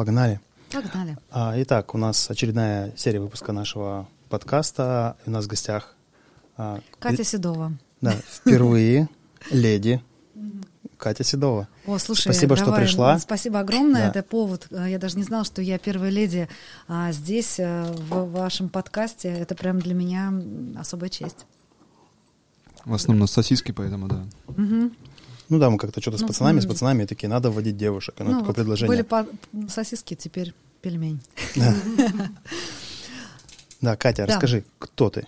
Погнали. 0.00 0.40
Погнали. 0.72 1.18
А, 1.30 1.52
итак, 1.58 1.94
у 1.94 1.98
нас 1.98 2.30
очередная 2.30 2.90
серия 2.96 3.20
выпуска 3.20 3.52
нашего 3.52 4.08
подкаста. 4.30 5.18
У 5.26 5.30
нас 5.30 5.44
в 5.44 5.48
гостях 5.48 5.94
а, 6.56 6.80
Катя 6.98 7.22
Седова. 7.22 7.74
Да, 8.00 8.14
впервые 8.26 9.10
леди 9.50 10.02
Катя 10.96 11.22
Седова. 11.22 11.68
О, 11.86 11.98
слушай, 11.98 12.22
спасибо, 12.22 12.56
давай, 12.56 12.72
что 12.72 12.80
пришла. 12.80 13.18
Спасибо 13.18 13.60
огромное. 13.60 14.04
Да. 14.10 14.20
Это 14.20 14.22
повод. 14.22 14.68
Я 14.70 14.98
даже 14.98 15.18
не 15.18 15.22
знала, 15.22 15.44
что 15.44 15.60
я 15.60 15.78
первая 15.78 16.10
леди 16.10 16.48
а, 16.88 17.12
здесь, 17.12 17.60
а, 17.60 17.92
в 17.92 18.32
вашем 18.32 18.70
подкасте. 18.70 19.28
Это 19.28 19.54
прям 19.54 19.80
для 19.80 19.92
меня 19.92 20.32
особая 20.78 21.10
честь. 21.10 21.44
В 22.86 22.94
основном 22.94 23.20
на 23.20 23.26
сосиски, 23.26 23.72
поэтому 23.72 24.08
да. 24.08 24.24
Угу. 24.48 24.92
Ну 25.50 25.58
да, 25.58 25.68
мы 25.68 25.78
как-то 25.78 26.00
что-то 26.00 26.16
с 26.16 26.20
ну, 26.22 26.28
пацанами, 26.28 26.60
с 26.60 26.66
пацанами 26.66 27.04
такие, 27.04 27.28
надо 27.28 27.50
вводить 27.50 27.76
девушек. 27.76 28.14
Ну, 28.18 28.24
ну 28.24 28.30
такое 28.30 28.46
вот 28.46 28.56
предложение. 28.56 28.88
Были 28.88 29.02
по- 29.02 29.26
сосиски, 29.68 30.14
теперь 30.14 30.54
пельмень. 30.80 31.20
Да, 33.80 33.96
Катя, 33.98 34.26
расскажи, 34.26 34.64
кто 34.78 35.10
ты? 35.10 35.26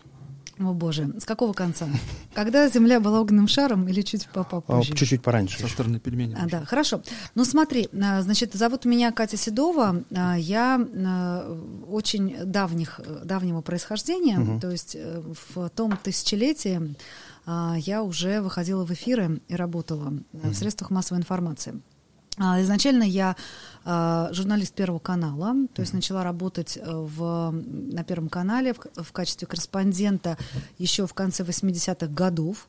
О 0.59 0.73
боже, 0.75 1.13
с 1.19 1.25
какого 1.25 1.53
конца? 1.53 1.89
Когда 2.35 2.69
Земля 2.69 3.01
была 3.01 3.21
огненным 3.21 3.49
шаром 3.49 3.89
или 3.89 4.03
чуть 4.03 4.29
попозже? 4.29 4.95
Чуть-чуть 4.95 5.23
пораньше. 5.23 5.59
Со 5.59 5.69
стороны 5.69 5.99
пельменей. 5.99 6.37
А, 6.39 6.47
да, 6.47 6.65
хорошо. 6.65 7.03
Ну 7.35 7.45
смотри, 7.45 7.89
а, 8.01 8.23
значит, 8.23 8.55
зовут 8.55 8.85
меня 8.85 9.13
Катя 9.13 9.37
Седова. 9.37 10.05
А, 10.15 10.37
я 10.37 10.79
а, 10.81 11.59
очень 11.89 12.37
давних, 12.45 13.01
давнего 13.25 13.61
происхождения, 13.61 14.39
угу. 14.39 14.61
то 14.61 14.71
есть 14.71 14.95
э, 14.95 15.23
в 15.55 15.69
том 15.71 15.97
тысячелетии 15.97 16.95
я 17.47 18.03
уже 18.03 18.41
выходила 18.41 18.85
в 18.85 18.93
эфиры 18.93 19.41
и 19.49 19.57
работала 19.57 20.09
угу. 20.09 20.23
в 20.33 20.55
средствах 20.55 20.91
массовой 20.91 21.21
информации. 21.21 21.81
Изначально 22.39 23.03
я 23.03 23.37
э, 23.85 24.29
журналист 24.33 24.75
Первого 24.75 24.99
канала, 24.99 25.55
то 25.75 25.83
есть 25.83 25.93
начала 25.93 26.25
работать 26.25 26.79
э, 26.79 26.83
в, 26.83 27.51
на 27.51 28.05
Первом 28.05 28.31
канале 28.31 28.73
в, 28.73 29.03
в 29.03 29.13
качестве 29.13 29.47
корреспондента 29.47 30.39
еще 30.79 31.07
в 31.07 31.13
конце 31.13 31.43
80-х 31.43 32.07
годов. 32.07 32.69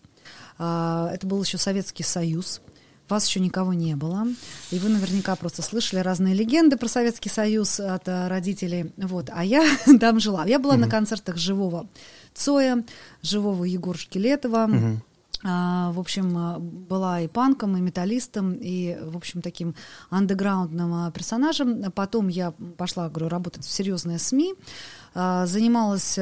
Э, 0.60 1.08
это 1.14 1.26
был 1.26 1.42
еще 1.42 1.58
Советский 1.58 2.04
Союз. 2.04 2.60
Вас 3.08 3.26
еще 3.26 3.40
никого 3.40 3.74
не 3.74 3.96
было. 3.96 4.28
И 4.72 4.80
вы 4.80 4.90
наверняка 4.90 5.36
просто 5.38 5.62
слышали 5.62 6.02
разные 6.02 6.34
легенды 6.34 6.76
про 6.76 6.90
Советский 6.90 7.30
Союз 7.30 7.80
от 7.80 8.06
родителей. 8.06 8.92
Вот. 8.98 9.30
А 9.32 9.46
я 9.46 9.66
там 10.00 10.20
жила. 10.20 10.46
Я 10.46 10.60
была 10.60 10.76
mm-hmm. 10.76 10.78
на 10.78 10.90
концертах 10.90 11.38
живого 11.38 11.88
Цоя, 12.34 12.84
живого 13.22 13.64
Егора 13.64 13.98
Шкелетова. 13.98 14.70
А, 15.46 15.92
в 15.92 16.00
общем, 16.00 16.38
а, 16.38 16.58
была 16.60 17.20
и 17.20 17.28
панком, 17.28 17.76
и 17.76 17.82
металлистом, 17.82 18.54
и, 18.54 18.98
в 19.02 19.18
общем, 19.18 19.42
таким 19.42 19.76
андеграундным 20.10 20.94
а, 20.94 21.12
персонажем. 21.12 21.92
Потом 21.92 22.30
я 22.30 22.52
пошла, 22.78 23.10
говорю, 23.10 23.28
работать 23.28 23.66
в 23.66 23.72
серьезные 23.72 24.20
СМИ, 24.20 24.56
занималась 25.14 26.16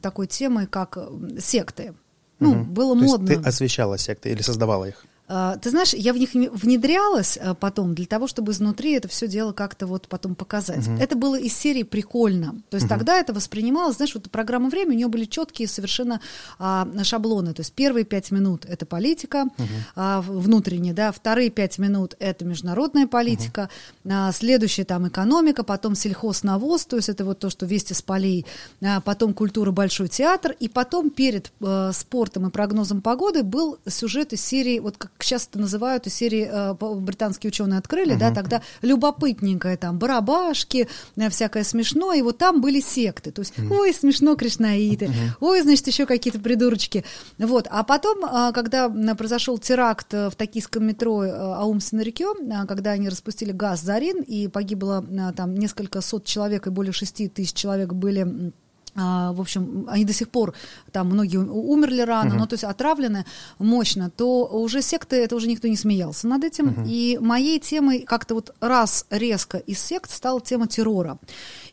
такой 0.00 0.26
темой, 0.26 0.66
как 0.66 0.96
секты. 1.40 1.94
Ну, 2.38 2.52
угу. 2.52 2.64
было 2.64 2.94
То 2.94 3.04
модно. 3.04 3.30
Есть 3.30 3.42
ты 3.42 3.48
освещала 3.48 3.98
секты 3.98 4.30
или 4.30 4.42
создавала 4.42 4.84
их? 4.84 5.04
А, 5.28 5.56
ты 5.56 5.70
знаешь, 5.70 5.92
я 5.92 6.12
в 6.12 6.18
них 6.18 6.34
внедрялась 6.34 7.36
а, 7.40 7.54
потом 7.54 7.94
для 7.94 8.06
того, 8.06 8.26
чтобы 8.26 8.52
изнутри 8.52 8.92
это 8.92 9.08
все 9.08 9.26
дело 9.26 9.52
как-то 9.52 9.86
вот 9.86 10.06
потом 10.08 10.34
показать. 10.34 10.86
Uh-huh. 10.86 11.00
Это 11.00 11.16
было 11.16 11.38
из 11.38 11.56
серии 11.56 11.82
прикольно. 11.82 12.54
То 12.70 12.76
есть 12.76 12.86
uh-huh. 12.86 12.90
тогда 12.90 13.18
это 13.18 13.32
воспринималось, 13.32 13.96
знаешь, 13.96 14.14
вот 14.14 14.30
программа 14.30 14.70
«Время», 14.70 14.92
у 14.92 14.94
нее 14.94 15.08
были 15.08 15.24
четкие 15.24 15.66
совершенно 15.68 16.20
а, 16.58 16.88
шаблоны. 17.02 17.54
То 17.54 17.60
есть 17.60 17.72
первые 17.72 18.04
пять 18.04 18.30
минут– 18.30 18.64
это 18.68 18.86
политика 18.86 19.48
uh-huh. 19.56 19.66
а, 19.96 20.20
внутренняя, 20.22 20.94
да, 20.94 21.10
вторые 21.10 21.50
пять 21.50 21.78
минут– 21.78 22.14
это 22.18 22.44
международная 22.44 23.06
политика, 23.08 23.68
uh-huh. 24.04 24.28
а, 24.28 24.32
следующая 24.32 24.84
там 24.84 25.08
экономика, 25.08 25.64
потом 25.64 25.96
сельхознавоз, 25.96 26.86
то 26.86 26.96
есть 26.96 27.08
это 27.08 27.24
вот 27.24 27.40
то, 27.40 27.50
что 27.50 27.66
вести 27.66 27.94
с 27.94 28.02
полей, 28.02 28.46
а, 28.80 29.00
потом 29.00 29.34
культура 29.34 29.72
«Большой 29.72 30.08
театр», 30.08 30.54
и 30.60 30.68
потом 30.68 31.10
перед 31.10 31.52
а, 31.60 31.90
спортом 31.92 32.46
и 32.46 32.50
прогнозом 32.50 33.02
погоды 33.02 33.42
был 33.42 33.78
сюжет 33.88 34.32
из 34.32 34.44
серии, 34.44 34.78
вот 34.78 34.96
как 34.96 35.15
сейчас 35.22 35.48
это 35.48 35.58
называют 35.58 36.06
из 36.06 36.14
серии 36.14 36.48
э, 36.50 36.74
британские 37.00 37.48
ученые 37.48 37.78
открыли, 37.78 38.14
uh-huh. 38.14 38.18
да, 38.18 38.34
тогда 38.34 38.62
любопытненькое 38.82 39.76
там 39.76 39.98
барабашки, 39.98 40.88
э, 41.16 41.30
всякое 41.30 41.64
смешное, 41.64 42.18
и 42.18 42.22
вот 42.22 42.38
там 42.38 42.60
были 42.60 42.80
секты, 42.80 43.30
то 43.30 43.40
есть, 43.40 43.54
uh-huh. 43.56 43.78
ой, 43.78 43.92
смешно 43.92 44.36
кришнаиты, 44.36 45.06
uh-huh. 45.06 45.36
ой, 45.40 45.62
значит, 45.62 45.86
еще 45.86 46.06
какие-то 46.06 46.40
придурочки, 46.40 47.04
вот, 47.38 47.66
а 47.70 47.82
потом, 47.82 48.24
э, 48.24 48.52
когда 48.52 48.88
произошел 49.14 49.58
теракт 49.58 50.12
в 50.12 50.32
токийском 50.36 50.86
метро 50.86 51.20
Аум 51.22 51.80
Синарикё, 51.80 52.34
когда 52.66 52.92
они 52.92 53.08
распустили 53.08 53.52
газ 53.52 53.82
Зарин, 53.82 54.22
и 54.22 54.48
погибло 54.48 55.04
там 55.36 55.54
несколько 55.54 56.00
сот 56.00 56.24
человек, 56.24 56.66
и 56.66 56.70
более 56.70 56.92
шести 56.92 57.28
тысяч 57.28 57.54
человек 57.54 57.92
были 57.92 58.52
в 58.96 59.40
общем, 59.40 59.86
они 59.88 60.04
до 60.04 60.12
сих 60.12 60.28
пор, 60.30 60.54
там 60.92 61.08
многие 61.08 61.36
умерли 61.36 62.00
рано, 62.00 62.34
uh-huh. 62.34 62.38
но 62.38 62.46
то 62.46 62.54
есть 62.54 62.64
отравлены 62.64 63.26
мощно, 63.58 64.10
то 64.10 64.46
уже 64.46 64.80
секты, 64.82 65.16
это 65.16 65.36
уже 65.36 65.48
никто 65.48 65.68
не 65.68 65.76
смеялся 65.76 66.26
над 66.26 66.44
этим. 66.44 66.68
Uh-huh. 66.68 66.88
И 66.88 67.18
моей 67.20 67.60
темой 67.60 68.00
как-то 68.00 68.34
вот 68.34 68.54
раз 68.60 69.06
резко 69.10 69.58
из 69.58 69.80
сект 69.80 70.10
стала 70.10 70.40
тема 70.40 70.66
террора. 70.66 71.18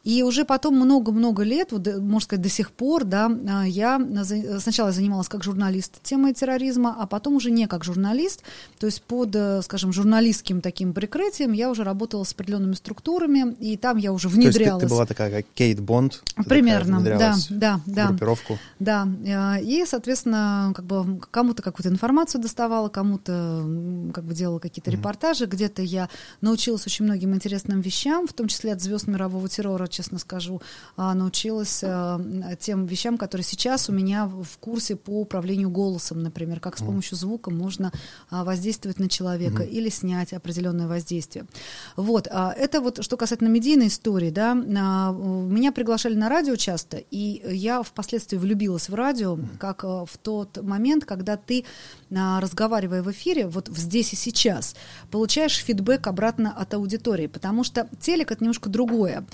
И 0.04 0.22
уже 0.22 0.44
потом 0.44 0.76
много-много 0.76 1.44
лет, 1.44 1.72
вот, 1.72 1.88
можно 1.98 2.20
сказать, 2.20 2.44
до 2.44 2.50
сих 2.50 2.72
пор, 2.72 3.06
да, 3.06 3.32
а, 3.50 3.64
я 3.64 4.02
сначала 4.60 4.92
занималась 4.92 5.30
как 5.30 5.44
журналист 5.44 6.02
темой 6.04 6.34
терроризма, 6.34 6.96
а 7.00 7.08
потом 7.08 7.36
уже 7.36 7.52
не 7.52 7.68
как 7.68 7.86
журналист, 7.86 8.44
то 8.80 8.86
есть 8.86 9.02
под, 9.02 9.34
э, 9.34 9.62
скажем, 9.62 9.94
журналистским 9.94 10.60
таким 10.60 10.94
прикрытием 10.94 11.54
я 11.54 11.70
уже 11.70 11.86
работала 11.86 12.26
с 12.26 12.34
определенными 12.34 12.74
структурами, 12.74 13.56
и 13.60 13.78
там 13.78 13.96
я 13.96 14.12
уже 14.12 14.28
внедрялась. 14.28 14.56
То 14.56 14.64
есть 14.64 14.80
ты, 14.80 14.86
ты 14.88 14.90
была 14.90 15.06
такая, 15.06 15.32
как 15.32 15.46
Кейт 15.54 15.80
Бонд? 15.80 16.22
Примерно, 16.48 17.00
да, 17.18 17.36
да, 17.50 17.80
да. 17.86 18.08
Группировку? 18.08 18.58
Да, 18.80 19.08
а, 19.28 19.60
и, 19.60 19.86
соответственно, 19.86 20.74
как 20.76 20.86
бы 20.86 21.20
кому-то 21.20 21.62
какую-то 21.62 21.90
информацию 21.90 22.42
доставала, 22.42 22.90
кому-то 22.90 23.64
как 24.14 24.24
бы 24.24 24.34
делала 24.34 24.60
какие-то 24.60 24.92
mm-hmm. 24.92 24.96
репортажи, 24.96 25.46
где-то 25.46 25.82
я 25.82 26.10
научилась 26.42 26.86
очень 26.86 27.06
многим 27.06 27.34
интересным 27.34 27.82
вещам, 27.82 28.28
в 28.28 28.34
том 28.34 28.48
числе 28.48 28.74
от 28.74 28.82
звезд 28.82 29.08
мирового 29.08 29.48
террора, 29.50 29.88
честно 29.88 30.20
скажу, 30.20 30.62
а, 30.96 31.14
научилась 31.14 31.82
а, 31.84 32.20
тем 32.60 32.86
вещам, 32.86 33.18
которые 33.18 33.46
сейчас 33.46 33.90
у 33.90 33.94
меня 33.94 34.26
в 34.26 34.58
курсе 34.60 34.96
по 34.96 35.22
управлению 35.22 35.70
голосом, 35.70 36.22
например, 36.22 36.60
как 36.60 36.78
с 36.78 36.82
помощью 36.82 37.18
звука 37.18 37.52
можно 37.52 37.92
а, 38.30 38.44
воздействовать 38.44 39.00
на 39.00 39.10
человека 39.10 39.64
mm-hmm. 39.64 39.70
или 39.70 39.90
снять 39.90 40.34
определенное 40.34 40.88
воздействие. 40.88 41.46
Вот, 41.96 42.28
это 42.28 42.82
вот 42.82 43.04
что 43.04 43.18
касательно 43.18 43.50
медийной 43.50 43.88
истории, 43.88 44.30
да, 44.30 44.54
меня 44.54 45.72
приглашали 45.72 46.16
на 46.16 46.30
радио 46.30 46.56
часто, 46.56 47.03
и 47.12 47.42
я 47.46 47.84
впоследствии 47.84 48.38
влюбилась 48.38 48.90
в 48.90 48.96
радио, 48.96 49.38
как 49.60 49.84
в 49.84 50.18
тот 50.22 50.62
момент, 50.62 51.06
когда 51.06 51.38
ты, 51.38 51.66
разговаривая 52.10 53.02
в 53.04 53.12
эфире, 53.12 53.48
вот 53.48 53.68
здесь 53.68 54.14
и 54.14 54.16
сейчас, 54.16 54.76
получаешь 55.12 55.56
фидбэк 55.56 56.08
обратно 56.08 56.52
от 56.52 56.74
аудитории, 56.74 57.28
потому 57.28 57.64
что 57.64 57.88
телек 58.00 58.32
это 58.32 58.44
немножко 58.44 58.70
другое. 58.70 59.26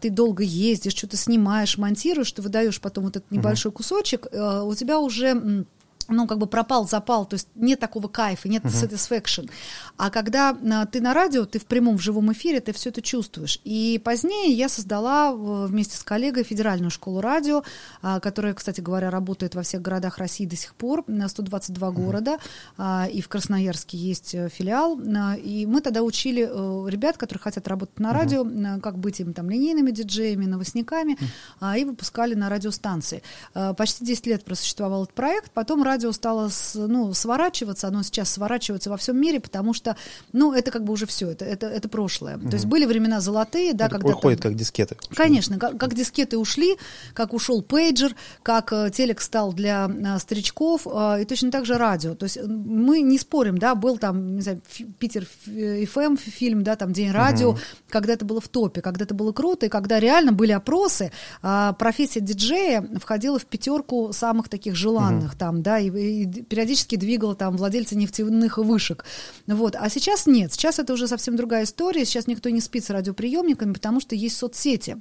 Ты 0.00 0.10
долго 0.10 0.42
ездишь, 0.42 0.94
что-то 0.94 1.16
снимаешь, 1.16 1.78
монтируешь, 1.78 2.32
ты 2.32 2.42
выдаешь 2.42 2.80
потом 2.80 3.04
вот 3.04 3.16
этот 3.16 3.30
небольшой 3.30 3.72
кусочек, 3.72 4.26
э, 4.30 4.62
у 4.62 4.74
тебя 4.74 4.98
уже 4.98 5.66
ну, 6.08 6.26
как 6.26 6.38
бы 6.38 6.46
пропал 6.46 6.88
запал, 6.88 7.26
то 7.26 7.34
есть 7.34 7.48
нет 7.54 7.80
такого 7.80 8.08
кайфа, 8.08 8.48
нет 8.48 8.64
uh-huh. 8.64 8.88
satisfaction. 8.88 9.50
А 9.96 10.10
когда 10.10 10.50
а, 10.50 10.86
ты 10.86 11.00
на 11.00 11.14
радио, 11.14 11.44
ты 11.46 11.58
в 11.58 11.66
прямом, 11.66 11.98
в 11.98 12.02
живом 12.02 12.32
эфире, 12.32 12.60
ты 12.60 12.72
все 12.72 12.90
это 12.90 13.02
чувствуешь. 13.02 13.60
И 13.64 14.00
позднее 14.04 14.52
я 14.52 14.68
создала 14.68 15.32
вместе 15.32 15.96
с 15.96 16.02
коллегой 16.02 16.44
федеральную 16.44 16.90
школу 16.90 17.20
радио, 17.20 17.62
а, 18.02 18.20
которая, 18.20 18.54
кстати 18.54 18.80
говоря, 18.80 19.10
работает 19.10 19.54
во 19.54 19.62
всех 19.62 19.82
городах 19.82 20.18
России 20.18 20.46
до 20.46 20.56
сих 20.56 20.74
пор, 20.74 21.04
на 21.06 21.28
122 21.28 21.88
uh-huh. 21.88 21.92
города, 21.92 22.38
а, 22.76 23.08
и 23.10 23.20
в 23.20 23.28
Красноярске 23.28 23.96
есть 23.96 24.34
э, 24.34 24.48
филиал. 24.48 25.00
А, 25.16 25.36
и 25.36 25.66
мы 25.66 25.80
тогда 25.80 26.02
учили 26.02 26.48
а, 26.48 26.86
ребят, 26.86 27.16
которые 27.16 27.42
хотят 27.42 27.66
работать 27.68 27.98
на 27.98 28.12
радио, 28.12 28.44
uh-huh. 28.44 28.80
как 28.80 28.98
быть 28.98 29.20
им 29.20 29.32
там 29.32 29.50
линейными 29.50 29.90
диджеями, 29.90 30.46
новостниками, 30.46 31.14
uh-huh. 31.14 31.26
а, 31.60 31.78
и 31.78 31.84
выпускали 31.84 32.34
на 32.34 32.48
радиостанции. 32.48 33.22
А, 33.54 33.74
почти 33.74 34.04
10 34.04 34.26
лет 34.26 34.44
просуществовал 34.44 35.04
этот 35.04 35.14
проект, 35.14 35.50
потом 35.52 35.82
радио 35.82 35.95
радио 35.96 36.12
стало 36.12 36.50
ну, 36.74 37.14
сворачиваться, 37.14 37.88
оно 37.88 38.02
сейчас 38.02 38.30
сворачивается 38.30 38.90
во 38.90 38.98
всем 38.98 39.18
мире, 39.18 39.40
потому 39.40 39.72
что, 39.72 39.96
ну, 40.32 40.52
это 40.52 40.70
как 40.70 40.84
бы 40.84 40.92
уже 40.92 41.06
все, 41.06 41.30
это, 41.30 41.46
это, 41.46 41.68
это 41.68 41.88
прошлое. 41.88 42.36
Угу. 42.36 42.50
То 42.50 42.54
есть 42.54 42.66
были 42.66 42.84
времена 42.84 43.20
золотые, 43.20 43.72
да, 43.72 43.86
это 43.86 43.94
когда... 43.94 44.14
Уходит 44.14 44.42
там... 44.42 44.52
как 44.52 44.58
дискеты. 44.58 44.96
Конечно, 45.14 45.58
как, 45.58 45.78
как 45.78 45.94
дискеты 45.94 46.36
ушли, 46.36 46.76
как 47.14 47.32
ушел 47.32 47.62
пейджер, 47.62 48.14
как 48.42 48.72
э, 48.72 48.90
телек 48.90 49.22
стал 49.22 49.54
для 49.54 49.88
э, 49.88 50.18
старичков, 50.18 50.86
э, 50.86 51.22
и 51.22 51.24
точно 51.24 51.50
так 51.50 51.64
же 51.64 51.78
радио. 51.78 52.14
То 52.14 52.24
есть 52.24 52.38
мы 52.46 53.00
не 53.00 53.18
спорим, 53.18 53.56
да, 53.56 53.74
был 53.74 53.96
там, 53.96 54.36
не 54.36 54.42
знаю, 54.42 54.60
Питер 54.98 55.26
ФМ 55.46 56.00
эм 56.00 56.16
фильм, 56.18 56.62
да, 56.62 56.76
там 56.76 56.92
День 56.92 57.10
радио, 57.10 57.50
угу. 57.50 57.58
когда 57.88 58.12
это 58.12 58.26
было 58.26 58.42
в 58.42 58.48
топе, 58.48 58.82
когда 58.82 59.04
это 59.04 59.14
было 59.14 59.32
круто, 59.32 59.64
и 59.64 59.68
когда 59.70 59.98
реально 59.98 60.32
были 60.32 60.52
опросы, 60.52 61.10
профессия 61.40 62.20
диджея 62.20 62.86
входила 63.00 63.38
в 63.38 63.46
пятерку 63.46 64.12
самых 64.12 64.50
таких 64.50 64.74
желанных 64.76 65.30
угу. 65.30 65.38
там, 65.38 65.62
да, 65.62 65.78
и, 65.86 66.22
и 66.22 66.42
периодически 66.42 66.96
двигал 66.96 67.34
там 67.34 67.56
владельцы 67.56 67.96
нефтяных 67.96 68.58
вышек. 68.58 69.04
Вот. 69.46 69.76
А 69.76 69.88
сейчас 69.88 70.26
нет, 70.26 70.52
сейчас 70.52 70.78
это 70.78 70.92
уже 70.92 71.08
совсем 71.08 71.36
другая 71.36 71.64
история, 71.64 72.04
сейчас 72.04 72.26
никто 72.26 72.48
не 72.50 72.60
спит 72.60 72.84
с 72.84 72.90
радиоприемниками, 72.90 73.72
потому 73.72 74.00
что 74.00 74.14
есть 74.14 74.36
соцсети. 74.36 74.96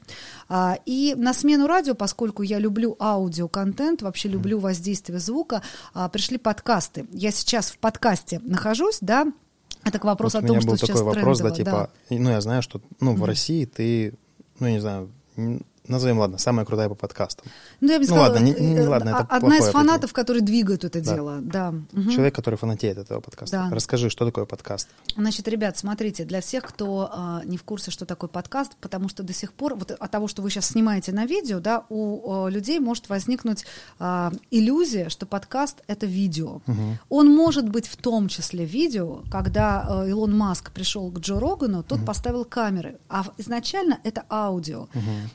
А, 0.49 0.77
и 0.85 1.13
на 1.15 1.33
смену 1.33 1.67
радио, 1.67 1.95
поскольку 1.95 2.43
я 2.43 2.59
люблю 2.59 2.95
аудиоконтент, 2.99 4.01
вообще 4.01 4.29
люблю 4.29 4.59
воздействие 4.59 5.19
звука, 5.19 5.61
а, 5.93 6.09
пришли 6.09 6.37
подкасты. 6.37 7.07
Я 7.11 7.31
сейчас 7.31 7.71
в 7.71 7.77
подкасте 7.77 8.39
нахожусь, 8.43 8.99
да, 9.01 9.27
это 9.83 9.99
к 9.99 10.03
вопросу 10.05 10.37
Вот 10.37 10.43
о 10.43 10.47
у 10.47 10.49
меня 10.49 10.61
том, 10.61 10.69
был 10.69 10.77
что 10.77 10.87
такой 10.87 10.97
сейчас 10.97 11.05
вопрос, 11.05 11.39
да, 11.39 11.51
трендово, 11.51 11.87
типа, 11.87 12.13
и, 12.13 12.19
ну, 12.19 12.29
я 12.31 12.41
знаю, 12.41 12.61
что, 12.61 12.81
ну, 12.99 13.15
в 13.15 13.23
России 13.23 13.65
ты, 13.65 14.13
ну, 14.59 14.67
я 14.67 14.73
не 14.73 14.79
знаю, 14.79 15.11
назовем, 15.87 16.19
ладно, 16.19 16.37
самая 16.37 16.65
крутая 16.65 16.89
по 16.89 16.95
подкастам. 16.95 17.45
Ну, 17.81 17.91
я 17.91 17.99
бы 17.99 18.01
Ну, 18.01 18.07
сказала, 18.07 18.33
ладно, 18.33 18.45
не- 18.45 18.53
не- 18.53 18.75
э, 18.77 18.87
ладно, 18.87 19.09
это 19.09 19.27
а- 19.29 19.37
одна 19.37 19.57
из 19.57 19.65
фанатов, 19.69 20.13
которые 20.13 20.43
двигают 20.43 20.83
это 20.83 21.01
Да. 21.01 21.13
дело, 21.15 21.39
да. 21.41 21.71
Мгм. 21.91 22.09
Человек, 22.09 22.35
который 22.35 22.55
фанатеет 22.55 22.97
этого 22.97 23.19
подкаста. 23.19 23.67
Да. 23.69 23.75
Расскажи, 23.75 24.09
что 24.09 24.25
такое 24.25 24.45
подкаст? 24.45 24.87
Значит, 25.15 25.47
ребят, 25.47 25.77
смотрите, 25.77 26.25
для 26.25 26.41
всех, 26.41 26.63
кто 26.63 27.09
а, 27.11 27.41
не 27.45 27.57
в 27.57 27.63
курсе, 27.63 27.91
что 27.91 28.05
такое 28.05 28.29
подкаст, 28.29 28.73
потому 28.81 29.09
что 29.09 29.23
до 29.23 29.33
сих 29.33 29.53
пор, 29.53 29.75
вот 29.75 29.91
от 29.91 30.11
того, 30.11 30.27
что 30.27 30.41
вы 30.41 30.49
сейчас 30.49 30.67
снимаете 30.67 31.11
на 31.11 31.25
видео, 31.25 31.59
да, 31.59 31.83
у 31.89 32.45
а, 32.45 32.49
людей 32.49 32.79
может 32.79 33.09
возникнуть 33.09 33.65
а, 33.99 34.31
иллюзия, 34.51 35.09
что 35.09 35.25
подкаст— 35.25 35.81
это 35.87 36.05
видео. 36.05 36.61
Он 37.09 37.33
может 37.33 37.69
быть 37.69 37.87
в 37.87 37.95
том 37.97 38.27
числе 38.27 38.65
видео, 38.65 39.23
когда 39.31 39.85
а, 39.87 40.07
Илон 40.07 40.35
Маск 40.37 40.71
пришел 40.71 41.11
к 41.11 41.19
Джо 41.19 41.39
Рогану, 41.39 41.83
тот 41.83 42.05
поставил 42.05 42.45
камеры, 42.45 42.97
а 43.09 43.25
изначально 43.37 43.99
это 44.03 44.23
аудио. 44.29 44.87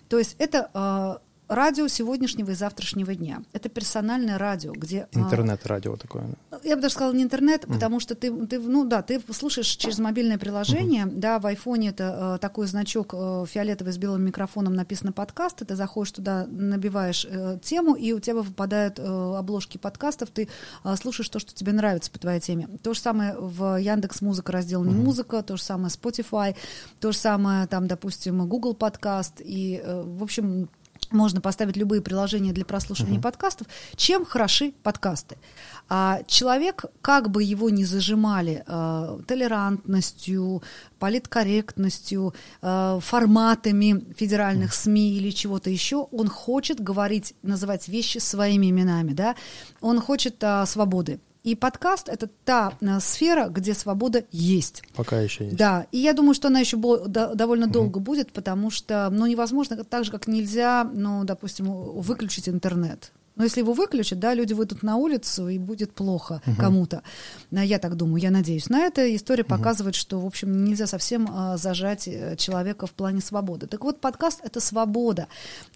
То 0.08 0.18
есть 0.18 0.36
это 0.40 0.70
а, 0.72 1.20
радио 1.50 1.88
сегодняшнего 1.88 2.52
и 2.52 2.54
завтрашнего 2.54 3.14
дня. 3.14 3.42
Это 3.52 3.68
персональное 3.68 4.38
радио, 4.38 4.72
где... 4.72 5.08
а, 5.12 5.18
Интернет-радио 5.18 5.96
такое. 5.96 6.28
я 6.62 6.76
бы 6.76 6.82
даже 6.82 6.94
сказала 6.94 7.12
не 7.12 7.24
интернет, 7.24 7.66
потому 7.66 7.98
что 7.98 8.14
ты, 8.14 8.30
ты, 8.46 8.60
ну 8.60 8.84
да, 8.84 9.02
ты 9.02 9.20
слушаешь 9.32 9.66
через 9.66 9.98
мобильное 9.98 10.38
приложение, 10.38 11.06
да, 11.06 11.40
в 11.40 11.46
айфоне 11.46 11.88
это 11.88 12.36
э, 12.36 12.38
такой 12.38 12.66
значок 12.68 13.14
э, 13.14 13.44
фиолетовый 13.48 13.92
с 13.92 13.98
белым 13.98 14.22
микрофоном 14.24 14.74
написано 14.74 15.12
подкаст, 15.12 15.60
и 15.62 15.64
ты 15.64 15.74
заходишь 15.74 16.12
туда, 16.12 16.46
набиваешь 16.48 17.26
э, 17.28 17.58
тему, 17.62 17.94
и 17.94 18.12
у 18.12 18.20
тебя 18.20 18.36
выпадают 18.36 19.00
э, 19.00 19.02
обложки 19.02 19.76
подкастов, 19.76 20.30
ты 20.30 20.48
э, 20.84 20.96
слушаешь 20.96 21.28
то, 21.28 21.40
что 21.40 21.52
тебе 21.52 21.72
нравится 21.72 22.12
по 22.12 22.20
твоей 22.20 22.40
теме. 22.40 22.68
То 22.82 22.94
же 22.94 23.00
самое 23.00 23.34
в 23.36 23.76
Яндекс 23.76 24.20
Музыка 24.20 24.52
раздел 24.52 24.84
не 24.84 24.94
музыка, 24.94 25.42
то 25.42 25.56
же 25.56 25.62
самое 25.62 25.88
Spotify, 25.88 26.54
то 27.00 27.10
же 27.10 27.18
самое 27.18 27.66
там, 27.66 27.88
допустим, 27.88 28.46
Google 28.46 28.74
подкаст, 28.74 29.40
и, 29.40 29.80
э, 29.82 30.02
в 30.02 30.22
общем, 30.22 30.68
можно 31.10 31.40
поставить 31.40 31.76
любые 31.76 32.02
приложения 32.02 32.52
для 32.52 32.64
прослушивания 32.64 33.20
подкастов. 33.20 33.66
Чем 33.96 34.24
хороши 34.24 34.72
подкасты? 34.82 35.36
А, 35.88 36.20
человек, 36.26 36.84
как 37.02 37.30
бы 37.30 37.42
его 37.42 37.68
ни 37.68 37.82
зажимали 37.82 38.62
э, 38.64 39.18
толерантностью, 39.26 40.62
политкорректностью, 41.00 42.32
э, 42.62 42.98
форматами 43.02 44.04
федеральных 44.14 44.72
СМИ 44.72 45.16
или 45.16 45.30
чего-то 45.30 45.68
еще, 45.68 46.06
он 46.12 46.28
хочет 46.28 46.80
говорить, 46.80 47.34
называть 47.42 47.88
вещи 47.88 48.18
своими 48.18 48.70
именами, 48.70 49.12
да? 49.12 49.34
Он 49.80 50.00
хочет 50.00 50.36
э, 50.42 50.64
свободы. 50.66 51.18
И 51.42 51.54
подкаст— 51.54 52.08
это 52.10 52.28
та 52.44 52.74
э, 52.80 53.00
сфера, 53.00 53.48
где 53.48 53.72
свобода 53.74 54.24
есть. 54.30 54.82
Пока 54.94 55.20
еще 55.20 55.44
есть. 55.44 55.56
Да, 55.56 55.86
и 55.90 55.98
я 55.98 56.12
думаю, 56.12 56.34
что 56.34 56.48
она 56.48 56.60
еще 56.60 56.76
довольно 56.76 57.66
долго 57.66 57.98
будет, 57.98 58.32
потому 58.32 58.70
что, 58.70 59.08
ну, 59.10 59.26
невозможно, 59.26 59.82
так 59.84 60.04
же, 60.04 60.10
как 60.10 60.26
нельзя, 60.26 60.84
ну, 60.84 61.24
допустим, 61.24 61.66
выключить 61.66 62.48
интернет. 62.48 63.12
Но 63.36 63.44
если 63.44 63.60
его 63.60 63.72
выключат, 63.72 64.18
да, 64.18 64.34
люди 64.34 64.52
выйдут 64.52 64.82
на 64.82 64.96
улицу, 64.96 65.48
и 65.48 65.58
будет 65.58 65.92
плохо 65.92 66.42
кому-то. 66.58 67.02
А, 67.54 67.64
Я 67.64 67.78
так 67.78 67.96
думаю, 67.96 68.20
я 68.20 68.30
надеюсь 68.30 68.68
на 68.68 68.80
это. 68.80 69.14
История 69.16 69.44
показывает, 69.44 69.94
что, 69.94 70.20
в 70.20 70.26
общем, 70.26 70.64
нельзя 70.64 70.86
совсем 70.86 71.28
а, 71.30 71.56
зажать 71.56 72.06
э, 72.06 72.36
человека 72.36 72.86
в 72.86 72.92
плане 72.92 73.20
свободы. 73.20 73.66
Так 73.66 73.82
вот, 73.84 74.00
подкаст— 74.00 74.40
это 74.42 74.60
свобода. 74.60 75.28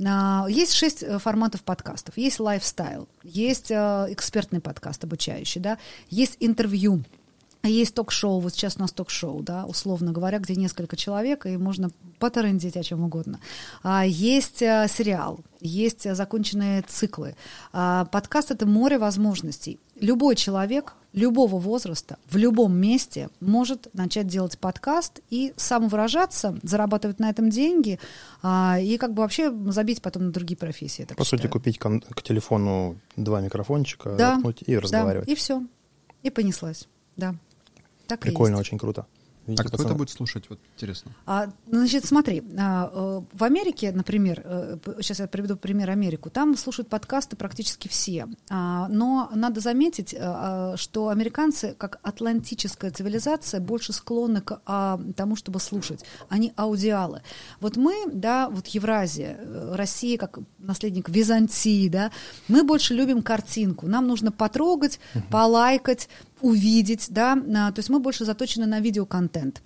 А, 0.05 0.47
Есть 0.49 0.73
шесть 0.73 1.03
э, 1.03 1.19
форматов 1.19 1.63
подкастов. 1.63 2.17
Есть 2.19 2.41
лайфстайл, 2.41 3.09
есть 3.23 3.71
э, 3.71 4.07
экспертный 4.11 4.61
подкаст 4.61 5.05
обучающий, 5.05 5.61
да, 5.61 5.79
есть 6.11 6.37
интервью, 6.41 7.03
есть 7.69 7.95
ток-шоу, 7.95 8.41
вот 8.41 8.53
сейчас 8.55 8.77
у 8.77 8.81
нас 8.81 8.93
ток-шоу, 8.93 9.43
да, 9.43 9.65
условно 9.65 10.13
говоря, 10.13 10.39
где 10.39 10.55
несколько 10.55 10.97
человек, 10.97 11.47
и 11.47 11.57
можно 11.57 11.91
поторындить 12.19 12.77
о 12.77 12.83
чем 12.83 13.05
угодно. 13.05 13.41
А, 13.83 14.05
есть 14.05 14.63
а, 14.63 14.87
сериал, 14.89 15.41
есть 15.61 16.07
а, 16.07 16.15
законченные 16.15 16.83
циклы. 16.83 17.37
А, 17.73 18.05
подкаст— 18.07 18.51
это 18.53 18.67
море 18.67 18.99
возможностей. 18.99 19.79
Любой 20.01 20.37
человек 20.37 20.95
любого 21.13 21.61
возраста 21.61 22.19
в 22.29 22.37
любом 22.37 22.77
месте 22.77 23.29
может 23.41 23.87
начать 23.95 24.27
делать 24.27 24.59
подкаст 24.59 25.21
и 25.31 25.55
самовыражаться, 25.57 26.59
зарабатывать 26.65 27.21
на 27.21 27.31
этом 27.31 27.51
деньги 27.51 28.01
а, 28.43 28.79
и 28.81 28.99
как 28.99 29.15
бы 29.15 29.23
вообще 29.23 29.53
забить 29.71 30.03
потом 30.03 30.27
на 30.27 30.33
другие 30.33 30.57
профессии. 30.57 31.05
По 31.17 31.23
сути, 31.25 31.43
считаю. 31.43 31.53
купить 31.53 31.79
кон- 31.79 32.01
к 32.01 32.21
телефону 32.23 32.99
два 33.17 33.41
микрофончика, 33.41 34.17
Да, 34.17 34.41
и 34.67 34.75
Да, 34.75 34.81
разговаривать. 34.81 35.29
и 35.29 35.35
все. 35.37 35.63
И 36.25 36.31
понеслась. 36.31 36.89
Да. 37.17 37.37
Так 38.07 38.21
Прикольно, 38.21 38.57
есть. 38.57 38.69
очень 38.69 38.79
круто. 38.79 39.07
А 39.47 39.51
Видите, 39.51 39.65
кто 39.65 39.73
пацаны? 39.73 39.89
это 39.91 39.99
будет 39.99 40.11
слушать? 40.11 40.45
Вот 40.49 40.59
интересно. 40.75 41.13
А, 41.27 41.49
значит, 41.71 42.07
смотри, 42.07 42.43
а, 42.59 42.91
э, 42.93 43.23
в 43.31 43.45
Америке, 43.45 43.93
например, 43.93 44.41
э, 44.43 44.79
сейчас 45.03 45.19
я 45.19 45.27
приведу 45.27 45.57
пример 45.57 45.91
Америку, 45.91 46.31
там 46.31 46.57
слушают 46.57 46.89
подкасты 46.89 47.37
практически 47.37 47.89
все. 47.89 48.27
А, 48.49 48.89
но 48.89 49.31
надо 49.35 49.61
заметить, 49.61 50.15
а, 50.15 50.73
а, 50.73 50.77
что 50.79 51.09
американцы, 51.09 51.75
как 51.77 51.99
атлантическая 52.03 52.91
цивилизация, 52.91 53.61
больше 53.61 53.93
склонны 53.93 54.41
к 54.41 54.63
а, 54.65 54.99
тому, 55.15 55.37
чтобы 55.37 55.61
слушать. 55.61 56.05
Они 56.31 56.55
аудиалы. 56.57 57.21
Вот 57.61 57.77
мы, 57.77 58.07
да, 58.11 58.49
вот 58.49 58.69
Евразия, 58.69 59.37
э, 59.39 59.75
Россия 59.75 60.17
как 60.17 60.39
наследник 60.57 61.11
Византии, 61.11 61.89
да, 61.89 62.13
мы 62.49 62.65
больше 62.65 62.95
любим 62.95 63.21
картинку. 63.21 63.89
Нам 63.89 64.07
нужно 64.07 64.33
потрогать, 64.33 65.01
полайкать, 65.31 66.09
увидеть, 66.45 67.07
да, 67.11 67.33
а, 67.33 67.73
то 67.73 67.79
есть 67.79 67.89
мы 67.89 67.99
больше 68.01 68.25
заточены 68.25 68.67
на 68.67 68.81
видеоконтент. 68.81 69.63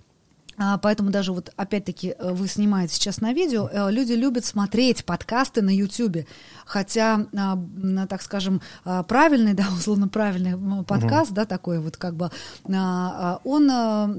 А, 0.61 0.77
Поэтому 0.77 1.09
даже 1.09 1.31
вот 1.31 1.53
опять-таки 1.55 2.15
э, 2.17 2.33
вы 2.33 2.47
снимаете 2.49 2.93
сейчас 2.93 3.21
на 3.21 3.31
видео, 3.31 3.69
э, 3.71 3.91
люди 3.91 4.11
любят 4.11 4.43
смотреть 4.43 5.05
подкасты 5.05 5.61
на 5.61 5.69
YouTube, 5.69 6.25
хотя, 6.65 7.25
а, 7.33 7.53
м, 7.53 8.07
так 8.09 8.21
скажем, 8.21 8.61
а, 8.83 9.03
правильный, 9.03 9.53
да, 9.59 9.65
условно 9.73 10.09
правильный 10.09 10.57
подкаст, 10.83 11.31
да, 11.31 11.45
такой 11.45 11.79
вот 11.79 11.95
как 11.95 12.15
бы, 12.15 12.25
а, 12.25 12.31
а, 12.73 13.39
он 13.45 13.71
а, 13.71 14.13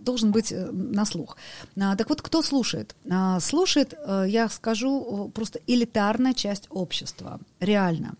должен 0.00 0.32
быть 0.32 0.50
э, 0.50 0.68
на 0.72 1.04
слух. 1.04 1.36
А, 1.80 1.94
Так 1.94 2.08
вот, 2.08 2.22
кто 2.22 2.42
слушает? 2.42 2.96
А, 3.08 3.38
Слушает, 3.38 3.94
я 4.26 4.48
скажу, 4.48 5.30
просто 5.32 5.60
элитарная 5.68 6.34
часть 6.34 6.66
общества, 6.70 7.38
реально. 7.60 8.14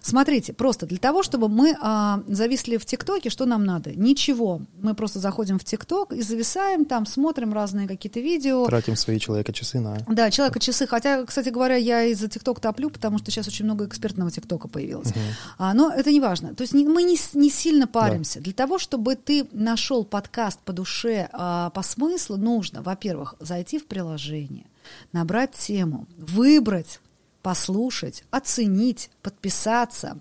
Смотрите, 0.00 0.52
просто 0.52 0.86
для 0.86 0.98
того, 0.98 1.22
чтобы 1.22 1.48
мы 1.48 1.76
а, 1.80 2.22
зависли 2.28 2.76
в 2.76 2.86
ТикТоке, 2.86 3.30
что 3.30 3.46
нам 3.46 3.64
надо? 3.64 3.90
Ничего. 3.92 4.62
Мы 4.80 4.94
просто 4.94 5.18
заходим 5.18 5.58
в 5.58 5.64
ТикТок 5.64 6.12
и 6.12 6.22
зависаем 6.22 6.84
там, 6.84 7.06
смотрим 7.06 7.52
разные 7.52 7.88
какие-то 7.88 8.20
видео. 8.20 8.66
Тратим 8.66 8.96
свои 8.96 9.18
человека 9.18 9.52
часы 9.52 9.80
на... 9.80 9.98
Да, 10.08 10.30
человека 10.30 10.60
часы. 10.60 10.86
Хотя, 10.86 11.24
кстати 11.24 11.48
говоря, 11.48 11.76
я 11.76 12.04
из-за 12.04 12.28
ТикТок 12.28 12.60
топлю, 12.60 12.90
потому 12.90 13.18
что 13.18 13.30
сейчас 13.30 13.48
очень 13.48 13.64
много 13.64 13.86
экспертного 13.86 14.30
ТикТока 14.30 14.68
появилось. 14.68 15.12
А, 15.58 15.74
но 15.74 15.92
это 15.92 16.10
не 16.10 16.20
важно. 16.20 16.54
То 16.54 16.62
есть 16.62 16.74
не- 16.74 16.86
мы 16.86 17.02
не, 17.02 17.18
не 17.34 17.50
сильно 17.50 17.86
паримся. 17.86 18.40
Для 18.40 18.52
того, 18.52 18.78
чтобы 18.78 19.16
ты 19.16 19.46
нашел 19.52 20.04
подкаст 20.04 20.60
по 20.60 20.72
душе, 20.72 21.28
а, 21.32 21.70
по 21.70 21.82
смыслу, 21.82 22.36
нужно, 22.36 22.82
во-первых, 22.82 23.34
зайти 23.40 23.78
в 23.78 23.86
приложение, 23.86 24.66
набрать 25.12 25.52
тему, 25.52 26.06
выбрать 26.16 27.00
послушать, 27.44 28.24
оценить, 28.30 29.10
подписаться 29.24 30.18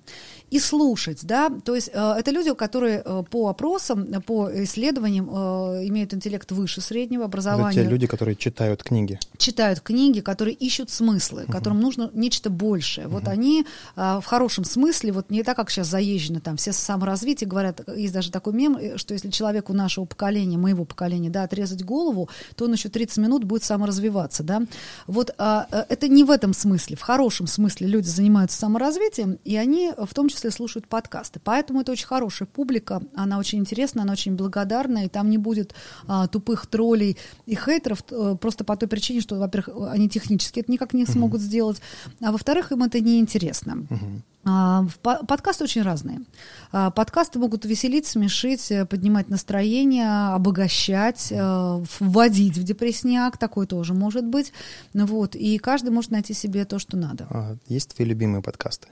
и 0.49 0.59
слушать, 0.59 1.19
да, 1.23 1.49
то 1.49 1.75
есть 1.75 1.89
э, 1.91 2.15
это 2.19 2.31
люди, 2.31 2.53
которые 2.53 3.01
э, 3.03 3.23
по 3.29 3.49
опросам, 3.49 4.05
по 4.21 4.49
исследованиям 4.63 5.27
э, 5.29 5.87
имеют 5.87 6.13
интеллект 6.13 6.51
выше 6.51 6.79
среднего 6.79 7.21
Это 7.21 7.25
образования, 7.25 7.83
те 7.83 7.89
люди, 7.89 8.07
которые 8.07 8.35
читают 8.35 8.83
книги. 8.83 9.19
читают 9.37 9.81
книги, 9.81 10.21
которые 10.21 10.53
ищут 10.53 10.91
смыслы, 10.91 11.45
которым 11.49 11.79
нужно 11.79 12.11
нечто 12.13 12.49
большее. 12.49 13.07
Вот 13.07 13.27
они 13.27 13.65
в 13.95 14.23
хорошем 14.25 14.63
смысле, 14.63 15.11
вот 15.11 15.31
не 15.31 15.43
так, 15.43 15.55
как 15.55 15.69
сейчас 15.69 15.87
заезжено, 15.87 16.39
там 16.39 16.57
все 16.57 16.71
саморазвитие 16.71 17.47
говорят, 17.47 17.81
есть 17.95 18.13
даже 18.13 18.31
такой 18.31 18.53
мем, 18.53 18.97
что 18.97 19.13
если 19.13 19.29
человеку 19.31 19.73
нашего 19.73 20.05
поколения, 20.05 20.57
моего 20.57 20.85
поколения, 20.85 21.29
да, 21.29 21.43
отрезать 21.43 21.83
голову, 21.83 22.29
то 22.55 22.65
он 22.65 22.73
еще 22.73 22.89
30 22.89 23.17
минут 23.17 23.43
будет 23.43 23.63
саморазвиваться, 23.63 24.43
да. 24.43 24.61
Вот 25.07 25.33
а, 25.37 25.67
это 25.89 26.07
не 26.07 26.23
в 26.23 26.31
этом 26.31 26.53
смысле, 26.53 26.95
в 26.95 27.01
хорошем 27.01 27.47
смысле 27.47 27.87
люди 27.87 28.07
занимаются 28.07 28.57
саморазвитием, 28.57 28.92
и 29.43 29.55
они 29.55 29.91
в 29.97 30.13
том 30.13 30.29
числе 30.29 30.51
слушают 30.51 30.87
подкасты. 30.87 31.39
Поэтому 31.43 31.81
это 31.81 31.91
очень 31.91 32.07
хорошая 32.07 32.47
публика, 32.47 33.01
она 33.15 33.39
очень 33.39 33.59
интересна, 33.59 34.03
она 34.03 34.13
очень 34.13 34.35
благодарна, 34.35 35.05
и 35.05 35.09
там 35.09 35.29
не 35.29 35.37
будет 35.37 35.73
а, 36.07 36.27
тупых 36.27 36.67
троллей 36.67 37.17
и 37.45 37.55
хейтеров, 37.55 38.03
э, 38.11 38.35
просто 38.39 38.63
по 38.63 38.75
той 38.77 38.87
причине, 38.87 39.21
что, 39.21 39.35
во-первых, 39.37 39.91
они 39.91 40.09
технически 40.09 40.59
это 40.59 40.71
никак 40.71 40.93
не 40.93 41.05
смогут 41.05 41.41
сделать, 41.41 41.81
а 42.21 42.31
во-вторых, 42.31 42.71
им 42.71 42.83
это 42.83 42.99
неинтересно. 42.99 43.87
А, 43.89 43.95
по- 43.97 44.32
Подкасты 44.43 45.63
очень 45.63 45.83
разные. 45.83 46.21
А, 46.71 46.91
Подкасты 46.91 47.39
могут 47.39 47.63
веселить, 47.63 48.05
смешить, 48.05 48.71
э, 48.71 48.85
поднимать 48.85 49.29
настроение, 49.29 50.33
обогащать, 50.33 51.31
э, 51.31 51.83
вводить 51.99 52.57
в 52.57 52.63
депрессняк, 52.63 53.37
такой 53.37 53.67
тоже 53.67 53.93
может 53.93 54.25
быть. 54.25 54.51
Вот. 54.93 55.35
И 55.35 55.57
каждый 55.59 55.91
может 55.91 56.11
найти 56.11 56.33
себе 56.33 56.65
то, 56.65 56.77
что 56.77 56.97
надо. 56.97 57.25
А 57.29 57.55
есть 57.67 57.95
твои 57.95 58.05
любимые 58.05 58.41
подкасты? 58.41 58.89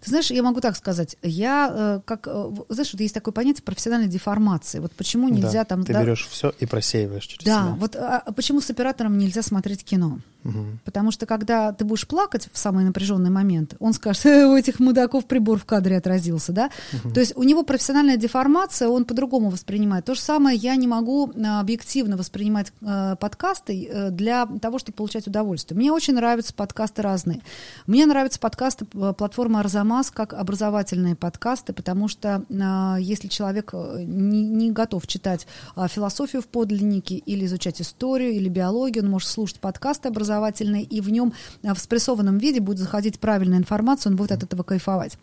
Ты 0.00 0.10
знаешь, 0.10 0.30
я 0.30 0.42
могу 0.42 0.60
так 0.60 0.76
сказать, 0.76 1.16
я 1.22 1.72
э, 1.72 2.00
как, 2.04 2.26
э, 2.26 2.50
знаешь, 2.68 2.92
вот 2.92 3.00
есть 3.00 3.14
такое 3.14 3.32
понятие 3.32 3.62
профессиональной 3.62 4.08
деформации. 4.08 4.78
Вот 4.78 4.92
почему 4.92 5.28
нельзя 5.28 5.60
Да, 5.60 5.64
там... 5.64 5.84
Ты 5.84 5.92
да, 5.92 6.02
берешь 6.02 6.26
все 6.30 6.52
и 6.58 6.66
просеиваешь 6.66 7.24
через 7.24 7.44
да, 7.44 7.62
себя. 7.62 7.76
вот 7.78 7.96
а, 7.96 8.22
а 8.24 8.32
почему 8.32 8.60
с 8.60 8.70
оператором 8.70 9.18
нельзя 9.18 9.42
смотреть 9.42 9.84
кино? 9.84 10.18
Мгм. 10.44 10.78
Потому 10.84 11.10
что 11.10 11.26
когда 11.26 11.72
ты 11.72 11.84
будешь 11.84 12.06
плакать 12.06 12.48
в 12.52 12.58
самый 12.58 12.84
напряженный 12.84 13.30
момент, 13.30 13.74
он 13.80 13.92
скажет, 13.92 14.26
«Э, 14.26 14.46
у 14.46 14.56
этих 14.56 14.78
мудаков 14.78 15.26
прибор 15.26 15.58
в 15.58 15.64
кадре 15.64 15.96
отразился, 15.96 16.52
да? 16.52 16.70
То 17.12 17.20
есть 17.20 17.36
у 17.36 17.42
него 17.42 17.64
профессиональная 17.64 18.16
деформация, 18.16 18.88
он 18.88 19.04
по-другому 19.04 19.50
воспринимает. 19.50 20.04
То 20.04 20.14
же 20.14 20.20
самое 20.20 20.56
я 20.56 20.76
не 20.76 20.86
могу 20.86 21.32
а, 21.34 21.60
объективно 21.60 22.16
воспринимать 22.16 22.72
э, 22.80 23.16
подкасты 23.18 23.88
э, 23.90 24.10
для 24.10 24.46
того, 24.46 24.78
чтобы 24.78 24.96
получать 24.96 25.26
удовольствие. 25.26 25.76
Мне 25.76 25.92
очень 25.92 26.14
нравятся 26.14 26.54
подкасты 26.54 27.02
разные. 27.02 27.40
Мне 27.86 28.06
нравятся 28.06 28.38
подкасты 28.38 28.86
э, 28.94 29.12
платформы 29.16 29.57
Арзамас 29.58 30.10
как 30.10 30.34
образовательные 30.34 31.16
подкасты, 31.16 31.72
потому 31.72 32.08
что 32.08 32.44
а, 32.50 32.96
если 32.98 33.28
человек 33.28 33.70
э, 33.72 34.02
не, 34.04 34.42
не 34.44 34.70
готов 34.70 35.06
читать 35.06 35.46
а, 35.74 35.88
философию 35.88 36.42
в 36.42 36.46
подлиннике 36.46 37.16
или 37.16 37.44
изучать 37.46 37.80
историю 37.80 38.32
или 38.32 38.48
биологию, 38.48 39.04
он 39.04 39.10
может 39.10 39.28
слушать 39.28 39.60
подкасты 39.60 40.08
образовательные, 40.08 40.82
и 40.84 41.00
в 41.00 41.10
нем 41.10 41.32
а, 41.62 41.74
в 41.74 41.78
спрессованном 41.78 42.38
виде 42.38 42.60
будет 42.60 42.78
заходить 42.78 43.20
правильная 43.20 43.58
информация, 43.58 44.10
он 44.10 44.16
будет 44.16 44.32
от 44.32 44.42
этого 44.42 44.62
кайфовать. 44.62 45.18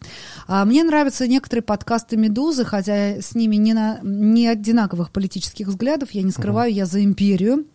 Мне 0.48 0.84
нравятся 0.84 1.28
некоторые 1.28 1.64
подкасты 1.64 2.18
«Медузы», 2.18 2.66
хотя 2.66 3.22
с 3.22 3.36
ними 3.36 3.56
не, 3.56 3.74
на, 3.74 4.00
не 4.04 4.48
одинаковых 4.48 5.12
политических 5.12 5.68
взглядов, 5.68 6.12
я 6.12 6.24
не 6.24 6.32
скрываю, 6.32 6.74
я 6.74 6.86
за 6.86 7.04
империю. 7.04 7.66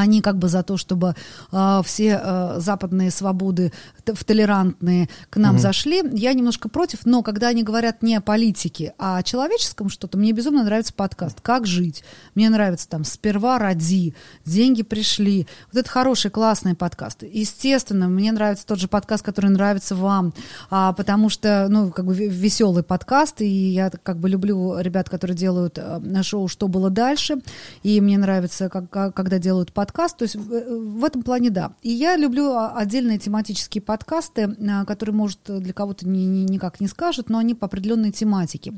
Они 0.00 0.20
как 0.20 0.38
бы 0.38 0.48
за 0.48 0.62
то, 0.62 0.76
чтобы 0.76 1.14
а, 1.52 1.82
все 1.82 2.20
а, 2.22 2.60
западные 2.60 3.10
свободы 3.10 3.72
в 4.06 4.24
толерантные 4.24 5.08
к 5.30 5.36
нам 5.36 5.58
зашли. 5.58 6.02
Я 6.12 6.32
немножко 6.32 6.68
против, 6.68 7.06
но 7.06 7.22
когда 7.22 7.48
они 7.48 7.62
говорят 7.62 8.02
не 8.02 8.16
о 8.16 8.20
политике, 8.20 8.94
а 8.98 9.18
о 9.18 9.22
человеческом 9.22 9.88
что-то, 9.88 10.18
мне 10.18 10.32
безумно 10.32 10.64
нравится 10.64 10.92
подкаст 10.94 11.40
«Как 11.40 11.66
жить». 11.66 12.04
Мне 12.34 12.50
нравится 12.50 12.88
там 12.88 13.04
«Сперва 13.04 13.58
роди», 13.58 14.14
«Деньги 14.44 14.82
пришли». 14.82 15.46
Вот 15.72 15.80
это 15.80 15.88
хороший, 15.88 16.30
классный 16.30 16.74
подкаст. 16.74 17.22
Естественно, 17.22 18.08
мне 18.08 18.32
нравится 18.32 18.66
тот 18.66 18.78
же 18.78 18.88
подкаст, 18.88 19.24
который 19.24 19.50
нравится 19.50 19.94
вам, 19.94 20.34
а, 20.70 20.92
потому 20.92 21.28
что, 21.28 21.66
ну, 21.68 21.90
как 21.90 22.04
бы 22.04 22.14
веселый 22.14 22.82
подкаст, 22.82 23.40
и 23.40 23.46
я 23.46 23.90
как 23.90 24.18
бы 24.18 24.28
люблю 24.28 24.78
ребят, 24.78 25.08
которые 25.08 25.36
делают 25.36 25.78
а, 25.78 26.00
шоу 26.22 26.48
«Что 26.48 26.68
было 26.68 26.90
дальше», 26.90 27.36
и 27.82 28.00
мне 28.00 28.18
нравится, 28.18 28.68
как, 28.68 29.14
когда 29.14 29.38
делают 29.38 29.72
подкаст, 29.86 30.16
то 30.16 30.24
есть 30.24 30.34
в, 30.34 30.98
в 30.98 31.04
этом 31.04 31.22
плане 31.22 31.50
да. 31.50 31.72
И 31.82 31.90
я 31.90 32.16
люблю 32.16 32.50
а, 32.50 32.72
отдельные 32.76 33.18
тематические 33.18 33.82
подкасты, 33.82 34.56
а, 34.68 34.84
которые, 34.84 35.14
может, 35.14 35.38
для 35.46 35.72
кого-то 35.72 36.08
ни- 36.08 36.18
ни- 36.26 36.50
никак 36.50 36.80
не 36.80 36.88
скажут, 36.88 37.30
но 37.30 37.38
они 37.38 37.54
по 37.54 37.66
определенной 37.66 38.10
тематике. 38.10 38.74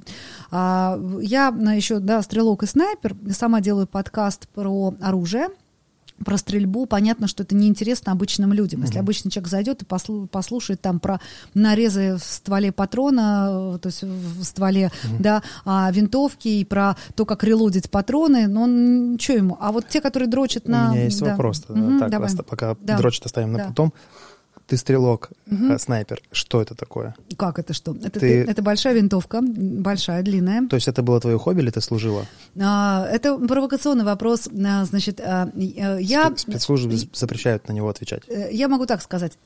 А, 0.51 1.01
Я 1.21 1.49
еще, 1.49 1.99
да, 1.99 2.21
стрелок 2.23 2.63
и 2.63 2.67
снайпер, 2.67 3.17
сама 3.33 3.61
делаю 3.61 3.87
подкаст 3.87 4.49
про 4.49 4.95
оружие, 5.01 5.49
про 6.25 6.37
стрельбу, 6.37 6.87
понятно, 6.87 7.29
что 7.29 7.43
это 7.43 7.55
неинтересно 7.55 8.13
обычным 8.13 8.53
людям. 8.53 8.83
Если 8.83 8.99
обычный 8.99 9.31
человек 9.31 9.49
зайдет 9.49 9.83
и 9.83 9.85
послу- 9.85 10.27
послушает 10.27 10.81
там 10.81 11.01
про 11.01 11.21
нарезы 11.55 12.17
в 12.17 12.25
стволе 12.25 12.73
патрона, 12.73 13.75
э, 13.77 13.79
то 13.79 13.87
есть 13.87 14.03
в 14.03 14.45
стволе, 14.45 14.91
да, 15.19 15.43
а, 15.65 15.91
винтовки 15.93 16.49
и 16.49 16.65
про 16.65 16.97
то, 17.15 17.25
как 17.25 17.45
релодить 17.45 17.91
патроны, 17.91 18.47
ну, 18.49 18.63
он, 18.63 19.19
что 19.21 19.35
ему? 19.35 19.57
А 19.61 19.73
вот 19.73 19.89
те, 19.89 20.01
которые 20.01 20.29
дрочат 20.29 20.69
на... 20.69 20.89
У 20.89 20.93
меня 20.93 21.05
есть 21.05 21.21
да. 21.21 21.31
вопрос. 21.31 21.65
Мгм, 21.69 21.99
так, 22.01 22.11
давай. 22.11 22.31
пока 22.47 22.77
Да. 22.81 22.97
дрочит 22.99 23.27
оставим 23.27 23.53
на 23.53 23.59
Да. 23.59 23.65
потом. 23.65 23.93
Ты 24.69 24.77
стрелок, 24.77 25.31
э, 25.51 25.79
снайпер. 25.79 26.21
Что 26.31 26.61
это 26.61 26.75
такое? 26.75 27.15
Как 27.39 27.59
это 27.59 27.73
что? 27.73 27.93
Это, 27.97 28.11
Ты- 28.11 28.45
ты- 28.45 28.51
это 28.51 28.61
большая 28.63 28.93
винтовка, 28.95 29.41
большая, 29.43 30.23
длинная. 30.23 30.69
То 30.69 30.77
есть 30.77 30.89
это 30.89 31.03
было 31.03 31.19
твое 31.21 31.39
хобби 31.39 31.61
или 31.63 31.71
ты 31.71 31.81
служила? 31.81 32.27
А, 32.61 33.07
это 33.11 33.39
провокационный 33.39 34.05
вопрос. 34.05 34.47
А, 34.49 34.85
Значит, 34.85 35.21
а, 35.21 35.51
э, 35.57 35.99
я... 36.03 36.29
Спе- 36.29 36.37
Спецслужбы 36.39 36.97
запрещают 37.15 37.67
на 37.69 37.73
него 37.73 37.89
отвечать. 37.89 38.23
Э, 38.29 38.51
Я 38.53 38.69
могу 38.69 38.85
так 38.85 39.01
сказать. 39.01 39.39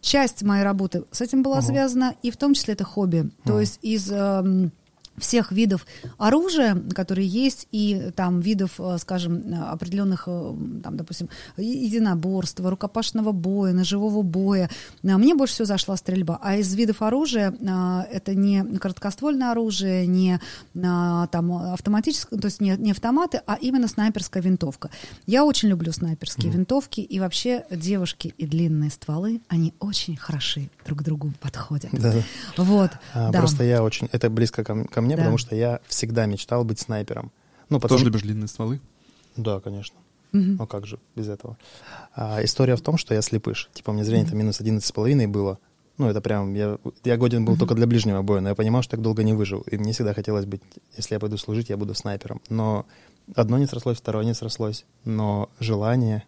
Часть 0.00 0.42
моей 0.42 0.64
работы 0.64 1.04
с 1.12 1.20
этим 1.20 1.42
была 1.42 1.58
Ага. 1.58 1.66
связана, 1.66 2.14
и 2.22 2.30
в 2.30 2.36
том 2.38 2.54
числе 2.54 2.72
это 2.74 2.84
хобби. 2.84 3.30
То 3.44 3.52
Ага. 3.52 3.60
есть 3.60 3.78
из 3.82 4.10
эм, 4.10 4.72
всех 5.20 5.52
видов 5.52 5.86
оружия, 6.18 6.74
которые 6.94 7.26
есть, 7.26 7.68
и 7.70 8.10
там 8.16 8.40
видов, 8.40 8.72
э, 8.78 8.98
скажем, 8.98 9.38
э, 9.38 9.54
определенных, 9.56 10.24
э, 10.26 10.54
там, 10.82 10.96
допустим, 10.96 11.28
единоборства, 11.56 12.70
рукопашного 12.70 13.32
боя, 13.32 13.72
ножевого 13.72 14.22
боя, 14.22 14.70
мне 15.02 15.34
больше 15.34 15.54
всего 15.54 15.66
зашла 15.66 15.96
стрельба. 15.96 16.38
А 16.42 16.56
из 16.56 16.74
видов 16.74 17.02
оружия 17.02 17.54
это 18.10 18.34
не 18.34 18.78
короткоствольное 18.78 19.52
оружие, 19.52 20.06
не 20.06 20.40
там 20.74 21.52
автоматическое, 21.52 22.38
то 22.38 22.46
есть 22.46 22.60
не, 22.60 22.76
не 22.76 22.90
автоматы, 22.92 23.42
а 23.46 23.56
именно 23.60 23.88
снайперская 23.88 24.42
винтовка. 24.42 24.90
Я 25.26 25.44
очень 25.44 25.68
люблю 25.68 25.92
снайперские 25.92 26.52
винтовки, 26.52 27.00
и 27.00 27.20
вообще 27.20 27.64
девушки 27.70 28.34
и 28.36 28.46
длинные 28.46 28.90
стволы, 28.90 29.40
они 29.48 29.74
очень 29.80 30.16
хороши 30.16 30.70
друг 30.90 31.00
к 31.00 31.02
другу 31.02 31.32
подходят. 31.40 31.90
Да. 31.92 32.14
Вот, 32.56 32.90
А, 33.14 33.30
да. 33.30 33.38
Просто 33.38 33.62
я 33.62 33.82
очень... 33.82 34.08
Это 34.10 34.28
близко 34.28 34.64
ко, 34.64 34.84
ко 34.84 35.00
мне, 35.00 35.14
Да. 35.16 35.22
потому 35.22 35.38
что 35.38 35.54
я 35.54 35.80
всегда 35.86 36.26
мечтал 36.26 36.64
быть 36.64 36.80
снайпером. 36.80 37.30
Ну, 37.68 37.78
потом... 37.78 37.96
Тоже 37.96 38.06
любишь 38.06 38.22
длинные 38.22 38.48
стволы? 38.48 38.80
Да, 39.36 39.60
конечно. 39.60 39.96
Мгм. 40.32 40.56
Ну 40.56 40.66
как 40.66 40.86
же 40.86 40.98
без 41.16 41.28
этого? 41.28 41.56
А, 42.14 42.42
история 42.44 42.74
в 42.76 42.80
том, 42.80 42.98
что 42.98 43.14
я 43.14 43.22
слепыш. 43.22 43.70
Типа 43.72 43.90
у 43.90 43.92
меня 43.92 44.04
зрение 44.04 44.26
там 44.28 44.38
минус 44.38 44.60
11,5 44.60 45.28
было. 45.28 45.58
Ну, 45.98 46.08
это 46.08 46.20
прям, 46.20 46.54
я, 46.54 46.78
я 47.04 47.16
годен 47.16 47.44
был 47.44 47.56
только 47.56 47.74
для 47.74 47.86
ближнего 47.86 48.22
боя, 48.22 48.40
но 48.40 48.48
я 48.48 48.54
понимал, 48.54 48.82
что 48.82 48.92
так 48.92 49.02
долго 49.02 49.22
не 49.22 49.34
выживу. 49.34 49.62
И 49.70 49.76
мне 49.76 49.92
всегда 49.92 50.14
хотелось 50.14 50.46
быть, 50.46 50.62
если 50.96 51.14
я 51.14 51.20
пойду 51.20 51.36
служить, 51.36 51.68
я 51.68 51.76
буду 51.76 51.94
снайпером. 51.94 52.40
Но 52.48 52.86
одно 53.36 53.58
не 53.58 53.66
срослось, 53.66 53.98
второе 53.98 54.24
не 54.24 54.34
срослось. 54.34 54.84
Но 55.04 55.50
желание... 55.60 56.24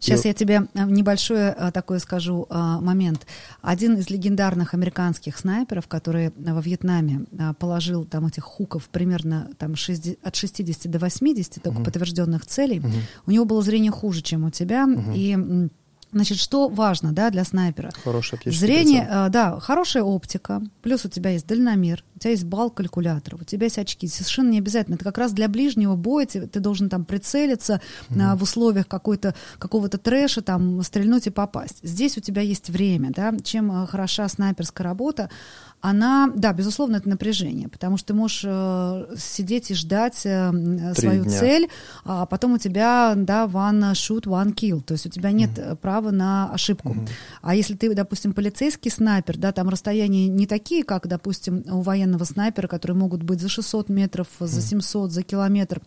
Сейчас 0.00 0.24
И- 0.24 0.28
я 0.28 0.34
тебе 0.34 0.62
э, 0.74 0.84
небольшое 0.86 1.54
э, 1.56 1.70
такое 1.72 1.98
скажу 1.98 2.46
э, 2.48 2.54
момент. 2.80 3.26
Один 3.60 3.96
из 3.98 4.08
легендарных 4.10 4.72
американских 4.74 5.36
снайперов, 5.38 5.86
который 5.88 6.32
во 6.36 6.60
Вьетнаме 6.60 7.26
положил 7.58 8.04
там 8.06 8.26
этих 8.26 8.42
хуков 8.42 8.88
примерно 8.88 9.50
там, 9.58 9.76
60 9.76 10.18
от 10.22 10.34
60 10.34 10.90
до 10.90 10.98
80 10.98 11.62
только 11.62 11.76
Мгм. 11.78 11.84
подтвержденных 11.84 12.46
целей, 12.46 12.80
Мгм. 12.80 12.92
у 13.26 13.30
него 13.30 13.44
было 13.44 13.62
зрение 13.62 13.92
хуже, 13.92 14.22
чем 14.22 14.44
у 14.44 14.50
тебя. 14.50 14.86
Мгм. 14.86 15.12
И, 15.14 15.68
значит, 16.12 16.38
что 16.38 16.68
важно 16.68 17.12
да, 17.12 17.30
для 17.30 17.44
снайпера? 17.44 17.90
Оптический 18.34 18.66
Зрение, 18.66 19.02
прицел. 19.02 19.26
э, 19.26 19.28
да, 19.30 19.60
хорошая 19.60 20.02
оптика, 20.02 20.62
плюс 20.82 21.04
у 21.04 21.08
тебя 21.08 21.30
есть 21.30 21.46
дальномер, 21.46 22.04
у 22.16 22.18
тебя 22.18 22.30
есть 22.30 22.44
бал 22.44 22.70
калькуляторов, 22.70 23.42
у 23.42 23.44
тебя 23.44 23.64
есть 23.64 23.78
очки. 23.78 24.06
Совершенно 24.06 24.50
не 24.50 24.58
обязательно. 24.58 24.96
Это 24.96 25.04
как 25.04 25.18
раз 25.18 25.32
для 25.32 25.48
ближнего 25.48 25.96
боя 25.96 26.26
ты, 26.26 26.46
ты 26.46 26.60
должен 26.60 26.88
там 26.88 27.04
прицелиться 27.04 27.80
а, 28.18 28.36
в 28.36 28.42
условиях 28.42 28.88
какой-то, 28.88 29.34
какого-то 29.58 29.98
трэша, 29.98 30.42
там, 30.42 30.82
стрельнуть 30.82 31.26
и 31.26 31.30
попасть. 31.30 31.78
Здесь 31.82 32.18
у 32.18 32.20
тебя 32.20 32.42
есть 32.42 32.68
время, 32.70 33.10
да, 33.10 33.34
чем 33.42 33.70
э, 33.72 33.86
хороша 33.86 34.28
снайперская 34.28 34.84
работа, 34.84 35.30
она, 35.80 36.30
да, 36.34 36.52
безусловно, 36.52 36.96
это 36.96 37.08
напряжение, 37.08 37.68
потому 37.68 37.96
что 37.96 38.08
ты 38.08 38.14
можешь 38.14 38.42
э, 38.44 39.14
сидеть 39.16 39.70
и 39.70 39.74
ждать 39.74 40.20
э, 40.24 40.50
свою 40.94 41.24
дня. 41.24 41.38
цель, 41.38 41.68
а 42.04 42.26
потом 42.26 42.54
у 42.54 42.58
тебя, 42.58 43.14
да, 43.16 43.44
one 43.46 43.92
shoot, 43.92 44.24
one 44.24 44.54
kill, 44.54 44.82
то 44.82 44.92
есть 44.92 45.06
у 45.06 45.08
тебя 45.08 45.32
нет 45.32 45.50
э, 45.56 45.76
права 45.76 46.10
на 46.10 46.52
ошибку. 46.52 46.96
А 47.40 47.54
если 47.54 47.74
ты, 47.74 47.94
допустим, 47.94 48.32
полицейский 48.32 48.90
снайпер, 48.90 49.38
да, 49.38 49.52
там 49.52 49.68
расстояния 49.68 50.28
не 50.28 50.46
такие, 50.46 50.84
как, 50.84 51.06
допустим, 51.06 51.64
у 51.66 51.80
военного 51.80 52.24
снайпера, 52.24 52.68
которые 52.68 52.96
могут 52.96 53.22
быть 53.22 53.40
за 53.40 53.48
600 53.48 53.88
метров, 53.88 54.28
за 54.38 54.60
700, 54.60 55.12
за 55.12 55.22
километр, 55.22 55.80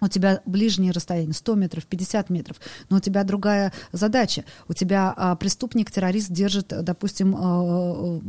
у 0.00 0.08
тебя 0.08 0.40
ближние 0.46 0.92
расстояния 0.92 1.32
100 1.32 1.54
метров, 1.56 1.86
50 1.86 2.30
метров, 2.30 2.56
но 2.88 2.96
у 2.96 3.00
тебя 3.00 3.22
другая 3.24 3.72
задача. 3.92 4.44
У 4.68 4.72
тебя 4.72 5.12
а, 5.16 5.36
преступник, 5.36 5.90
террорист 5.90 6.30
держит, 6.30 6.68
допустим, 6.68 7.36
э, 7.36 8.20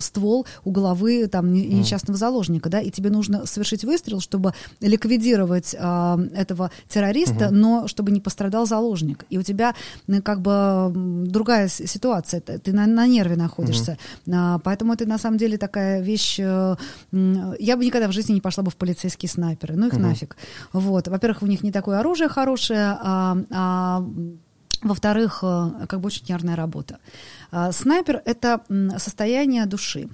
ствол 0.00 0.46
у 0.64 0.70
головы 0.70 1.26
там 1.28 1.52
не- 1.52 1.66
несчастного 1.80 2.18
заложника, 2.18 2.68
да, 2.68 2.80
и 2.80 2.90
тебе 2.90 3.10
нужно 3.10 3.46
совершить 3.46 3.84
выстрел, 3.84 4.20
чтобы 4.20 4.52
ликвидировать 4.80 5.74
а, 5.78 6.18
этого 6.34 6.70
террориста, 6.88 7.50
но 7.50 7.86
чтобы 7.88 8.10
не 8.12 8.20
пострадал 8.20 8.66
заложник. 8.66 9.24
И 9.30 9.38
у 9.38 9.42
тебя 9.42 9.74
как 10.24 10.40
бы 10.40 10.92
другая 11.26 11.68
ситуация, 11.68 12.40
ты 12.40 12.72
на, 12.72 12.86
на 12.86 13.06
нерве 13.06 13.36
находишься, 13.36 13.96
А, 14.32 14.58
поэтому 14.58 14.92
это 14.92 15.06
на 15.06 15.18
самом 15.18 15.38
деле 15.38 15.56
такая 15.58 16.00
вещь. 16.02 16.38
э, 16.40 16.76
Я 17.58 17.76
бы 17.76 17.84
никогда 17.84 18.08
в 18.08 18.12
жизни 18.12 18.34
не 18.34 18.40
пошла 18.40 18.62
бы 18.64 18.70
в 18.70 18.76
полицейские 18.76 19.28
снайперы, 19.28 19.76
ну 19.76 19.86
их 19.86 19.92
нафиг. 20.08 20.36
Вот, 20.72 21.08
во-первых, 21.08 21.42
у 21.42 21.46
них 21.46 21.62
не 21.62 21.72
такое 21.72 21.98
оружие 22.00 22.28
хорошее, 22.28 22.96
а, 23.00 23.36
а 23.50 24.04
во-вторых, 24.82 25.40
э, 25.42 25.86
как 25.88 26.00
бы 26.00 26.06
очень 26.06 26.24
нервная 26.28 26.56
работа. 26.56 26.98
А, 27.50 27.72
Снайпер— 27.72 28.22
это 28.24 28.60
состояние 28.98 29.66
души. 29.66 30.08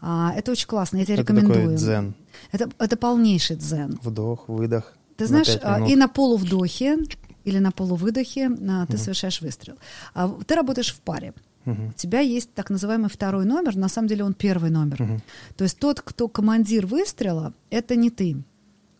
А, 0.00 0.32
это 0.36 0.52
очень 0.52 0.66
классно, 0.66 0.98
я 0.98 1.04
тебе 1.04 1.14
Это 1.14 1.22
рекомендую. 1.22 1.60
такой 1.62 1.76
дзен. 1.76 2.14
Это, 2.52 2.70
это 2.78 2.96
полнейший 2.96 3.56
дзен. 3.56 3.98
Вдох, 4.02 4.48
выдох. 4.48 4.92
Ты 5.16 5.24
на 5.24 5.28
знаешь, 5.28 5.58
а, 5.62 5.78
минут. 5.78 5.90
и 5.90 5.96
на 5.96 6.08
полувдохе 6.08 6.98
или 7.44 7.58
на 7.58 7.72
полувыдохе 7.72 8.50
ты 8.88 8.98
совершаешь 8.98 9.40
выстрел. 9.40 9.76
А, 10.14 10.28
ты 10.46 10.54
работаешь 10.54 10.92
в 10.94 11.00
паре. 11.00 11.32
Мгм. 11.64 11.88
У 11.88 11.92
тебя 11.92 12.20
есть 12.20 12.54
так 12.54 12.70
называемый 12.70 13.10
второй 13.10 13.44
номер, 13.44 13.76
на 13.76 13.88
самом 13.88 14.08
деле 14.08 14.24
он 14.24 14.34
первый 14.34 14.70
номер. 14.70 15.02
Мгм. 15.02 15.22
То 15.56 15.64
есть 15.64 15.78
тот, 15.78 16.00
кто 16.00 16.28
командир 16.28 16.86
выстрела, 16.86 17.52
это 17.70 17.96
не 17.96 18.10
ты, 18.10 18.42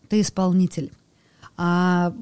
ты 0.09 0.21
исполнитель. 0.21 0.91
А 1.57 2.13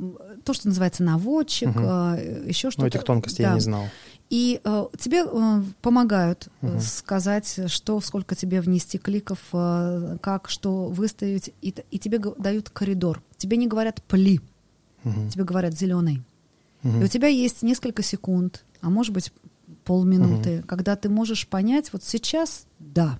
то, 0.48 0.54
что 0.54 0.68
называется 0.68 1.04
наводчик, 1.04 1.68
Мгм. 1.70 1.86
а, 1.86 2.16
еще 2.18 2.72
что-то. 2.72 2.82
Ну, 2.82 2.88
этих 2.88 3.04
тонкостей 3.04 3.44
я 3.44 3.50
Да. 3.50 3.56
не 3.56 3.62
знал. 3.62 3.90
И 4.30 4.60
э, 4.64 4.86
тебе 5.00 5.24
э, 5.26 5.64
помогают 5.82 6.48
э, 6.62 6.68
Мгм. 6.68 6.80
сказать, 6.82 7.60
что, 7.68 8.02
сколько 8.02 8.36
тебе 8.36 8.60
внести 8.62 8.98
кликов, 8.98 9.40
э, 9.54 10.18
как, 10.22 10.50
что 10.50 10.88
выставить, 10.88 11.54
и, 11.62 11.74
и 11.92 12.00
тебе 12.00 12.20
дают 12.20 12.70
коридор. 12.70 13.22
Тебе 13.38 13.58
не 13.58 13.68
говорят 13.68 14.02
пли, 14.04 14.42
Мгм. 15.04 15.30
тебе 15.30 15.44
говорят 15.44 15.74
зеленый. 15.78 16.24
Мгм. 16.84 17.02
И 17.02 17.06
у 17.06 17.08
тебя 17.08 17.28
есть 17.28 17.62
несколько 17.62 18.04
секунд, 18.04 18.66
а 18.82 18.90
может 18.90 19.14
быть 19.14 19.32
полминуты, 19.86 20.64
когда 20.68 20.96
ты 20.96 21.10
можешь 21.10 21.48
понять, 21.48 21.94
вот 21.94 22.04
сейчас 22.04 22.66
да. 22.80 23.20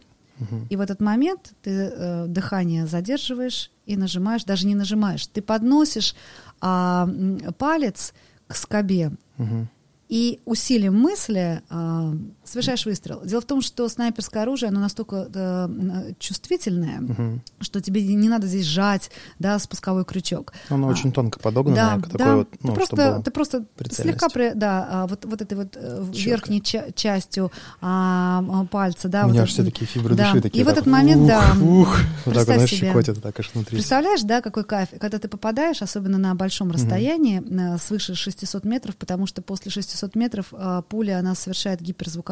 И 0.70 0.76
в 0.76 0.82
этот 0.82 1.02
момент 1.02 1.54
ты 1.64 1.72
э, 1.72 2.26
дыхание 2.28 2.86
задерживаешь 2.88 3.72
и 3.86 3.98
нажимаешь, 3.98 4.44
даже 4.44 4.68
не 4.68 4.76
нажимаешь, 4.76 5.26
ты 5.28 5.42
подносишь 5.42 6.16
м, 6.62 7.40
палец 7.58 8.14
к 8.48 8.56
скобе 8.56 9.12
Мгм. 9.38 9.68
и 10.10 10.40
усилием 10.46 10.96
мысли 11.00 11.62
а, 11.70 12.14
совершаешь 12.48 12.86
выстрел. 12.86 13.22
Дело 13.26 13.42
в 13.42 13.46
том, 13.46 13.62
что 13.62 13.88
снайперское 13.90 14.44
оружие, 14.44 14.70
оно 14.70 14.80
настолько 14.80 15.28
э, 15.34 15.66
м, 15.66 16.16
чувствительное, 16.20 17.00
Мгм. 17.02 17.42
что 17.60 17.82
тебе 17.82 18.02
не 18.04 18.30
надо 18.30 18.48
здесь 18.48 18.66
жать, 18.66 19.12
да, 19.40 19.60
спусковой 19.60 20.06
крючок. 20.06 20.54
Оно 20.70 20.88
А, 20.88 20.92
очень 20.92 21.12
тонко 21.12 21.40
подогнанное, 21.40 21.98
да, 22.14 22.18
да. 22.18 22.36
вот, 22.38 22.50
ну, 22.62 22.70
ты 22.70 22.76
просто, 22.76 23.22
ты 23.24 23.32
просто 23.32 23.66
слегка, 23.92 24.30
при- 24.30 24.54
да, 24.54 24.88
а, 24.90 25.08
вот, 25.08 25.26
вот 25.26 25.42
этой 25.42 25.54
вот 25.58 25.76
э, 25.76 26.06
Чётко. 26.14 26.30
верхней 26.30 26.62
ча- 26.62 26.92
частью 26.96 27.52
а, 27.82 28.44
а, 28.50 28.66
пальца, 28.66 29.08
да. 29.10 29.22
У 29.24 29.26
вот 29.26 29.32
меня 29.34 29.44
аж 29.44 29.50
все 29.50 29.64
такие 29.64 29.86
фибры 29.86 30.16
да. 30.16 30.32
души 30.32 30.42
такие. 30.42 30.62
И 30.62 30.66
в 30.66 30.70
этот 30.70 30.86
момент, 30.86 31.22
ух, 31.24 31.28
да, 31.28 31.54
ух. 31.62 31.98
Вот 32.26 32.36
так 32.36 32.50
оно 32.50 32.68
щекотит, 32.68 33.22
так 33.22 33.40
аж 33.40 33.52
внутри. 33.54 33.78
Представляешь, 33.78 34.22
да, 34.22 34.42
какой 34.42 34.64
кайф, 34.64 34.90
когда 35.00 35.20
ты 35.20 35.28
попадаешь, 35.28 35.82
особенно 35.82 36.18
на 36.18 36.34
большом 36.36 36.72
расстоянии, 36.72 37.42
э, 37.76 37.78
свыше 37.78 38.16
600 38.16 38.64
метров, 38.66 38.96
потому 38.96 39.28
что 39.28 39.42
после 39.42 39.72
600 39.72 40.16
метров 40.16 40.48
э, 40.52 40.82
пуля, 40.90 41.20
она 41.20 41.36
совершает 41.36 41.82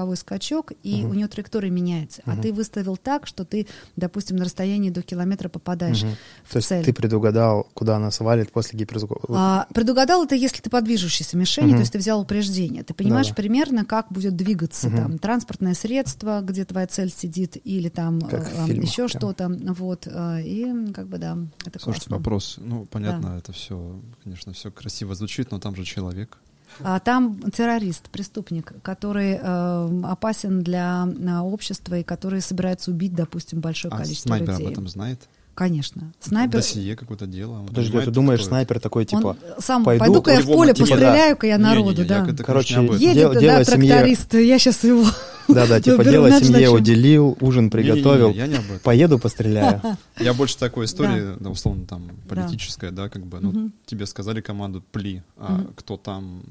гиперзвуковой 0.06 0.18
скачок, 0.18 0.72
и 0.84 1.02
Мгм. 1.02 1.10
у 1.10 1.14
нее 1.14 1.28
траектория 1.28 1.70
меняется. 1.70 2.22
А 2.26 2.32
Мгм. 2.34 2.42
ты 2.42 2.54
выставил 2.54 2.98
так, 2.98 3.28
что 3.28 3.44
ты, 3.46 3.68
допустим, 3.96 4.38
на 4.38 4.46
расстоянии 4.46 4.90
до 4.90 5.02
километра 5.02 5.50
попадаешь 5.50 6.04
Мгм. 6.04 6.16
в 6.44 6.52
То 6.54 6.58
есть 6.58 6.68
цель. 6.70 6.84
ты 6.86 6.94
предугадал, 6.94 7.68
куда 7.74 7.98
она 7.98 8.12
свалит 8.12 8.52
после 8.52 8.78
гиперзвука. 8.80 9.16
А, 9.30 9.68
предугадал 9.74 10.24
это, 10.24 10.36
если 10.36 10.62
ты 10.62 10.70
по 10.70 10.82
движущейся 10.82 11.38
мишени, 11.38 11.68
Мгм. 11.68 11.76
то 11.76 11.80
есть 11.82 11.92
ты 11.94 11.98
взял 12.00 12.22
упреждение. 12.22 12.84
Ты 12.84 12.94
понимаешь 12.94 13.28
Да-да. 13.28 13.36
примерно, 13.42 13.86
как 13.86 14.12
будет 14.12 14.36
двигаться 14.36 14.88
Мгм. 14.90 14.98
там 14.98 15.18
транспортное 15.20 15.74
средство, 15.74 16.42
где 16.42 16.66
твоя 16.66 16.88
цель 16.88 17.12
сидит, 17.12 17.58
или 17.64 17.90
там 17.90 18.22
Как 18.22 18.48
э, 18.52 18.66
фильмах 18.68 18.86
еще 18.90 19.08
прям. 19.08 19.10
что-то. 19.10 19.50
Вот. 19.74 20.08
э, 20.08 20.42
И 20.46 20.92
как 20.94 21.08
бы 21.08 21.18
да, 21.18 21.38
это 21.66 21.80
Слушайте, 21.80 22.08
классно. 22.10 22.18
вопрос. 22.18 22.56
Ну, 22.58 22.86
понятно, 22.86 23.38
это 23.38 23.52
все, 23.52 24.00
конечно, 24.24 24.54
все 24.54 24.72
красиво 24.72 25.16
звучит, 25.16 25.52
но 25.52 25.60
там 25.60 25.76
же 25.76 25.84
человек. 25.84 26.38
А 26.84 27.00
Там 27.00 27.40
террорист, 27.52 28.10
преступник, 28.10 28.74
который 28.82 29.40
э, 29.42 30.02
опасен 30.06 30.62
для 30.62 31.08
э, 31.08 31.38
общества 31.40 31.96
и 32.00 32.04
который 32.04 32.42
собирается 32.42 32.92
убить, 32.92 33.14
допустим, 33.16 33.60
большое 33.62 33.94
А 33.94 33.98
количество 33.98 34.30
снайпер 34.30 34.50
людей. 34.54 34.66
об 34.68 34.72
этом 34.74 34.88
знает? 34.88 35.22
Конечно. 35.56 36.12
Снайпер. 36.20 36.52
Досье 36.60 36.96
какое-то 36.98 37.28
дело. 37.28 37.60
он 37.62 37.68
Подожди, 37.68 37.98
ты 38.02 38.12
думаешь, 38.12 38.42
это? 38.42 38.50
снайпер 38.50 38.80
такой, 38.82 39.06
типа, 39.06 39.38
он 39.56 39.62
сам 39.62 39.86
пойду- 39.86 40.00
пойду-ка 40.06 40.32
я 40.34 40.42
в 40.42 40.46
поле, 40.46 40.74
типа, 40.74 40.88
постреляю-ка 40.90 41.48
я 41.48 41.58
народу, 41.58 42.02
я 42.02 42.08
да. 42.08 42.28
это, 42.30 42.44
Короче, 42.44 42.76
конечно, 42.76 42.82
не 42.82 42.88
об 42.88 42.96
этом. 42.96 43.02
Едет, 43.08 43.16
Дел- 43.22 43.34
да, 43.34 43.40
дело 43.40 43.64
семье- 43.64 43.90
тракторист, 43.94 44.34
я 44.34 44.60
сейчас 44.60 44.84
его... 44.84 45.06
да-да, 45.48 45.82
типа, 45.82 46.04
дело 46.04 46.32
семье 46.40 46.70
уделил, 46.70 47.38
ужин 47.42 47.70
приготовил, 47.70 48.32
я 48.32 48.48
не 48.48 48.56
об 48.56 48.66
этом. 48.66 48.80
поеду 48.80 49.20
постреляю. 49.20 49.82
Я 50.20 50.34
больше 50.34 50.58
такой 50.58 50.86
истории, 50.86 51.36
да, 51.40 51.50
условно, 51.50 51.86
там, 51.86 52.10
политическая, 52.28 52.92
да, 52.92 53.10
как 53.10 53.26
бы, 53.26 53.40
ну, 53.40 53.72
тебе 53.86 54.06
сказали 54.06 54.42
команду 54.42 54.84
«пли», 54.92 55.24
а 55.38 55.66
кто 55.76 55.98
там... 55.98 56.44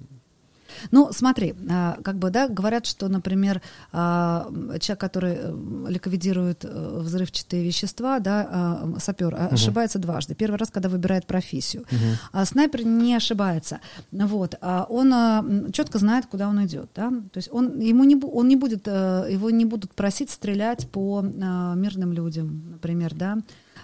Ну, 0.90 1.11
смотри, 1.12 1.55
а, 1.70 1.98
как 2.03 2.16
бы, 2.18 2.31
да, 2.31 2.48
говорят, 2.48 2.87
что, 2.87 3.09
например, 3.09 3.61
а, 3.92 4.48
человек, 4.81 5.00
который 5.00 5.37
э, 5.37 5.87
ликвидирует 5.88 6.64
э, 6.64 6.98
взрывчатые 7.00 7.64
вещества, 7.64 8.18
да, 8.18 8.48
а, 8.50 8.94
сапер, 8.98 9.35
а, 9.35 9.48
ошибается 9.48 9.98
дважды. 9.98 10.35
Первый 10.35 10.57
раз, 10.57 10.70
когда 10.70 10.88
выбирает 10.88 11.27
профессию. 11.27 11.85
Мгм. 11.90 12.00
А 12.33 12.44
снайпер 12.44 12.85
не 12.85 13.14
ошибается. 13.14 13.81
Вот. 14.12 14.55
Он 14.88 15.72
четко 15.72 15.98
знает, 15.98 16.27
куда 16.27 16.48
он 16.48 16.64
идет. 16.64 16.90
Да? 16.94 17.11
То 17.11 17.38
есть 17.38 17.48
он, 17.53 17.81
ему 17.81 18.05
не, 18.05 18.16
он 18.16 18.48
не 18.48 18.57
будет, 18.57 18.87
э, 18.87 19.29
его 19.31 19.50
не 19.50 19.64
будут 19.64 19.94
просить 19.94 20.31
стрелять 20.31 20.88
по 20.90 21.22
мирным 21.22 22.12
людям, 22.12 22.70
например, 22.70 23.14
да. 23.14 23.38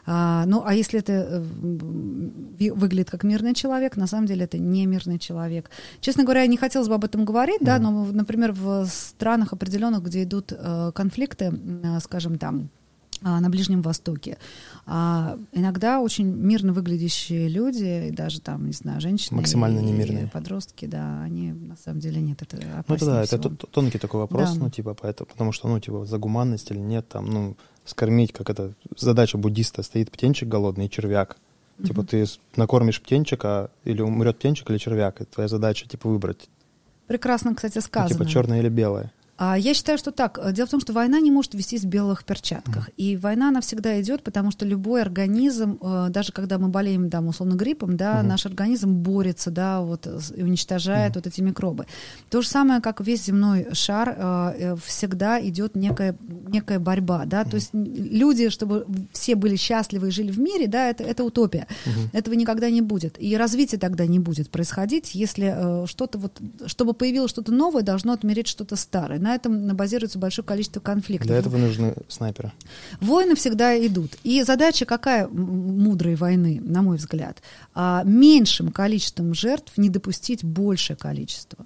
А, 0.06 0.44
ну, 0.46 0.62
а 0.64 0.74
если 0.74 0.98
это 1.00 1.12
э, 1.12 1.40
выглядит 2.72 3.10
как 3.10 3.24
мирный 3.24 3.54
человек, 3.54 3.96
на 3.96 4.06
самом 4.06 4.26
деле 4.26 4.44
это 4.44 4.58
не 4.58 4.86
мирный 4.86 5.18
человек. 5.18 5.70
Честно 6.00 6.24
говоря, 6.24 6.46
не 6.46 6.56
хотелось 6.56 6.88
бы 6.88 6.94
об 6.94 7.04
этом 7.04 7.24
говорить, 7.24 7.60
да, 7.60 7.78
но, 7.78 8.04
например, 8.06 8.52
в 8.52 8.86
странах 8.86 9.52
определенных, 9.52 10.02
где 10.04 10.22
идут 10.24 10.52
э, 10.56 10.92
конфликты, 10.94 11.52
а, 11.84 12.00
скажем, 12.00 12.38
там, 12.38 12.68
а, 13.22 13.38
на 13.40 13.50
Ближнем 13.50 13.82
Востоке. 13.82 14.38
А, 14.86 15.38
иногда 15.52 16.00
очень 16.00 16.26
мирно 16.26 16.72
выглядящие 16.72 17.48
люди, 17.48 18.10
даже 18.16 18.40
там, 18.40 18.66
не 18.66 18.72
знаю, 18.72 19.00
женщины, 19.00 19.36
Максимально 19.36 19.80
немирные. 19.80 20.26
подростки, 20.28 20.86
да, 20.86 21.22
они 21.22 21.52
на 21.52 21.76
самом 21.76 22.00
деле 22.00 22.20
нет, 22.22 22.40
это 22.42 22.56
Ну 22.88 22.94
это 22.94 23.04
да, 23.06 23.22
это 23.22 23.38
всего. 23.38 23.54
т- 23.54 23.66
тонкий 23.70 23.98
такой 23.98 24.20
вопрос, 24.20 24.52
Да. 24.54 24.60
ну 24.64 24.70
типа 24.70 24.94
поэтому, 25.00 25.26
потому 25.28 25.52
что, 25.52 25.68
ну 25.68 25.78
типа 25.80 26.06
за 26.06 26.16
гуманность 26.18 26.70
или 26.70 26.78
нет, 26.78 27.06
там, 27.08 27.26
ну 27.26 27.56
скормить, 27.84 28.32
как 28.32 28.50
это 28.50 28.72
задача 28.96 29.38
буддиста 29.38 29.82
стоит 29.82 30.10
птенчик 30.10 30.48
голодный 30.48 30.86
и 30.86 30.90
червяк. 30.90 31.36
Типа 31.84 32.00
Мгм. 32.02 32.06
ты 32.06 32.26
накормишь 32.56 33.00
птенчика 33.00 33.70
или 33.84 34.02
умрет 34.02 34.36
птенчик 34.38 34.68
или 34.70 34.76
червяк, 34.78 35.20
и 35.20 35.24
твоя 35.24 35.48
задача 35.48 35.88
типа 35.88 36.08
выбрать, 36.08 36.48
Прекрасно, 37.06 37.54
кстати, 37.54 37.76
ну, 37.76 37.80
сказано. 37.82 38.10
типа 38.18 38.28
черное 38.30 38.60
или 38.60 38.68
белое. 38.68 39.12
А 39.42 39.56
я 39.56 39.72
считаю, 39.72 39.96
что 39.96 40.10
так. 40.10 40.38
Дело 40.52 40.66
в 40.66 40.70
том, 40.70 40.80
что 40.80 40.92
война 40.92 41.18
не 41.18 41.30
может 41.30 41.54
вестись 41.54 41.84
в 41.84 41.86
белых 41.86 42.24
перчатках. 42.24 42.90
И 42.98 43.16
война, 43.16 43.48
она 43.48 43.62
всегда 43.62 43.98
идет, 44.02 44.22
потому 44.22 44.50
что 44.50 44.66
любой 44.66 45.00
организм, 45.00 45.78
э, 45.80 46.08
даже 46.10 46.30
когда 46.32 46.58
мы 46.58 46.68
болеем, 46.68 47.08
да, 47.08 47.22
условно, 47.22 47.54
гриппом, 47.54 47.96
да, 47.96 48.18
Мгм. 48.18 48.28
наш 48.28 48.44
организм 48.44 48.92
борется, 48.92 49.50
да, 49.50 49.80
вот, 49.80 50.06
и 50.36 50.42
уничтожает 50.42 51.12
Мгм. 51.12 51.22
вот 51.24 51.26
эти 51.26 51.40
микробы. 51.40 51.86
То 52.28 52.42
же 52.42 52.48
самое, 52.48 52.82
как 52.82 53.00
весь 53.00 53.24
земной 53.24 53.68
шар, 53.72 54.14
э, 54.14 54.52
э, 54.58 54.76
всегда 54.84 55.40
идет 55.40 55.74
некая, 55.74 56.18
некая 56.48 56.78
борьба, 56.78 57.24
да, 57.24 57.44
то 57.44 57.54
есть 57.56 57.70
люди, 57.72 58.50
чтобы 58.50 58.84
все 59.12 59.36
были 59.36 59.56
счастливы 59.56 60.08
и 60.08 60.10
жили 60.10 60.32
в 60.32 60.38
мире, 60.38 60.66
да, 60.66 60.90
это, 60.90 61.02
это 61.02 61.24
утопия. 61.24 61.66
Мгм. 61.86 62.10
Этого 62.12 62.34
никогда 62.34 62.68
не 62.68 62.82
будет. 62.82 63.16
И 63.18 63.34
развитие 63.38 63.78
тогда 63.78 64.06
не 64.06 64.18
будет 64.18 64.50
происходить, 64.50 65.14
если 65.14 65.86
что-то 65.86 66.18
вот, 66.18 66.38
чтобы 66.66 66.92
появилось 66.92 67.30
что-то 67.30 67.52
новое, 67.52 67.82
должно 67.82 68.12
отмереть 68.12 68.46
что-то 68.46 68.76
старое. 68.76 69.18
На 69.30 69.36
этом 69.36 69.76
базируется 69.76 70.18
большое 70.18 70.44
количество 70.44 70.80
конфликтов. 70.80 71.28
Для 71.28 71.36
этого 71.36 71.56
нужны 71.56 71.94
снайперы. 72.08 72.50
Войны 73.00 73.36
всегда 73.36 73.78
идут. 73.86 74.16
И 74.24 74.42
задача 74.42 74.86
какая 74.86 75.28
мудрой 75.28 76.16
войны, 76.16 76.60
на 76.60 76.82
мой 76.82 76.96
взгляд? 76.96 77.40
А, 77.72 78.02
меньшим 78.04 78.72
количеством 78.72 79.32
жертв 79.32 79.78
не 79.78 79.88
допустить 79.88 80.42
большее 80.42 80.96
количество. 80.96 81.64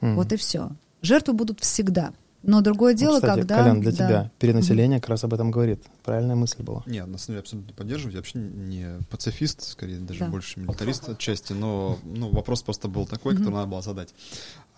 Мгм. 0.00 0.14
Вот 0.14 0.32
и 0.32 0.36
все. 0.36 0.70
Жертвы 1.02 1.34
будут 1.34 1.60
всегда. 1.60 2.14
Но 2.42 2.60
другое 2.60 2.94
Ну, 2.94 2.98
дело, 2.98 3.14
кстати, 3.16 3.40
когда... 3.40 3.58
Колян, 3.58 3.80
для 3.80 3.92
да. 3.92 3.96
тебя 3.96 4.30
перенаселение 4.38 5.00
как 5.00 5.10
раз 5.10 5.22
об 5.22 5.32
этом 5.32 5.50
говорит. 5.50 5.80
Правильная 6.02 6.34
мысль 6.34 6.62
была. 6.62 6.82
Нет, 6.86 7.06
на 7.06 7.18
самом 7.18 7.34
деле 7.34 7.40
абсолютно 7.40 7.72
поддерживаю. 7.74 8.12
Я 8.14 8.18
вообще 8.18 8.38
не 8.38 8.86
пацифист, 9.10 9.62
скорее 9.62 9.98
даже 9.98 10.20
Да. 10.20 10.28
больше 10.28 10.58
милитарист 10.58 11.08
отчасти, 11.10 11.52
но 11.52 11.98
ну, 12.02 12.30
вопрос 12.30 12.62
просто 12.62 12.88
был 12.88 13.06
такой, 13.06 13.36
который 13.36 13.54
надо 13.54 13.68
было 13.68 13.82
задать. 13.82 14.12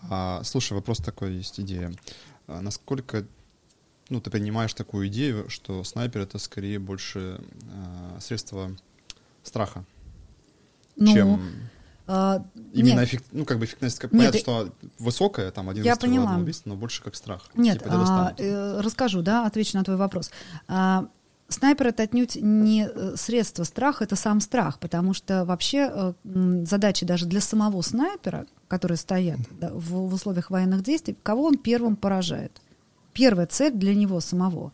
А, 0.09 0.41
слушай, 0.43 0.73
вопрос 0.73 0.99
такой 0.99 1.33
есть 1.35 1.59
идея. 1.59 1.91
А, 2.47 2.61
насколько 2.61 3.25
ну, 4.09 4.21
ты 4.21 4.29
принимаешь 4.29 4.73
такую 4.73 5.07
идею, 5.07 5.49
что 5.49 5.83
снайпер 5.83 6.21
это 6.21 6.37
скорее 6.37 6.79
больше 6.79 7.41
а, 7.71 8.19
средство 8.19 8.71
страха, 9.43 9.83
Ну, 10.95 11.13
чем 11.13 11.41
а, 12.07 12.45
именно 12.71 13.03
эффект, 13.03 13.25
ну, 13.31 13.45
как 13.45 13.57
бы 13.57 13.65
эффективность, 13.65 13.97
как 13.97 14.11
Нет, 14.11 14.19
понятно, 14.19 14.39
что 14.39 14.71
высокая, 14.99 15.49
там 15.51 15.69
один 15.69 15.83
Я 15.83 15.93
выстрел, 15.93 16.11
поняла. 16.11 16.31
одно 16.31 16.43
убийство, 16.43 16.69
но 16.69 16.75
больше 16.75 17.01
как 17.01 17.15
страх. 17.15 17.49
Нет, 17.55 17.79
Типа, 17.79 17.95
а, 17.95 18.33
э, 18.37 18.81
расскажу, 18.81 19.23
да, 19.23 19.45
отвечу 19.47 19.75
на 19.75 19.83
твой 19.83 19.97
вопрос. 19.97 20.29
А, 20.67 21.07
Снайпер 21.47 21.87
это 21.87 22.03
отнюдь 22.03 22.35
не 22.41 22.87
э, 22.87 23.15
средство 23.15 23.63
страха, 23.63 24.03
это 24.03 24.15
сам 24.15 24.39
страх, 24.39 24.79
потому 24.79 25.13
что 25.13 25.45
вообще 25.45 25.91
э, 25.93 26.13
задача 26.65 27.05
даже 27.05 27.27
для 27.27 27.39
самого 27.39 27.81
снайпера, 27.81 28.47
которые 28.67 28.97
стоят 28.97 29.39
да, 29.59 29.69
в, 29.71 30.09
в 30.09 30.13
условиях 30.13 30.49
военных 30.49 30.81
действий, 30.83 31.15
кого 31.21 31.43
он 31.43 31.57
первым 31.57 31.95
поражает. 31.95 32.61
Первая 33.13 33.45
цель 33.45 33.73
для 33.73 33.93
него 33.93 34.19
самого 34.21 34.73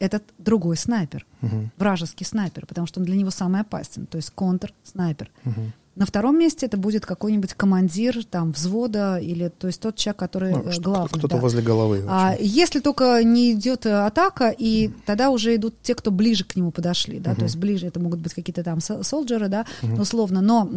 этот 0.00 0.24
другой 0.38 0.76
снайпер, 0.76 1.26
Мгм. 1.42 1.70
вражеский 1.76 2.26
снайпер, 2.26 2.66
потому 2.66 2.86
что 2.86 3.00
он 3.00 3.06
для 3.06 3.16
него 3.16 3.30
самый 3.30 3.60
опасен, 3.60 4.06
то 4.06 4.16
есть 4.16 4.30
контр-снайпер. 4.30 5.30
Мгм. 5.44 5.72
На 5.96 6.06
втором 6.06 6.38
месте 6.38 6.66
это 6.66 6.76
будет 6.76 7.04
какой-нибудь 7.04 7.54
командир 7.54 8.24
там 8.24 8.52
взвода 8.52 9.18
или 9.18 9.48
то 9.48 9.66
есть 9.66 9.80
тот 9.82 9.96
человек, 9.96 10.18
который 10.18 10.52
Ну, 10.52 10.62
э, 10.70 10.78
главный. 10.80 11.08
Кто-то 11.08 11.34
да. 11.34 11.36
возле 11.36 11.62
головы. 11.62 12.04
А, 12.08 12.34
если 12.40 12.78
только 12.80 13.22
не 13.24 13.52
идет 13.52 13.86
э, 13.86 14.06
атака, 14.06 14.54
и 14.56 14.90
тогда 15.04 15.30
уже 15.30 15.54
идут 15.56 15.74
те, 15.82 15.94
кто 15.94 16.10
ближе 16.10 16.44
к 16.44 16.54
нему 16.56 16.70
подошли, 16.70 17.18
да, 17.18 17.30
то 17.32 17.38
Мгм. 17.38 17.44
есть 17.44 17.56
ближе, 17.56 17.86
это 17.88 17.98
могут 18.00 18.20
быть 18.20 18.32
какие-то 18.34 18.62
там 18.62 18.80
со- 18.80 19.02
солджеры, 19.02 19.48
да, 19.48 19.66
условно, 19.98 20.40
но 20.40 20.70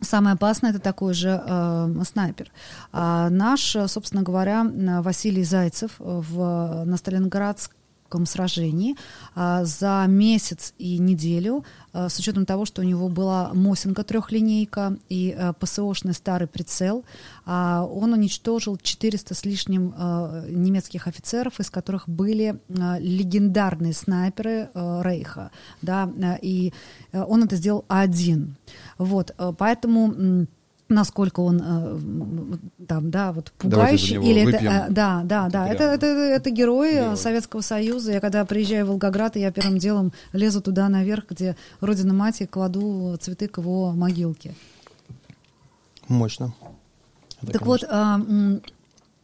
самое 0.00 0.34
опасное 0.34 0.70
это 0.70 0.80
такой 0.80 1.14
же 1.14 1.42
э, 1.44 1.94
снайпер. 2.04 2.50
А 2.92 3.30
наш, 3.30 3.74
э, 3.74 3.88
собственно 3.88 4.22
говоря, 4.22 4.70
Василий 5.00 5.44
Зайцев 5.44 5.92
в, 5.98 6.82
на 6.84 6.96
Сталинградском 6.96 7.76
сражении 8.26 8.96
а, 9.34 9.64
за 9.64 10.04
месяц 10.08 10.74
и 10.78 10.98
неделю, 10.98 11.64
а, 11.92 12.08
с 12.08 12.18
учетом 12.18 12.46
того, 12.46 12.64
что 12.64 12.82
у 12.82 12.84
него 12.84 13.08
была 13.08 13.50
Мосинка 13.54 14.04
трехлинейка 14.04 14.96
и 15.08 15.34
а, 15.36 15.52
ПСОшный 15.52 16.14
старый 16.14 16.48
прицел, 16.48 17.04
он 17.44 18.12
уничтожил 18.12 18.76
400 18.76 19.34
с 19.34 19.44
лишним 19.44 19.94
немецких 20.48 21.08
офицеров, 21.08 21.58
из 21.58 21.70
которых 21.70 22.08
были 22.08 22.60
легендарные 22.68 23.92
снайперы 23.92 24.70
Рейха, 24.74 25.50
да, 25.80 26.08
и 26.40 26.72
он 27.12 27.44
это 27.44 27.56
сделал 27.56 27.84
один. 27.88 28.56
Вот, 28.98 29.34
поэтому 29.58 30.46
насколько 30.94 31.40
он 31.40 31.62
э, 31.64 32.84
там, 32.86 33.10
да, 33.10 33.32
вот 33.32 33.52
пугающий, 33.58 34.16
или 34.16 34.42
это, 34.42 34.52
выпьем. 34.52 34.70
э, 34.70 34.86
да, 34.90 35.22
да, 35.24 35.48
да, 35.48 35.68
это, 35.68 35.78
прям 35.78 35.90
это, 35.90 36.06
это 36.06 36.50
герой, 36.50 36.94
герой. 36.94 37.16
Советского 37.16 37.60
Союза. 37.60 38.12
Я 38.12 38.20
когда 38.20 38.44
приезжаю 38.44 38.86
в 38.86 38.88
Волгоград, 38.90 39.36
я 39.36 39.50
первым 39.50 39.78
делом 39.78 40.12
лезу 40.32 40.60
туда 40.60 40.88
наверх, 40.88 41.24
где 41.30 41.56
Родина 41.80 42.14
Мать, 42.14 42.40
и 42.40 42.46
кладу 42.46 43.16
цветы 43.20 43.48
к 43.48 43.58
его 43.58 43.92
могилке. 43.92 44.54
Мощно. 46.08 46.54
Это, 47.42 47.52
так 47.52 47.62
конечно. 47.62 47.66
вот, 47.66 47.84
а, 47.90 48.20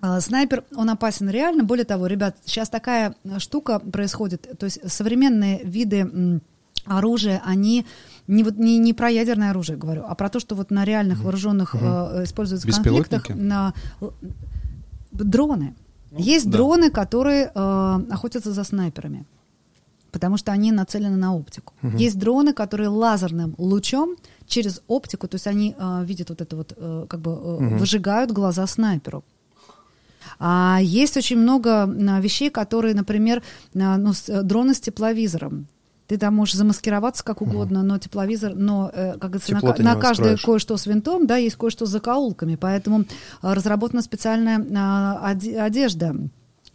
а, 0.00 0.20
снайпер, 0.20 0.64
он 0.74 0.90
опасен 0.90 1.28
реально. 1.28 1.64
Более 1.64 1.85
того, 1.85 2.07
ребят, 2.07 2.37
сейчас 2.44 2.68
такая 2.68 3.14
штука 3.38 3.78
происходит. 3.78 4.59
То 4.59 4.64
есть 4.64 4.90
современные 4.90 5.62
виды 5.64 6.40
оружия, 6.85 7.42
они 7.44 7.87
не, 8.28 8.44
вот, 8.44 8.56
не, 8.58 8.78
не 8.78 8.92
про 8.94 9.08
ядерное 9.10 9.50
оружие 9.50 9.76
говорю, 9.76 10.04
а 10.06 10.14
про 10.14 10.28
то, 10.28 10.38
что 10.40 10.54
вот 10.54 10.70
на 10.70 10.84
реальных 10.84 11.22
вооруженных 11.22 11.74
э, 11.74 12.24
используются 12.24 12.68
в 12.68 12.70
конфликтах. 12.74 13.28
На, 13.30 13.72
л- 14.00 14.12
дроны. 15.12 15.74
Ну, 16.10 16.18
Есть 16.20 16.46
да. 16.46 16.52
дроны, 16.52 16.90
которые 16.90 17.50
э, 17.54 17.98
охотятся 18.10 18.52
за 18.52 18.64
снайперами 18.64 19.24
потому 20.10 20.38
что 20.38 20.52
они 20.52 20.72
нацелены 20.72 21.16
на 21.16 21.34
оптику. 21.34 21.74
Есть 21.82 22.18
дроны, 22.18 22.52
которые 22.54 22.88
лазерным 22.88 23.54
лучом 23.58 24.16
через 24.46 24.80
оптику, 24.88 25.28
то 25.28 25.34
есть 25.34 25.46
они 25.46 25.74
э, 25.78 26.04
видят 26.04 26.30
вот 26.30 26.40
это 26.40 26.56
вот, 26.56 26.72
э, 26.76 27.06
как 27.08 27.20
бы 27.20 27.30
э, 27.30 27.76
выжигают 27.78 28.32
глаза 28.32 28.66
снайперу. 28.66 29.22
А 30.38 30.78
есть 30.82 31.16
очень 31.16 31.36
много 31.38 31.82
а, 31.82 32.20
вещей, 32.20 32.50
которые, 32.50 32.94
например, 32.94 33.42
а, 33.74 33.96
ну, 33.98 34.12
с- 34.12 34.28
э, 34.28 34.42
дроны 34.42 34.72
с 34.74 34.80
тепловизором. 34.80 35.66
Ты 36.08 36.16
там 36.16 36.34
можешь 36.34 36.54
замаскироваться 36.54 37.22
как 37.22 37.42
угодно, 37.42 37.82
но 37.82 37.98
тепловизор, 37.98 38.54
но, 38.54 38.90
э, 38.92 39.12
как 39.12 39.30
говорится, 39.30 39.52
на, 39.52 39.60
Тепло 39.60 39.74
не 39.76 39.84
на 39.84 39.96
каждое 39.96 40.36
кое-что 40.38 40.78
с 40.78 40.86
винтом, 40.86 41.26
да, 41.26 41.36
есть 41.36 41.56
кое-что 41.56 41.84
с 41.84 41.90
закоулками, 41.90 42.56
поэтому 42.56 43.04
а, 43.42 43.54
разработана 43.54 44.00
специальная 44.00 44.64
а, 44.74 45.32
оде- 45.32 45.60
одежда 45.60 46.16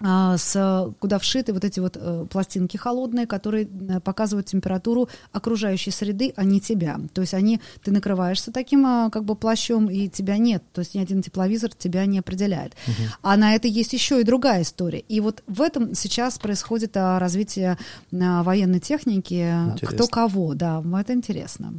с, 0.04 0.94
куда 1.00 1.18
вшиты 1.18 1.54
вот 1.54 1.64
эти 1.64 1.80
вот 1.80 1.98
э, 2.00 2.26
пластинки 2.30 2.76
холодные, 2.78 3.26
которые 3.26 3.68
э, 3.68 4.00
показывают 4.02 4.48
температуру 4.48 5.08
окружающей 5.32 5.92
среды, 5.92 6.34
а 6.36 6.44
не 6.44 6.60
тебя. 6.60 7.00
То 7.14 7.22
есть 7.22 7.34
они, 7.34 7.62
ты 7.84 7.92
накрываешься 7.92 8.52
таким 8.52 8.86
а, 8.86 9.10
как 9.10 9.24
бы 9.24 9.36
плащом, 9.36 9.90
и 9.90 10.10
тебя 10.10 10.38
нет. 10.38 10.64
То 10.74 10.80
есть 10.80 10.94
ни 10.96 11.00
один 11.00 11.22
тепловизор 11.22 11.74
тебя 11.74 12.06
не 12.06 12.20
определяет. 12.20 12.74
А 13.22 13.38
на 13.38 13.56
это 13.56 13.68
есть 13.68 13.94
еще 13.94 14.20
и 14.20 14.24
другая 14.24 14.64
история. 14.64 15.00
И 15.00 15.20
вот 15.20 15.44
в 15.48 15.62
этом 15.62 15.96
сейчас 15.96 16.38
происходит 16.38 16.98
а, 16.98 17.20
развитие 17.20 17.78
а, 18.12 18.44
военной 18.44 18.80
техники. 18.80 19.50
Кто 19.76 19.86
Интересно. 19.86 20.08
кого, 20.08 20.54
да, 20.54 20.84
это 21.00 21.14
интересно. 21.14 21.74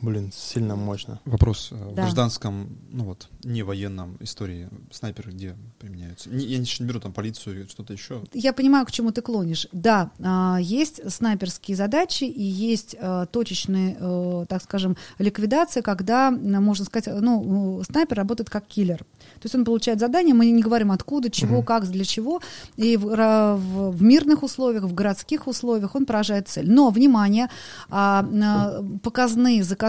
Блин, 0.00 0.30
сильно 0.32 0.76
мощно. 0.76 1.18
Вопрос. 1.24 1.70
э, 1.72 1.74
В 1.74 1.94
Да. 1.94 2.02
гражданском, 2.02 2.68
ну 2.90 3.04
вот, 3.04 3.28
не 3.42 3.62
военном 3.64 4.16
истории 4.20 4.68
снайперы 4.92 5.32
где 5.32 5.56
применяются? 5.80 6.30
Не- 6.30 6.44
я 6.46 6.58
не 6.58 6.66
беру 6.86 7.00
там 7.00 7.12
полицию 7.12 7.60
или 7.60 7.66
что-то 7.66 7.92
еще. 7.94 8.22
Я 8.32 8.52
понимаю, 8.52 8.86
к 8.86 8.92
чему 8.92 9.10
ты 9.10 9.22
клонишь. 9.22 9.66
Да, 9.72 10.10
а, 10.22 10.58
есть 10.60 11.00
снайперские 11.10 11.76
задачи 11.76 12.24
и 12.24 12.42
есть 12.42 12.94
а, 13.00 13.26
точечные, 13.26 13.96
э, 13.98 14.46
так 14.48 14.62
скажем, 14.62 14.96
ликвидации, 15.18 15.80
когда, 15.80 16.30
можно 16.30 16.84
сказать, 16.84 17.08
ну, 17.20 17.82
снайпер 17.84 18.16
работает 18.18 18.50
как 18.50 18.66
киллер. 18.66 18.98
То 18.98 19.44
есть 19.44 19.54
он 19.54 19.64
получает 19.64 19.98
задание, 19.98 20.32
мы 20.34 20.50
не 20.50 20.62
говорим 20.62 20.92
откуда, 20.92 21.28
чего, 21.30 21.62
как, 21.62 21.86
для 21.90 22.04
чего. 22.04 22.40
И 22.76 22.96
в, 22.96 23.02
в- 23.06 23.90
в 23.90 24.02
мирных 24.02 24.44
условиях, 24.44 24.84
в 24.84 24.94
городских 24.94 25.46
условиях 25.48 25.94
он 25.96 26.06
поражает 26.06 26.48
цель. 26.48 26.70
Но, 26.70 26.90
внимание, 26.90 27.48
а, 27.90 28.24
а, 28.42 28.82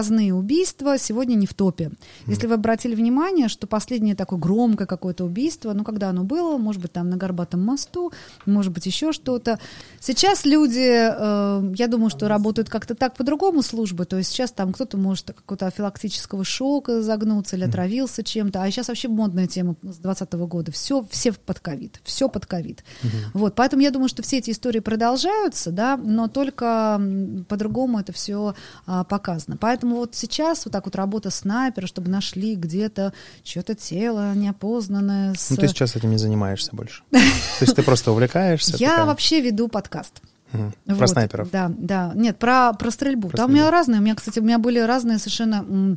заказные 0.00 0.32
убийства 0.32 0.96
сегодня 0.98 1.34
не 1.34 1.46
в 1.46 1.52
топе. 1.52 1.90
Если 2.26 2.46
вы 2.46 2.54
обратили 2.54 2.94
внимание, 2.94 3.48
что 3.48 3.66
последнее 3.66 4.14
такое 4.14 4.38
громкое 4.38 4.86
какое-то 4.86 5.24
убийство, 5.24 5.74
ну, 5.74 5.84
когда 5.84 6.08
оно 6.08 6.24
было, 6.24 6.56
может 6.56 6.80
быть, 6.80 6.92
там 6.92 7.10
на 7.10 7.16
Горбатом 7.18 7.62
мосту, 7.62 8.12
может 8.46 8.72
быть, 8.72 8.86
еще 8.86 9.12
что-то. 9.12 9.58
Сейчас 10.00 10.46
люди, 10.46 10.88
э, 10.88 11.74
я 11.76 11.86
думаю, 11.86 12.08
что 12.08 12.28
работают 12.28 12.70
как-то 12.70 12.94
так 12.94 13.14
по-другому 13.14 13.62
службы, 13.62 14.06
то 14.06 14.16
есть 14.16 14.30
сейчас 14.30 14.52
там 14.52 14.72
кто-то 14.72 14.96
может 14.96 15.26
какого-то 15.26 15.66
афилактического 15.66 16.44
шока 16.44 17.02
загнуться 17.02 17.56
или 17.56 17.64
отравился 17.64 18.22
чем-то, 18.22 18.62
а 18.62 18.70
сейчас 18.70 18.88
вообще 18.88 19.08
модная 19.08 19.46
тема 19.46 19.74
с 19.82 19.98
2020 19.98 20.32
года. 20.32 20.72
Все, 20.72 21.04
все 21.10 21.32
под 21.32 21.60
ковид, 21.60 22.00
все 22.04 22.28
под 22.28 22.46
ковид. 22.46 22.84
Вот, 23.34 23.54
поэтому 23.54 23.82
я 23.82 23.90
думаю, 23.90 24.08
что 24.08 24.22
все 24.22 24.38
эти 24.38 24.50
истории 24.50 24.80
продолжаются, 24.80 25.70
да, 25.70 25.98
но 25.98 26.28
только 26.28 27.00
по-другому 27.48 28.00
это 28.00 28.12
все 28.12 28.54
показано. 28.86 29.58
Поэтому 29.58 29.89
вот 29.96 30.14
сейчас 30.14 30.64
вот 30.64 30.72
так 30.72 30.84
вот 30.84 30.96
работа 30.96 31.30
снайпера, 31.30 31.86
чтобы 31.86 32.10
нашли 32.10 32.54
где-то 32.54 33.12
что-то 33.44 33.74
тело 33.74 34.34
неопознанное. 34.34 35.34
С... 35.34 35.50
Ну, 35.50 35.56
ты 35.56 35.68
сейчас 35.68 35.96
этим 35.96 36.10
не 36.10 36.18
занимаешься 36.18 36.74
больше. 36.74 37.02
То 37.10 37.18
есть 37.60 37.74
ты 37.74 37.82
просто 37.82 38.12
увлекаешься. 38.12 38.76
Я 38.76 39.04
вообще 39.04 39.40
веду 39.40 39.68
подкаст. 39.68 40.20
Про 40.86 41.06
снайперов. 41.06 41.50
Да, 41.50 41.70
да. 41.76 42.12
Нет, 42.14 42.38
про, 42.38 42.72
про 42.72 42.90
стрельбу. 42.90 43.28
Про 43.28 43.36
Там 43.36 43.50
у 43.50 43.52
меня 43.52 43.62
стрельбу. 43.62 43.76
разные. 43.76 44.00
У 44.00 44.02
меня, 44.02 44.14
кстати, 44.14 44.40
у 44.40 44.42
меня 44.42 44.58
были 44.58 44.80
разные 44.80 45.18
совершенно 45.18 45.96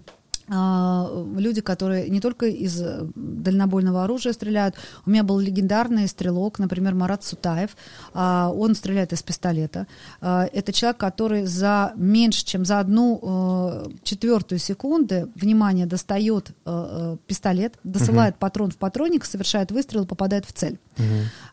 люди, 0.49 1.61
которые 1.61 2.09
не 2.09 2.19
только 2.19 2.47
из 2.47 2.81
э, 2.81 3.05
дальнобойного 3.15 4.03
оружия 4.03 4.33
стреляют. 4.33 4.75
У 5.05 5.09
меня 5.09 5.23
был 5.23 5.39
легендарный 5.39 6.07
стрелок, 6.07 6.59
например, 6.59 6.93
Марат 6.95 7.23
Сутаев. 7.23 7.75
А, 8.13 8.51
Он 8.53 8.75
стреляет 8.75 9.13
из 9.13 9.23
пистолета. 9.23 9.87
А, 10.21 10.45
Это 10.51 10.73
человек, 10.73 10.97
который 10.97 11.45
за 11.45 11.93
меньше, 11.95 12.45
чем 12.45 12.65
за 12.65 12.79
одну 12.79 13.19
э, 13.21 13.85
четвертую 14.03 14.59
секунды, 14.59 15.27
внимание, 15.35 15.85
достает 15.85 16.51
э, 16.65 17.17
пистолет, 17.27 17.75
досылает 17.83 18.35
патрон 18.37 18.71
в 18.71 18.77
патронник, 18.77 19.25
совершает 19.25 19.71
выстрел, 19.71 20.05
попадает 20.05 20.45
в 20.45 20.51
цель. 20.53 20.77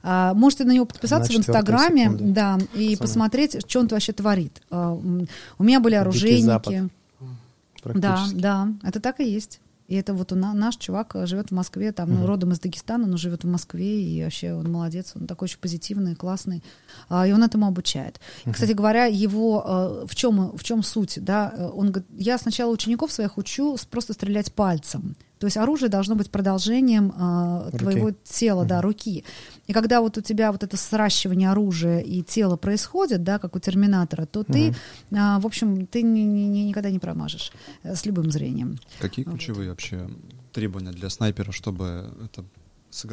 А, 0.03 0.35
Можете 0.35 0.65
на 0.65 0.73
него 0.73 0.85
подписаться 0.87 1.33
На 1.33 1.37
в 1.37 1.41
Инстаграме, 1.41 2.05
секунду. 2.05 2.25
да, 2.33 2.59
и 2.75 2.91
Пацаны. 2.91 2.97
посмотреть, 2.97 3.65
что 3.69 3.81
он 3.81 3.89
вообще 3.89 4.13
творит. 4.13 4.61
А, 4.71 4.93
У 4.93 5.63
меня 5.63 5.81
были 5.81 5.95
оружейники. 5.95 6.89
Да, 7.85 7.91
Практически. 8.13 8.41
да, 8.41 8.69
это 8.83 9.01
так 9.01 9.21
и 9.21 9.31
есть. 9.31 9.61
И 9.89 9.97
это 9.97 10.15
вот 10.15 10.31
у 10.31 10.37
на- 10.37 10.55
наш 10.55 10.77
чувак 10.77 11.17
э, 11.17 11.27
живет 11.27 11.49
в 11.51 11.55
Москве, 11.55 11.91
там, 11.91 12.15
ну, 12.15 12.25
родом 12.25 12.53
из 12.53 12.61
Дагестана, 12.61 13.09
но 13.09 13.17
живет 13.17 13.43
в 13.43 13.49
Москве, 13.49 14.01
и 14.05 14.23
вообще 14.23 14.55
он 14.55 14.71
молодец, 14.71 15.15
он 15.17 15.27
такой 15.27 15.47
очень 15.47 15.59
позитивный, 15.59 16.15
классный, 16.15 16.63
а, 17.09 17.27
и 17.27 17.33
он 17.33 17.43
этому 17.43 17.67
обучает. 17.67 18.21
И, 18.45 18.51
Кстати 18.53 18.71
говоря, 18.71 19.07
его 19.07 19.65
э, 19.67 20.07
в 20.07 20.15
чем 20.15 20.57
в 20.57 20.63
чем 20.63 20.85
суть, 20.85 21.19
да? 21.21 21.53
э, 21.57 21.67
Он 21.75 21.91
говорит, 21.91 22.09
я 22.17 22.39
сначала 22.39 22.71
учеников 22.71 23.11
своих 23.11 23.37
учу 23.37 23.77
просто 23.91 24.13
стрелять 24.13 24.53
пальцем. 24.53 25.17
То 25.41 25.47
есть 25.47 25.57
оружие 25.57 25.89
должно 25.89 26.15
быть 26.17 26.31
продолжением 26.31 27.13
э, 27.19 27.71
Руки. 27.73 27.79
твоего 27.79 28.11
тела, 28.25 28.67
да, 28.67 28.83
руки. 28.83 29.25
И 29.67 29.73
когда 29.73 30.03
вот 30.03 30.19
у 30.19 30.21
тебя 30.21 30.53
вот 30.53 30.63
это 30.63 30.77
сращивание 30.77 31.51
оружия 31.51 32.01
и 32.01 32.23
тела 32.23 32.57
происходит, 32.57 33.25
да, 33.25 33.39
как 33.39 33.57
у 33.57 33.59
терминатора, 33.59 34.27
то 34.27 34.45
ты, 34.45 34.75
а, 35.17 35.41
в 35.41 35.47
общем, 35.47 35.87
ты 35.87 36.03
ни- 36.03 36.21
ни- 36.21 36.43
ни- 36.45 36.69
никогда 36.69 36.91
не 36.91 36.99
промажешь 36.99 37.53
э, 37.83 37.95
с 37.95 38.05
любым 38.05 38.31
зрением. 38.31 38.79
Какие 39.01 39.25
Вот. 39.25 39.33
ключевые 39.37 39.71
вообще 39.71 40.11
требования 40.53 40.93
для 40.93 41.09
снайпера, 41.09 41.53
чтобы 41.53 42.13
это 42.23 42.45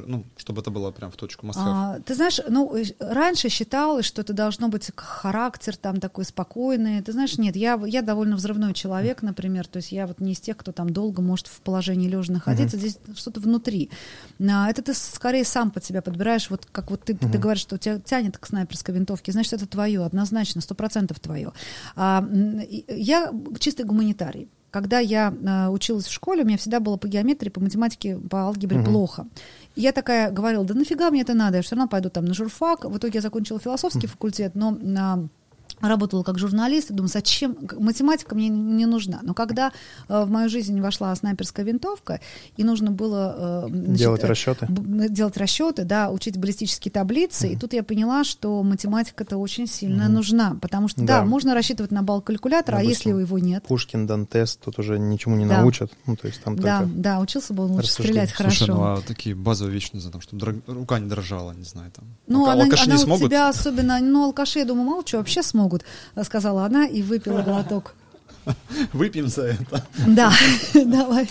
ну, 0.05 0.25
чтобы 0.37 0.61
это 0.61 0.71
было 0.71 0.91
прям 0.91 1.11
в 1.11 1.15
точку 1.15 1.47
а, 1.55 1.99
Ты 1.99 2.15
знаешь, 2.15 2.39
ну, 2.47 2.75
раньше 2.99 3.49
считалось, 3.49 4.05
что 4.05 4.21
это 4.21 4.33
должно 4.33 4.69
быть 4.69 4.91
характер 4.95 5.77
там 5.77 5.99
такой 5.99 6.25
спокойный. 6.25 7.01
Ты 7.01 7.11
знаешь, 7.11 7.37
нет, 7.37 7.55
я, 7.55 7.79
я 7.85 8.01
довольно 8.01 8.35
взрывной 8.35 8.73
человек, 8.73 9.21
например, 9.21 9.67
то 9.67 9.77
есть 9.77 9.91
я 9.91 10.07
вот 10.07 10.19
не 10.19 10.31
из 10.33 10.39
тех, 10.39 10.57
кто 10.57 10.71
там 10.71 10.89
долго 10.89 11.21
может 11.21 11.47
в 11.47 11.61
положении 11.61 12.07
лежа 12.07 12.33
находиться, 12.33 12.77
uh-huh. 12.77 12.79
здесь 12.79 12.99
что-то 13.15 13.39
внутри. 13.39 13.91
А, 14.39 14.69
это 14.69 14.81
ты 14.81 14.93
скорее 14.93 15.43
сам 15.43 15.71
под 15.71 15.85
себя 15.85 16.01
подбираешь, 16.01 16.49
вот 16.49 16.67
как 16.71 16.89
вот 16.89 17.03
ты, 17.03 17.13
uh-huh. 17.13 17.31
ты 17.31 17.37
говоришь, 17.37 17.61
что 17.61 17.75
у 17.75 17.79
тебя 17.79 17.99
тянет 17.99 18.37
к 18.37 18.45
снайперской 18.45 18.95
винтовке, 18.95 19.31
значит, 19.31 19.53
это 19.53 19.67
твое, 19.67 20.03
однозначно, 20.03 20.61
сто 20.61 20.75
процентов 20.75 21.19
твое. 21.19 21.53
А, 21.95 22.27
я 22.87 23.31
чистый 23.59 23.85
гуманитарий. 23.85 24.49
Когда 24.69 24.99
я 24.99 25.33
э, 25.33 25.69
училась 25.69 26.05
в 26.05 26.11
школе, 26.11 26.43
у 26.43 26.45
меня 26.45 26.57
всегда 26.57 26.79
было 26.79 26.97
по 26.97 27.07
геометрии, 27.07 27.49
по 27.49 27.61
математике, 27.61 28.17
по 28.17 28.41
алгебре 28.41 28.79
угу. 28.79 28.91
плохо. 28.91 29.27
Я 29.77 29.91
такая 29.91 30.31
говорила, 30.31 30.65
да 30.65 30.73
нафига 30.73 31.11
мне 31.11 31.21
это 31.21 31.35
надо, 31.35 31.57
я 31.57 31.63
все 31.63 31.75
равно 31.75 31.87
пойду 31.87 32.09
там 32.09 32.25
на 32.25 32.33
журфак. 32.33 32.85
В 32.85 32.97
итоге 32.97 33.13
я 33.15 33.21
закончила 33.21 33.59
философский 33.59 34.07
факультет, 34.07 34.55
но 34.55 34.71
на 34.71 35.27
работала 35.81 36.23
как 36.23 36.39
журналист, 36.39 36.91
и 36.91 36.93
думаю, 36.93 37.09
зачем, 37.09 37.57
математика 37.79 38.35
мне 38.35 38.49
не 38.49 38.85
нужна. 38.85 39.19
Но 39.23 39.33
когда 39.33 39.71
э, 40.07 40.23
в 40.23 40.29
мою 40.29 40.49
жизнь 40.49 40.79
вошла 40.81 41.15
снайперская 41.15 41.65
винтовка, 41.65 42.19
и 42.55 42.63
нужно 42.63 42.91
было... 42.91 43.65
Э, 43.65 43.69
значит, 43.69 43.93
делать 43.93 44.23
расчеты. 44.23 44.65
Б- 44.69 45.09
делать 45.09 45.37
расчеты, 45.37 45.83
да, 45.83 46.11
учить 46.11 46.37
баллистические 46.37 46.91
таблицы, 46.91 47.47
mm-hmm. 47.47 47.53
и 47.53 47.57
тут 47.57 47.73
я 47.73 47.83
поняла, 47.83 48.23
что 48.23 48.63
математика-то 48.63 49.37
очень 49.37 49.67
сильно 49.67 50.03
mm-hmm. 50.03 50.07
нужна, 50.09 50.57
потому 50.61 50.87
что, 50.87 51.01
да. 51.01 51.19
да, 51.19 51.25
можно 51.25 51.53
рассчитывать 51.53 51.91
на 51.91 52.03
балл 52.03 52.21
калькулятора, 52.21 52.77
Обычно. 52.77 52.89
а 52.89 52.93
если 52.93 53.09
его 53.09 53.39
нет? 53.39 53.63
Пушкин, 53.67 54.07
Дантес 54.07 54.57
тут 54.57 54.79
уже 54.79 54.99
ничему 54.99 55.35
не 55.35 55.45
да. 55.45 55.61
научат, 55.61 55.91
ну, 56.05 56.15
то 56.15 56.27
есть 56.27 56.41
там 56.41 56.55
Да, 56.55 56.79
только 56.79 56.93
да, 56.95 57.19
учился 57.19 57.53
бы 57.53 57.65
он 57.65 57.71
лучше 57.71 57.91
стрелять 57.91 58.31
хорошо. 58.31 58.65
Слушай, 58.65 58.69
ну, 58.69 58.83
а 58.83 59.01
такие 59.01 59.35
базовые 59.35 59.73
вещи, 59.73 59.91
не 59.93 59.99
знаю, 59.99 60.13
там, 60.13 60.21
чтобы 60.21 60.39
дрог... 60.39 60.55
рука 60.67 60.99
не 60.99 61.07
дрожала, 61.07 61.51
не 61.51 61.63
знаю, 61.63 61.91
там. 61.91 62.05
Ну, 62.27 62.45
Алка- 62.45 62.51
она, 62.53 62.63
алкаши 62.63 62.83
она 62.85 62.95
не 62.95 63.01
смогут? 63.01 63.23
у 63.23 63.27
тебя 63.27 63.49
особенно, 63.49 63.99
ну, 63.99 64.25
алкаши, 64.25 64.59
я 64.59 64.65
думаю, 64.65 64.87
мало 64.87 65.03
чего 65.03 65.19
вообще 65.19 65.43
смогут, 65.43 65.66
сказать 65.67 66.25
сказала 66.25 66.65
она 66.65 66.85
и 66.87 67.01
выпила 67.01 67.41
глоток. 67.41 67.95
Выпьем 68.93 69.27
за 69.27 69.47
это. 69.47 69.85
Да, 70.07 70.31
давай. 70.73 71.29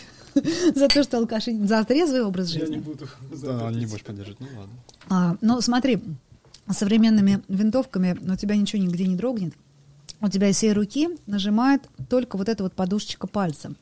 За 0.75 0.88
то, 0.88 1.03
что 1.03 1.18
алкаши... 1.18 1.57
За 1.66 1.85
трезвый 1.85 2.22
образ 2.22 2.49
жизни. 2.49 2.75
Я 2.75 2.79
не 2.79 2.83
буду. 2.83 3.09
Да, 3.42 3.70
не 3.70 3.87
будешь 3.87 4.03
поддерживать, 4.03 4.40
ну 4.40 4.46
ладно. 4.57 4.75
А, 5.09 5.37
ну, 5.40 5.61
смотри, 5.61 6.03
современными 6.70 7.42
винтовками 7.49 8.18
у 8.31 8.37
тебя 8.37 8.57
ничего 8.57 8.83
нигде 8.83 9.07
не 9.07 9.16
дрогнет. 9.16 9.55
У 10.20 10.29
тебя 10.29 10.49
из 10.49 10.57
всей 10.57 10.72
руки 10.72 11.09
нажимает 11.27 11.83
только 12.09 12.37
вот 12.37 12.49
эта 12.49 12.62
вот 12.62 12.72
подушечка 12.72 13.27
пальца. 13.27 13.72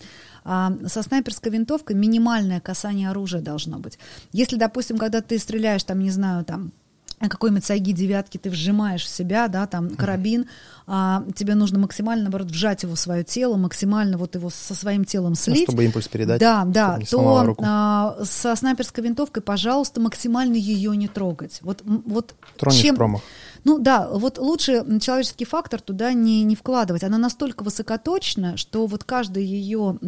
А 0.45 0.73
со 0.89 1.03
снайперской 1.03 1.51
винтовкой 1.51 1.97
минимальное 1.97 2.61
касание 2.61 3.11
оружия 3.11 3.41
должно 3.41 3.79
быть. 3.79 3.99
Если, 4.33 4.57
допустим, 4.57 4.99
когда 4.99 5.23
ты 5.23 5.39
стреляешь, 5.39 5.85
там, 5.85 6.01
не 6.01 6.11
знаю, 6.11 6.45
там, 6.45 6.73
какой-нибудь 7.29 7.65
сайги 7.65 7.93
девятки 7.93 8.39
ты 8.39 8.51
вжимаешь 8.51 9.05
в 9.05 9.09
себя, 9.09 9.49
да, 9.49 9.67
там 9.67 9.91
карабин, 9.91 10.47
а, 10.87 11.25
тебе 11.35 11.55
нужно 11.55 11.79
максимально, 11.79 12.25
наоборот, 12.25 12.51
вжать 12.51 12.83
его 12.83 12.95
в 12.95 12.99
свое 12.99 13.25
тело, 13.25 13.57
максимально 13.57 14.19
вот 14.19 14.35
его 14.35 14.51
со 14.51 14.75
своим 14.75 15.05
телом 15.05 15.31
ну, 15.31 15.37
слить. 15.37 15.67
Ну, 15.67 15.73
чтобы 15.73 15.85
импульс 15.85 16.09
передать. 16.09 16.41
Да, 16.41 16.65
да, 16.65 16.99
то 17.11 17.57
а, 17.59 18.17
со 18.23 18.55
снайперской 18.55 19.05
винтовкой, 19.05 19.43
пожалуйста, 19.43 20.01
максимально 20.01 20.57
ее 20.57 20.97
не 20.97 21.09
трогать. 21.09 21.61
Вот, 21.63 21.83
вот 21.85 22.35
Тронешь 22.59 22.81
чем... 22.81 22.97
промах. 22.97 23.23
Ну 23.65 23.79
да, 23.79 24.09
вот 24.11 24.39
лучше 24.39 24.85
человеческий 25.01 25.47
фактор 25.47 25.81
туда 25.81 26.13
не, 26.13 26.43
не 26.45 26.55
вкладывать. 26.55 27.03
Она 27.03 27.17
настолько 27.17 27.63
высокоточна, 27.63 28.59
что 28.59 28.87
вот 28.87 29.05
каждый 29.05 29.45
ее 29.45 29.99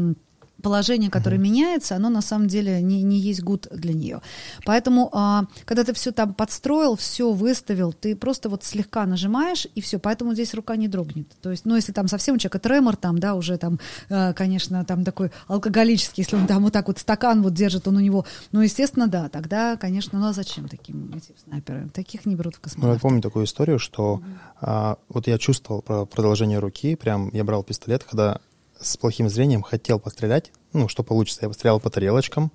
положение, 0.62 1.10
которое 1.10 1.36
mm-hmm. 1.36 1.40
меняется, 1.40 1.96
оно 1.96 2.08
на 2.08 2.22
самом 2.22 2.48
деле 2.48 2.80
не, 2.82 3.02
не 3.02 3.18
есть 3.18 3.42
гуд 3.42 3.68
для 3.70 3.92
нее. 3.92 4.20
Поэтому, 4.64 5.10
а, 5.12 5.44
когда 5.64 5.84
ты 5.84 5.92
все 5.92 6.12
там 6.12 6.34
подстроил, 6.34 6.96
все 6.96 7.32
выставил, 7.32 7.92
ты 7.92 8.16
просто 8.16 8.48
вот 8.48 8.64
слегка 8.64 9.06
нажимаешь, 9.06 9.66
и 9.74 9.80
все. 9.80 9.98
Поэтому 9.98 10.34
здесь 10.34 10.54
рука 10.54 10.76
не 10.76 10.88
дрогнет. 10.88 11.28
То 11.42 11.50
есть, 11.50 11.64
ну, 11.66 11.76
если 11.76 11.92
там 11.92 12.08
совсем 12.08 12.36
у 12.36 12.38
человека 12.38 12.58
тремор, 12.58 12.96
там, 12.96 13.18
да, 13.18 13.34
уже 13.34 13.58
там, 13.58 13.78
э, 14.08 14.32
конечно, 14.32 14.84
там 14.84 15.04
такой 15.04 15.30
алкоголический, 15.46 16.22
если 16.22 16.36
он 16.36 16.46
там 16.46 16.62
вот 16.62 16.72
так 16.72 16.88
вот 16.88 16.98
стакан 16.98 17.42
вот 17.42 17.54
держит, 17.54 17.86
он 17.86 17.96
у 17.96 18.00
него, 18.00 18.24
ну, 18.52 18.60
естественно, 18.60 19.06
да, 19.08 19.28
тогда, 19.28 19.76
конечно, 19.76 20.18
ну, 20.18 20.26
а 20.26 20.32
зачем 20.32 20.68
таким 20.68 21.12
эти 21.14 21.34
снайперы? 21.44 21.88
Таких 21.90 22.26
не 22.26 22.34
берут 22.34 22.56
в 22.56 22.60
космонавты. 22.60 22.88
Ну, 22.88 22.94
я 22.94 23.00
помню 23.00 23.22
такую 23.22 23.44
историю, 23.44 23.78
что 23.78 24.16
mm-hmm. 24.16 24.38
а, 24.62 24.98
вот 25.08 25.26
я 25.26 25.38
чувствовал 25.38 25.82
про 25.82 26.06
продолжение 26.06 26.58
руки, 26.58 26.96
прям 26.96 27.30
я 27.32 27.44
брал 27.44 27.62
пистолет, 27.62 28.04
когда 28.04 28.40
с 28.80 28.96
плохим 28.96 29.28
зрением 29.28 29.62
хотел 29.62 29.98
пострелять, 29.98 30.52
ну, 30.72 30.88
что 30.88 31.02
получится, 31.02 31.40
я 31.42 31.48
пострелял 31.48 31.80
по 31.80 31.90
тарелочкам, 31.90 32.52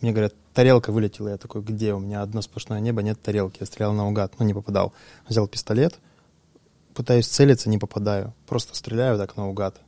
мне 0.00 0.12
говорят, 0.12 0.34
тарелка 0.52 0.92
вылетела, 0.92 1.28
я 1.28 1.38
такой, 1.38 1.62
где? 1.62 1.94
У 1.94 1.98
меня 1.98 2.22
одно 2.22 2.42
сплошное 2.42 2.80
небо, 2.80 3.02
нет 3.02 3.20
тарелки, 3.20 3.58
я 3.60 3.66
стрелял 3.66 3.92
наугад, 3.92 4.38
но 4.38 4.44
не 4.44 4.52
попадал. 4.52 4.92
Взял 5.26 5.48
пистолет, 5.48 5.98
пытаюсь 6.94 7.26
целиться, 7.26 7.70
не 7.70 7.78
попадаю, 7.78 8.34
просто 8.46 8.74
стреляю 8.74 9.18
так 9.18 9.36
наугад. 9.36 9.80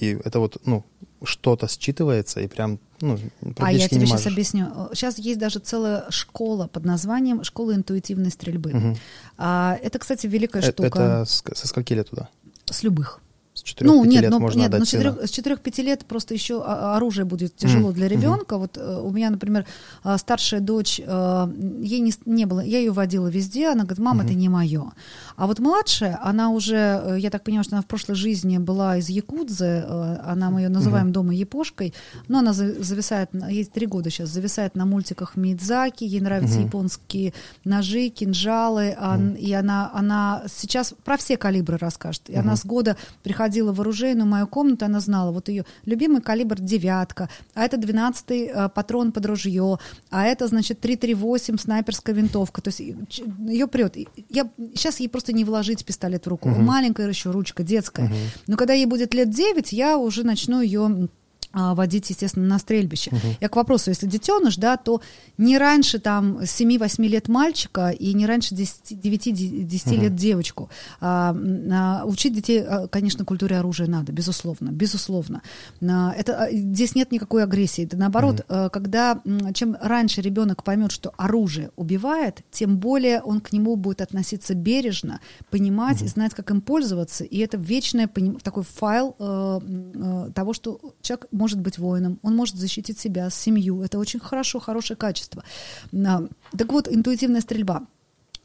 И 0.00 0.18
это 0.24 0.40
вот, 0.40 0.58
ну, 0.66 0.84
что-то 1.22 1.66
считывается, 1.66 2.42
и 2.42 2.48
прям, 2.48 2.80
ну, 3.00 3.18
А 3.58 3.72
я 3.72 3.88
тебе 3.88 4.06
сейчас 4.06 4.26
объясню. 4.26 4.66
Сейчас 4.92 5.18
есть 5.18 5.38
даже 5.38 5.60
целая 5.60 6.10
школа 6.10 6.66
под 6.66 6.84
названием 6.84 7.44
«Школа 7.44 7.74
интуитивной 7.74 8.30
стрельбы». 8.30 8.70
Угу. 8.70 8.96
А, 9.38 9.78
это, 9.82 9.98
кстати, 9.98 10.26
великая 10.26 10.58
это, 10.58 10.72
штука. 10.72 11.22
Это 11.22 11.24
со 11.24 11.66
скольки 11.68 11.92
лет 11.92 12.10
туда? 12.10 12.28
С 12.66 12.82
любых. 12.82 13.20
С 13.66 13.70
4-5 13.70 13.84
ну, 13.84 14.04
нет, 14.04 14.22
лет 14.22 14.30
но, 14.30 14.38
можно 14.38 14.60
нет, 14.60 14.68
отдать 14.68 14.80
но 14.80 14.86
4, 14.86 15.26
с 15.26 15.30
4-5 15.30 15.82
лет 15.82 16.06
просто 16.06 16.34
еще 16.34 16.62
оружие 16.62 17.24
будет 17.24 17.56
тяжело 17.56 17.90
mm. 17.90 17.94
для 17.94 18.06
ребенка. 18.06 18.54
Mm-hmm. 18.54 18.58
Вот 18.58 18.78
э, 18.78 19.00
у 19.02 19.10
меня, 19.10 19.30
например, 19.30 19.66
э, 20.04 20.16
старшая 20.18 20.60
дочь, 20.60 21.00
э, 21.04 21.52
ей 21.80 21.98
не, 21.98 22.12
не 22.26 22.44
было, 22.44 22.60
я 22.60 22.78
ее 22.78 22.92
водила 22.92 23.26
везде, 23.26 23.68
она 23.68 23.82
говорит, 23.82 23.98
мама, 23.98 24.22
mm-hmm. 24.22 24.26
это 24.26 24.34
не 24.34 24.48
мое. 24.48 24.92
А 25.34 25.46
вот 25.48 25.58
младшая, 25.58 26.18
она 26.22 26.50
уже, 26.50 27.16
я 27.18 27.30
так 27.30 27.42
понимаю, 27.42 27.64
что 27.64 27.74
она 27.74 27.82
в 27.82 27.86
прошлой 27.86 28.14
жизни 28.14 28.58
была 28.58 28.98
из 28.98 29.08
Якудзы, 29.08 29.84
она, 30.24 30.50
мы 30.50 30.60
ее 30.60 30.68
называем 30.68 31.08
mm-hmm. 31.08 31.12
дома 31.12 31.34
Япошкой, 31.34 31.92
но 32.28 32.38
она 32.38 32.52
зависает, 32.52 33.30
ей 33.50 33.64
три 33.64 33.86
года 33.86 34.10
сейчас, 34.10 34.28
зависает 34.28 34.76
на 34.76 34.86
мультиках 34.86 35.36
Мидзаки, 35.36 36.04
ей 36.04 36.20
нравятся 36.20 36.60
mm-hmm. 36.60 36.66
японские 36.66 37.34
ножи, 37.64 38.10
кинжалы, 38.10 38.96
mm-hmm. 38.96 39.38
и 39.38 39.52
она, 39.52 39.90
она 39.92 40.44
сейчас 40.54 40.94
про 41.04 41.16
все 41.16 41.36
калибры 41.36 41.78
расскажет. 41.78 42.22
И 42.28 42.32
mm-hmm. 42.32 42.38
она 42.38 42.54
с 42.54 42.64
года 42.64 42.96
приходила 43.24 43.55
ходила 43.56 43.72
в 43.72 43.80
оружейную 43.80 44.26
мою 44.26 44.46
комнату, 44.46 44.84
она 44.84 45.00
знала, 45.00 45.32
вот 45.32 45.48
ее 45.48 45.64
любимый 45.86 46.20
калибр 46.20 46.60
девятка, 46.60 47.28
а 47.54 47.64
это 47.64 47.78
12-й 47.78 48.50
э, 48.52 48.68
патрон 48.68 49.12
под 49.12 49.26
ружье, 49.26 49.78
а 50.10 50.26
это, 50.26 50.46
значит, 50.46 50.80
338 50.80 51.56
снайперская 51.56 52.14
винтовка. 52.14 52.60
То 52.60 52.68
есть 52.68 52.80
ее 52.80 53.66
прет. 53.66 53.96
Я, 54.28 54.50
сейчас 54.74 55.00
ей 55.00 55.08
просто 55.08 55.32
не 55.32 55.44
вложить 55.44 55.84
пистолет 55.86 56.26
в 56.26 56.28
руку. 56.28 56.50
Угу. 56.50 56.60
Маленькая 56.60 57.08
еще 57.08 57.30
ручка, 57.30 57.62
детская. 57.62 58.06
Угу. 58.06 58.14
Но 58.48 58.56
когда 58.56 58.74
ей 58.74 58.86
будет 58.86 59.14
лет 59.14 59.30
9, 59.30 59.72
я 59.72 59.96
уже 59.96 60.22
начну 60.22 60.60
ее 60.60 61.08
водить, 61.56 62.10
естественно, 62.10 62.46
на 62.46 62.58
стрельбище. 62.58 63.10
Угу. 63.10 63.36
Я 63.40 63.48
к 63.48 63.56
вопросу, 63.56 63.90
если 63.90 64.06
детеныш, 64.06 64.56
да, 64.56 64.76
то 64.76 65.00
не 65.38 65.58
раньше 65.58 65.98
там 65.98 66.38
7-8 66.38 67.06
лет 67.06 67.28
мальчика 67.28 67.90
и 67.90 68.12
не 68.14 68.26
раньше 68.26 68.54
9-10 68.54 69.86
угу. 69.86 70.02
лет 70.02 70.14
девочку. 70.14 70.70
А, 71.00 71.36
а, 71.72 72.04
учить 72.06 72.34
детей, 72.34 72.62
а, 72.62 72.88
конечно, 72.88 73.24
культуре 73.24 73.58
оружия 73.58 73.86
надо, 73.86 74.12
безусловно, 74.12 74.70
безусловно. 74.70 75.42
А, 75.82 76.12
это, 76.12 76.44
а, 76.44 76.50
здесь 76.50 76.94
нет 76.94 77.12
никакой 77.12 77.42
агрессии. 77.42 77.84
Это 77.84 77.96
наоборот, 77.96 78.44
угу. 78.48 78.70
когда 78.70 79.20
чем 79.54 79.76
раньше 79.80 80.20
ребенок 80.20 80.64
поймет, 80.64 80.92
что 80.92 81.12
оружие 81.16 81.70
убивает, 81.76 82.42
тем 82.50 82.78
более 82.78 83.22
он 83.22 83.40
к 83.40 83.52
нему 83.52 83.76
будет 83.76 84.00
относиться 84.00 84.54
бережно, 84.54 85.20
понимать 85.50 85.98
угу. 85.98 86.06
и 86.06 86.08
знать, 86.08 86.34
как 86.34 86.50
им 86.50 86.60
пользоваться. 86.60 87.24
И 87.24 87.38
это 87.38 87.56
вечный 87.56 88.08
такой 88.42 88.64
файл 88.64 89.14
э, 89.18 89.60
э, 89.94 90.30
того, 90.34 90.52
что 90.52 90.94
человек 91.02 91.26
может 91.30 91.45
может 91.46 91.60
быть 91.60 91.78
воином, 91.78 92.18
он 92.22 92.34
может 92.34 92.56
защитить 92.56 92.98
себя, 92.98 93.30
семью. 93.30 93.82
Это 93.82 94.00
очень 94.00 94.18
хорошо, 94.18 94.58
хорошее 94.58 94.96
качество. 94.96 95.44
Так 95.92 96.72
вот, 96.72 96.88
интуитивная 96.88 97.40
стрельба. 97.40 97.86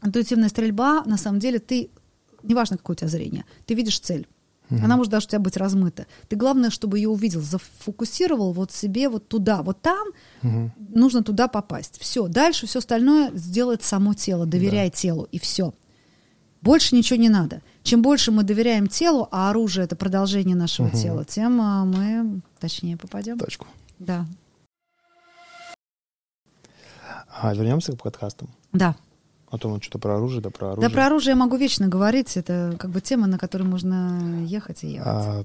Интуитивная 0.05 0.49
стрельба, 0.49 1.03
на 1.05 1.17
самом 1.17 1.39
деле, 1.39 1.57
ты, 1.57 1.89
неважно, 2.43 2.77
какое 2.77 2.93
у 2.93 2.97
тебя 2.97 3.07
зрение, 3.07 3.45
ты 3.65 3.73
видишь 3.73 3.99
цель. 3.99 4.27
Угу. 4.69 4.85
Она 4.85 4.97
может 4.97 5.11
даже 5.11 5.25
у 5.25 5.29
тебя 5.29 5.39
быть 5.39 5.57
размыта. 5.57 6.05
Ты 6.29 6.35
главное, 6.35 6.69
чтобы 6.69 6.99
ее 6.99 7.09
увидел, 7.09 7.41
зафокусировал 7.41 8.53
вот 8.53 8.71
себе 8.71 9.09
вот 9.09 9.27
туда, 9.27 9.63
вот 9.63 9.81
там 9.81 10.07
угу. 10.43 10.71
нужно 10.77 11.23
туда 11.23 11.47
попасть. 11.47 11.99
Все, 11.99 12.27
дальше 12.27 12.67
все 12.67 12.79
остальное 12.79 13.31
сделает 13.33 13.81
само 13.81 14.13
тело, 14.13 14.45
доверяй 14.45 14.91
да. 14.91 14.95
телу 14.95 15.27
и 15.31 15.39
все. 15.39 15.73
Больше 16.61 16.95
ничего 16.95 17.19
не 17.19 17.29
надо. 17.29 17.63
Чем 17.83 18.01
больше 18.01 18.31
мы 18.31 18.43
доверяем 18.43 18.87
телу, 18.87 19.27
а 19.31 19.49
оружие 19.49 19.85
это 19.85 19.95
продолжение 19.95 20.55
нашего 20.55 20.87
угу. 20.87 20.97
тела, 20.97 21.25
тем 21.25 21.59
а, 21.61 21.83
мы 21.85 22.41
точнее 22.59 22.97
попадем. 22.97 23.39
Точку. 23.39 23.67
Да. 23.99 24.25
А 27.41 27.53
вернемся 27.53 27.93
к 27.93 28.01
подкастам. 28.01 28.49
Да. 28.71 28.95
А 29.49 29.57
то 29.57 29.67
мы 29.69 29.81
что-то 29.81 29.99
про 29.99 30.15
оружие, 30.15 30.41
да 30.41 30.49
про 30.49 30.73
оружие. 30.73 30.89
Да 30.89 30.93
про 30.93 31.07
оружие 31.07 31.31
я 31.31 31.35
могу 31.35 31.57
вечно 31.57 31.87
говорить. 31.87 32.37
Это 32.37 32.75
как 32.79 32.91
бы 32.91 33.01
тема, 33.01 33.27
на 33.27 33.37
которой 33.37 33.63
можно 33.63 34.43
ехать 34.45 34.83
и 34.83 34.93
ехать. 34.93 35.07
А, 35.07 35.43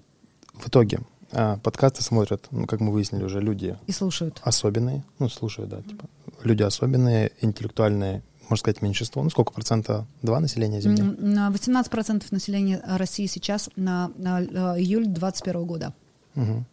в 0.55 0.69
итоге, 0.69 1.01
А, 1.33 1.59
подкасты 1.59 2.03
смотрят, 2.05 2.47
ну, 2.53 2.67
как 2.67 2.81
мы 2.81 2.93
выяснили 2.93 3.25
уже, 3.25 3.41
люди 3.41 3.77
И 3.87 3.93
слушают. 3.93 4.41
особенные, 4.45 5.05
ну, 5.19 5.29
слушают, 5.29 5.71
да, 5.71 5.83
типа, 5.83 6.05
люди 6.45 6.63
особенные, 6.63 7.33
интеллектуальные, 7.41 8.23
можно 8.49 8.57
сказать, 8.57 8.83
меньшинство. 8.83 9.23
Ну, 9.23 9.31
сколько 9.31 9.53
процента? 9.53 10.07
Два 10.23 10.41
населения 10.41 10.81
Земли? 10.81 11.03
М, 11.03 11.17
на 11.35 11.51
18% 11.51 12.25
населения 12.31 12.83
России 12.87 13.27
сейчас 13.27 13.71
на, 13.77 14.11
на, 14.17 14.41
э, 14.41 14.81
июль 14.81 15.07
2021 15.07 15.65
года. 15.65 15.95
Мгм. 16.35 16.65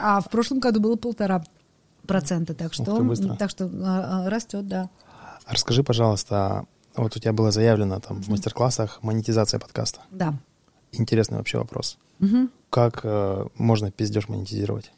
А 0.00 0.20
в 0.20 0.30
прошлом 0.30 0.60
году 0.60 0.80
было 0.80 0.96
полтора 0.96 1.44
процента, 2.06 2.54
так 2.54 2.72
что, 2.72 2.84
ты, 3.14 3.34
так 3.36 3.50
что 3.50 3.64
э, 3.64 3.68
э, 3.68 4.28
растет, 4.28 4.68
да. 4.68 4.88
А 5.46 5.52
Расскажи, 5.52 5.82
пожалуйста, 5.82 6.64
вот 6.96 7.16
у 7.16 7.18
тебя 7.18 7.32
было 7.32 7.50
заявлено 7.50 8.00
там 8.00 8.22
в 8.22 8.28
мастер-классах 8.28 9.00
монетизация 9.02 9.60
подкаста. 9.60 10.00
Да. 10.10 10.34
Интересный 10.92 11.38
вообще 11.38 11.58
вопрос. 11.58 11.98
Мгм. 12.18 12.50
Как 12.70 13.00
э, 13.02 13.46
можно 13.56 13.90
пиздеж 13.90 14.28
монетизировать? 14.28 14.90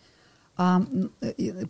А, 0.62 0.82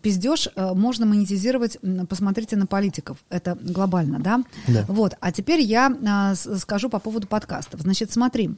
пиздеж 0.02 0.48
э, 0.56 0.74
можно 0.74 1.06
монетизировать, 1.06 1.78
посмотрите 2.08 2.56
на 2.56 2.66
политиков, 2.66 3.18
это 3.28 3.56
глобально, 3.60 4.18
да? 4.18 4.42
Да. 4.66 4.84
Вот, 4.88 5.14
а 5.20 5.30
теперь 5.30 5.60
я 5.60 5.96
а, 6.04 6.34
скажу 6.34 6.90
по 6.90 6.98
поводу 6.98 7.28
подкастов. 7.28 7.82
Значит, 7.82 8.10
смотри, 8.10 8.50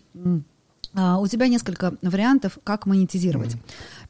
а, 0.94 1.18
у 1.18 1.26
тебя 1.26 1.48
несколько 1.48 1.96
вариантов, 2.00 2.58
как 2.64 2.86
монетизировать. 2.86 3.56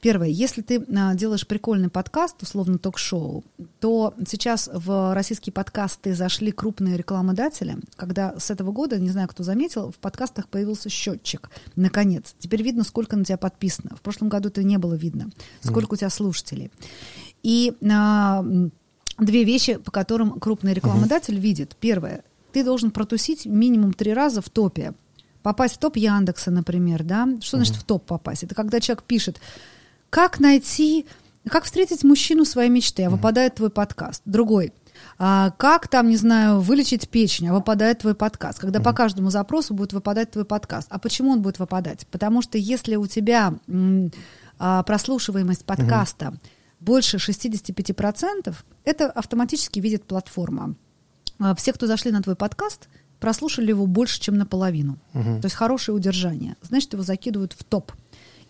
Первое, 0.03 0.27
если 0.27 0.63
ты 0.63 0.85
а, 0.97 1.15
делаешь 1.15 1.47
прикольный 1.47 1.89
подкаст, 1.89 2.43
условно 2.43 2.77
ток-шоу, 2.77 3.45
то 3.79 4.15
сейчас 4.27 4.69
в 4.73 5.15
российские 5.15 5.53
подкасты 5.53 6.13
зашли 6.13 6.51
крупные 6.51 6.97
рекламодатели, 6.97 7.77
когда 7.95 8.35
с 8.37 8.51
этого 8.51 8.73
года, 8.73 8.99
не 8.99 9.11
знаю, 9.11 9.29
кто 9.29 9.45
заметил, 9.45 9.93
в 9.93 9.99
подкастах 9.99 10.49
появился 10.49 10.89
счетчик. 10.89 11.51
Наконец. 11.77 12.35
Теперь 12.41 12.65
видно, 12.65 12.83
сколько 12.83 13.15
на 13.15 13.25
тебя 13.25 13.37
подписано. 13.37 13.95
В 13.95 14.01
прошлом 14.01 14.29
году 14.29 14.49
это 14.49 14.65
не 14.65 14.77
было 14.77 14.95
видно. 14.95 15.31
Сколько 15.61 15.95
у 15.95 15.97
тебя 15.97 16.11
слушателей. 16.11 16.73
И 17.45 17.73
а, 17.89 18.45
две 19.19 19.45
вещи, 19.45 19.77
по 19.77 19.93
которым 19.93 20.41
крупный 20.41 20.75
рекламодатель 20.75 21.39
видит. 21.39 21.77
Первое, 21.79 22.25
ты 22.53 22.65
должен 22.65 22.91
протусить 22.91 23.47
минимум 23.47 23.93
три 23.93 24.13
раза 24.13 24.43
в 24.43 24.51
топе. 24.51 24.95
Попасть 25.45 25.77
в 25.77 25.79
топ 25.79 25.97
Яндекса, 25.97 26.51
например, 26.51 27.05
да? 27.05 27.29
Что 27.41 27.59
значит 27.59 27.77
в 27.77 27.85
топ 27.85 28.05
попасть? 28.05 28.43
Это 28.43 28.57
когда 28.57 28.81
человек 28.81 29.05
пишет, 29.05 29.41
как 30.13 30.41
найти, 30.41 31.07
как 31.49 31.65
встретить 31.65 32.05
мужчину 32.05 32.45
своей 32.45 32.69
мечты, 32.69 33.05
а 33.05 33.09
выпадает 33.11 33.55
твой 33.55 33.71
подкаст. 33.71 34.21
Другой. 34.27 34.75
А, 35.19 35.53
как 35.53 35.89
там, 35.89 36.11
не 36.11 36.17
знаю, 36.17 36.61
вылечить 36.61 37.09
печень, 37.09 37.49
а 37.49 37.55
выпадает 37.55 38.01
твой 38.01 38.15
подкаст. 38.15 38.59
Когда 38.59 38.79
по 38.81 38.93
каждому 38.93 39.31
запросу 39.31 39.73
будет 39.73 39.95
выпадать 39.95 40.31
твой 40.31 40.45
подкаст. 40.45 40.87
А 40.91 40.99
почему 40.99 41.31
он 41.31 41.41
будет 41.41 41.59
выпадать? 41.59 42.07
Потому 42.09 42.43
что 42.43 42.59
если 42.59 42.97
у 42.97 43.07
тебя 43.07 43.55
м, 43.67 44.13
а, 44.59 44.83
прослушиваемость 44.83 45.65
подкаста 45.65 46.35
больше 46.79 47.17
65%, 47.17 48.55
это 48.85 49.11
автоматически 49.11 49.81
видит 49.81 50.05
платформа. 50.05 50.75
А, 51.39 51.55
Все, 51.55 51.73
кто 51.73 51.87
зашли 51.87 52.11
на 52.13 52.21
твой 52.21 52.37
подкаст, 52.37 52.91
прослушали 53.19 53.69
его 53.71 53.87
больше, 53.87 54.21
чем 54.21 54.37
наполовину. 54.37 54.99
Мгм. 55.15 55.41
То 55.41 55.47
есть 55.47 55.57
хорошее 55.57 55.97
удержание. 55.97 56.57
Значит, 56.61 56.93
его 56.93 57.03
закидывают 57.03 57.55
в 57.55 57.65
топ. 57.65 57.93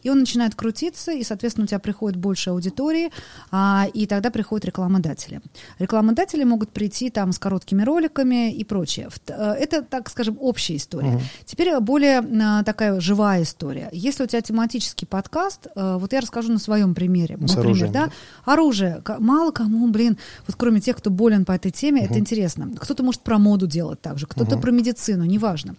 И 0.03 0.11
он 0.11 0.21
начинает 0.21 0.55
крутиться, 0.55 1.13
и, 1.13 1.23
соответственно, 1.23 1.65
у 1.65 1.69
тебя 1.69 1.79
приходит 1.79 2.19
больше 2.19 2.51
аудитории, 2.51 3.11
а, 3.51 3.87
и 3.93 4.07
тогда 4.07 4.31
приходят 4.31 4.65
рекламодатели. 4.65 5.41
Рекламодатели 5.79 6.45
могут 6.45 6.71
прийти 6.71 7.11
там 7.11 7.33
с 7.33 7.39
короткими 7.39 7.83
роликами 7.83 8.53
и 8.53 8.65
прочее. 8.65 9.09
Э, 9.29 9.53
Это, 9.59 9.83
так 9.83 10.11
скажем, 10.11 10.37
общая 10.41 10.77
история. 10.77 11.21
Теперь 11.45 11.79
более 11.81 12.21
а, 12.21 12.63
такая 12.65 13.01
живая 13.01 13.43
история. 13.43 13.89
Если 13.93 14.25
у 14.25 14.27
тебя 14.27 14.41
тематический 14.41 15.07
подкаст, 15.07 15.67
э, 15.75 15.97
вот 15.99 16.13
я 16.13 16.21
расскажу 16.21 16.53
на 16.53 16.59
своем 16.59 16.95
примере. 16.95 17.37
С 17.37 17.55
Например, 17.55 17.67
оружием, 17.67 17.93
да, 17.93 18.07
да. 18.07 18.53
оружие. 18.53 19.03
Мало 19.19 19.51
кому, 19.53 19.89
блин, 19.89 20.19
вот 20.47 20.57
кроме 20.57 20.81
тех, 20.81 20.97
кто 20.97 21.11
болен 21.11 21.45
по 21.45 21.53
этой 21.53 21.71
теме, 21.71 22.05
это 22.05 22.19
интересно. 22.19 22.71
Кто-то 22.79 23.03
может 23.03 23.23
про 23.23 23.39
моду 23.39 23.67
делать 23.67 24.01
также, 24.01 24.27
кто-то 24.27 24.59
про 24.59 24.71
медицину, 24.71 25.25
неважно. 25.25 25.75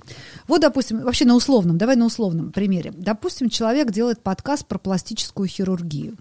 Вот, 0.47 0.61
допустим, 0.61 1.01
вообще 1.01 1.25
на 1.25 1.35
условном, 1.35 1.77
давай 1.77 1.95
на 1.95 2.05
условном 2.05 2.51
примере. 2.51 2.93
Допустим, 2.95 3.49
человек 3.49 3.91
делает 3.91 4.12
подкаст 4.21 4.65
про 4.65 4.77
пластическую 4.77 5.47
хирургию. 5.47 6.15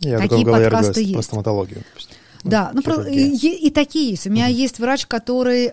Я 0.00 0.18
Такие 0.18 0.44
подкасты 0.44 0.64
родилась 0.76 0.94
про 0.94 1.00
есть. 1.02 1.24
стоматологию. 1.24 1.82
допустим. 1.88 2.16
Да, 2.44 2.70
ну, 2.74 2.82
про- 2.82 3.02
и, 3.08 3.28
и 3.34 3.70
такие 3.70 4.10
есть. 4.10 4.26
У 4.26 4.30
меня 4.30 4.46
есть 4.46 4.78
врач, 4.78 5.06
который, 5.06 5.68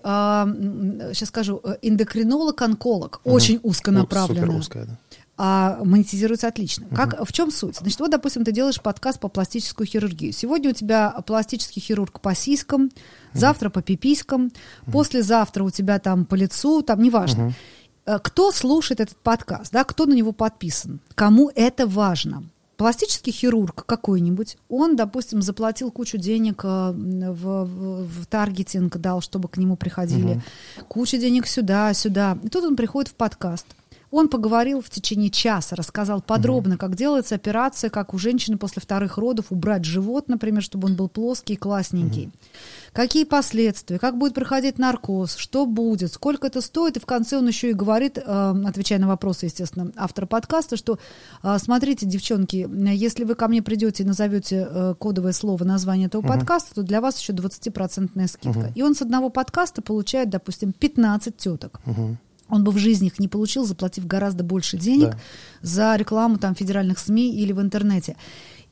сейчас 1.14 1.30
скажу, 1.30 1.62
э, 1.64 1.76
эндокринолог-онколог, 1.84 3.22
очень 3.24 3.60
Ну, 3.64 3.70
узконаправленный. 3.70 4.42
Супер 4.42 4.56
узкая, 4.60 4.86
да. 4.86 4.98
а 5.38 5.80
монетизируется 5.84 6.48
отлично. 6.48 6.86
Как, 6.96 7.24
в 7.28 7.32
чем 7.32 7.52
суть? 7.52 7.78
Значит, 7.78 8.00
вот, 8.00 8.10
допустим, 8.12 8.44
ты 8.44 8.52
делаешь 8.52 8.82
подкаст 8.82 9.20
по 9.20 9.28
пластическую 9.28 9.86
хирургию. 9.86 10.32
Сегодня 10.34 10.72
у 10.72 10.74
тебя 10.74 11.12
пластический 11.28 11.82
хирург 11.82 12.20
по 12.22 12.34
сиськам, 12.34 12.90
завтра 13.34 13.70
по 13.70 13.82
пиписькам, 13.82 14.52
послезавтра 14.92 15.64
у 15.64 15.70
тебя 15.70 16.00
там 16.00 16.26
по 16.26 16.36
лицу, 16.36 16.82
там 16.82 17.02
неважно. 17.04 17.50
Э, 17.50 17.54
Кто 18.06 18.52
слушает 18.52 19.00
этот 19.00 19.18
подкаст, 19.18 19.72
да, 19.72 19.84
кто 19.84 20.06
на 20.06 20.14
него 20.14 20.32
подписан, 20.34 21.00
кому 21.16 21.52
это 21.56 21.88
важно. 21.88 22.44
Пластический 22.76 23.32
хирург 23.32 23.86
какой-нибудь, 23.86 24.58
он, 24.68 24.96
допустим, 24.96 25.42
заплатил 25.42 25.92
кучу 25.92 26.18
денег 26.18 26.62
э, 26.66 26.92
в, 26.92 27.64
в- 27.66 28.08
в 28.08 28.26
таргетинг, 28.26 28.98
дал, 28.98 29.22
чтобы 29.22 29.48
к 29.48 29.58
нему 29.58 29.76
приходили, 29.78 30.42
кучу 30.88 31.18
денег 31.18 31.46
сюда, 31.48 31.94
сюда. 31.94 32.38
И 32.44 32.50
тут 32.50 32.66
он 32.66 32.76
приходит 32.76 33.12
в 33.12 33.14
подкаст. 33.16 33.68
Он 34.10 34.28
поговорил 34.28 34.82
в 34.82 34.90
течение 34.90 35.30
часа, 35.30 35.76
рассказал 35.76 36.22
подробно, 36.22 36.78
как 36.78 36.96
делается 36.96 37.34
операция, 37.36 37.90
как 37.90 38.14
у 38.14 38.20
женщины 38.20 38.58
после 38.58 38.82
вторых 38.82 39.18
родов 39.18 39.46
убрать 39.50 39.86
живот, 39.86 40.28
например, 40.28 40.62
чтобы 40.62 40.88
он 40.88 40.96
был 40.96 41.10
плоский 41.10 41.54
и 41.54 41.58
классненький. 41.58 42.32
Какие 42.94 43.24
последствия, 43.24 43.98
как 43.98 44.18
будет 44.20 44.36
проходить 44.36 44.78
наркоз, 44.78 45.36
что 45.36 45.66
будет, 45.66 46.14
сколько 46.14 46.48
это 46.48 46.62
стоит. 46.62 46.98
И 46.98 47.00
в 47.00 47.06
конце 47.08 47.38
он 47.38 47.48
еще 47.48 47.72
и 47.72 47.74
говорит, 47.74 48.20
э, 48.20 48.54
отвечая 48.66 49.00
на 49.00 49.08
вопросы, 49.08 49.48
естественно, 49.48 49.92
автора 49.96 50.28
подкаста, 50.28 50.78
что 50.78 51.00
э, 51.42 51.58
смотрите, 51.60 52.06
девчонки, 52.06 52.70
если 52.94 53.24
вы 53.24 53.34
ко 53.36 53.48
мне 53.48 53.64
придете 53.64 54.04
и 54.04 54.06
назовете 54.06 54.68
э, 54.70 54.96
кодовое 55.00 55.34
слово 55.34 55.64
название 55.64 56.06
этого 56.08 56.22
подкаста, 56.22 56.76
то 56.76 56.84
для 56.84 57.02
вас 57.02 57.20
еще 57.20 57.34
20% 57.34 58.28
скидка. 58.28 58.72
И 58.76 58.82
он 58.84 58.94
с 58.94 59.02
одного 59.02 59.30
подкаста 59.30 59.82
получает, 59.82 60.30
допустим, 60.30 60.72
15 60.72 61.36
теток. 61.36 61.82
Он 62.50 62.64
бы 62.64 62.72
в 62.72 62.78
жизни 62.78 63.08
их 63.08 63.18
не 63.20 63.28
получил, 63.28 63.66
заплатив 63.66 64.06
гораздо 64.06 64.44
больше 64.44 64.78
денег 64.78 65.12
Да. 65.12 65.18
за 65.62 65.96
рекламу 65.96 66.38
там 66.38 66.54
федеральных 66.54 67.00
СМИ 67.00 67.34
или 67.36 67.52
в 67.54 67.60
интернете. 67.60 68.16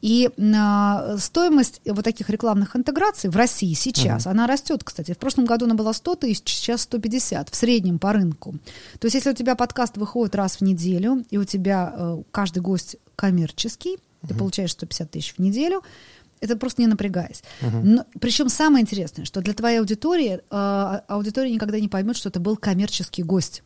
И 0.02 0.30
а, 0.56 1.18
стоимость 1.18 1.82
вот 1.86 2.04
таких 2.04 2.30
рекламных 2.30 2.76
интеграций 2.76 3.30
в 3.30 3.36
России 3.36 3.74
сейчас, 3.74 4.28
она 4.28 4.48
растет, 4.48 4.84
кстати. 4.84 5.14
В 5.14 5.18
прошлом 5.18 5.46
году 5.46 5.66
она 5.66 5.76
была 5.76 5.94
100 5.94 6.16
тысяч, 6.16 6.48
сейчас 6.48 6.82
150 6.82 7.50
в 7.50 7.56
среднем 7.56 8.00
по 8.00 8.14
рынку. 8.14 8.56
То 9.00 9.06
есть 9.06 9.16
если 9.16 9.30
у 9.32 9.34
тебя 9.34 9.56
подкаст 9.56 9.98
выходит 9.98 10.36
раз 10.36 10.58
в 10.58 10.62
неделю, 10.62 11.24
и 11.30 11.38
у 11.38 11.44
тебя 11.44 11.94
э, 11.96 12.24
каждый 12.32 12.60
гость 12.60 12.98
коммерческий, 13.16 13.98
ты 14.28 14.36
получаешь 14.36 14.72
150 14.72 15.12
тысяч 15.12 15.34
в 15.36 15.40
неделю, 15.40 15.84
это 16.42 16.58
просто 16.58 16.82
не 16.82 16.88
напрягаясь. 16.88 17.44
Но, 17.84 18.06
причем 18.20 18.50
самое 18.50 18.82
интересное, 18.82 19.26
что 19.26 19.42
для 19.42 19.54
твоей 19.54 19.80
аудитории 19.80 20.40
э, 20.50 21.02
аудитория 21.08 21.52
никогда 21.52 21.80
не 21.80 21.88
поймет, 21.88 22.18
что 22.18 22.30
это 22.30 22.40
был 22.40 22.58
коммерческий 22.58 23.24
гость. 23.24 23.64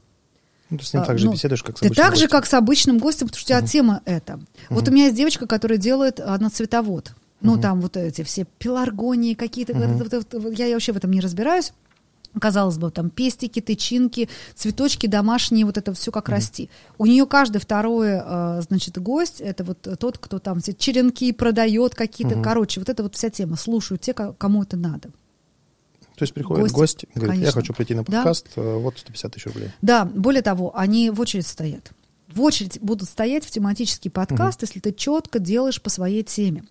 Ну, 0.69 0.77
ты 0.79 0.85
с 0.85 0.93
ним 0.93 1.03
А, 1.03 1.05
так 1.05 1.19
же 1.19 1.27
ну, 1.27 1.33
беседуешь, 1.33 1.61
как 1.63 1.77
с 1.77 1.79
Ты 1.81 1.87
обычным 1.87 2.05
так 2.05 2.15
же, 2.15 2.21
гостем. 2.23 2.29
как 2.37 2.45
с 2.47 2.53
обычным 2.55 2.97
гостем, 2.97 3.27
потому 3.27 3.39
что 3.39 3.45
у 3.53 3.57
тебя 3.59 3.67
тема 3.67 4.01
это. 4.05 4.39
Вот 4.69 4.87
у 4.87 4.91
меня 4.91 5.05
есть 5.05 5.15
девочка, 5.15 5.45
которая 5.47 5.77
делает 5.77 6.19
а, 6.19 6.37
на 6.39 6.49
цветовод. 6.49 7.13
Ну, 7.41 7.59
там 7.61 7.81
вот 7.81 7.95
эти 7.97 8.23
все 8.23 8.45
пеларгонии 8.57 9.35
какие-то. 9.35 9.73
вот- 9.73 10.33
вот 10.33 10.53
я 10.57 10.73
вообще 10.73 10.91
в 10.93 10.97
этом 10.97 11.11
не 11.11 11.19
разбираюсь. 11.21 11.73
Казалось 12.41 12.77
бы, 12.77 12.91
там 12.91 13.09
пестики, 13.11 13.61
тычинки, 13.61 14.27
цветочки 14.55 15.07
домашние, 15.07 15.65
вот 15.65 15.77
это 15.77 15.93
все 15.93 16.11
как 16.11 16.27
расти. 16.27 16.69
У 16.97 17.05
нее 17.05 17.25
каждый 17.25 17.59
второй, 17.59 18.09
э, 18.21 18.61
значит, 18.67 18.97
гость, 18.97 19.39
это 19.39 19.63
вот 19.63 19.87
тот, 19.99 20.17
кто 20.17 20.39
там 20.39 20.59
все 20.59 20.73
черенки 20.73 21.31
продает 21.31 21.95
какие-то. 21.95 22.41
Короче, 22.41 22.81
вот 22.81 22.89
это 22.89 23.03
вот 23.03 23.15
вся 23.15 23.29
тема. 23.29 23.55
Слушают 23.55 24.01
те, 24.01 24.13
ко- 24.13 24.33
кому 24.33 24.63
это 24.63 24.75
надо. 24.75 25.11
То 26.15 26.23
есть 26.23 26.33
приходит 26.33 26.71
гость, 26.71 27.03
и 27.03 27.07
говорит, 27.19 27.35
я 27.35 27.41
конечно. 27.41 27.61
хочу 27.61 27.73
прийти 27.73 27.93
на 27.93 28.03
Да. 28.03 28.17
подкаст, 28.17 28.47
э, 28.55 28.77
вот 28.77 28.97
150 28.97 29.33
тысяч 29.33 29.45
рублей. 29.45 29.71
Да, 29.81 30.05
более 30.05 30.41
того, 30.41 30.77
они 30.77 31.09
в 31.09 31.19
очередь 31.19 31.47
стоят. 31.47 31.91
В 32.27 32.41
очередь 32.41 32.79
будут 32.81 33.07
стоять 33.07 33.45
в 33.45 33.51
тематический 33.51 34.09
подкаст, 34.09 34.61
если 34.61 34.79
ты 34.79 34.91
четко 34.91 35.39
делаешь 35.39 35.81
по 35.81 35.89
своей 35.89 36.23
теме. 36.23 36.63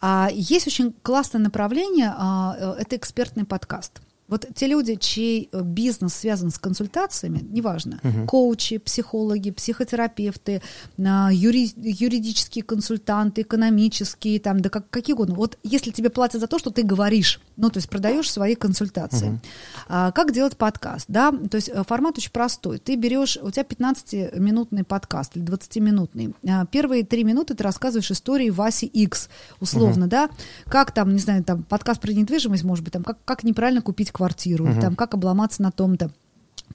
А, 0.00 0.28
есть 0.32 0.66
очень 0.66 0.94
классное 1.02 1.40
направление, 1.40 2.12
а, 2.16 2.56
э, 2.58 2.82
это 2.82 2.96
экспертный 2.96 3.44
подкаст. 3.44 4.02
Вот 4.28 4.46
те 4.54 4.66
люди, 4.66 4.96
чей 4.96 5.48
э, 5.52 5.62
бизнес 5.62 6.14
связан 6.14 6.50
с 6.50 6.58
консультациями, 6.58 7.46
неважно, 7.48 8.00
угу. 8.02 8.26
коучи, 8.26 8.78
психологи, 8.78 9.50
психотерапевты, 9.50 10.62
а, 10.98 11.30
юри, 11.32 11.70
юридические 11.76 12.64
консультанты, 12.64 13.42
экономические, 13.42 14.40
там, 14.40 14.60
да 14.60 14.68
как, 14.68 14.90
какие 14.90 15.14
угодно. 15.14 15.36
Вот 15.36 15.58
если 15.62 15.92
тебе 15.92 16.10
платят 16.10 16.40
за 16.40 16.48
то, 16.48 16.58
что 16.58 16.70
ты 16.70 16.82
говоришь, 16.82 17.40
ну, 17.56 17.70
то 17.70 17.78
есть 17.78 17.88
продаешь 17.88 18.30
свои 18.30 18.54
консультации. 18.56 19.28
Угу. 19.28 19.40
А, 19.88 20.10
как 20.10 20.32
делать 20.32 20.56
подкаст, 20.56 21.06
да? 21.08 21.30
То 21.30 21.56
есть 21.56 21.68
э, 21.68 21.84
формат 21.84 22.18
очень 22.18 22.32
простой. 22.32 22.78
Ты 22.78 22.96
берешь, 22.96 23.38
у 23.40 23.50
тебя 23.50 23.62
15-минутный 23.62 24.82
подкаст 24.82 25.36
или 25.36 25.44
20-минутный. 25.44 26.34
А, 26.48 26.66
первые 26.66 27.04
три 27.04 27.22
минуты 27.22 27.54
ты 27.54 27.62
рассказываешь 27.62 28.10
истории 28.10 28.50
Васи 28.50 28.86
X, 28.86 29.28
условно, 29.60 30.06
угу. 30.06 30.10
да? 30.10 30.30
Как 30.66 30.90
там, 30.92 31.12
не 31.12 31.20
знаю, 31.20 31.44
там 31.44 31.62
подкаст 31.62 32.00
про 32.00 32.12
недвижимость, 32.12 32.64
может 32.64 32.84
быть, 32.84 32.92
там, 32.92 33.04
как, 33.04 33.18
как 33.24 33.44
неправильно 33.44 33.82
купить 33.82 34.10
квартиру, 34.16 34.64
угу. 34.64 34.80
там, 34.80 34.96
как 34.96 35.12
обломаться 35.14 35.62
на 35.62 35.70
том-то. 35.70 36.10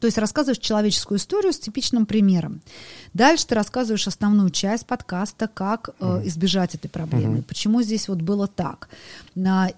То 0.02 0.08
есть 0.08 0.18
рассказываешь 0.18 0.58
человеческую 0.58 1.20
историю 1.20 1.54
с 1.54 1.60
типичным 1.60 2.08
примером. 2.08 2.62
Дальше 3.14 3.46
ты 3.46 3.56
рассказываешь 3.56 4.08
основную 4.08 4.50
часть 4.50 4.88
подкаста, 4.88 5.48
как 5.48 5.92
э, 6.00 6.22
избежать 6.26 6.74
этой 6.74 6.90
проблемы, 6.90 7.38
uh 7.38 7.44
почему 7.44 7.84
здесь 7.84 8.08
вот 8.08 8.22
было 8.22 8.48
так. 8.48 8.90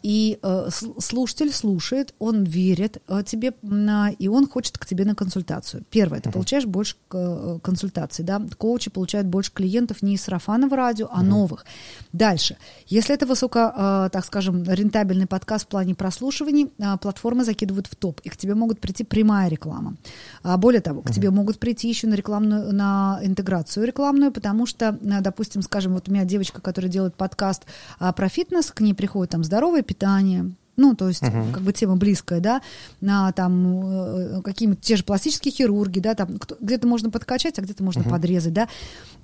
И 0.04 0.40
э, 0.42 0.70
слушатель 1.00 1.52
слушает, 1.52 2.14
он 2.20 2.46
верит 2.46 3.02
э, 3.08 3.24
тебе, 3.26 3.54
и 4.20 4.28
он 4.28 4.48
хочет 4.48 4.78
к 4.78 4.86
тебе 4.86 5.04
на 5.04 5.14
консультацию. 5.14 5.84
Первое, 5.90 6.22
ты 6.22 6.30
uh 6.30 6.32
получаешь 6.32 6.66
больше 6.66 6.96
э, 7.12 7.60
консультаций, 7.62 8.24
да, 8.24 8.42
коучи 8.58 8.90
получают 8.90 9.28
больше 9.28 9.52
клиентов 9.52 10.02
не 10.04 10.14
из 10.14 10.22
сарафанного 10.22 10.78
радио, 10.78 11.10
а 11.12 11.22
uh 11.22 11.24
новых. 11.26 11.66
Дальше, 12.14 12.56
если 12.88 13.14
это 13.14 13.26
высоко, 13.26 13.60
э, 13.60 14.10
так 14.10 14.24
скажем, 14.24 14.64
рентабельный 14.64 15.28
подкаст 15.28 15.66
в 15.66 15.68
плане 15.68 15.96
прослушиваний, 15.96 16.72
э, 16.78 16.98
платформы 17.02 17.44
закидывают 17.44 17.88
в 17.88 17.96
топ, 17.98 18.22
и 18.24 18.30
к 18.30 18.38
тебе 18.38 18.56
могут 18.56 18.80
прийти 18.80 19.04
прямая 19.04 19.50
реклама. 19.50 19.96
А 20.44 20.58
более 20.58 20.82
того, 20.82 21.02
к 21.02 21.12
тебе 21.12 21.30
могут 21.32 21.60
прийти 21.60 21.90
еще 21.90 22.08
на 22.08 22.16
рекламную, 22.16 22.74
на 22.74 23.20
интеграцию 23.24 23.86
рекламную, 23.86 24.32
потому 24.32 24.66
что, 24.66 24.98
э, 25.02 25.22
допустим, 25.22 25.62
скажем, 25.62 25.94
вот 25.94 26.10
у 26.10 26.12
меня 26.12 26.26
девочка, 26.26 26.62
которая 26.62 26.92
делает 26.92 27.16
подкаст 27.16 27.64
а, 28.00 28.12
про 28.14 28.30
фитнес, 28.30 28.72
к 28.72 28.82
ней 28.82 28.94
приходит 28.94 29.32
там 29.32 29.44
здоровое 29.44 29.82
питание, 29.82 30.52
ну, 30.76 30.96
то 30.96 31.08
есть, 31.08 31.22
uh-huh. 31.22 31.52
как 31.52 31.62
бы 31.62 31.72
тема 31.72 31.96
близкая, 31.96 32.40
да, 32.40 32.62
на 33.02 33.32
там 33.32 33.86
э, 33.86 34.42
какие-то 34.42 34.76
те 34.76 34.96
же 34.96 35.04
пластические 35.04 35.54
хирурги, 35.54 36.00
да, 36.00 36.16
там 36.16 36.40
где-то 36.60 36.88
можно 36.88 37.10
подкачать, 37.10 37.60
а 37.60 37.62
где-то 37.62 37.84
можно 37.84 38.02
uh-huh. 38.02 38.10
подрезать, 38.10 38.54
да. 38.54 38.68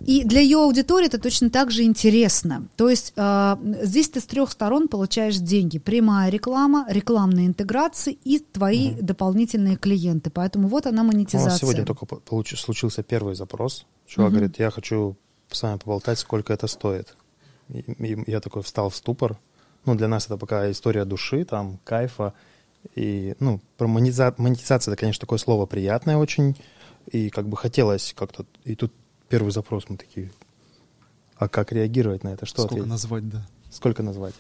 И 0.01 0.23
для 0.23 0.41
ее 0.41 0.59
аудитории 0.59 1.07
это 1.07 1.19
точно 1.19 1.49
так 1.49 1.71
же 1.71 1.83
интересно. 1.83 2.67
То 2.75 2.89
есть 2.89 3.13
э, 3.15 3.55
здесь 3.81 4.09
ты 4.09 4.19
с 4.19 4.25
трех 4.25 4.51
сторон 4.51 4.87
получаешь 4.87 5.37
деньги: 5.37 5.79
прямая 5.79 6.29
реклама, 6.29 6.85
рекламные 6.87 7.47
интеграции 7.47 8.17
и 8.23 8.39
твои 8.39 8.91
uh-huh. 8.91 9.01
дополнительные 9.01 9.75
клиенты. 9.75 10.29
Поэтому 10.29 10.67
вот 10.67 10.85
она 10.85 11.03
монетизация. 11.03 11.47
У 11.47 11.51
нас 11.51 11.59
сегодня 11.59 11.85
только 11.85 12.05
получ- 12.05 12.55
случился 12.55 13.03
первый 13.03 13.35
запрос. 13.35 13.85
Чувак 14.07 14.29
uh-huh. 14.29 14.33
говорит: 14.33 14.59
я 14.59 14.69
хочу 14.69 15.17
с 15.51 15.63
вами 15.63 15.77
поболтать, 15.77 16.19
сколько 16.19 16.53
это 16.53 16.67
стоит. 16.67 17.15
И, 17.69 17.79
и 17.79 18.31
я 18.31 18.39
такой 18.39 18.61
встал 18.61 18.89
в 18.89 18.95
ступор 18.95 19.37
ну, 19.89 19.95
для 19.95 20.07
нас 20.07 20.25
это 20.25 20.37
пока 20.37 20.69
история 20.69 21.03
души, 21.03 21.45
там, 21.45 21.79
кайфа. 21.83 22.33
И, 22.95 23.35
ну, 23.39 23.59
про 23.77 23.87
монетиза... 23.87 24.35
монетизация, 24.37 24.91
это, 24.91 24.99
конечно, 24.99 25.21
такое 25.21 25.39
слово 25.39 25.65
приятное 25.65 26.17
очень. 26.17 26.55
И 27.11 27.29
как 27.29 27.47
бы 27.47 27.57
хотелось 27.57 28.13
как-то... 28.15 28.45
И 28.65 28.75
тут 28.75 28.93
первый 29.29 29.51
запрос 29.51 29.89
мы 29.89 29.97
такие, 29.97 30.31
а 31.37 31.47
как 31.47 31.71
реагировать 31.71 32.23
на 32.23 32.29
это? 32.29 32.45
Что 32.45 32.61
Сколько 32.61 32.75
ответить? 32.75 32.89
назвать, 32.89 33.29
да. 33.29 33.47
Сколько 33.71 34.03
назвать? 34.03 34.35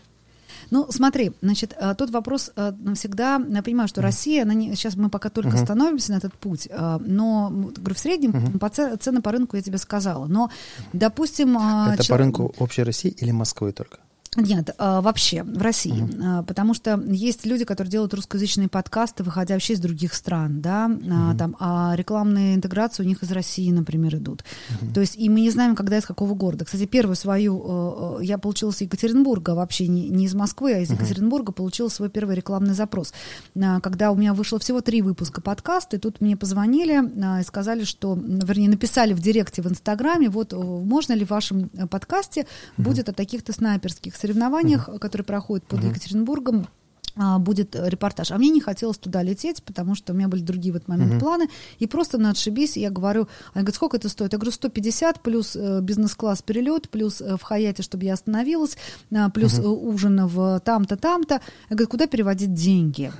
Ну, 0.69 0.87
смотри, 0.91 1.31
значит, 1.41 1.75
э, 1.79 1.95
тот 1.95 2.11
вопрос 2.11 2.51
э, 2.55 2.71
навсегда, 2.79 3.41
я 3.49 3.63
понимаю, 3.63 3.87
что 3.87 4.01
Россия, 4.01 4.43
она 4.43 4.53
не, 4.53 4.75
сейчас 4.75 4.95
мы 4.95 5.09
пока 5.09 5.29
только 5.29 5.49
uh-huh. 5.49 5.63
становимся 5.63 6.11
на 6.11 6.17
этот 6.17 6.33
путь, 6.33 6.67
э, 6.69 6.97
но, 6.99 7.49
говорю, 7.49 7.95
в 7.95 7.99
среднем 7.99 8.31
uh-huh. 8.31 8.59
по 8.59 8.69
цены 8.69 9.21
по 9.21 9.31
рынку 9.31 9.55
я 9.55 9.63
тебе 9.63 9.77
сказала, 9.77 10.27
но, 10.27 10.51
допустим... 10.93 11.57
Это 11.57 12.03
чел... 12.03 12.13
по 12.13 12.17
рынку 12.17 12.53
общей 12.59 12.83
России 12.83 13.09
или 13.09 13.31
Москвы 13.31 13.71
только? 13.71 13.99
Нет, 14.35 14.69
а, 14.77 15.01
вообще 15.01 15.41
в 15.41 15.59
России, 15.59 16.03
uh-huh. 16.03 16.45
потому 16.45 16.75
что 16.75 17.01
есть 17.07 17.47
люди, 17.47 17.65
которые 17.65 17.91
делают 17.91 18.13
русскоязычные 18.13 18.67
подкасты, 18.67 19.23
выходя 19.23 19.55
вообще 19.55 19.73
из 19.73 19.79
других 19.79 20.13
стран, 20.13 20.61
да, 20.61 20.87
uh-huh. 20.87 21.35
там, 21.35 21.55
а 21.59 21.93
рекламные 21.95 22.53
интеграции 22.53 23.01
у 23.01 23.07
них 23.07 23.23
из 23.23 23.31
России, 23.31 23.71
например, 23.71 24.17
идут. 24.17 24.43
Uh-huh. 24.43 24.93
То 24.93 25.01
есть 25.01 25.15
и 25.17 25.29
мы 25.29 25.41
не 25.41 25.49
знаем, 25.49 25.75
когда 25.75 25.97
из 25.97 26.05
какого 26.05 26.35
города. 26.35 26.63
Кстати, 26.63 26.85
первую 26.85 27.15
свою 27.15 28.19
я 28.21 28.37
получила 28.37 28.69
с 28.69 28.81
Екатеринбурга, 28.81 29.51
вообще 29.51 29.87
не, 29.87 30.09
не 30.09 30.25
из 30.25 30.35
Москвы, 30.35 30.73
а 30.73 30.79
из 30.79 30.91
uh-huh. 30.91 30.95
Екатеринбурга 30.95 31.51
получила 31.51 31.89
свой 31.89 32.09
первый 32.09 32.35
рекламный 32.35 32.75
запрос, 32.75 33.13
когда 33.55 34.11
у 34.11 34.15
меня 34.15 34.35
вышло 34.35 34.59
всего 34.59 34.81
три 34.81 35.01
выпуска 35.01 35.41
подкаста, 35.41 35.97
и 35.97 35.99
тут 35.99 36.21
мне 36.21 36.37
позвонили 36.37 37.39
и 37.39 37.43
сказали, 37.43 37.83
что, 37.83 38.15
вернее, 38.15 38.69
написали 38.69 39.13
в 39.13 39.21
директе 39.21 39.63
в 39.63 39.67
Инстаграме, 39.67 40.29
вот 40.29 40.53
можно 40.53 41.13
ли 41.13 41.25
в 41.25 41.31
вашем 41.31 41.71
э, 41.73 41.87
подкасте 41.87 42.41
uh-huh. 42.41 42.83
будет 42.83 43.09
о 43.09 43.13
таких-то 43.13 43.53
снайперских 43.53 44.15
соревнованиях, 44.29 44.89
uh-huh. 44.89 44.99
которые 44.99 45.25
проходят 45.25 45.65
под 45.65 45.79
uh-huh. 45.79 45.89
Екатеринбургом, 45.89 46.67
а, 47.15 47.39
будет 47.39 47.75
репортаж. 47.75 48.31
А 48.31 48.37
мне 48.37 48.49
не 48.49 48.61
хотелось 48.61 48.97
туда 48.97 49.23
лететь, 49.23 49.63
потому 49.63 49.95
что 49.95 50.13
у 50.13 50.15
меня 50.15 50.27
были 50.27 50.41
другие 50.41 50.71
в 50.71 50.75
этот 50.75 50.87
момент 50.87 51.13
uh-huh. 51.13 51.19
планы. 51.19 51.49
И 51.79 51.87
просто 51.87 52.17
на 52.17 52.29
отшибись 52.29 52.77
я 52.77 52.91
говорю, 52.91 53.27
они 53.53 53.63
говорят, 53.63 53.75
сколько 53.75 53.97
это 53.97 54.09
стоит? 54.09 54.33
Я 54.33 54.39
говорю, 54.39 54.51
150 54.51 55.21
плюс 55.21 55.55
э, 55.55 55.81
бизнес-класс 55.81 56.41
перелет, 56.43 56.89
плюс 56.89 57.21
э, 57.21 57.35
в 57.35 57.41
Хаяте, 57.41 57.83
чтобы 57.83 58.05
я 58.05 58.13
остановилась, 58.13 58.77
э, 59.11 59.29
плюс 59.33 59.59
uh-huh. 59.59 59.67
ужин 59.67 60.27
в 60.27 60.61
там-то, 60.63 60.95
там-то. 60.95 61.41
Я 61.69 61.75
говорю, 61.75 61.89
куда 61.89 62.07
переводить 62.07 62.53
деньги? 62.53 63.11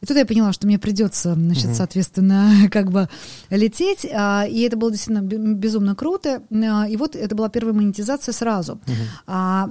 И 0.00 0.06
тут 0.06 0.16
я 0.16 0.24
поняла, 0.24 0.52
что 0.52 0.66
мне 0.66 0.78
придется, 0.78 1.34
значит, 1.34 1.66
угу. 1.66 1.74
соответственно, 1.74 2.52
как 2.70 2.90
бы 2.90 3.08
лететь. 3.50 4.06
А, 4.10 4.46
и 4.46 4.60
это 4.62 4.76
было 4.76 4.90
действительно 4.90 5.22
безумно 5.22 5.94
круто. 5.94 6.42
А, 6.50 6.88
и 6.88 6.96
вот 6.96 7.16
это 7.16 7.34
была 7.34 7.48
первая 7.48 7.74
монетизация 7.74 8.32
сразу. 8.32 8.74
Угу. 8.74 8.94
А, 9.26 9.70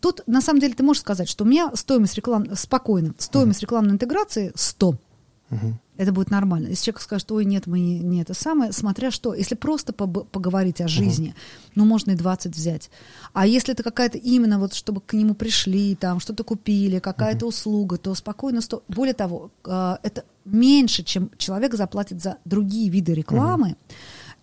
тут, 0.00 0.22
на 0.26 0.40
самом 0.40 0.60
деле, 0.60 0.74
ты 0.74 0.82
можешь 0.82 1.02
сказать, 1.02 1.28
что 1.28 1.44
у 1.44 1.46
меня 1.46 1.70
стоимость 1.74 2.16
рекламы, 2.16 2.56
спокойно, 2.56 3.14
стоимость 3.18 3.60
угу. 3.60 3.66
рекламной 3.66 3.92
интеграции 3.92 4.52
100. 4.54 4.88
Угу. 4.88 5.78
Это 5.96 6.12
будет 6.12 6.30
нормально. 6.30 6.68
Если 6.68 6.86
человек 6.86 7.02
скажет, 7.02 7.30
ой, 7.32 7.44
нет, 7.44 7.66
мы 7.66 7.78
не, 7.78 7.98
не 8.00 8.22
это 8.22 8.34
самое, 8.34 8.72
смотря 8.72 9.10
что. 9.10 9.34
Если 9.34 9.54
просто 9.54 9.92
поговорить 9.92 10.80
о 10.80 10.88
жизни, 10.88 11.28
угу. 11.28 11.34
ну, 11.76 11.84
можно 11.84 12.12
и 12.12 12.16
20 12.16 12.54
взять. 12.54 12.90
А 13.32 13.46
если 13.46 13.74
это 13.74 13.82
какая-то 13.82 14.18
именно 14.18 14.58
вот, 14.58 14.74
чтобы 14.74 15.00
к 15.00 15.12
нему 15.12 15.34
пришли, 15.34 15.94
там, 15.94 16.18
что-то 16.20 16.42
купили, 16.42 16.98
какая-то 16.98 17.46
угу. 17.46 17.50
услуга, 17.50 17.96
то 17.96 18.14
спокойно... 18.14 18.60
Сто... 18.60 18.82
Более 18.88 19.14
того, 19.14 19.50
э, 19.64 19.96
это 20.02 20.24
меньше, 20.44 21.04
чем 21.04 21.30
человек 21.38 21.74
заплатит 21.74 22.20
за 22.20 22.38
другие 22.44 22.88
виды 22.88 23.14
рекламы. 23.14 23.68
Угу 23.68 23.76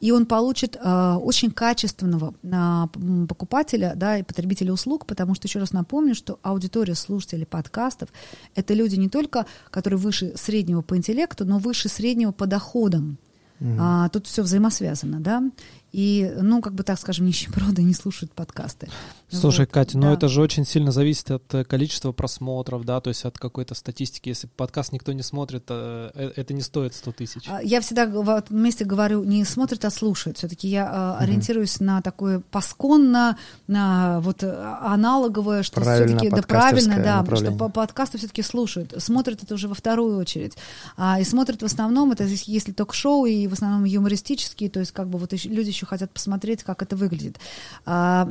и 0.02 0.12
он 0.12 0.26
получит 0.26 0.76
э, 0.76 1.14
очень 1.14 1.52
качественного 1.52 2.34
э, 2.44 3.28
покупателя 3.28 3.94
да, 3.96 4.18
и 4.18 4.24
потребителя 4.24 4.74
услуг, 4.74 5.06
потому 5.06 5.36
что, 5.36 5.48
еще 5.48 5.60
раз 5.60 5.72
напомню, 5.72 6.16
что 6.16 6.40
аудитория 6.42 6.96
слушателей 6.96 7.46
подкастов— 7.46 8.10
это 8.56 8.74
люди 8.74 8.96
не 8.96 9.10
только, 9.10 9.46
которые 9.70 10.00
выше 10.00 10.34
среднего 10.36 10.82
по 10.82 10.98
интеллекту, 10.98 11.46
но 11.46 11.60
выше 11.60 11.88
среднего 11.88 12.32
по 12.32 12.48
доходам. 12.48 13.20
Mm-hmm. 13.60 13.78
А, 13.80 14.10
тут 14.10 14.26
все 14.26 14.42
взаимосвязано, 14.42 15.20
да. 15.20 15.44
И, 15.92 16.32
ну, 16.42 16.62
как 16.62 16.74
бы 16.74 16.84
так 16.84 17.00
скажем, 17.00 17.26
нищеброды 17.26 17.84
не 17.84 17.94
слушают 17.94 18.34
подкасты. 18.34 18.88
Слушай, 19.30 19.62
вот, 19.62 19.72
Катя, 19.72 19.98
ну 19.98 20.04
да. 20.04 20.10
ну 20.10 20.14
это 20.16 20.28
же 20.28 20.42
очень 20.42 20.66
сильно 20.66 20.92
зависит 20.92 21.32
от 21.32 21.54
э, 21.54 21.64
количества 21.64 22.12
просмотров, 22.12 22.84
да, 22.86 23.00
то 23.00 23.10
есть 23.10 23.24
от 23.26 23.38
какой-то 23.38 23.76
статистики. 23.76 24.30
Если 24.30 24.48
подкаст 24.48 24.92
никто 24.92 25.14
не 25.14 25.24
смотрит, 25.24 25.66
э, 25.70 26.12
э, 26.14 26.32
это 26.36 26.54
не 26.54 26.62
стоит 26.62 26.94
100 26.94 27.12
тысяч. 27.14 27.44
А, 27.48 27.62
я 27.62 27.82
всегда 27.82 28.06
в 28.08 28.30
этом 28.30 28.62
месте 28.62 28.86
говорю, 28.86 29.24
не 29.24 29.44
смотрит, 29.46 29.84
а 29.86 29.90
слушает. 29.90 30.38
Все-таки 30.38 30.68
я 30.68 30.86
угу. 30.86 31.24
ориентируюсь 31.24 31.80
на 31.80 32.02
такое 32.02 32.42
пасконно, 32.52 33.38
на 33.68 34.20
вот 34.22 34.44
аналоговое, 34.44 35.64
что 35.64 35.82
все-таки, 35.82 36.30
да, 36.30 36.42
правильно, 36.42 36.98
да, 36.98 37.36
что 37.36 37.52
по 37.52 37.70
подкасты 37.70 38.18
все-таки 38.18 38.42
слушают. 38.42 38.94
Смотрят 38.98 39.44
это 39.44 39.54
уже 39.54 39.68
во 39.68 39.76
вторую 39.76 40.18
очередь. 40.18 40.56
А, 40.98 41.20
и 41.20 41.24
смотрят 41.24 41.62
в 41.62 41.66
основном, 41.66 42.12
это 42.12 42.26
если 42.26 42.72
ток-шоу, 42.72 43.26
и 43.26 43.48
в 43.48 43.54
основном 43.54 43.86
юмористические, 43.86 44.70
то 44.70 44.80
есть 44.80 44.92
как 44.92 45.08
бы 45.08 45.18
вот 45.18 45.34
люди 45.46 45.70
еще 45.70 45.81
хотят 45.86 46.12
посмотреть, 46.12 46.64
как 46.64 46.82
это 46.82 46.96
выглядит. 46.96 47.40
А, 47.86 48.28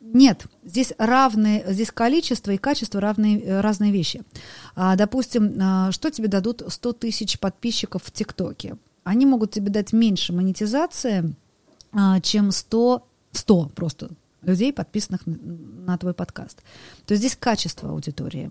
нет, 0.00 0.46
здесь 0.64 0.94
равные, 0.98 1.64
здесь 1.72 1.90
количество 1.90 2.50
и 2.52 2.56
качество 2.56 3.00
равные, 3.00 3.40
э, 3.40 3.60
разные 3.60 3.92
вещи. 3.92 4.22
А, 4.74 4.96
допустим, 4.96 5.54
а, 5.60 5.92
что 5.92 6.10
тебе 6.10 6.28
дадут 6.28 6.62
100 6.66 6.92
тысяч 6.94 7.38
подписчиков 7.38 8.02
в 8.04 8.10
ТикТоке? 8.10 8.76
Они 9.04 9.26
могут 9.26 9.52
тебе 9.52 9.70
дать 9.70 9.92
меньше 9.92 10.32
монетизации, 10.32 11.34
а, 11.92 12.20
чем 12.20 12.50
100, 12.50 13.06
100 13.32 13.66
просто 13.74 14.10
людей, 14.42 14.72
подписанных 14.72 15.20
на 15.26 15.98
твой 15.98 16.14
подкаст. 16.14 16.62
То 17.06 17.12
есть 17.12 17.20
здесь 17.20 17.36
качество 17.36 17.90
аудитории. 17.90 18.50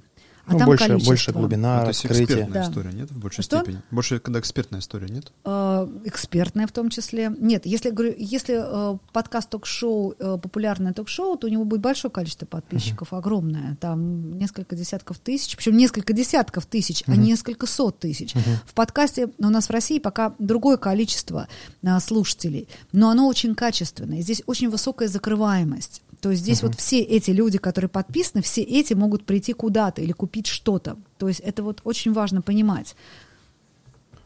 А 0.49 0.53
ну, 0.53 0.59
там 0.59 0.65
больше, 0.67 0.87
количество. 0.87 1.11
больше 1.11 1.31
глубина, 1.31 1.77
Ну, 1.77 1.81
то 1.83 1.87
есть 1.89 2.05
раскрытие. 2.05 2.25
экспертная 2.25 2.63
Да. 2.63 2.69
история, 2.69 2.91
нет, 2.91 3.11
в 3.11 3.17
большей 3.17 3.43
Что? 3.43 3.57
степени? 3.57 3.81
Больше, 3.91 4.19
когда 4.19 4.39
экспертная 4.39 4.79
история, 4.79 5.07
нет? 5.07 5.31
Э, 5.45 5.87
экспертная 6.05 6.67
в 6.67 6.71
том 6.71 6.89
числе. 6.89 7.31
Нет, 7.39 7.65
если, 7.65 7.91
говорю, 7.91 8.15
если 8.17 8.55
э, 8.59 8.97
подкаст 9.13 9.49
ток-шоу, 9.49 10.15
э, 10.17 10.37
популярное 10.41 10.93
ток-шоу, 10.93 11.37
то 11.37 11.47
у 11.47 11.49
него 11.49 11.65
будет 11.65 11.81
большое 11.81 12.11
количество 12.11 12.45
подписчиков, 12.45 13.13
огромное, 13.13 13.77
там 13.79 14.37
несколько 14.37 14.75
десятков 14.75 15.19
тысяч, 15.19 15.55
причем 15.55 15.77
несколько 15.77 16.13
десятков 16.13 16.65
тысяч, 16.65 17.03
а 17.07 17.15
не 17.15 17.29
несколько 17.29 17.67
сот 17.67 17.99
тысяч. 17.99 18.33
В 18.65 18.73
подкасте 18.73 19.29
у 19.37 19.49
нас 19.49 19.67
в 19.67 19.71
России 19.71 19.99
пока 19.99 20.33
другое 20.39 20.77
количество 20.77 21.47
а, 21.83 21.99
слушателей, 21.99 22.67
но 22.91 23.09
оно 23.09 23.27
очень 23.27 23.53
качественное. 23.53 24.21
Здесь 24.21 24.41
очень 24.47 24.69
высокая 24.69 25.07
закрываемость. 25.07 26.01
То 26.21 26.31
есть 26.31 26.43
здесь 26.43 26.63
вот 26.63 26.75
все 26.75 26.99
эти 26.99 27.31
люди, 27.31 27.57
которые 27.57 27.89
подписаны, 27.89 28.41
все 28.41 28.61
эти 28.61 28.93
могут 28.93 29.25
прийти 29.25 29.53
куда-то 29.53 30.01
или 30.01 30.11
купить 30.11 30.47
что-то. 30.47 30.97
То 31.17 31.27
есть 31.27 31.39
это 31.39 31.63
вот 31.63 31.81
очень 31.83 32.13
важно 32.13 32.41
понимать. 32.41 32.95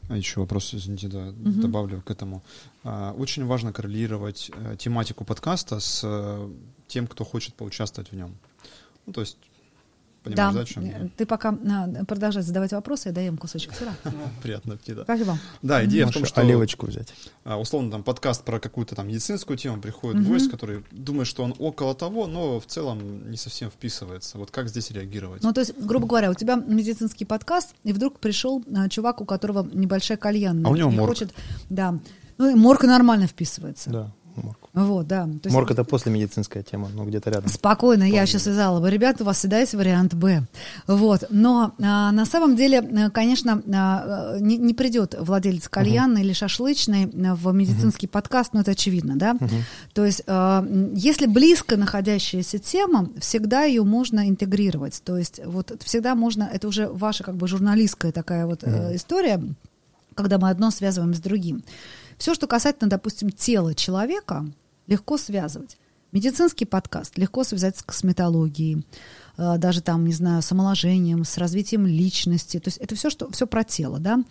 А 0.09 0.17
еще 0.17 0.41
вопрос, 0.41 0.73
извините, 0.73 1.07
да, 1.07 1.31
добавлю 1.31 2.01
к 2.01 2.11
этому. 2.11 2.43
А, 2.83 3.13
Очень 3.17 3.45
важно 3.45 3.71
коррелировать 3.71 4.51
э, 4.53 4.75
тематику 4.77 5.23
подкаста 5.23 5.79
с 5.79 6.01
э, 6.03 6.49
тем, 6.87 7.07
кто 7.07 7.23
хочет 7.23 7.55
поучаствовать 7.55 8.11
в 8.11 8.15
нем. 8.15 8.35
Ну, 9.05 9.13
то 9.13 9.21
есть, 9.21 9.37
понимаешь, 10.23 10.53
да, 10.55 10.61
о 10.61 10.65
чем 10.65 10.85
я? 10.85 11.09
Ты 11.17 11.25
пока 11.25 11.57
продолжай 12.07 12.43
задавать 12.43 12.71
вопросы, 12.71 13.09
я 13.09 13.13
даем 13.13 13.37
кусочек 13.37 13.73
сыра. 13.73 13.93
Приятно 14.43 14.75
аппетита. 14.75 15.03
Спасибо. 15.03 15.37
Да, 15.61 15.83
идея 15.85 16.07
в 16.07 16.11
том, 16.11 16.25
что 16.25 16.41
оливочку 16.41 16.87
взять. 16.87 17.13
а, 17.43 17.59
условно 17.59 17.91
там 17.91 18.03
подкаст 18.03 18.43
про 18.43 18.59
какую-то 18.59 18.95
там 18.95 19.07
медицинскую 19.07 19.57
тему 19.57 19.81
приходит 19.81 20.25
гость, 20.25 20.49
который 20.49 20.83
думает, 20.91 21.27
что 21.27 21.43
он 21.43 21.53
около 21.59 21.93
того, 21.95 22.27
но 22.27 22.59
в 22.59 22.65
целом 22.65 23.29
не 23.29 23.37
совсем 23.37 23.69
вписывается. 23.69 24.37
Вот 24.37 24.51
как 24.51 24.69
здесь 24.69 24.91
реагировать? 24.91 25.43
Ну, 25.43 25.53
то 25.53 25.61
есть, 25.61 25.77
грубо 25.77 26.07
говоря, 26.07 26.31
у 26.31 26.33
тебя 26.33 26.55
медицинский 26.55 27.25
подкаст, 27.25 27.75
и 27.83 27.93
вдруг 27.93 28.19
пришел 28.19 28.63
а, 28.75 28.89
чувак, 28.89 29.21
у 29.21 29.25
которого 29.25 29.67
небольшая 29.73 30.17
кальянная. 30.17 30.65
А 30.65 30.69
у 30.69 30.75
него 30.75 30.89
морг. 30.89 31.09
Хочет, 31.09 31.33
да. 31.69 31.99
Ну, 32.37 32.49
и 32.49 32.55
морг 32.55 32.83
нормально 32.83 33.27
вписывается. 33.27 33.89
Да, 33.89 34.11
морг. 34.35 34.57
Вот, 34.73 35.07
да. 35.07 35.25
То 35.25 35.31
есть- 35.45 35.53
Морг 35.55 35.71
это 35.71 35.83
после 35.83 36.11
медицинская 36.11 36.63
тема, 36.63 36.89
но 36.93 37.05
где-то 37.05 37.29
рядом. 37.29 37.49
Спокойно, 37.49 38.03
я 38.03 38.09
Вполне. 38.09 38.27
сейчас 38.27 38.43
связала 38.43 38.79
бы. 38.79 38.89
Ребята, 38.89 39.23
у 39.23 39.25
вас 39.25 39.37
всегда 39.37 39.59
есть 39.59 39.73
вариант 39.73 40.13
Б. 40.13 40.43
Вот. 40.87 41.25
Но 41.29 41.73
а, 41.81 42.11
на 42.11 42.25
самом 42.25 42.55
деле, 42.55 42.79
а, 42.79 43.09
конечно, 43.09 43.61
а, 43.73 44.37
не, 44.39 44.57
не 44.57 44.73
придет 44.73 45.15
владелец 45.19 45.67
кальянной 45.69 46.21
или 46.21 46.33
шашлычной 46.33 47.05
а, 47.05 47.35
в 47.35 47.51
медицинский 47.53 48.07
подкаст, 48.07 48.53
но 48.53 48.61
это 48.61 48.71
очевидно, 48.71 49.15
да? 49.15 49.37
То 49.93 50.05
есть, 50.05 50.23
а, 50.27 50.65
если 50.95 51.27
близко 51.27 51.77
находящаяся 51.77 52.59
тема, 52.59 53.09
всегда 53.19 53.63
ее 53.63 53.83
можно 53.83 54.27
интегрировать. 54.29 55.01
То 55.03 55.17
есть, 55.17 55.39
вот 55.45 55.73
всегда 55.83 56.15
можно, 56.15 56.49
это 56.51 56.67
уже 56.67 56.87
ваша 56.87 57.23
как 57.23 57.35
бы 57.35 57.47
журналистская 57.47 58.11
такая 58.11 58.45
вот 58.45 58.63
э, 58.63 58.95
история, 58.95 59.41
когда 60.15 60.37
мы 60.37 60.49
одно 60.49 60.71
связываем 60.71 61.13
с 61.13 61.19
другим. 61.19 61.63
Все, 62.23 62.33
что 62.33 62.47
касательно, 62.47 62.89
допустим, 62.89 63.31
тела 63.31 63.75
человека, 63.75 64.45
легко 64.87 65.17
связывать. 65.17 65.75
Медицинский 66.13 66.63
подкаст 66.63 67.17
легко 67.17 67.43
связать 67.43 67.77
с 67.77 67.83
косметологией, 67.83 68.85
э, 69.35 69.57
даже 69.57 69.81
там, 69.81 70.05
не 70.05 70.13
знаю, 70.13 70.41
с 70.41 70.49
омоложением, 70.49 71.25
с 71.25 71.37
развитием 71.37 71.85
личности. 71.85 72.61
То 72.61 72.69
есть 72.69 72.77
это 72.77 72.95
все, 72.95 73.09
что 73.09 73.29
все 73.31 73.45
про 73.45 73.65
тело, 73.65 73.99
да. 73.99 74.23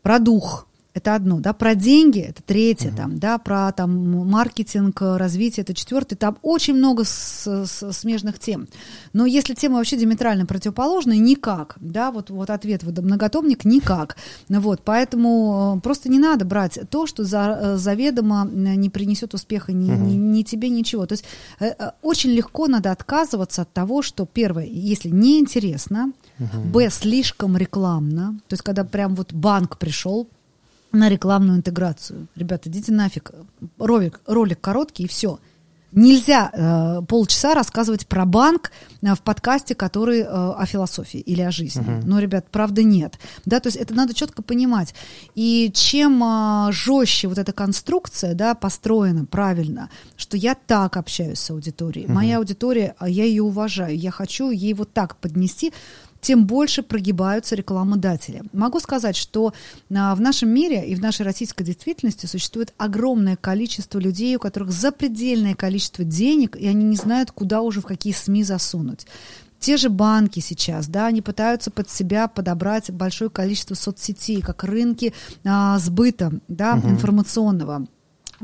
Про 0.00 0.20
дух 0.20 0.68
это 0.94 1.16
одно, 1.16 1.40
да, 1.40 1.52
про 1.52 1.74
деньги 1.74 2.20
это 2.20 2.40
третье, 2.42 2.90
там, 2.96 3.18
да, 3.18 3.38
про 3.38 3.72
там 3.72 4.28
маркетинг, 4.30 5.00
развитие 5.02 5.62
это 5.64 5.74
четвертый, 5.74 6.14
там 6.14 6.38
очень 6.42 6.74
много 6.74 7.02
с- 7.04 7.66
с- 7.66 7.92
смежных 7.92 8.38
тем. 8.38 8.68
Но 9.12 9.26
если 9.26 9.54
тема 9.54 9.76
вообще 9.78 9.96
диаметрально 9.96 10.46
противоположная, 10.46 11.16
никак, 11.18 11.76
да, 11.80 12.12
вот, 12.12 12.30
вот 12.30 12.48
ответ, 12.50 12.84
вот 12.84 12.96
многотомник 12.98 13.64
никак. 13.64 14.16
Вот, 14.48 14.82
поэтому 14.84 15.74
э, 15.78 15.80
просто 15.80 16.08
не 16.08 16.18
надо 16.20 16.44
брать 16.44 16.78
то, 16.90 17.06
что 17.06 17.24
за, 17.24 17.58
э, 17.60 17.76
заведомо 17.76 18.46
э, 18.48 18.74
не 18.76 18.88
принесет 18.88 19.34
успеха 19.34 19.72
ни, 19.72 19.90
ни- 19.90 20.14
ни 20.14 20.42
тебе, 20.44 20.68
ничего. 20.68 21.06
То 21.06 21.14
есть 21.14 21.24
очень 22.02 22.30
легко 22.30 22.68
надо 22.68 22.92
отказываться 22.92 23.62
от 23.62 23.72
того, 23.72 24.00
что, 24.02 24.26
первое, 24.26 24.66
если 24.66 25.08
неинтересно, 25.08 26.12
б, 26.72 26.88
слишком 26.90 27.56
рекламно, 27.56 28.38
то 28.48 28.54
есть 28.54 28.62
когда 28.62 28.84
прям 28.84 29.14
вот 29.14 29.32
банк 29.32 29.76
пришел, 29.78 30.28
на 30.94 31.08
рекламную 31.08 31.58
интеграцию. 31.58 32.28
Ребята, 32.36 32.68
идите 32.68 32.92
нафиг. 32.92 33.32
Ролик, 33.78 34.20
ролик 34.26 34.60
короткий 34.60 35.04
и 35.04 35.08
все. 35.08 35.38
Нельзя 35.94 36.50
э, 36.52 37.02
полчаса 37.06 37.54
рассказывать 37.54 38.08
про 38.08 38.24
банк 38.24 38.72
э, 39.00 39.14
в 39.14 39.22
подкасте, 39.22 39.76
который 39.76 40.20
э, 40.20 40.26
о 40.26 40.66
философии 40.66 41.20
или 41.20 41.40
о 41.40 41.52
жизни. 41.52 42.02
Но, 42.04 42.18
ребят, 42.18 42.46
правда 42.50 42.82
нет. 42.82 43.18
Да, 43.44 43.60
то 43.60 43.68
есть 43.68 43.76
это 43.76 43.94
надо 43.94 44.12
четко 44.12 44.42
понимать. 44.42 44.92
И 45.36 45.70
чем 45.72 46.20
э, 46.24 46.72
жестче 46.72 47.28
вот 47.28 47.38
эта 47.38 47.52
конструкция, 47.52 48.34
да, 48.34 48.56
построена 48.56 49.24
правильно, 49.24 49.88
что 50.16 50.36
я 50.36 50.56
так 50.56 50.96
общаюсь 50.96 51.38
с 51.38 51.50
аудиторией, 51.50 52.08
моя 52.08 52.38
аудитория, 52.38 52.96
а 52.98 53.08
я 53.08 53.24
ее 53.24 53.44
уважаю, 53.44 53.96
я 53.96 54.10
хочу 54.10 54.50
ей 54.50 54.74
вот 54.74 54.92
так 54.92 55.16
поднести, 55.16 55.72
тем 56.24 56.46
больше 56.46 56.82
прогибаются 56.82 57.54
рекламодатели. 57.54 58.42
Могу 58.54 58.80
сказать, 58.80 59.14
что 59.14 59.52
а, 59.94 60.14
в 60.14 60.22
нашем 60.22 60.48
мире 60.48 60.86
и 60.88 60.94
в 60.94 61.00
нашей 61.00 61.26
российской 61.26 61.64
действительности 61.64 62.24
существует 62.24 62.72
огромное 62.78 63.36
количество 63.36 63.98
людей, 63.98 64.34
у 64.36 64.38
которых 64.38 64.70
запредельное 64.70 65.54
количество 65.54 66.02
денег, 66.02 66.56
и 66.56 66.66
они 66.66 66.84
не 66.84 66.96
знают, 66.96 67.30
куда 67.30 67.60
уже, 67.60 67.82
в 67.82 67.86
какие 67.86 68.14
СМИ 68.14 68.42
засунуть. 68.42 69.06
Те 69.60 69.76
же 69.76 69.90
банки 69.90 70.40
сейчас, 70.40 70.88
да, 70.88 71.06
они 71.06 71.20
пытаются 71.20 71.70
под 71.70 71.90
себя 71.90 72.26
подобрать 72.26 72.90
большое 72.90 73.28
количество 73.28 73.74
соцсетей, 73.74 74.40
как 74.40 74.64
рынки 74.64 75.12
а, 75.44 75.78
сбыта, 75.78 76.32
да, 76.48 76.80
информационного 76.84 77.86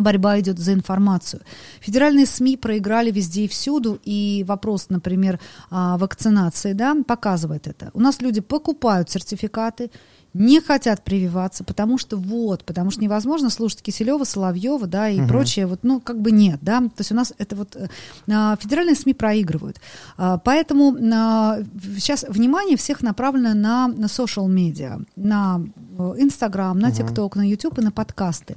борьба 0.00 0.40
идет 0.40 0.58
за 0.58 0.72
информацию. 0.72 1.42
Федеральные 1.80 2.26
СМИ 2.26 2.56
проиграли 2.56 3.10
везде 3.10 3.44
и 3.44 3.48
всюду, 3.48 4.00
и 4.04 4.44
вопрос, 4.46 4.86
например, 4.88 5.38
а, 5.70 5.96
вакцинации, 5.98 6.72
да, 6.72 6.96
показывает 7.06 7.66
это. 7.66 7.90
У 7.94 8.00
нас 8.00 8.20
люди 8.20 8.40
покупают 8.40 9.10
сертификаты, 9.10 9.90
не 10.32 10.60
хотят 10.60 11.02
прививаться, 11.02 11.64
потому 11.64 11.98
что 11.98 12.16
вот, 12.16 12.64
потому 12.64 12.90
что 12.90 13.02
невозможно 13.02 13.50
слушать 13.50 13.82
Киселева, 13.82 14.24
Соловьева, 14.24 14.86
да, 14.86 15.08
и 15.08 15.26
прочее, 15.26 15.66
вот, 15.66 15.80
ну, 15.82 16.00
как 16.00 16.20
бы 16.20 16.30
нет, 16.30 16.60
да, 16.62 16.80
то 16.80 16.98
есть 16.98 17.12
у 17.12 17.14
нас 17.14 17.32
это 17.38 17.56
вот, 17.56 17.74
э, 17.76 17.88
а, 18.30 18.56
федеральные 18.56 18.94
СМИ 18.94 19.14
проигрывают. 19.14 19.80
А, 20.16 20.38
Поэтому 20.38 20.96
а, 21.12 21.58
сейчас 21.98 22.24
внимание 22.28 22.76
всех 22.76 23.02
направлено 23.02 23.54
на, 23.54 23.88
на 23.88 24.06
social 24.06 24.48
медиа, 24.48 25.00
на 25.16 25.62
э, 25.98 26.14
Инстаграм, 26.18 26.78
на 26.78 26.92
ТикТок, 26.92 27.36
на 27.36 27.48
Ютуб 27.48 27.78
и 27.78 27.82
на 27.82 27.90
подкасты. 27.90 28.56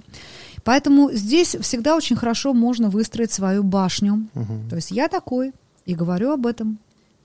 Поэтому 0.63 1.11
здесь 1.11 1.55
всегда 1.59 1.95
очень 1.95 2.15
хорошо 2.15 2.53
можно 2.53 2.89
выстроить 2.89 3.31
свою 3.31 3.63
башню. 3.63 4.27
То 4.69 4.75
есть 4.75 4.91
я 4.91 5.07
такой 5.07 5.53
и 5.85 5.95
говорю 5.95 6.31
об 6.31 6.45
этом. 6.45 6.79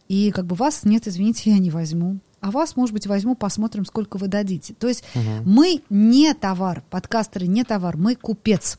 И 0.09 0.31
как 0.31 0.47
бы 0.47 0.57
вас 0.57 0.85
нет, 0.85 1.07
извините, 1.07 1.51
я 1.51 1.59
не 1.59 1.71
возьму. 1.71 2.19
А 2.41 2.51
вас, 2.51 2.77
может 2.77 2.93
быть, 2.95 3.07
возьму, 3.07 3.35
посмотрим, 3.35 3.85
сколько 3.85 4.17
вы 4.17 4.29
дадите. 4.29 4.75
То 4.75 4.89
есть 4.89 5.05
мы 5.45 5.83
не 5.91 6.33
товар, 6.35 6.83
подкастеры 6.89 7.47
не 7.47 7.65
товар, 7.65 7.97
мы 7.97 8.15
купец. 8.15 8.77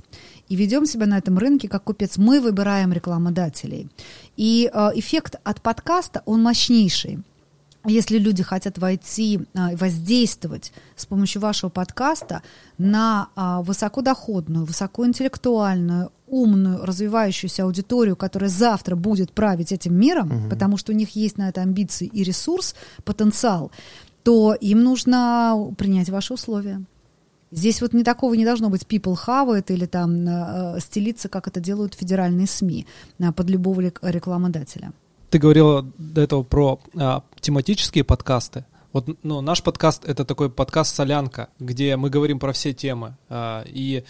И 0.47 0.55
ведем 0.55 0.85
себя 0.85 1.05
на 1.05 1.17
этом 1.17 1.37
рынке 1.37 1.67
как 1.67 1.83
купец. 1.83 2.17
Мы 2.17 2.41
выбираем 2.41 2.91
рекламодателей. 2.91 3.87
И 4.35 4.69
э, 4.73 4.89
эффект 4.95 5.35
от 5.43 5.61
подкаста, 5.61 6.23
он 6.25 6.41
мощнейший. 6.41 7.19
Если 7.85 8.17
люди 8.17 8.43
хотят 8.43 8.77
войти 8.77 9.39
а, 9.53 9.71
и 9.71 9.75
воздействовать 9.75 10.73
с 10.97 11.05
помощью 11.05 11.41
вашего 11.41 11.69
подкаста 11.69 12.41
на 12.77 13.29
а, 13.35 13.61
высокодоходную, 13.61 14.65
высокоинтеллектуальную, 14.65 16.11
умную, 16.27 16.85
развивающуюся 16.85 17.63
аудиторию, 17.63 18.17
которая 18.17 18.49
завтра 18.49 18.95
будет 18.97 19.31
править 19.31 19.71
этим 19.71 19.95
миром, 19.95 20.49
потому 20.49 20.77
что 20.77 20.91
у 20.91 20.95
них 20.95 21.15
есть 21.15 21.37
на 21.37 21.49
это 21.49 21.61
амбиции 21.61 22.07
и 22.07 22.23
ресурс, 22.23 22.75
потенциал, 23.05 23.71
то 24.23 24.53
им 24.53 24.83
нужно 24.83 25.73
принять 25.77 26.09
ваши 26.09 26.33
условия. 26.33 26.83
Здесь 27.51 27.81
вот 27.81 27.93
не 27.93 28.03
такого 28.03 28.35
не 28.35 28.45
должно 28.45 28.69
быть 28.69 28.83
people 28.83 29.17
it 29.25 29.73
или 29.73 29.85
там 29.85 30.27
э, 30.27 30.79
стелиться, 30.79 31.29
как 31.29 31.47
это 31.47 31.59
делают 31.59 31.95
федеральные 31.95 32.45
СМИ 32.45 32.85
э, 33.17 33.31
под 33.31 33.49
любого 33.49 33.81
рек- 33.81 33.99
рекламодателя. 34.03 34.91
Ты 35.29 35.37
говорила 35.37 35.83
до 35.97 36.21
этого 36.21 36.43
про 36.43 36.79
а, 36.97 37.23
тематические 37.39 38.03
подкасты. 38.03 38.65
Вот, 38.91 39.07
ну, 39.21 39.41
наш 39.41 39.61
подкаст 39.61 40.03
это 40.05 40.25
такой 40.25 40.49
подкаст 40.49 40.95
солянка, 40.95 41.49
где 41.59 41.95
мы 41.95 42.09
говорим 42.09 42.39
про 42.39 42.51
все 42.51 42.73
темы. 42.73 43.15
А, 43.29 43.63
и 43.67 44.03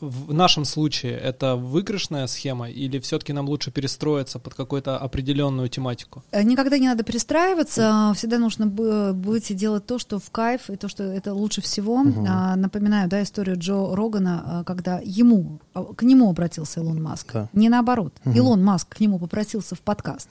в 0.00 0.32
нашем 0.32 0.64
случае 0.64 1.12
это 1.18 1.56
выигрышная 1.56 2.26
схема 2.26 2.70
или 2.70 2.98
все-таки 2.98 3.32
нам 3.32 3.48
лучше 3.48 3.70
перестроиться 3.70 4.38
под 4.38 4.54
какую-то 4.54 4.96
определенную 4.98 5.68
тематику? 5.68 6.22
Э, 6.30 6.42
Никогда 6.42 6.78
не 6.78 6.88
надо 6.88 7.02
перестраиваться, 7.02 8.12
всегда 8.16 8.38
нужно 8.38 8.66
быть 8.66 9.50
и 9.50 9.54
делать 9.54 9.86
то, 9.86 9.98
что 9.98 10.18
в 10.18 10.30
кайф, 10.30 10.70
и 10.70 10.76
то, 10.76 10.88
что 10.88 11.02
это 11.04 11.34
лучше 11.34 11.60
всего. 11.60 12.02
А, 12.28 12.56
Напоминаю, 12.56 13.08
да, 13.08 13.22
историю 13.22 13.58
Джо 13.58 13.94
Рогана, 13.94 14.42
а, 14.44 14.64
когда 14.64 15.00
ему, 15.04 15.60
а, 15.74 15.84
к 15.84 16.02
нему 16.02 16.30
обратился 16.30 16.80
Илон 16.80 17.02
Маск. 17.02 17.32
Да. 17.32 17.48
Не 17.52 17.68
наоборот. 17.68 18.12
Илон 18.24 18.62
Маск 18.64 18.96
к 18.96 19.00
нему 19.00 19.18
попросился 19.18 19.74
в 19.74 19.80
подкаст. 19.80 20.28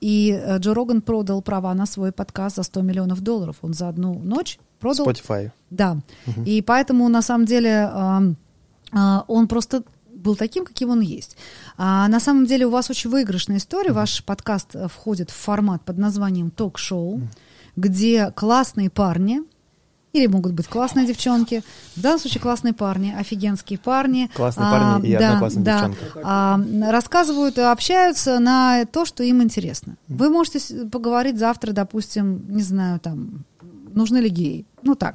И 0.00 0.30
э, 0.30 0.58
Джо 0.58 0.72
Роган 0.74 1.02
продал 1.02 1.42
права 1.42 1.74
на 1.74 1.84
свой 1.86 2.12
подкаст 2.12 2.56
за 2.56 2.62
100 2.62 2.80
миллионов 2.82 3.20
долларов. 3.20 3.56
Он 3.62 3.74
за 3.74 3.88
одну 3.88 4.18
ночь 4.18 4.58
продал 4.78 5.06
Spotify. 5.06 5.50
да. 5.68 5.98
И 6.46 6.62
поэтому, 6.62 7.08
на 7.08 7.20
самом 7.22 7.44
деле, 7.44 7.90
он 8.92 9.48
просто 9.48 9.84
был 10.20 10.36
таким, 10.36 10.64
каким 10.64 10.90
он 10.90 11.00
есть. 11.00 11.36
А 11.76 12.06
на 12.08 12.20
самом 12.20 12.46
деле 12.46 12.66
у 12.66 12.70
вас 12.70 12.90
очень 12.90 13.10
выигрышная 13.10 13.56
история. 13.56 13.92
Ваш 13.92 14.22
подкаст 14.24 14.74
э, 14.74 14.88
входит 14.88 15.30
в 15.30 15.34
формат 15.34 15.82
под 15.82 15.98
названием 15.98 16.50
ток-шоу, 16.50 17.22
где 17.76 18.30
классные 18.32 18.90
парни, 18.90 19.42
или 20.12 20.26
могут 20.26 20.52
быть 20.52 20.66
классные 20.66 21.06
девчонки, 21.06 21.62
в 21.94 22.00
данном 22.00 22.18
случае 22.18 22.40
классные 22.40 22.74
парни, 22.74 23.14
офигенские 23.16 23.78
парни. 23.78 24.30
Классные 24.34 24.70
парни 24.70 25.08
и 25.08 25.14
одна 25.14 25.38
классная 25.38 25.62
да, 25.62 25.88
девчонка. 25.88 26.20
а, 26.22 26.60
рассказывают, 26.90 27.58
общаются 27.58 28.38
на 28.40 28.84
то, 28.86 29.04
что 29.04 29.22
им 29.22 29.42
интересно. 29.42 29.96
Вы 30.08 30.28
можете 30.30 30.86
поговорить 30.86 31.38
завтра, 31.38 31.72
допустим, 31.72 32.44
не 32.48 32.62
знаю, 32.62 32.98
там, 32.98 33.44
нужны 33.94 34.18
ли 34.18 34.28
геи. 34.28 34.66
Ну 34.82 34.96
так. 34.96 35.14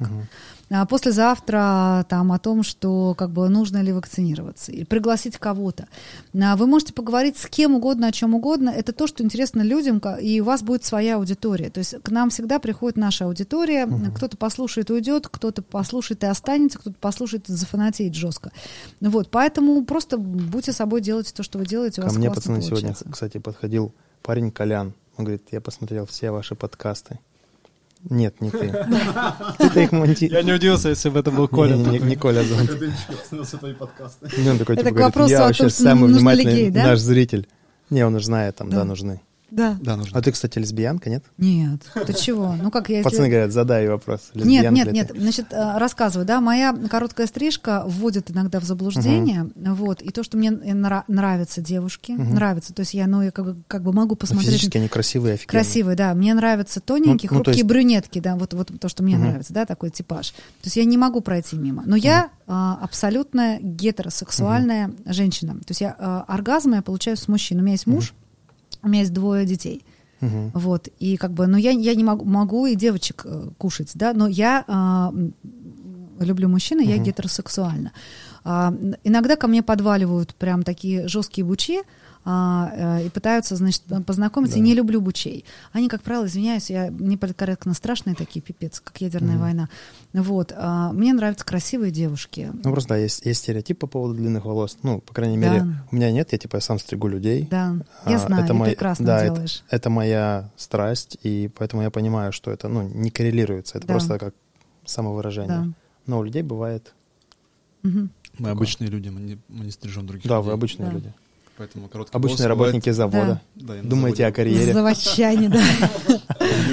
А 0.68 0.84
послезавтра 0.84 2.04
там 2.08 2.32
о 2.32 2.38
том, 2.38 2.64
что 2.64 3.14
как 3.16 3.30
бы 3.30 3.48
нужно 3.48 3.82
ли 3.82 3.92
вакцинироваться, 3.92 4.72
или 4.72 4.84
пригласить 4.84 5.38
кого-то. 5.38 5.86
А 6.34 6.56
Вы 6.56 6.66
можете 6.66 6.92
поговорить 6.92 7.38
с 7.38 7.46
кем 7.46 7.76
угодно, 7.76 8.08
о 8.08 8.12
чем 8.12 8.34
угодно. 8.34 8.70
Это 8.70 8.92
то, 8.92 9.06
что 9.06 9.22
интересно 9.22 9.62
людям, 9.62 9.98
и 10.20 10.40
у 10.40 10.44
вас 10.44 10.62
будет 10.62 10.84
своя 10.84 11.16
аудитория. 11.16 11.70
То 11.70 11.78
есть 11.78 12.02
к 12.02 12.10
нам 12.10 12.30
всегда 12.30 12.58
приходит 12.58 12.96
наша 12.96 13.26
аудитория. 13.26 13.88
Кто-то 14.16 14.36
послушает 14.36 14.90
и 14.90 14.92
уйдет, 14.92 15.28
кто-то 15.28 15.62
послушает 15.62 16.24
и 16.24 16.26
останется, 16.26 16.78
кто-то 16.78 16.96
послушает 16.98 17.48
и 17.48 17.52
зафанатеет 17.52 18.14
жестко. 18.14 18.50
Вот, 19.00 19.30
поэтому 19.30 19.84
просто 19.84 20.18
будьте 20.18 20.72
собой, 20.72 21.00
делайте 21.00 21.32
то, 21.32 21.42
что 21.42 21.58
вы 21.58 21.66
делаете. 21.66 22.00
У 22.00 22.04
Ко 22.04 22.08
вас 22.08 22.16
мне, 22.16 22.28
пацаны, 22.28 22.60
сегодня, 22.60 22.88
получается. 22.88 23.04
кстати, 23.10 23.38
подходил 23.38 23.94
парень 24.22 24.50
Колян. 24.50 24.94
Он 25.16 25.24
говорит, 25.24 25.44
я 25.52 25.60
посмотрел 25.60 26.06
все 26.06 26.30
ваши 26.30 26.54
подкасты. 26.54 27.20
Нет, 28.08 28.40
не 28.40 28.50
ты. 28.50 28.68
Ты-то 29.58 29.80
их 29.80 29.92
монти... 29.92 30.26
Я 30.26 30.42
не 30.42 30.52
удивился, 30.52 30.90
если 30.90 31.08
бы 31.08 31.18
это 31.18 31.30
был 31.30 31.48
Коля. 31.48 31.74
Не, 31.74 31.98
не, 31.98 32.16
Коля 32.16 32.42
подкасты. 33.74 34.30
Не, 34.38 34.50
он 34.50 34.58
такой, 34.58 34.76
Это 34.76 34.84
типа, 34.84 34.94
к 34.94 34.98
говорит, 34.98 35.14
вопросу 35.16 35.32
я 35.32 35.42
о 35.42 35.46
вообще 35.46 35.62
том, 35.64 35.70
что 35.70 35.82
самый 35.82 36.08
нужны 36.10 36.14
ли 36.14 36.18
внимательный 36.18 36.70
наш 36.70 36.98
зритель. 37.00 37.48
Не, 37.90 38.06
он 38.06 38.14
уже 38.14 38.26
знает, 38.26 38.56
там, 38.56 38.70
Да. 38.70 38.84
нужны. 38.84 39.20
Да. 39.56 39.78
Да, 39.80 39.96
нужно. 39.96 40.18
А 40.18 40.22
ты, 40.22 40.32
кстати, 40.32 40.58
лесбиянка, 40.58 41.08
нет? 41.08 41.24
Нет, 41.38 41.80
ты 42.06 42.12
чего? 42.12 42.54
Ну 42.60 42.70
как 42.70 42.90
я... 42.90 43.02
Пацаны 43.02 43.28
говорят, 43.28 43.52
задай 43.52 43.88
вопрос. 43.88 44.30
Нет, 44.34 44.70
нет, 44.70 44.92
нет. 44.92 45.12
Значит, 45.16 45.46
э, 45.50 45.78
рассказываю, 45.78 46.26
да, 46.26 46.42
моя 46.42 46.74
короткая 46.90 47.26
стрижка 47.26 47.82
вводит 47.86 48.30
иногда 48.30 48.60
в 48.60 48.64
заблуждение, 48.64 49.50
вот, 49.56 50.02
и 50.02 50.10
то, 50.10 50.22
что 50.22 50.36
мне 50.36 50.50
э, 50.50 50.72
нра- 50.72 51.04
нравятся 51.08 51.62
девушки, 51.62 52.12
нравится, 52.12 52.74
то 52.74 52.80
есть 52.80 52.92
я, 52.92 53.06
ну, 53.06 53.22
я 53.22 53.30
как 53.30 53.82
бы, 53.82 53.92
могу 53.92 54.14
посмотреть... 54.14 54.50
Физически 54.50 54.76
они 54.76 54.88
красивые, 54.88 55.34
офигенные. 55.34 55.62
Красивые, 55.62 55.96
да. 55.96 56.14
Мне 56.14 56.34
нравятся 56.34 56.80
тоненькие, 56.80 57.30
Ну, 57.30 57.38
ну, 57.38 57.44
хрупкие 57.44 57.64
брюнетки, 57.64 58.18
да, 58.18 58.36
вот, 58.36 58.52
вот 58.52 58.70
то, 58.78 58.88
что 58.90 59.02
мне 59.02 59.16
нравится, 59.16 59.54
да, 59.54 59.64
такой 59.64 59.88
типаж. 59.90 60.32
То 60.32 60.64
есть 60.64 60.76
я 60.76 60.84
не 60.84 60.98
могу 60.98 61.22
пройти 61.22 61.56
мимо. 61.56 61.82
Но 61.86 61.96
я 61.96 62.28
а, 62.46 62.78
абсолютно 62.82 63.58
гетеросексуальная 63.60 64.92
женщина. 65.06 65.54
То 65.54 65.70
есть 65.70 65.80
я 65.80 65.96
а, 65.98 66.24
оргазм 66.28 66.74
я 66.74 66.82
получаю 66.82 67.16
с 67.16 67.26
мужчин. 67.28 67.58
У 67.58 67.62
меня 67.62 67.72
есть 67.72 67.86
муж, 67.86 68.12
у 68.86 68.88
меня 68.88 69.00
есть 69.00 69.12
двое 69.12 69.44
детей. 69.44 69.84
Мгм. 70.20 70.50
Вот, 70.54 70.88
и 70.98 71.16
как 71.18 71.32
бы, 71.32 71.46
ну, 71.46 71.58
я, 71.58 71.70
я 71.72 71.94
не 71.94 72.04
могу, 72.04 72.24
могу 72.24 72.66
и 72.66 72.74
девочек 72.74 73.22
э, 73.26 73.48
кушать, 73.58 73.90
да, 73.94 74.14
но 74.14 74.26
я 74.26 74.64
м, 74.66 75.34
люблю 76.20 76.48
мужчин, 76.48 76.80
и 76.80 76.86
я 76.86 76.96
гетеросексуальна. 77.04 77.92
Н- 78.44 78.96
иногда 79.04 79.36
ко 79.36 79.46
мне 79.48 79.62
подваливают 79.62 80.34
прям 80.36 80.62
такие 80.62 81.06
жесткие 81.08 81.44
бучи, 81.44 81.80
а, 82.28 82.98
э, 83.00 83.06
и 83.06 83.08
пытаются, 83.08 83.54
значит, 83.54 83.84
познакомиться, 84.04 84.58
и 84.58 84.60
не 84.60 84.74
люблю 84.74 85.00
бучей. 85.00 85.44
Они, 85.72 85.88
как 85.88 86.02
правило, 86.02 86.26
извиняюсь, 86.26 86.68
я 86.70 86.88
неполиткорректно 86.88 87.72
страшные 87.72 88.16
такие, 88.16 88.40
пипец, 88.42 88.80
как 88.80 89.00
ядерная 89.00 89.38
война. 89.38 89.68
Вот, 90.12 90.52
а, 90.56 90.92
мне 90.92 91.12
нравятся 91.12 91.44
красивые 91.44 91.92
девушки. 91.92 92.50
Ну, 92.52 92.72
просто 92.72 92.90
да, 92.90 92.96
есть, 92.96 93.24
есть 93.24 93.42
стереотип 93.42 93.78
по 93.78 93.86
поводу 93.86 94.14
длинных 94.14 94.44
волос. 94.44 94.76
Ну, 94.82 95.00
по 95.00 95.14
крайней 95.14 95.38
Да. 95.38 95.48
мере, 95.52 95.66
у 95.92 95.94
меня 95.96 96.10
нет, 96.10 96.32
я 96.32 96.38
типа 96.38 96.58
сам 96.58 96.80
стригу 96.80 97.06
людей. 97.06 97.46
Да, 97.48 97.76
я 98.06 98.16
А, 98.16 98.18
знаю, 98.26 98.42
это 98.44 98.52
и 98.52 98.56
мой- 98.56 98.68
прекрасно 98.70 99.06
да, 99.06 99.18
это- 99.24 99.34
делаешь. 99.34 99.62
Это 99.70 99.88
моя 99.88 100.50
страсть, 100.56 101.16
и 101.22 101.48
поэтому 101.56 101.82
я 101.82 101.90
понимаю, 101.90 102.32
что 102.32 102.50
это 102.50 102.66
ну, 102.68 102.82
не 102.88 103.10
коррелируется. 103.10 103.78
Это 103.78 103.86
Да. 103.86 103.94
просто 103.94 104.18
как 104.18 104.34
самовыражение. 104.84 105.48
Да. 105.48 105.66
Но 106.06 106.18
у 106.18 106.22
людей 106.24 106.42
бывает... 106.42 106.92
Мгм. 107.82 108.10
Мы 108.38 108.50
обычные 108.50 108.88
люди, 108.90 109.08
мы 109.08 109.20
не, 109.20 109.38
мы 109.48 109.64
не 109.66 109.70
стрижем 109.70 110.06
других 110.06 110.26
Да, 110.26 110.36
людей. 110.38 110.46
вы 110.48 110.52
обычные 110.52 110.86
Да. 110.88 110.92
люди. 110.92 111.14
Поэтому 111.58 111.88
короткий 111.88 112.14
Обычные 112.16 112.48
работники 112.48 112.90
завода. 112.90 113.18
бывает- 113.18 113.38
Да, 113.54 113.74
я 113.76 113.82
на 113.82 113.88
Думаете 113.88 114.26
о 114.26 114.32
карьере. 114.32 114.72
Заводчане, 114.74 115.48
да. 115.48 115.62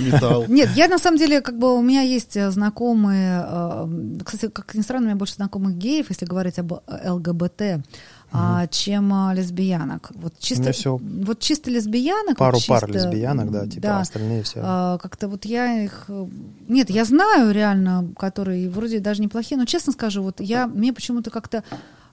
металл. 0.02 0.46
Нет, 0.48 0.70
я 0.76 0.88
на 0.88 0.98
самом 1.00 1.18
деле, 1.18 1.42
как 1.42 1.58
бы 1.58 1.78
у 1.78 1.82
меня 1.82 2.02
есть 2.02 2.36
э, 2.36 2.52
знакомые, 2.52 3.46
э, 3.48 3.88
кстати, 4.26 4.50
как 4.50 4.74
ни 4.76 4.82
странно, 4.82 5.06
у 5.06 5.08
меня 5.10 5.16
больше 5.16 5.36
знакомых 5.36 5.78
геев, 5.78 6.08
если 6.10 6.26
говорить 6.26 6.60
об 6.60 6.74
э, 6.74 7.10
ЛГБТ, 7.10 7.84
а, 8.36 8.66
чем 8.68 9.14
а, 9.14 9.34
лесбиянок. 9.34 10.12
Вот 10.16 10.34
чисто, 10.40 10.72
всё 10.72 10.98
вот 10.98 11.40
чисто 11.40 11.70
лесбиянок. 11.70 12.38
Пару 12.38 12.58
вот 12.58 12.66
пар 12.66 12.86
чисто, 12.88 13.08
лесбиянок, 13.08 13.52
да, 13.52 13.68
типа, 13.68 13.82
да, 13.82 14.00
остальные 14.00 14.42
все... 14.42 14.60
а, 14.64 14.98
как-то 14.98 15.28
вот 15.28 15.46
я 15.46 15.84
их... 15.84 16.10
Нет, 16.68 16.90
я 16.90 17.06
знаю 17.06 17.52
реально, 17.54 18.10
которые 18.18 18.70
вроде 18.72 19.00
даже 19.00 19.22
неплохие, 19.22 19.58
но 19.58 19.66
честно 19.66 19.94
скажу, 19.94 20.24
вот 20.24 20.42
я, 20.42 20.66
мне 20.66 20.92
почему-то 20.94 21.30
как-то 21.30 21.64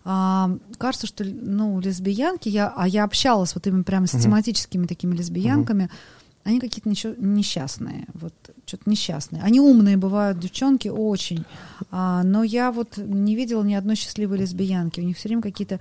а, 0.04 0.56
кажется, 0.78 1.06
что, 1.06 1.24
ну, 1.24 1.78
лесбиянки, 1.80 2.48
я, 2.48 2.72
а 2.74 2.88
я 2.88 3.04
общалась 3.04 3.54
вот 3.54 3.66
именно 3.66 3.84
прямо 3.84 4.06
с 4.06 4.12
тематическими 4.12 4.86
такими 4.86 5.14
лесбиянками, 5.14 5.90
они 6.44 6.58
какие-то 6.58 6.88
ничего, 6.88 7.14
несчастные, 7.18 8.06
вот, 8.14 8.32
что-то 8.64 8.88
несчастные. 8.88 9.42
Они 9.42 9.60
умные 9.60 9.96
бывают, 9.96 10.38
девчонки, 10.38 10.88
очень, 10.88 11.44
а, 11.90 12.22
но 12.22 12.42
я 12.42 12.72
вот 12.72 12.96
не 12.96 13.36
видела 13.36 13.62
ни 13.62 13.74
одной 13.74 13.96
счастливой 13.96 14.38
лесбиянки, 14.38 15.00
у 15.00 15.04
них 15.04 15.16
все 15.16 15.28
время 15.28 15.42
какие-то... 15.42 15.80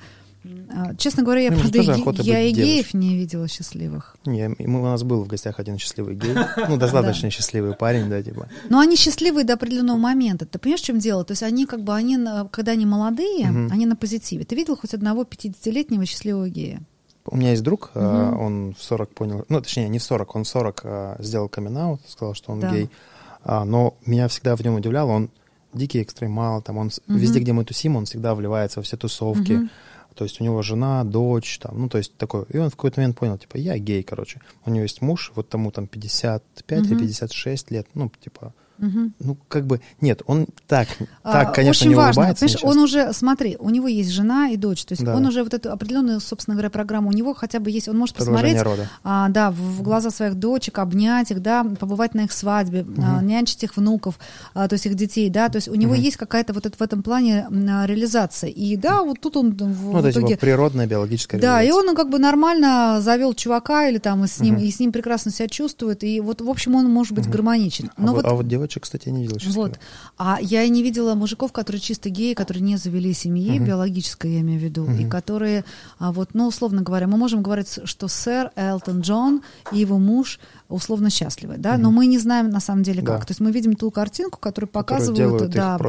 а, 0.69 0.95
Честно 0.95 1.23
говоря, 1.23 1.41
я, 1.41 1.51
Ну, 1.51 1.59
правда, 1.59 2.21
я 2.23 2.41
и 2.41 2.51
геев 2.51 2.93
не 2.93 3.15
видела 3.17 3.47
счастливых. 3.47 4.15
Не, 4.25 4.49
мы- 4.57 4.79
у 4.81 4.83
нас 4.85 5.03
был 5.03 5.23
в 5.23 5.27
гостях 5.27 5.59
один 5.59 5.77
счастливый 5.77 6.15
гей. 6.15 6.33
Ну, 6.69 6.77
достаточно 6.77 7.29
счастливый 7.29 7.73
парень, 7.73 8.09
да, 8.09 8.21
типа. 8.23 8.47
Но 8.69 8.79
они 8.79 8.95
счастливые 8.95 9.43
до 9.45 9.53
определенного 9.53 9.97
момента. 9.97 10.45
Ты 10.45 10.59
понимаешь, 10.59 10.81
в 10.81 10.85
чем 10.85 10.99
дело? 10.99 11.23
То 11.25 11.33
есть 11.33 11.43
они 11.43 11.65
как 11.65 11.83
бы, 11.83 11.93
они, 11.93 12.17
когда 12.51 12.71
они 12.71 12.85
молодые, 12.85 13.47
они 13.71 13.85
на 13.85 13.95
позитиве. 13.95 14.45
Ты 14.45 14.55
видел 14.55 14.75
хоть 14.77 14.93
одного 14.93 15.23
50-летнего 15.23 16.05
счастливого 16.05 16.49
гея? 16.49 16.81
У 17.25 17.35
меня 17.37 17.51
есть 17.51 17.61
друг, 17.63 17.91
Мгм. 17.93 18.39
он 18.39 18.75
в 18.79 18.83
40 18.83 19.13
понял, 19.13 19.45
ну, 19.49 19.61
точнее, 19.61 19.87
не 19.89 19.99
в 19.99 20.03
40, 20.03 20.35
он 20.35 20.43
в 20.45 20.47
40 20.47 20.81
а, 20.83 21.15
сделал 21.19 21.47
камин 21.49 21.99
сказал, 22.07 22.33
что 22.33 22.53
он 22.53 22.59
Да. 22.61 22.71
гей. 22.71 22.89
Но 23.45 23.95
меня 24.05 24.27
всегда 24.27 24.55
в 24.55 24.61
нем 24.61 24.75
удивляло, 24.75 25.11
он 25.11 25.29
дикий 25.73 26.01
экстремал, 26.01 26.61
там 26.63 26.77
он 26.77 26.89
Мгм. 27.07 27.17
везде, 27.19 27.39
где 27.39 27.53
мы 27.53 27.63
тусим, 27.65 27.95
он 27.97 28.05
всегда 28.05 28.33
вливается 28.33 28.79
во 28.79 28.83
все 28.83 28.97
тусовки. 28.97 29.51
Мгм. 29.53 29.69
То 30.19 30.25
есть 30.25 30.41
у 30.41 30.43
него 30.43 30.61
жена, 30.61 31.05
дочь, 31.05 31.59
там, 31.59 31.79
ну, 31.79 31.87
то 31.87 31.97
есть 31.97 32.13
такой. 32.17 32.43
И 32.49 32.57
он 32.57 32.67
в 32.69 32.75
какой-то 32.75 32.99
момент 32.99 33.17
понял, 33.17 33.37
типа, 33.37 33.55
я 33.55 33.77
гей, 33.77 34.03
короче. 34.03 34.41
У 34.65 34.69
него 34.69 34.83
есть 34.83 35.01
муж, 35.01 35.31
вот 35.33 35.47
тому 35.47 35.71
там 35.71 35.87
55 35.87 36.79
или 36.81 36.93
Мгм. 36.95 36.99
56 36.99 37.71
лет, 37.71 37.87
ну, 37.93 38.11
типа, 38.21 38.53
Мгм. 38.79 39.13
ну, 39.19 39.37
как 39.49 39.65
бы, 39.67 39.81
нет, 39.99 40.21
он 40.25 40.47
так, 40.67 40.87
А, 41.23 41.31
так, 41.45 41.55
конечно, 41.55 41.81
Очень 41.83 41.89
не 41.89 41.95
важно, 41.95 42.21
улыбается. 42.21 42.45
понимаешь, 42.45 42.63
он 42.63 42.83
уже, 42.83 43.13
смотри, 43.13 43.57
у 43.59 43.69
него 43.69 43.87
есть 43.87 44.09
жена 44.09 44.49
и 44.49 44.55
дочь, 44.57 44.85
то 44.85 44.93
есть 44.93 45.03
Да. 45.03 45.15
он 45.15 45.25
уже 45.25 45.43
вот 45.43 45.53
эту 45.53 45.71
определенную, 45.71 46.19
собственно 46.21 46.55
говоря, 46.55 46.69
программу, 46.69 47.09
у 47.09 47.11
него 47.11 47.33
хотя 47.33 47.59
бы 47.59 47.69
есть, 47.71 47.89
он 47.89 47.97
может 47.97 48.15
Продолжение 48.15 48.55
посмотреть, 48.55 48.79
рода. 48.79 48.89
а, 49.03 49.29
да, 49.29 49.51
в, 49.51 49.55
в 49.55 49.81
глаза 49.81 50.11
своих 50.11 50.35
дочек, 50.35 50.79
обнять 50.79 51.29
их, 51.31 51.41
да, 51.41 51.63
побывать 51.63 52.15
на 52.15 52.21
их 52.21 52.31
свадьбе, 52.31 52.85
а, 53.03 53.21
нянчить 53.21 53.63
их 53.63 53.75
внуков, 53.75 54.17
а, 54.53 54.67
то 54.69 54.73
есть 54.73 54.85
их 54.85 54.95
детей, 54.95 55.29
да, 55.29 55.49
то 55.49 55.57
есть 55.57 55.67
у 55.67 55.75
него 55.75 55.93
Мгм. 55.93 56.01
есть 56.01 56.17
какая-то 56.17 56.53
вот 56.53 56.65
это, 56.65 56.77
в 56.77 56.81
этом 56.81 57.03
плане 57.03 57.47
а, 57.51 57.85
реализация. 57.85 58.49
И 58.49 58.77
да, 58.77 59.03
вот 59.03 59.19
тут 59.19 59.35
он 59.35 59.51
в, 59.51 59.57
Ну, 59.57 59.91
в 59.91 59.95
это, 59.97 60.11
итоге... 60.11 60.27
типа, 60.29 60.39
природная 60.41 60.87
биологическая 60.87 61.39
Да, 61.41 61.61
и 61.61 61.69
он 61.71 61.93
как 61.95 62.09
бы 62.09 62.17
нормально 62.17 62.99
завел 63.01 63.33
чувака 63.33 63.87
или 63.89 63.97
там 63.97 64.23
и 64.23 64.27
с 64.27 64.39
ним, 64.39 64.55
Мгм. 64.55 64.63
и 64.63 64.71
с 64.71 64.79
ним 64.79 64.91
прекрасно 64.93 65.31
себя 65.31 65.47
чувствует, 65.49 66.03
и 66.05 66.21
вот, 66.21 66.39
в 66.41 66.49
общем, 66.49 66.75
он 66.75 66.89
может 66.89 67.11
быть 67.13 67.25
Мгм. 67.25 67.33
гармоничен. 67.33 67.91
А, 67.95 68.01
Но 68.01 68.13
вот, 68.13 68.23
вот 68.23 68.31
а 68.31 68.35
вот 68.35 68.47
девочки 68.47 68.68
Короче, 68.69 68.81
кстати, 68.81 69.07
я 69.07 69.13
не 69.15 69.23
видел 69.23 69.39
сейчас. 69.39 69.55
Вот. 69.55 69.79
А 70.19 70.37
я 70.39 70.61
и 70.61 70.69
не 70.69 70.83
видела 70.83 71.15
мужиков, 71.15 71.51
которые 71.51 71.81
чисто 71.81 72.09
геи, 72.11 72.35
которые 72.35 72.61
не 72.61 72.77
завели 72.77 73.13
семьи, 73.13 73.55
Мгм. 73.57 73.65
биологической, 73.65 74.33
я 74.33 74.39
имею 74.41 74.59
в 74.59 74.63
виду, 74.63 74.85
и 74.85 74.89
Мгм. 75.01 75.09
которые, 75.09 75.65
а, 75.97 76.11
вот, 76.11 76.35
ну, 76.35 76.45
условно 76.47 76.83
говоря, 76.83 77.07
мы 77.07 77.17
можем 77.17 77.41
говорить, 77.41 77.79
что 77.85 78.07
сэр 78.07 78.51
Элтон 78.55 79.01
Джон 79.01 79.41
и 79.71 79.79
его 79.79 79.97
муж 79.97 80.39
условно 80.69 81.09
счастливы, 81.09 81.55
да, 81.57 81.77
но 81.77 81.91
мы 81.91 82.05
не 82.05 82.19
знаем 82.19 82.49
на 82.49 82.59
самом 82.59 82.83
деле 82.83 83.01
как. 83.01 83.19
Да. 83.21 83.25
То 83.25 83.31
есть 83.31 83.39
мы 83.39 83.51
видим 83.51 83.73
ту 83.75 83.89
картинку, 83.91 84.39
которую 84.39 84.69
показывают, 84.69 85.17
делают 85.17 85.51
да, 85.51 85.79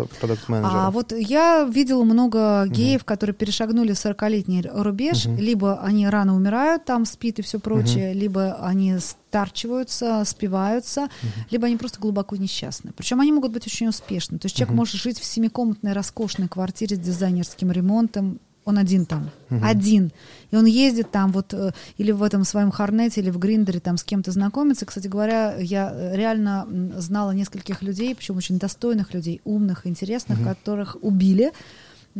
а 0.49 0.91
вот 0.91 1.13
я 1.13 1.65
видела 1.71 2.03
много 2.05 2.67
геев, 2.67 3.05
которые 3.05 3.35
перешагнули 3.35 3.93
40-летний 3.93 4.63
рубеж, 4.73 5.27
Мгм. 5.27 5.37
либо 5.37 5.81
они 5.83 6.09
рано 6.09 6.35
умирают, 6.35 6.85
там 6.87 7.05
спит 7.05 7.39
и 7.39 7.43
все 7.43 7.59
прочее, 7.61 8.15
либо 8.15 8.55
они 8.63 8.97
старчиваются, 8.99 10.25
спиваются, 10.25 11.09
либо 11.51 11.67
они 11.67 11.77
просто 11.77 12.01
глубоко 12.01 12.37
несчастны. 12.37 12.93
Причем 12.97 13.21
они 13.21 13.33
могут 13.33 13.53
быть 13.53 13.67
очень 13.67 13.89
успешны. 13.89 14.39
То 14.39 14.47
есть 14.47 14.57
человек 14.57 14.71
Мгм. 14.71 14.77
может 14.79 14.97
жить 14.97 15.19
в 15.19 15.25
семикомнатной 15.25 15.93
роскошной 15.93 16.49
квартире 16.49 16.97
с 16.97 16.99
дизайнерским 16.99 17.71
ремонтом, 17.71 18.41
он 18.65 18.79
один 18.79 19.07
там, 19.07 19.31
Мгм. 19.49 19.65
один. 19.65 20.13
И 20.51 20.57
он 20.57 20.67
ездит 20.67 21.11
там 21.11 21.33
вот 21.33 21.55
э, 21.55 21.73
или 21.99 22.13
в 22.13 22.23
этом 22.23 22.45
своем 22.45 22.71
Харнете, 22.71 23.21
или 23.21 23.31
в 23.31 23.39
Гриндере 23.39 23.81
там 23.81 23.97
с 23.97 24.05
кем-то 24.05 24.31
знакомится. 24.33 24.87
Кстати 24.87 25.09
говоря, 25.09 25.57
я 25.59 25.91
э, 25.93 26.17
реально 26.17 26.67
знала 26.99 27.31
нескольких 27.33 27.83
людей, 27.83 28.15
причем 28.15 28.37
очень 28.37 28.59
достойных 28.59 29.15
людей, 29.15 29.41
умных, 29.45 29.87
интересных, 29.87 30.39
Мгм. 30.41 30.49
которых 30.49 30.97
убили. 31.03 31.53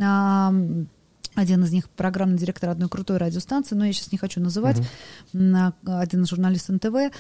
А, 0.01 0.53
один 1.35 1.63
из 1.65 1.71
них 1.73 1.89
программный 1.91 2.39
директор 2.39 2.71
одной 2.71 2.89
крутой 2.89 3.19
радиостанции, 3.19 3.75
но 3.77 3.85
я 3.85 3.93
сейчас 3.93 4.11
не 4.13 4.19
хочу 4.19 4.41
называть, 4.41 4.79
на- 5.33 5.75
один 5.85 6.27
журналист 6.27 6.69
НТВ. 6.71 7.13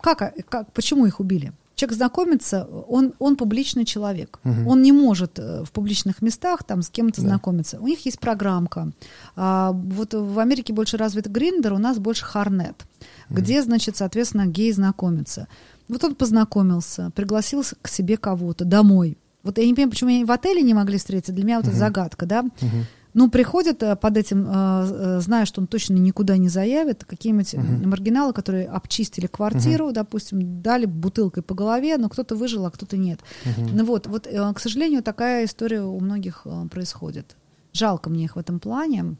Как, 0.00 0.34
как, 0.48 0.72
почему 0.72 1.06
их 1.06 1.20
убили? 1.20 1.52
Человек 1.80 1.96
знакомится, 1.96 2.64
он, 2.88 3.14
он 3.18 3.36
публичный 3.36 3.86
человек. 3.86 4.38
Мгм. 4.44 4.66
Он 4.66 4.82
не 4.82 4.92
может 4.92 5.38
э, 5.38 5.64
в 5.64 5.72
публичных 5.72 6.20
местах 6.20 6.62
там 6.62 6.82
с 6.82 6.90
кем-то 6.90 7.22
Да. 7.22 7.28
знакомиться. 7.28 7.78
У 7.80 7.86
них 7.86 8.04
есть 8.04 8.20
программка. 8.20 8.92
А, 9.34 9.72
вот 9.72 10.12
в 10.12 10.38
Америке 10.38 10.74
больше 10.74 10.98
развит 10.98 11.26
Гриндер, 11.26 11.72
у 11.72 11.78
нас 11.78 11.98
больше 11.98 12.26
Харнет, 12.26 12.84
где, 13.30 13.62
значит, 13.62 13.96
соответственно, 13.96 14.44
гей 14.46 14.70
знакомится. 14.72 15.48
Вот 15.88 16.04
он 16.04 16.14
познакомился, 16.14 17.10
пригласил 17.14 17.64
к 17.80 17.88
себе 17.88 18.18
кого-то 18.18 18.66
домой. 18.66 19.16
Вот 19.42 19.56
я 19.56 19.64
не 19.64 19.72
понимаю, 19.72 19.90
почему 19.90 20.10
они 20.10 20.24
в 20.26 20.30
отеле 20.32 20.60
не 20.60 20.74
могли 20.74 20.98
встретиться. 20.98 21.32
Для 21.32 21.44
меня 21.44 21.56
вот 21.56 21.62
это 21.64 21.70
Мгм. 21.72 21.78
загадка, 21.78 22.26
да? 22.26 22.42
Мгм. 22.42 22.86
Ну, 23.12 23.28
приходят 23.30 23.82
э, 23.82 23.96
под 23.96 24.16
этим, 24.16 24.46
э, 24.46 24.50
э, 24.52 25.20
зная, 25.20 25.44
что 25.44 25.60
он 25.60 25.66
точно 25.66 25.94
никуда 25.94 26.36
не 26.36 26.48
заявит, 26.48 27.04
какие-нибудь 27.04 27.54
Мгм. 27.54 27.88
маргиналы, 27.90 28.32
которые 28.32 28.68
обчистили 28.68 29.26
квартиру, 29.26 29.90
допустим, 29.92 30.62
дали 30.62 30.86
бутылкой 30.86 31.42
по 31.42 31.54
голове, 31.54 31.96
но 31.98 32.08
кто-то 32.08 32.36
выжил, 32.36 32.66
а 32.66 32.70
кто-то 32.70 32.96
нет. 32.96 33.18
Мгм. 33.44 33.76
Ну 33.76 33.84
вот, 33.84 34.06
вот, 34.06 34.26
к 34.28 34.58
сожалению, 34.60 35.02
такая 35.02 35.44
история 35.44 35.82
у 35.82 35.98
многих 36.00 36.46
происходит. 36.70 37.36
Жалко 37.72 38.10
мне 38.10 38.24
их 38.24 38.36
в 38.36 38.38
этом 38.38 38.60
плане. 38.60 39.16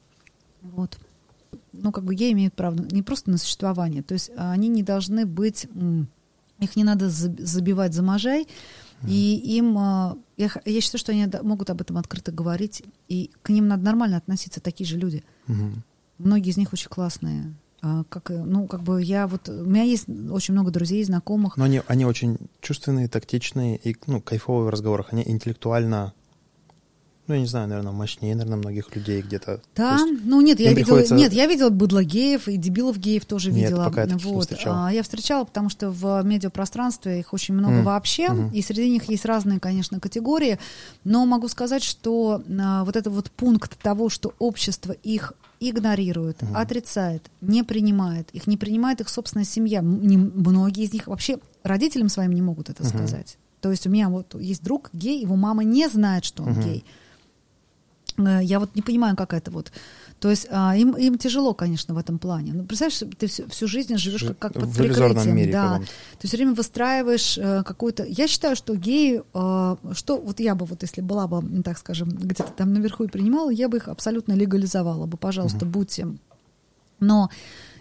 Вот. 0.62 0.98
Ну, 1.72 1.90
как 1.92 2.04
бы 2.04 2.14
геи 2.14 2.32
имеют 2.32 2.54
право 2.54 2.76
не 2.90 3.02
просто 3.02 3.30
на 3.30 3.38
существование, 3.38 4.02
то 4.02 4.14
есть 4.14 4.30
они 4.36 4.68
не 4.68 4.82
должны 4.82 5.24
быть, 5.26 5.66
их 6.60 6.76
не 6.76 6.84
надо 6.84 7.06
заб- 7.06 7.40
забивать 7.42 7.94
за 7.94 8.02
можай, 8.02 8.46
и 9.06 9.56
им, 9.56 9.76
а, 9.78 10.16
я, 10.36 10.50
я 10.64 10.80
считаю, 10.80 10.98
что 10.98 11.12
они 11.12 11.26
могут 11.42 11.70
об 11.70 11.80
этом 11.80 11.96
открыто 11.98 12.32
говорить, 12.32 12.82
и 13.08 13.30
к 13.42 13.50
ним 13.50 13.68
надо 13.68 13.82
нормально 13.84 14.16
относиться, 14.16 14.60
такие 14.60 14.86
же 14.86 14.96
люди. 14.98 15.22
Мгм. 15.46 15.82
Многие 16.18 16.50
из 16.50 16.56
них 16.56 16.72
очень 16.72 16.88
классные. 16.90 17.54
А, 17.82 18.04
как, 18.10 18.30
и- 18.30 18.34
ну, 18.34 18.66
как 18.66 18.82
бы 18.82 19.02
я 19.02 19.26
вот, 19.26 19.48
у 19.48 19.64
меня 19.64 19.84
есть 19.84 20.06
очень 20.08 20.52
много 20.52 20.70
друзей, 20.70 21.02
знакомых, 21.02 21.56
Но 21.56 21.64
они, 21.64 21.80
они 21.86 22.04
очень 22.04 22.36
чувственные, 22.60 23.08
тактичные 23.08 23.76
и 23.78 23.96
ну, 24.06 24.20
кайфовые 24.20 24.66
в 24.66 24.68
разговорах. 24.68 25.12
Они 25.12 25.22
интеллектуально, 25.26 26.12
ну, 27.30 27.34
я 27.36 27.40
не 27.42 27.46
знаю, 27.46 27.68
наверное, 27.68 27.92
мощнее, 27.92 28.34
наверное, 28.34 28.58
многих 28.58 28.94
людей 28.96 29.22
где-то. 29.22 29.60
Да, 29.76 29.96
То 29.98 30.04
есть 30.04 30.20
ну 30.24 30.40
нет, 30.40 30.58
я 30.58 30.70
видела, 30.70 30.84
приходится- 30.84 31.14
нет, 31.14 31.32
я 31.32 31.46
видела 31.46 31.70
быдло 31.70 32.02
геев 32.02 32.48
и 32.48 32.56
дебилов 32.56 32.98
геев 32.98 33.24
тоже 33.24 33.52
Нет, 33.52 33.70
видела. 33.70 33.84
пока 33.84 34.02
я 34.02 34.06
таких 34.08 34.24
не 34.26 34.32
вот. 34.32 34.40
встречала. 34.42 34.88
А, 34.88 34.92
я 34.92 35.02
встречала, 35.02 35.44
потому 35.44 35.68
что 35.68 35.90
в 35.90 36.22
медиапространстве 36.24 37.20
их 37.20 37.32
очень 37.32 37.54
много 37.54 37.76
Мгм, 37.76 37.84
вообще, 37.84 38.28
мгм. 38.30 38.50
и 38.50 38.60
среди 38.62 38.90
них 38.90 39.04
есть 39.08 39.24
разные, 39.24 39.60
конечно, 39.60 40.00
категории, 40.00 40.58
но 41.04 41.24
могу 41.26 41.46
сказать, 41.48 41.82
что 41.84 42.42
а, 42.60 42.84
вот 42.84 42.96
это 42.96 43.10
вот 43.10 43.30
пункт 43.30 43.78
того, 43.80 44.08
что 44.08 44.34
общество 44.38 44.92
их 44.92 45.32
игнорирует, 45.60 46.42
Мгм. 46.42 46.56
отрицает, 46.56 47.22
не 47.40 47.62
принимает, 47.62 48.30
их 48.32 48.46
не 48.46 48.56
принимает 48.56 49.00
их 49.00 49.08
собственная 49.08 49.44
семья. 49.44 49.80
Не- 49.82 50.16
многие 50.16 50.84
из 50.84 50.92
них 50.92 51.06
вообще 51.06 51.38
родителям 51.62 52.08
своим 52.08 52.32
не 52.32 52.42
могут 52.42 52.70
это 52.70 52.82
Мгм. 52.82 52.88
сказать. 52.90 53.36
То 53.60 53.70
есть 53.70 53.86
у 53.86 53.90
меня 53.90 54.08
вот 54.08 54.34
есть 54.40 54.62
друг 54.64 54.88
гей, 54.94 55.20
его 55.20 55.36
мама 55.36 55.62
не 55.64 55.86
знает, 55.88 56.24
что 56.24 56.42
он 56.44 56.52
Мгм. 56.52 56.62
гей. 56.62 56.84
Э, 58.26 58.42
Я 58.42 58.58
вот 58.60 58.74
не 58.74 58.82
понимаю, 58.82 59.16
как 59.16 59.34
это 59.34 59.50
вот. 59.50 59.72
То 60.20 60.28
есть 60.28 60.48
а, 60.50 60.76
им, 60.76 60.92
им 60.92 61.16
тяжело, 61.16 61.54
конечно, 61.54 61.94
в 61.94 61.98
этом 61.98 62.18
плане. 62.18 62.52
Ну, 62.52 62.64
представляешь, 62.64 63.16
ты 63.18 63.26
всю, 63.26 63.48
всю 63.48 63.66
жизнь 63.66 63.96
живешь 63.96 64.22
как, 64.22 64.38
как 64.38 64.52
под 64.52 64.72
прикрытием. 64.74 65.34
мире 65.34 65.52
да. 65.52 65.80
Ты 66.18 66.28
все 66.28 66.36
время 66.36 66.52
выстраиваешь 66.52 67.38
э, 67.38 67.62
какую-то... 67.64 68.04
Я 68.04 68.28
считаю, 68.28 68.54
что 68.54 68.76
геи, 68.76 69.22
э, 69.32 69.76
что 69.94 70.18
вот 70.18 70.40
я 70.40 70.54
бы, 70.54 70.66
вот 70.66 70.82
если 70.82 71.00
была 71.00 71.26
бы, 71.26 71.62
так 71.62 71.78
скажем, 71.78 72.10
где-то 72.10 72.52
там 72.52 72.74
наверху 72.74 73.04
и 73.04 73.08
принимала, 73.08 73.48
я 73.50 73.68
бы 73.68 73.78
их 73.78 73.88
абсолютно 73.88 74.34
легализовала 74.34 75.06
бы. 75.06 75.16
Пожалуйста, 75.16 75.64
будьте. 75.64 76.06
Но 76.98 77.30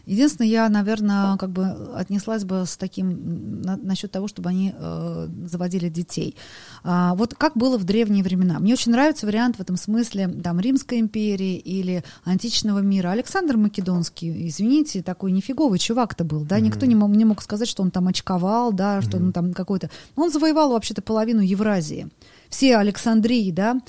единственное, 0.09 0.49
я, 0.49 0.69
наверное, 0.69 1.37
как 1.37 1.51
бы 1.51 1.65
отнеслась 1.95 2.43
бы 2.43 2.65
с 2.65 2.77
таким 2.77 3.61
на- 3.61 3.77
насчет 3.77 4.11
того, 4.11 4.27
чтобы 4.27 4.49
они 4.49 4.73
э, 4.75 5.27
заводили 5.45 5.89
детей. 5.89 6.35
А, 6.83 7.13
вот 7.15 7.35
как 7.35 7.55
было 7.55 7.77
в 7.77 7.83
древние 7.83 8.23
времена. 8.23 8.59
Мне 8.59 8.73
очень 8.73 8.91
нравится 8.91 9.25
вариант 9.25 9.57
в 9.57 9.61
этом 9.61 9.77
смысле 9.77 10.27
там 10.27 10.59
Римской 10.59 10.99
империи 10.99 11.57
или 11.57 12.03
античного 12.23 12.79
мира. 12.79 13.11
Александр 13.11 13.57
Македонский, 13.57 14.47
извините, 14.47 15.03
такой 15.03 15.31
нифиговый 15.31 15.79
чувак-то 15.79 16.23
был, 16.23 16.43
да, 16.45 16.59
никто 16.59 16.85
не 16.85 16.95
мог, 16.95 17.11
не 17.11 17.25
мог 17.25 17.41
сказать, 17.41 17.67
что 17.67 17.83
он 17.83 17.91
там 17.91 18.07
очковал, 18.07 18.73
да, 18.73 19.01
что 19.01 19.17
он 19.17 19.31
там 19.31 19.53
какой-то... 19.53 19.89
Он 20.15 20.31
завоевал 20.31 20.71
вообще-то 20.71 21.01
половину 21.01 21.41
Евразии. 21.41 22.09
Все 22.49 22.77
Александрии, 22.77 23.51
да, 23.51 23.79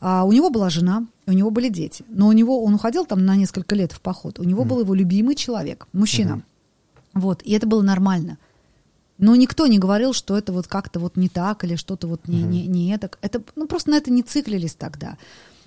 а 0.00 0.24
у 0.24 0.32
него 0.32 0.50
была 0.50 0.70
жена, 0.70 1.06
у 1.26 1.32
него 1.32 1.50
были 1.50 1.68
дети. 1.68 2.04
Но 2.08 2.28
у 2.28 2.32
него, 2.32 2.64
он 2.64 2.74
уходил 2.74 3.04
там 3.04 3.24
на 3.24 3.36
несколько 3.36 3.74
лет 3.74 3.92
в 3.92 4.00
поход. 4.00 4.38
У 4.38 4.44
него 4.44 4.64
был 4.64 4.80
его 4.80 4.94
любимый 4.94 5.34
человек, 5.34 5.86
мужчина. 5.92 6.42
Вот, 7.12 7.42
и 7.42 7.52
это 7.52 7.66
было 7.66 7.82
нормально. 7.82 8.38
Но 9.18 9.36
никто 9.36 9.66
не 9.66 9.78
говорил, 9.78 10.14
что 10.14 10.38
это 10.38 10.52
вот 10.52 10.66
как-то 10.66 10.98
вот 10.98 11.16
не 11.16 11.28
так 11.28 11.62
или 11.64 11.76
что-то 11.76 12.06
вот 12.06 12.26
не, 12.26 12.42
не, 12.42 12.66
не 12.66 12.94
это. 12.94 13.10
это. 13.20 13.42
Ну, 13.54 13.66
просто 13.66 13.90
на 13.90 13.96
это 13.96 14.10
не 14.10 14.22
циклились 14.22 14.74
тогда. 14.74 15.18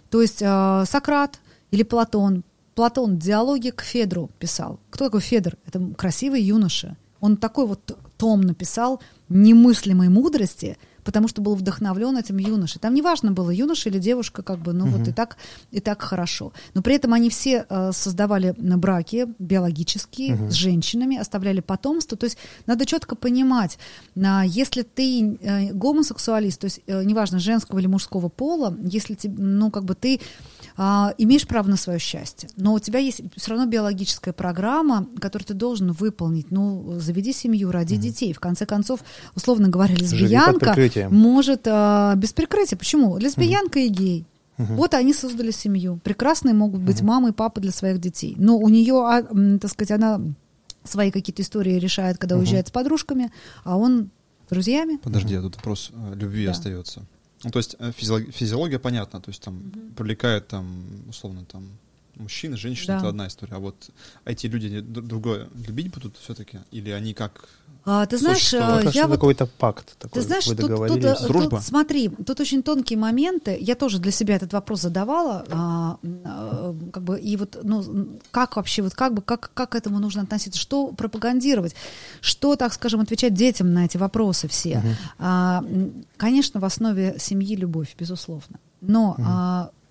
То 0.10 0.22
есть 0.24 0.42
э, 0.42 0.84
Сократ 0.90 1.40
или 1.70 1.84
Платон. 1.84 2.44
Платон 2.74 3.20
диалоги 3.20 3.70
к 3.70 3.82
Федру 3.82 4.32
писал. 4.40 4.80
Кто 4.90 5.06
такой 5.06 5.22
Федор? 5.22 5.56
Это 5.68 5.80
красивый 5.96 6.42
юноша. 6.42 6.98
Он 7.20 7.38
такой 7.38 7.68
вот 7.68 7.98
том 8.18 8.42
написал 8.42 9.02
немыслимой 9.30 10.10
мудрости, 10.10 10.78
потому 11.04 11.28
что 11.28 11.42
был 11.42 11.56
вдохновлен 11.56 12.18
этим 12.18 12.38
юношей. 12.38 12.80
Там 12.80 12.94
неважно 12.94 13.32
было, 13.32 13.50
юноша 13.50 13.90
или 13.90 14.00
девушка, 14.00 14.44
как 14.44 14.60
бы, 14.60 14.74
ну 14.74 14.86
вот 14.86 15.08
и 15.08 15.12
так, 15.12 15.38
и 15.72 15.80
так 15.80 16.02
хорошо. 16.02 16.54
Но 16.74 16.82
при 16.82 16.96
этом 16.96 17.14
они 17.14 17.30
все 17.30 17.66
э, 17.70 17.92
создавали 17.94 18.56
браки 18.58 19.28
биологические 19.40 20.50
с 20.50 20.54
женщинами, 20.54 21.18
оставляли 21.18 21.62
потомство. 21.62 22.18
То 22.18 22.26
есть 22.26 22.38
надо 22.66 22.86
четко 22.86 23.16
понимать, 23.16 23.78
а, 24.16 24.44
если 24.46 24.84
ты 24.84 25.38
э, 25.42 25.74
гомосексуалист, 25.74 26.60
то 26.60 26.66
есть 26.66 26.82
э, 26.88 27.04
неважно, 27.04 27.40
женского 27.40 27.80
или 27.80 27.88
мужского 27.88 28.30
пола, 28.30 28.76
если 28.82 29.16
ты, 29.16 29.30
ну, 29.30 29.72
как 29.72 29.86
бы 29.86 29.96
ты 29.96 30.20
а, 30.78 31.14
имеешь 31.18 31.48
право 31.48 31.68
на 31.68 31.78
свое 31.78 32.00
счастье, 32.00 32.50
но 32.58 32.74
у 32.74 32.80
тебя 32.80 33.00
есть 33.00 33.22
все 33.36 33.52
равно 33.52 33.66
биологическая 33.66 34.34
программа, 34.34 35.08
которую 35.20 35.46
ты 35.48 35.54
должен 35.54 35.92
выполнить. 35.92 36.52
Ну, 36.52 36.96
заведи 37.00 37.34
семью, 37.34 37.72
роди 37.72 37.98
детей. 37.98 38.34
В 38.34 38.40
конце 38.40 38.66
концов, 38.66 39.02
условно 39.36 39.70
говоря, 39.70 39.96
лесбиянка 39.96 40.76
может 41.10 41.68
а, 41.68 42.16
без 42.16 42.34
прикрытия. 42.34 42.78
Почему? 42.78 43.18
Лесбиянка 43.18 43.80
и 43.80 43.88
гей. 43.88 44.26
Мгм. 44.58 44.76
Вот 44.76 44.94
они 44.94 45.14
создали 45.14 45.52
семью. 45.52 46.00
Прекрасные 46.04 46.54
могут 46.54 46.82
быть 46.82 47.02
мамы 47.02 47.30
и 47.30 47.34
папы 47.34 47.60
для 47.62 47.72
своих 47.72 48.00
детей. 48.00 48.36
Но 48.38 48.58
у 48.58 48.70
нее, 48.70 48.96
а, 48.96 49.24
так 49.60 49.72
сказать, 49.72 49.92
она 49.92 50.22
свои 50.84 51.12
какие-то 51.12 51.42
истории 51.42 51.80
решает, 51.80 52.18
когда 52.18 52.36
Мгм. 52.36 52.44
уезжает 52.44 52.68
с 52.68 52.72
подружками, 52.72 53.32
а 53.64 53.78
он 53.78 54.10
с 54.48 54.50
друзьями. 54.50 54.98
Подожди, 55.02 55.34
а 55.36 55.42
тут 55.42 55.56
вопрос 55.56 55.92
э, 55.94 56.14
любви 56.16 56.46
Да. 56.46 56.52
остается. 56.52 57.04
Ну, 57.44 57.52
то 57.52 57.60
есть 57.60 57.76
э, 57.80 57.92
физиолог- 57.92 58.32
физиология 58.32 58.80
понятна, 58.80 59.20
то 59.22 59.30
есть 59.30 59.42
там 59.44 59.72
привлекает 59.98 60.48
там, 60.48 60.86
условно, 61.10 61.46
там 61.46 61.68
мужчины, 62.16 62.58
женщины, 62.58 62.88
Да. 62.88 62.98
это 63.00 63.10
одна 63.10 63.28
история. 63.28 63.56
А 63.56 63.60
вот 63.60 63.90
эти 64.26 64.48
люди 64.48 64.80
друг 64.82 65.08
друга 65.08 65.50
любить 65.68 65.92
будут 65.92 66.18
все-таки? 66.18 66.60
Или 66.72 66.92
они 66.92 67.14
как 67.14 67.50
А, 67.86 68.06
ты 68.06 68.18
знаешь, 68.18 68.48
Слушай, 68.48 68.84
Только 68.84 68.90
я 68.98 69.08
вот 69.08 69.16
какой-то 69.16 69.46
пакт 69.46 69.98
такой. 70.00 70.22
Ты 70.22 70.28
знаешь, 70.28 70.48
вы 70.48 70.56
тут, 70.56 70.68
тут, 70.68 70.70
договорились. 70.70 71.20
э, 71.22 71.28
Дружба. 71.28 71.58
тут, 71.58 71.64
смотри, 71.66 72.08
тут 72.10 72.40
очень 72.40 72.64
тонкие 72.64 72.98
моменты. 72.98 73.58
Я 73.60 73.76
тоже 73.76 74.00
для 74.00 74.12
себя 74.12 74.36
этот 74.38 74.54
вопрос 74.54 74.82
задавала, 74.82 75.44
а, 75.52 75.98
а, 76.24 76.76
как 76.94 77.04
бы 77.04 77.20
и 77.20 77.36
вот, 77.36 77.58
ну, 77.62 78.08
как 78.32 78.56
вообще, 78.56 78.84
вот 78.84 78.94
как 78.94 79.14
бы, 79.14 79.22
как 79.22 79.52
как 79.54 79.72
к 79.72 79.76
этому 79.76 80.00
нужно 80.00 80.22
относиться, 80.22 80.60
что 80.60 80.88
пропагандировать, 80.94 81.76
что, 82.22 82.56
так 82.56 82.74
скажем, 82.74 83.02
отвечать 83.02 83.34
детям 83.34 83.74
на 83.74 83.84
эти 83.86 83.98
вопросы 83.98 84.48
все. 84.48 84.82
А, 85.20 85.62
м, 85.68 86.06
конечно, 86.16 86.62
в 86.62 86.66
основе 86.66 87.16
семьи 87.20 87.56
любовь, 87.58 87.96
безусловно, 88.00 88.60
но 88.80 89.16
а, 89.20 89.70
в- 89.72 89.83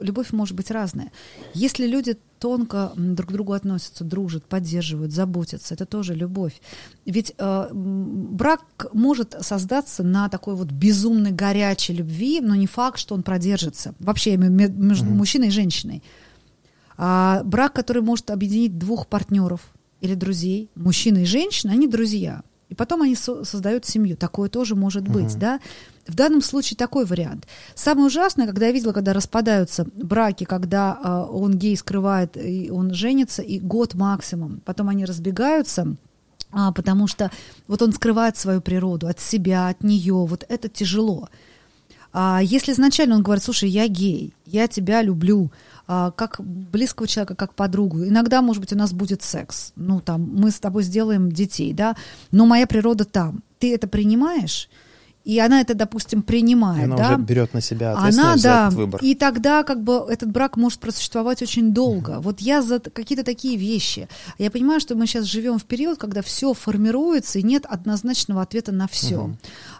любовь 0.00 0.32
может 0.32 0.56
быть 0.56 0.70
разная. 0.70 1.12
Если 1.54 1.86
люди 1.86 2.16
тонко 2.38 2.92
друг 2.96 3.30
к 3.30 3.32
другу 3.32 3.52
относятся, 3.52 4.04
дружат, 4.04 4.44
поддерживают, 4.44 5.12
заботятся, 5.12 5.74
это 5.74 5.86
тоже 5.86 6.14
любовь. 6.14 6.60
Ведь 7.04 7.34
э, 7.36 7.68
брак 7.72 8.62
может 8.92 9.36
создаться 9.40 10.02
на 10.02 10.28
такой 10.28 10.54
вот 10.54 10.70
безумной 10.70 11.32
горячей 11.32 11.94
любви, 11.94 12.40
но 12.40 12.54
не 12.54 12.66
факт, 12.66 12.98
что 12.98 13.14
он 13.14 13.22
продержится. 13.22 13.94
Вообще 14.00 14.36
между 14.36 15.06
мужчиной 15.10 15.48
и 15.48 15.52
женщиной. 15.52 16.02
А 16.96 17.42
брак, 17.44 17.72
который 17.72 18.02
может 18.02 18.30
объединить 18.30 18.78
двух 18.78 19.06
партнеров 19.06 19.60
или 20.00 20.14
друзей, 20.14 20.70
мужчина 20.74 21.18
и 21.18 21.24
женщина, 21.24 21.72
они 21.72 21.88
друзья. 21.88 22.42
И 22.72 22.74
потом 22.74 23.02
они 23.02 23.14
со- 23.14 23.44
создают 23.44 23.84
семью. 23.84 24.16
Такое 24.16 24.48
тоже 24.48 24.74
может 24.74 25.06
быть, 25.06 25.38
да? 25.38 25.60
В 26.06 26.14
данном 26.14 26.40
случае 26.40 26.78
такой 26.78 27.04
вариант. 27.04 27.46
Самое 27.74 28.06
ужасное, 28.06 28.46
когда 28.46 28.64
я 28.66 28.72
видела, 28.72 28.92
когда 28.92 29.12
распадаются 29.12 29.86
браки, 29.94 30.44
когда 30.44 30.98
а, 31.02 31.24
он 31.26 31.52
гей 31.58 31.76
скрывает, 31.76 32.38
и 32.38 32.70
он 32.70 32.94
женится, 32.94 33.42
и 33.42 33.60
год 33.60 33.92
максимум. 33.92 34.62
Потом 34.64 34.88
они 34.88 35.04
разбегаются, 35.04 35.96
а, 36.50 36.72
потому 36.72 37.06
что 37.08 37.30
вот 37.68 37.82
он 37.82 37.92
скрывает 37.92 38.38
свою 38.38 38.62
природу 38.62 39.06
от 39.06 39.20
себя, 39.20 39.68
от 39.68 39.84
нее. 39.84 40.24
Вот 40.24 40.46
это 40.48 40.70
тяжело. 40.70 41.28
А 42.12 42.40
если 42.42 42.72
изначально 42.72 43.16
он 43.16 43.22
говорит, 43.22 43.42
слушай, 43.42 43.68
я 43.68 43.88
гей, 43.88 44.34
я 44.46 44.68
тебя 44.68 45.02
люблю, 45.02 45.50
а, 45.86 46.10
как 46.10 46.40
близкого 46.40 47.08
человека, 47.08 47.34
как 47.34 47.54
подругу. 47.54 48.04
Иногда, 48.04 48.42
может 48.42 48.60
быть, 48.60 48.72
у 48.72 48.76
нас 48.76 48.92
будет 48.92 49.22
секс. 49.22 49.72
Ну, 49.76 50.00
там, 50.00 50.30
мы 50.34 50.50
с 50.50 50.60
тобой 50.60 50.82
сделаем 50.82 51.32
детей, 51.32 51.72
да, 51.72 51.96
но 52.30 52.46
моя 52.46 52.66
природа 52.66 53.04
там. 53.04 53.42
Ты 53.58 53.74
это 53.74 53.88
принимаешь? 53.88 54.68
И 55.24 55.38
она 55.38 55.60
это, 55.60 55.74
допустим, 55.74 56.20
И 56.20 56.22
принимает, 56.22 56.84
она 56.84 56.96
да? 56.96 57.08
уже 57.14 57.16
берет 57.22 57.54
на 57.54 57.60
себя 57.60 57.92
Она, 57.92 58.00
ответственность 58.00 58.42
за 58.42 58.48
да, 58.48 58.66
этот 58.66 58.78
выбор. 58.78 59.00
и 59.04 59.14
тогда 59.14 59.62
как 59.62 59.82
бы 59.82 60.04
этот 60.08 60.32
брак 60.32 60.56
может 60.56 60.80
просуществовать 60.80 61.42
очень 61.42 61.72
долго. 61.72 62.18
Вот 62.20 62.40
я 62.40 62.60
за 62.60 62.80
какие-то 62.80 63.24
такие 63.24 63.56
вещи. 63.56 64.08
Я 64.38 64.50
понимаю, 64.50 64.80
что 64.80 64.96
мы 64.96 65.06
сейчас 65.06 65.26
живем 65.26 65.58
в 65.58 65.64
период, 65.64 65.98
когда 65.98 66.22
все 66.22 66.54
формируется 66.54 67.38
и 67.38 67.42
нет 67.44 67.64
однозначного 67.68 68.42
ответа 68.42 68.72
на 68.72 68.88
все. 68.88 69.30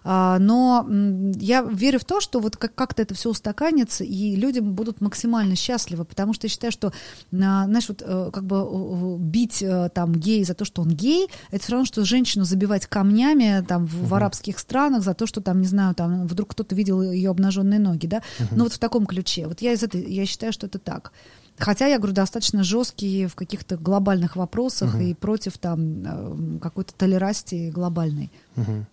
Но 0.05 0.85
м, 0.89 1.31
я 1.33 1.63
верю 1.63 1.99
в 1.99 2.05
то, 2.05 2.21
что 2.21 2.41
вот 2.41 2.57
как- 2.57 2.75
как-то 2.75 3.03
это 3.03 3.15
все 3.15 3.31
устаканится 3.31 4.05
и 4.05 4.35
люди 4.37 4.59
будут 4.61 5.01
максимально 5.01 5.55
счастливы, 5.57 6.05
потому 6.05 6.35
что 6.35 6.47
я 6.47 6.51
считаю, 6.51 6.73
что, 6.73 6.93
на- 7.31 7.65
знаешь, 7.67 7.89
вот 7.89 8.03
э, 8.05 8.31
как 8.33 8.45
бы 8.45 9.17
бить 9.19 9.63
э, 9.63 9.89
там 9.95 10.13
гей 10.15 10.45
за 10.45 10.55
то, 10.55 10.65
что 10.65 10.83
он 10.83 10.89
гей, 10.91 11.29
это 11.51 11.63
все 11.63 11.73
равно, 11.73 11.85
что 11.87 12.05
женщину 12.05 12.45
забивать 12.45 12.87
камнями 12.87 13.65
там 13.67 13.87
в, 13.87 14.09
в 14.09 14.15
арабских 14.15 14.59
странах 14.59 15.03
за 15.03 15.15
то, 15.15 15.27
что 15.27 15.41
там, 15.41 15.61
не 15.61 15.67
знаю, 15.69 15.95
там 15.95 16.27
вдруг 16.27 16.51
кто-то 16.51 16.75
видел 16.75 17.01
ее 17.03 17.31
обнаженные 17.31 17.79
ноги, 17.81 18.07
да, 18.07 18.23
ну 18.57 18.65
вот 18.65 18.73
в 18.73 18.79
таком 18.79 19.07
ключе. 19.07 19.47
Вот 19.47 19.61
я 19.63 19.73
из 19.73 19.83
этой, 19.83 20.03
я 20.13 20.27
считаю, 20.27 20.53
что 20.53 20.67
это 20.67 20.79
так. 20.79 21.13
Хотя 21.59 21.87
я 21.87 21.99
говорю 21.99 22.15
достаточно 22.15 22.65
жесткий 22.65 23.27
в 23.27 23.35
каких-то 23.35 23.77
глобальных 23.77 24.37
вопросах 24.37 24.95
и 25.11 25.15
против 25.15 25.59
там 25.59 26.03
э, 26.05 26.59
какой-то 26.61 26.93
толерасти 26.95 27.71
глобальной. 27.71 28.31
Мгм. 28.57 28.87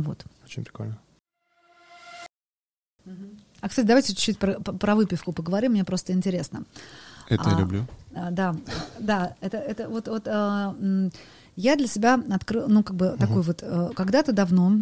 Вот. 0.00 0.24
Очень 0.44 0.64
прикольно. 0.64 0.98
А, 3.60 3.68
кстати, 3.68 3.86
давайте 3.86 4.08
чуть-чуть 4.14 4.38
про, 4.38 4.54
про 4.60 4.94
выпивку 4.94 5.32
поговорим, 5.32 5.72
мне 5.72 5.84
просто 5.84 6.12
интересно. 6.12 6.64
Это 7.28 7.50
я 7.50 7.56
А, 7.56 7.60
люблю. 7.60 7.86
А, 8.14 8.30
да, 8.30 8.56
да, 8.98 9.34
это, 9.40 9.56
это 9.58 9.88
вот, 9.88 10.08
вот 10.08 10.26
а, 10.26 10.76
я 11.56 11.76
для 11.76 11.86
себя 11.86 12.20
открыла, 12.30 12.66
ну, 12.68 12.82
как 12.82 12.96
бы 12.96 13.16
такой 13.18 13.42
вот, 13.42 13.62
э, 13.62 13.90
когда-то 13.94 14.32
давно, 14.32 14.80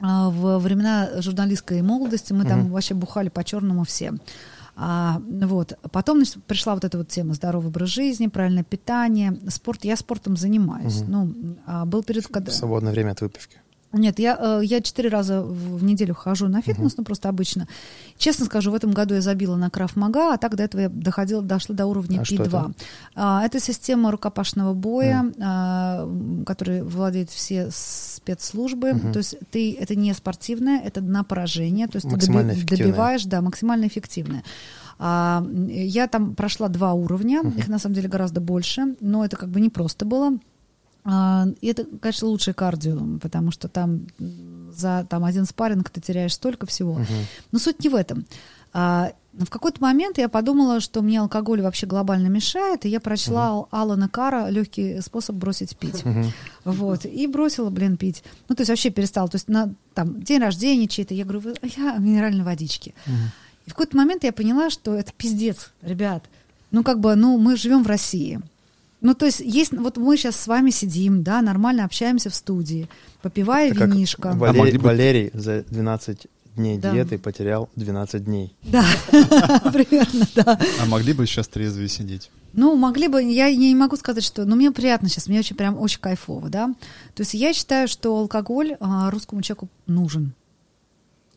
а, 0.00 0.30
в 0.30 0.58
времена 0.58 1.20
журналистской 1.20 1.82
молодости 1.82 2.32
мы 2.32 2.44
там 2.44 2.60
Мгм. 2.60 2.70
вообще 2.70 2.94
бухали 2.94 3.28
по-черному 3.28 3.84
все. 3.84 4.14
А, 4.76 5.20
вот. 5.26 5.72
Потом 5.90 6.18
значит, 6.18 6.42
пришла 6.44 6.74
вот 6.74 6.84
эта 6.84 6.98
вот 6.98 7.08
тема 7.08 7.34
здоровый 7.34 7.68
образ 7.68 7.88
жизни, 7.88 8.28
правильное 8.28 8.62
питание, 8.62 9.36
спорт. 9.48 9.84
Я 9.84 9.96
спортом 9.96 10.36
занимаюсь. 10.36 11.00
Мгм. 11.02 11.10
Ну, 11.10 11.56
а 11.66 11.84
был 11.84 12.04
период, 12.04 12.28
когда... 12.28 12.52
В 12.52 12.54
свободное 12.54 12.92
время 12.92 13.10
от 13.10 13.20
выпивки. 13.20 13.60
Нет, 13.92 14.18
я, 14.18 14.36
э, 14.38 14.60
я 14.64 14.82
четыре 14.82 15.08
раза 15.08 15.42
в 15.42 15.82
неделю 15.82 16.14
хожу 16.14 16.46
на 16.48 16.60
фитнес, 16.60 16.96
ну 16.98 17.04
просто 17.04 17.30
обычно. 17.30 17.66
Честно 18.18 18.44
скажу, 18.44 18.70
в 18.70 18.74
этом 18.74 18.90
году 18.92 19.14
я 19.14 19.22
забила 19.22 19.56
на 19.56 19.70
краф 19.70 19.96
мага, 19.96 20.34
а 20.34 20.36
так 20.36 20.56
до 20.56 20.64
этого 20.64 20.82
я 20.82 20.88
доходила, 20.90 21.40
дошла 21.42 21.74
до 21.74 21.86
уровня 21.86 22.20
А 22.20 22.24
что 22.24 22.34
P2. 22.34 22.46
это? 22.46 22.72
А, 23.14 23.42
это 23.46 23.60
система 23.60 24.10
рукопашного 24.10 24.74
боя, 24.74 25.32
а, 25.40 26.02
м, 26.04 26.44
которой 26.44 26.82
владеют 26.82 27.30
все 27.30 27.70
спецслужбы. 27.72 28.92
Мгм. 28.92 29.12
То 29.12 29.18
есть 29.20 29.36
ты 29.50 29.74
это 29.74 29.94
не 29.96 30.12
спортивное, 30.12 30.80
это 30.80 31.00
на 31.00 31.24
поражение. 31.24 31.86
То 31.86 31.96
есть 31.96 32.08
ты 32.08 32.14
доби- 32.52 32.54
добиваешь, 32.84 33.24
да, 33.24 33.40
максимально 33.40 33.86
эффективное. 33.86 34.42
А, 34.98 35.46
я 35.68 36.08
там 36.08 36.34
прошла 36.34 36.68
два 36.68 36.92
уровня, 36.92 37.40
их 37.56 37.68
на 37.68 37.78
самом 37.78 37.94
деле 37.94 38.08
гораздо 38.08 38.40
больше, 38.40 38.96
но 39.00 39.24
это 39.24 39.36
как 39.36 39.48
бы 39.48 39.60
не 39.60 39.70
просто 39.70 40.04
было. 40.04 40.32
А, 41.10 41.46
И 41.62 41.68
это, 41.68 41.84
конечно, 42.00 42.28
лучшее 42.28 42.52
кардио, 42.54 42.98
потому 43.22 43.50
что 43.50 43.68
там 43.68 44.06
за 44.76 45.06
там, 45.08 45.24
один 45.24 45.46
спарринг 45.46 45.88
ты 45.90 46.00
теряешь 46.02 46.34
столько 46.34 46.66
всего. 46.66 46.94
Мгм. 46.94 47.06
Но 47.52 47.58
суть 47.58 47.82
не 47.82 47.88
в 47.88 47.94
этом. 47.94 48.26
А, 48.74 49.12
в 49.32 49.46
какой-то 49.48 49.80
момент 49.80 50.18
я 50.18 50.28
подумала, 50.28 50.80
что 50.80 51.00
мне 51.00 51.20
алкоголь 51.20 51.62
вообще 51.62 51.86
глобально 51.86 52.26
мешает, 52.26 52.84
и 52.84 52.88
я 52.90 53.00
прочла 53.00 53.48
Ал- 53.48 53.68
Алана 53.70 54.08
Кара 54.08 54.50
«Легкий 54.50 55.00
способ 55.00 55.36
бросить 55.36 55.76
пить». 55.78 56.04
Мгм. 56.04 56.26
Вот, 56.64 57.06
и 57.06 57.26
бросила, 57.26 57.70
блин, 57.70 57.96
пить. 57.96 58.22
Ну, 58.48 58.54
то 58.56 58.60
есть 58.62 58.68
вообще 58.68 58.90
перестала. 58.90 59.28
То 59.28 59.36
есть 59.36 59.48
на 59.48 59.72
там, 59.94 60.20
день 60.22 60.40
рождения 60.40 60.88
чей-то, 60.88 61.14
я 61.14 61.24
говорю, 61.24 61.40
«Вы- 61.40 61.54
я 61.76 61.96
минеральной 61.96 62.44
водички. 62.44 62.94
И 63.66 63.70
в 63.70 63.74
какой-то 63.74 63.96
момент 63.96 64.24
я 64.24 64.32
поняла, 64.32 64.68
что 64.70 64.94
это 64.94 65.12
пиздец, 65.16 65.70
ребят. 65.82 66.24
Ну, 66.70 66.82
как 66.82 67.00
бы, 67.00 67.14
ну, 67.14 67.38
мы 67.38 67.56
живем 67.56 67.82
в 67.82 67.86
России. 67.86 68.40
Ну, 69.00 69.14
то 69.14 69.26
есть, 69.26 69.40
есть, 69.40 69.72
вот 69.72 69.96
мы 69.96 70.16
сейчас 70.16 70.36
с 70.36 70.46
вами 70.48 70.70
сидим, 70.70 71.22
да, 71.22 71.40
нормально 71.40 71.84
общаемся 71.84 72.30
в 72.30 72.34
студии, 72.34 72.88
попивая 73.22 73.68
Это 73.70 73.78
как 73.78 73.88
винишко. 73.90 74.32
Валерий, 74.34 74.60
А 74.60 74.62
могли 74.64 74.78
бы- 74.78 74.84
Валерий 74.84 75.30
за 75.34 75.62
12 75.62 76.26
дней 76.56 76.78
Да. 76.78 76.90
диеты 76.92 77.18
потерял 77.18 77.68
12 77.76 78.24
дней. 78.24 78.54
Да, 78.64 78.84
примерно, 79.72 80.26
да. 80.34 80.58
А 80.80 80.86
могли 80.86 81.12
бы 81.12 81.26
сейчас 81.26 81.46
трезвее 81.48 81.88
сидеть? 81.88 82.30
Ну, 82.54 82.74
могли 82.76 83.06
бы, 83.08 83.22
я 83.22 83.54
не 83.54 83.74
могу 83.74 83.94
сказать, 83.96 84.24
что, 84.24 84.44
но 84.44 84.56
мне 84.56 84.72
приятно 84.72 85.08
сейчас, 85.08 85.28
мне 85.28 85.38
очень 85.38 85.54
прям 85.54 85.78
очень 85.78 86.00
кайфово, 86.00 86.48
да. 86.48 86.74
То 87.14 87.20
есть 87.20 87.34
я 87.34 87.52
считаю, 87.52 87.86
что 87.86 88.16
алкоголь 88.18 88.76
а, 88.80 89.10
русскому 89.10 89.42
человеку 89.42 89.68
нужен. 89.86 90.32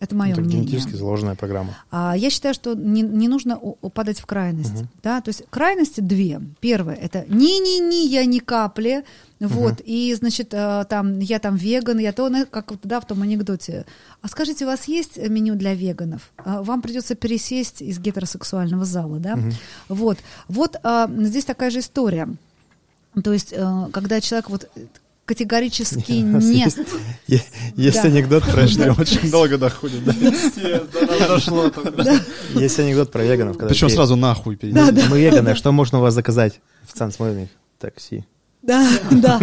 Это 0.02 0.16
мое 0.16 0.32
Это 0.34 0.41
мнение. 0.41 0.64
генетически 0.66 0.95
заложенная 0.95 1.36
программа. 1.36 1.78
А, 1.91 2.16
Я 2.18 2.30
считаю, 2.32 2.54
что 2.56 2.74
не, 2.74 3.02
не 3.04 3.28
нужно 3.28 3.58
упадать 3.58 4.20
в 4.20 4.26
крайность. 4.26 4.74
Мгм. 4.74 4.89
Да? 5.04 5.22
То 5.22 5.30
есть 5.30 5.43
крайности 5.52 6.02
две. 6.02 6.41
Первое 6.60 6.95
это 6.95 7.24
не-не-не, 7.30 8.08
я 8.08 8.26
ни 8.26 8.39
капли. 8.39 9.04
Вот, 9.39 9.76
и, 9.84 10.14
значит, 10.14 10.54
э, 10.54 10.86
там, 10.89 11.18
я 11.20 11.39
там 11.39 11.56
веган, 11.56 11.97
я 11.97 12.12
то, 12.14 12.30
на- 12.30 12.45
как 12.45 12.74
да, 12.84 12.99
в 12.99 13.08
том 13.08 13.22
анекдоте. 13.24 13.86
А 14.22 14.28
скажите, 14.28 14.66
у 14.66 14.68
вас 14.68 14.86
есть 14.88 15.18
меню 15.18 15.56
для 15.56 15.74
веганов? 15.74 16.32
А, 16.38 16.62
Вам 16.62 16.82
придется 16.84 17.16
пересесть 17.16 17.82
из 17.82 17.97
гетеросексуального 17.99 18.86
зала, 18.86 19.18
да? 19.20 19.36
Мгм. 19.36 19.52
Вот, 19.89 20.18
вот 20.47 20.78
а, 20.84 21.08
здесь 21.16 21.45
такая 21.45 21.70
же 21.72 21.80
история. 21.80 22.28
То 23.24 23.34
есть, 23.34 23.52
э, 23.52 23.88
когда 23.91 24.22
человек 24.22 24.49
вот 24.49 24.70
категорически 25.32 26.23
У 26.23 26.25
нас 26.25 26.43
не... 26.43 26.67
Есть, 27.77 28.03
анекдот 28.03 28.43
про 28.43 28.67
Что 28.67 28.91
очень 28.91 29.32
долго 29.32 29.57
доходит, 29.57 30.01
есть 32.53 32.79
анекдот 32.79 33.11
про 33.11 33.23
веганов. 33.23 33.57
Причем 33.57 33.89
сразу 33.89 34.17
нахуй 34.17 34.53
«Мы- 34.53 34.57
перейдем. 34.57 35.09
Мы 35.09 35.21
веганы, 35.21 35.55
что 35.55 35.71
можно 35.71 35.99
у 35.99 36.01
вас 36.01 36.13
заказать? 36.13 36.59
Официант 36.84 37.15
смотрит 37.15 37.36
на 37.36 37.39
них. 37.41 37.49
Такси. 37.79 38.25
Да, 38.61 38.88
да. 39.09 39.39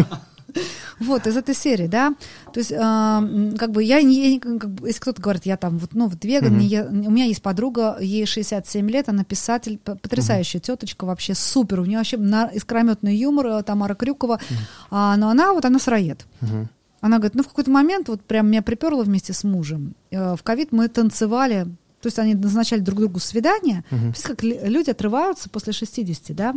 Вот, 1.00 1.26
из 1.26 1.36
этой 1.36 1.54
серии, 1.54 1.86
да. 1.86 2.14
То 2.52 2.60
есть, 2.60 2.70
как 2.70 3.70
бы 3.70 3.82
я 3.84 4.02
не, 4.02 4.40
как 4.40 4.70
бы, 4.70 4.88
если 4.88 5.00
кто-то 5.00 5.22
говорит, 5.22 5.46
я 5.46 5.56
там 5.56 5.78
вот, 5.78 5.94
ну, 5.94 6.08
вот 6.08 6.24
веган, 6.24 6.58
я- 6.58 6.86
у 6.86 7.10
меня 7.10 7.24
есть 7.26 7.42
подруга, 7.42 7.96
ей 8.00 8.26
67 8.26 8.90
лет, 8.90 9.08
она 9.08 9.24
писатель, 9.24 9.78
потрясающая 9.78 10.60
теточка, 10.60 11.04
вообще 11.04 11.34
супер, 11.34 11.80
у 11.80 11.84
нее 11.84 11.98
вообще 11.98 12.16
на- 12.16 12.46
искрометный 12.54 13.16
юмор, 13.16 13.46
э, 13.46 13.62
Тамара 13.62 13.94
Крюкова, 13.94 14.40
А, 14.90 15.16
но 15.16 15.28
она 15.30 15.52
вот, 15.52 15.64
она 15.64 15.78
сыроед. 15.78 16.26
Она 17.00 17.18
говорит, 17.18 17.36
ну, 17.36 17.42
в 17.44 17.48
какой-то 17.48 17.70
момент 17.70 18.08
вот 18.08 18.22
прям 18.22 18.48
меня 18.50 18.60
приперло 18.62 19.04
вместе 19.04 19.32
с 19.32 19.44
мужем. 19.44 19.94
Э, 20.10 20.34
В 20.34 20.42
ковид 20.42 20.72
мы 20.72 20.88
танцевали 20.88 21.66
то 22.00 22.06
есть 22.06 22.18
они 22.18 22.34
назначали 22.34 22.80
друг 22.80 22.98
другу 23.00 23.18
свидания. 23.18 23.84
Видите, 23.90 24.22
как 24.22 24.42
люди 24.42 24.90
отрываются 24.90 25.48
после 25.50 25.72
60, 25.72 26.36
да, 26.36 26.54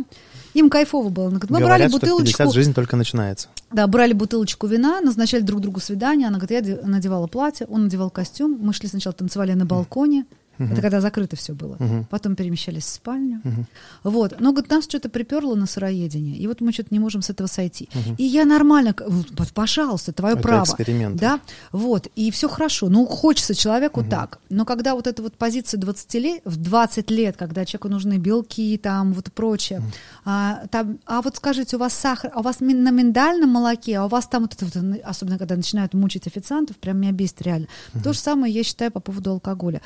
им 0.54 0.70
кайфово 0.70 1.08
было. 1.08 1.30
Мы 1.30 1.38
Говорят, 1.38 1.68
брали 1.68 1.88
что 1.88 1.96
в 1.98 2.00
бутылочку, 2.00 2.38
50 2.38 2.52
жизнь 2.54 2.74
только 2.74 2.96
начинается. 2.96 3.48
да, 3.72 3.86
брали 3.86 4.12
бутылочку 4.12 4.66
вина, 4.66 5.00
назначали 5.00 5.42
друг 5.42 5.60
другу 5.60 5.80
свидание. 5.80 6.28
Она 6.28 6.38
говорит, 6.38 6.66
я 6.66 6.74
де- 6.76 6.80
надевала 6.82 7.26
платье, 7.26 7.66
он 7.68 7.84
надевал 7.84 8.10
костюм. 8.10 8.56
Мы 8.60 8.72
шли 8.72 8.88
сначала 8.88 9.12
танцевали 9.14 9.52
на 9.54 9.66
балконе. 9.66 10.26
Это 10.70 10.80
когда 10.80 11.00
закрыто 11.00 11.36
все 11.36 11.54
было. 11.54 11.76
Мгм. 11.78 12.06
Потом 12.10 12.36
перемещались 12.36 12.84
в 12.84 12.88
спальню. 12.88 13.40
Мгм. 13.44 13.66
Вот. 14.04 14.40
Но, 14.40 14.52
говорит, 14.52 14.70
нас 14.70 14.84
что-то 14.84 15.08
приперло 15.08 15.54
на 15.54 15.66
сыроедение. 15.66 16.36
И 16.36 16.46
вот 16.46 16.60
мы 16.60 16.72
что-то 16.72 16.88
не 16.90 16.98
можем 16.98 17.22
с 17.22 17.30
этого 17.30 17.48
сойти. 17.48 17.88
И 18.18 18.24
я 18.24 18.44
нормально, 18.44 18.94
пожалуйста, 19.54 20.12
твое 20.12 20.34
Это 20.34 20.42
право. 20.42 20.64
эксперимент. 20.64 21.16
Да, 21.16 21.40
вот. 21.72 22.08
И 22.14 22.30
все 22.30 22.48
хорошо. 22.48 22.88
Ну, 22.88 23.06
хочется 23.06 23.54
человеку 23.54 24.04
так. 24.04 24.38
Но 24.50 24.64
когда 24.64 24.94
вот 24.94 25.06
эта 25.06 25.22
вот 25.22 25.34
позиция 25.34 25.78
20 25.78 26.14
лет, 26.14 26.42
в 26.44 26.56
20 26.56 27.10
лет, 27.10 27.36
когда 27.36 27.64
человеку 27.64 27.88
нужны 27.88 28.18
белки, 28.18 28.78
там, 28.78 29.12
вот 29.12 29.28
и 29.28 29.30
прочее. 29.30 29.82
А, 30.24 30.66
там, 30.70 30.98
а 31.06 31.22
вот 31.22 31.36
скажите, 31.36 31.76
у 31.76 31.78
вас 31.78 31.94
сахар, 31.94 32.30
а 32.34 32.40
у 32.40 32.42
вас 32.42 32.60
на 32.60 32.90
миндальном 32.90 33.50
молоке, 33.50 33.98
а 33.98 34.04
у 34.04 34.08
вас 34.08 34.26
там 34.26 34.42
вот 34.42 34.54
это, 34.54 34.66
вот, 34.66 35.00
особенно 35.04 35.38
когда 35.38 35.56
начинают 35.56 35.94
мучить 35.94 36.26
официантов, 36.26 36.76
прям 36.76 36.98
меня 36.98 37.12
бесит 37.12 37.42
реально. 37.42 37.66
То 38.02 38.12
же 38.12 38.18
самое 38.18 38.52
я 38.52 38.62
считаю 38.62 38.90
по 38.90 39.00
поводу 39.00 39.30
алкоголя. 39.30 39.80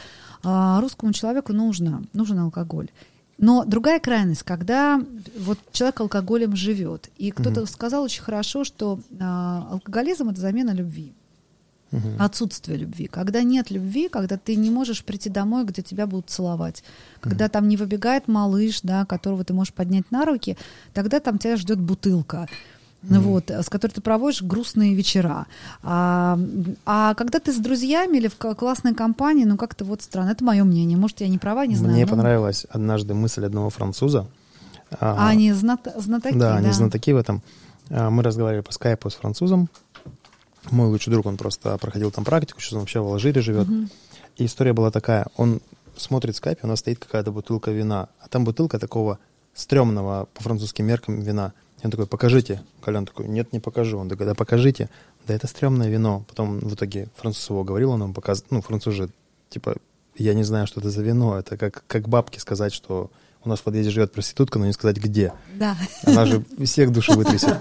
А, 0.49 0.81
русскому 0.81 1.13
человеку 1.13 1.53
нужно, 1.53 2.05
нужен 2.13 2.39
алкоголь. 2.39 2.89
Но 3.37 3.65
другая 3.65 3.99
крайность, 3.99 4.45
когда 4.45 5.03
вот 5.39 5.59
человек 5.73 6.01
алкоголем 6.01 6.55
живет. 6.55 7.11
И 7.19 7.33
кто-то 7.33 7.67
сказал 7.67 8.05
очень 8.05 8.23
хорошо, 8.23 8.63
что 8.63 9.01
а, 9.19 9.69
алкоголизм 9.73 10.29
это 10.29 10.41
замена 10.41 10.71
любви. 10.71 11.13
Мгм. 11.91 12.17
Отсутствие 12.21 12.79
любви. 12.79 13.09
Когда 13.09 13.43
нет 13.43 13.71
любви, 13.73 14.09
когда 14.09 14.37
ты 14.37 14.55
не 14.55 14.71
можешь 14.71 15.05
прийти 15.05 15.31
домой, 15.31 15.65
где 15.65 15.83
тебя 15.83 16.07
будут 16.07 16.31
целовать, 16.31 16.85
когда 17.21 17.49
там 17.49 17.67
не 17.67 17.77
выбегает 17.77 18.29
малыш, 18.29 18.81
да, 18.83 19.05
которого 19.05 19.45
ты 19.45 19.53
можешь 19.53 19.75
поднять 19.75 20.11
на 20.13 20.25
руки, 20.25 20.57
тогда 20.95 21.19
там 21.19 21.39
тебя 21.39 21.57
ждет 21.57 21.81
бутылка. 21.81 22.49
Ну 23.09 23.21
Вот, 23.21 23.51
с 23.51 23.69
которой 23.69 23.93
ты 23.93 24.01
проводишь 24.01 24.43
грустные 24.43 24.95
вечера. 24.95 25.47
А, 25.83 26.39
а 26.85 27.15
когда 27.15 27.39
ты 27.41 27.53
с 27.53 27.57
друзьями 27.57 28.19
или 28.19 28.29
в 28.29 28.37
классной 28.37 28.95
компании, 28.95 29.45
ну 29.45 29.57
как-то 29.57 29.85
вот 29.85 30.03
странно. 30.03 30.31
Это 30.31 30.45
мое 30.45 30.65
мнение. 30.65 30.97
Может, 30.99 31.21
я 31.21 31.29
не 31.29 31.39
права, 31.39 31.67
не 31.67 31.77
знаю. 31.77 31.95
Мне 31.95 32.05
но- 32.05 32.11
понравилась 32.11 32.67
однажды 32.71 33.15
мысль 33.15 33.45
одного 33.45 33.71
француза. 33.71 34.27
А 35.01 35.29
они 35.29 35.53
знат- 35.53 35.93
знатоки, 35.97 36.35
Да, 36.35 36.53
да. 36.53 36.57
они 36.57 36.71
знатоки 36.73 37.13
в 37.13 37.17
этом. 37.17 37.43
А, 37.91 38.11
Мы 38.11 38.23
разговаривали 38.23 38.63
по 38.63 38.73
скайпу 38.73 39.11
с 39.11 39.15
французом. 39.15 39.69
Мой 40.71 40.89
лучший 40.89 41.11
друг, 41.13 41.27
он 41.27 41.37
просто 41.37 41.77
проходил 41.79 42.11
там 42.11 42.25
практику, 42.25 42.61
сейчас 42.61 42.73
он 42.75 42.81
вообще 42.81 43.01
в 43.01 43.07
Алжире 43.07 43.41
живет. 43.41 43.69
И 44.37 44.45
история 44.45 44.73
была 44.73 44.91
такая. 44.91 45.27
Он 45.37 45.61
смотрит 45.97 46.35
в 46.35 46.39
скайпе, 46.39 46.61
у 46.65 46.67
нас 46.67 46.81
стоит 46.81 46.99
какая-то 46.99 47.31
бутылка 47.33 47.71
вина. 47.71 48.09
А 48.21 48.29
там 48.29 48.45
бутылка 48.45 48.79
такого 48.79 49.19
стрёмного 49.55 50.29
по 50.35 50.43
французским 50.43 50.85
меркам 50.87 51.21
вина. 51.21 51.53
И 51.87 51.89
он 51.89 51.93
такой, 51.93 52.07
покажите. 52.09 52.63
Колян 52.81 53.07
такой, 53.07 53.29
нет, 53.29 53.53
не 53.53 53.61
покажу. 53.61 53.99
Он 53.99 54.09
такой, 54.09 54.27
да 54.27 54.35
покажите. 54.35 54.91
Да 55.25 55.35
это 55.35 55.47
стрёмное 55.47 55.89
вино. 55.89 56.25
Потом 56.29 56.59
в 56.59 56.75
итоге 56.75 57.09
француз 57.15 57.49
его 57.49 57.63
говорил, 57.63 57.93
он 57.93 58.03
ему 58.03 58.13
показывал. 58.13 58.49
Ну, 58.51 58.61
француз 58.61 58.95
же, 58.95 59.09
типа, 59.51 59.77
я 60.17 60.35
не 60.35 60.43
знаю, 60.43 60.67
что 60.67 60.81
это 60.81 60.91
за 60.91 61.03
вино. 61.03 61.39
Это 61.39 61.57
как, 61.57 61.85
как 61.87 62.09
бабке 62.09 62.41
сказать, 62.41 62.73
что 62.73 63.09
у 63.45 63.49
нас 63.49 63.61
в 63.61 63.63
подъезде 63.63 63.93
живет 63.93 64.11
проститутка, 64.11 64.59
но 64.59 64.67
не 64.67 64.73
сказать 64.73 64.97
где. 64.97 65.33
Да. 65.55 65.77
Она 66.05 66.27
же 66.27 66.45
всех 66.65 66.91
души 66.91 67.13
вытрясет. 67.13 67.57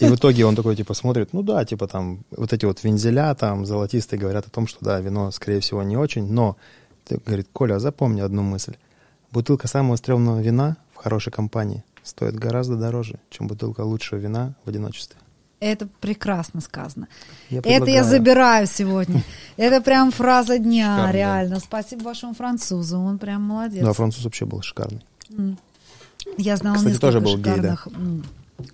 И 0.00 0.06
в 0.06 0.16
итоге 0.16 0.44
он 0.44 0.56
такой, 0.56 0.74
типа, 0.74 0.94
смотрит, 0.94 1.32
ну 1.32 1.44
да, 1.44 1.64
типа 1.64 1.86
там, 1.86 2.24
вот 2.32 2.52
эти 2.52 2.64
вот 2.64 2.82
вензеля 2.82 3.32
там 3.36 3.64
золотистые 3.64 4.18
говорят 4.18 4.46
о 4.46 4.50
том, 4.50 4.66
что 4.66 4.84
да, 4.84 5.00
вино, 5.00 5.30
скорее 5.30 5.60
всего, 5.60 5.84
не 5.84 5.96
очень, 5.96 6.26
но, 6.32 6.56
говорит, 7.26 7.48
Коля, 7.52 7.78
запомни 7.78 8.20
одну 8.20 8.42
мысль. 8.42 8.74
Бутылка 9.30 9.68
самого 9.68 9.94
стрёмного 9.96 10.40
вина 10.40 10.76
в 10.94 10.96
хорошей 10.96 11.30
компании 11.30 11.84
стоит 12.08 12.34
гораздо 12.34 12.76
дороже, 12.76 13.18
чем 13.30 13.46
бутылка 13.46 13.82
лучшего 13.82 14.18
вина 14.18 14.54
в 14.64 14.68
одиночестве. 14.68 15.18
Это 15.60 15.88
прекрасно 16.00 16.60
сказано. 16.60 17.08
Я 17.50 17.58
Это 17.58 17.86
я 17.86 18.04
забираю 18.04 18.66
сегодня. 18.66 19.24
Это 19.56 19.80
прям 19.80 20.12
фраза 20.12 20.58
дня, 20.58 20.94
Шикарно, 20.94 21.06
да. 21.06 21.12
реально. 21.12 21.60
Спасибо 21.60 22.04
вашему 22.04 22.34
французу, 22.34 22.98
он 22.98 23.18
прям 23.18 23.42
молодец. 23.42 23.82
Ну, 23.82 23.90
а 23.90 23.92
француз 23.92 24.24
вообще 24.24 24.44
был 24.44 24.62
шикарный. 24.62 25.04
Я 26.36 26.56
знала 26.56 26.76
Кстати, 26.76 26.92
несколько 26.92 27.06
тоже 27.06 27.20
был 27.20 27.36
гей, 27.36 27.60
да? 27.60 27.76
шикарных 27.76 27.88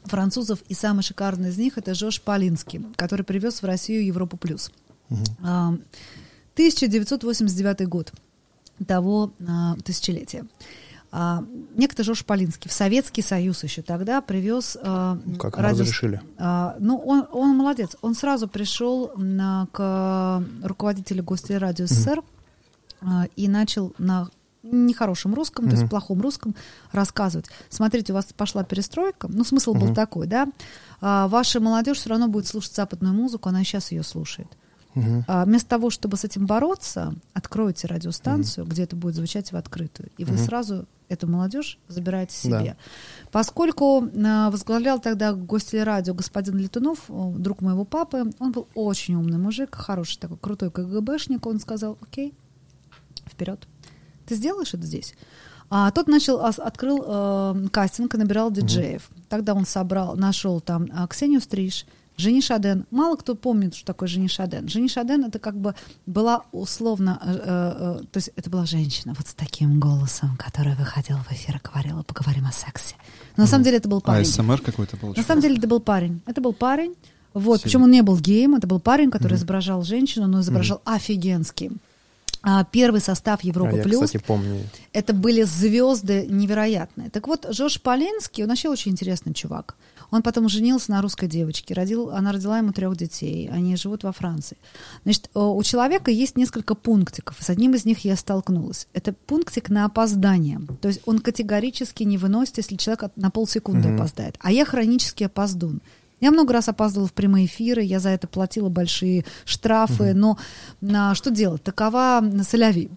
французов, 0.04 0.60
и 0.68 0.74
самый 0.74 1.02
шикарный 1.02 1.50
из 1.50 1.58
них 1.58 1.78
это 1.78 1.94
Жош 1.94 2.20
Полинский, 2.20 2.84
который 2.96 3.24
привез 3.24 3.62
в 3.62 3.66
Россию 3.66 4.04
Европу 4.04 4.36
плюс. 4.36 4.70
А, 5.42 5.68
1989 6.54 7.88
год 7.88 8.12
того 8.86 9.32
а, 9.46 9.76
тысячелетия. 9.84 10.46
А, 11.16 11.44
некто 11.76 12.02
Жош 12.02 12.24
Полинский 12.24 12.68
в 12.68 12.72
Советский 12.72 13.22
Союз 13.22 13.62
еще 13.62 13.82
тогда 13.82 14.20
привез 14.20 14.76
а, 14.82 15.16
Как 15.38 15.56
радио- 15.58 15.82
разрешили? 15.82 16.20
а, 16.38 16.74
ну, 16.80 16.96
он, 16.96 17.28
он 17.30 17.56
молодец. 17.56 17.94
Он 18.02 18.16
сразу 18.16 18.48
пришел 18.48 19.12
на, 19.16 19.68
к 19.70 20.42
руководителю 20.64 21.22
Гостелерадио 21.22 21.86
СССР 21.86 22.20
а, 23.00 23.26
и 23.36 23.46
начал 23.46 23.92
на 23.98 24.28
нехорошем 24.64 25.34
русском, 25.34 25.66
то 25.68 25.76
есть 25.76 25.88
плохом 25.88 26.20
русском, 26.20 26.56
рассказывать. 26.90 27.46
Смотрите, 27.68 28.12
у 28.12 28.16
вас 28.16 28.26
пошла 28.36 28.64
перестройка. 28.64 29.28
Ну, 29.30 29.44
смысл 29.44 29.74
был 29.74 29.86
Мгм. 29.88 29.94
такой, 29.94 30.26
да. 30.26 30.48
А, 31.00 31.28
ваша 31.28 31.60
молодежь 31.60 31.98
все 31.98 32.10
равно 32.10 32.26
будет 32.26 32.48
слушать 32.48 32.74
западную 32.74 33.14
музыку, 33.14 33.48
она 33.50 33.62
сейчас 33.62 33.92
ее 33.92 34.02
слушает. 34.02 34.48
Мгм. 34.94 35.24
А, 35.26 35.44
вместо 35.44 35.68
того, 35.68 35.90
чтобы 35.90 36.16
с 36.16 36.24
этим 36.24 36.46
бороться, 36.46 37.14
откройте 37.32 37.86
радиостанцию, 37.88 38.66
где 38.66 38.84
это 38.84 38.94
будет 38.96 39.14
звучать 39.14 39.52
в 39.52 39.56
открытую. 39.56 40.10
И 40.18 40.24
вы 40.24 40.34
Мгм. 40.34 40.44
сразу 40.44 40.86
эту 41.08 41.26
молодежь 41.28 41.78
забираете 41.88 42.34
себе. 42.36 42.50
Да. 42.64 42.76
Поскольку 43.32 44.08
а, 44.24 44.50
возглавлял 44.50 44.98
тогда 45.00 45.32
гостелерадио 45.34 46.14
господин 46.14 46.56
Летунов, 46.56 47.00
друг 47.08 47.60
моего 47.60 47.84
папы, 47.84 48.30
он 48.38 48.52
был 48.52 48.68
очень 48.74 49.14
умный 49.16 49.38
мужик, 49.38 49.74
хороший 49.74 50.18
такой 50.18 50.38
крутой 50.38 50.70
КГБшник, 50.70 51.44
он 51.46 51.58
сказал, 51.60 51.98
окей, 52.00 52.34
вперед. 53.26 53.66
Ты 54.26 54.36
сделаешь 54.36 54.74
это 54.74 54.84
здесь? 54.86 55.14
А 55.70 55.90
тот 55.90 56.08
начал, 56.08 56.36
ос- 56.36 56.58
открыл 56.58 57.02
э, 57.06 57.68
кастинг 57.72 58.14
и 58.14 58.18
набирал 58.18 58.50
диджеев. 58.50 59.08
Тогда 59.28 59.54
он 59.54 59.66
собрал, 59.66 60.14
нашел 60.16 60.60
там 60.60 60.86
а, 60.94 61.06
Ксению 61.08 61.40
Стриж, 61.40 61.86
Жени 62.16 62.40
Шаден. 62.40 62.86
Мало 62.90 63.16
кто 63.16 63.34
помнит, 63.34 63.74
что 63.74 63.84
такое 63.86 64.08
Жени 64.08 64.28
Шаден. 64.28 64.68
Жени 64.68 64.88
Шаден 64.88 65.24
это 65.24 65.38
как 65.38 65.56
бы 65.56 65.74
была 66.06 66.44
условно, 66.52 67.18
э, 67.22 67.32
э, 67.32 68.00
э, 68.02 68.04
то 68.10 68.16
есть 68.18 68.30
это 68.36 68.50
была 68.50 68.66
женщина 68.66 69.14
вот 69.16 69.26
с 69.26 69.34
таким 69.34 69.80
голосом, 69.80 70.36
которая 70.36 70.76
выходила 70.76 71.18
в 71.18 71.32
эфир 71.32 71.56
и 71.56 71.68
говорила, 71.68 72.02
поговорим 72.02 72.46
о 72.46 72.52
сексе. 72.52 72.94
Но 73.36 73.44
на 73.44 73.48
самом 73.48 73.64
деле 73.64 73.78
это 73.78 73.88
был 73.88 73.98
А 73.98 74.00
парень. 74.00 74.26
СМР 74.26 74.60
какой-то 74.60 74.96
получился? 74.96 75.20
На 75.22 75.26
самом 75.26 75.42
деле 75.42 75.56
это 75.58 75.66
был 75.66 75.80
парень. 75.80 76.20
Это 76.26 76.40
был 76.40 76.52
парень. 76.52 76.94
Вот, 77.32 77.56
Сильно. 77.56 77.62
причем 77.62 77.82
он 77.82 77.90
не 77.90 78.02
был 78.02 78.16
геем, 78.16 78.54
это 78.54 78.68
был 78.68 78.78
парень, 78.78 79.10
который 79.10 79.36
изображал 79.36 79.82
женщину, 79.82 80.28
но 80.28 80.40
изображал 80.40 80.80
офигенски. 80.84 81.72
А, 82.46 82.62
первый 82.64 83.00
состав 83.00 83.40
А 83.42 83.46
Европа 83.46 83.74
я, 83.74 83.82
плюс. 83.82 84.04
кстати, 84.04 84.22
помню. 84.24 84.60
Это 84.92 85.14
были 85.14 85.42
звезды 85.42 86.26
невероятные. 86.28 87.08
Так 87.10 87.26
вот, 87.26 87.46
Жош 87.50 87.80
Полинский, 87.80 88.44
он 88.44 88.50
вообще 88.50 88.68
очень 88.68 88.92
интересный 88.92 89.32
чувак. 89.32 89.76
Он 90.14 90.22
потом 90.22 90.48
женился 90.48 90.92
на 90.92 91.02
русской 91.02 91.26
девочке, 91.26 91.74
родил, 91.74 92.10
она 92.10 92.30
родила 92.30 92.58
ему 92.58 92.72
трех 92.72 92.96
детей, 92.96 93.48
они 93.50 93.74
живут 93.74 94.04
во 94.04 94.12
Франции. 94.12 94.56
Значит, 95.02 95.28
э, 95.34 95.40
у 95.40 95.60
человека 95.64 96.12
есть 96.12 96.36
несколько 96.36 96.76
пунктиков, 96.76 97.36
с 97.40 97.50
одним 97.50 97.74
из 97.74 97.84
них 97.84 98.04
я 98.04 98.14
столкнулась. 98.14 98.86
Это 98.92 99.12
пунктик 99.12 99.70
на 99.70 99.86
опоздание. 99.86 100.60
То 100.80 100.86
есть 100.86 101.00
он 101.04 101.18
категорически 101.18 102.04
не 102.04 102.16
выносит, 102.16 102.58
если 102.58 102.76
человек 102.76 103.10
на 103.16 103.30
полсекунды 103.32 103.88
Мгм. 103.88 103.96
опоздает. 103.96 104.36
А 104.38 104.52
я 104.52 104.64
хронически 104.64 105.24
опоздун. 105.24 105.80
Я 106.24 106.30
много 106.30 106.54
раз 106.54 106.70
опаздывала 106.70 107.06
в 107.06 107.12
прямые 107.12 107.44
эфиры, 107.44 107.82
я 107.82 108.00
за 108.00 108.08
это 108.08 108.26
платила 108.26 108.70
большие 108.70 109.26
штрафы, 109.44 110.14
но 110.14 110.38
на, 110.80 111.14
что 111.14 111.30
делать? 111.30 111.62
Такова 111.62 112.24
соляви. 112.48 112.88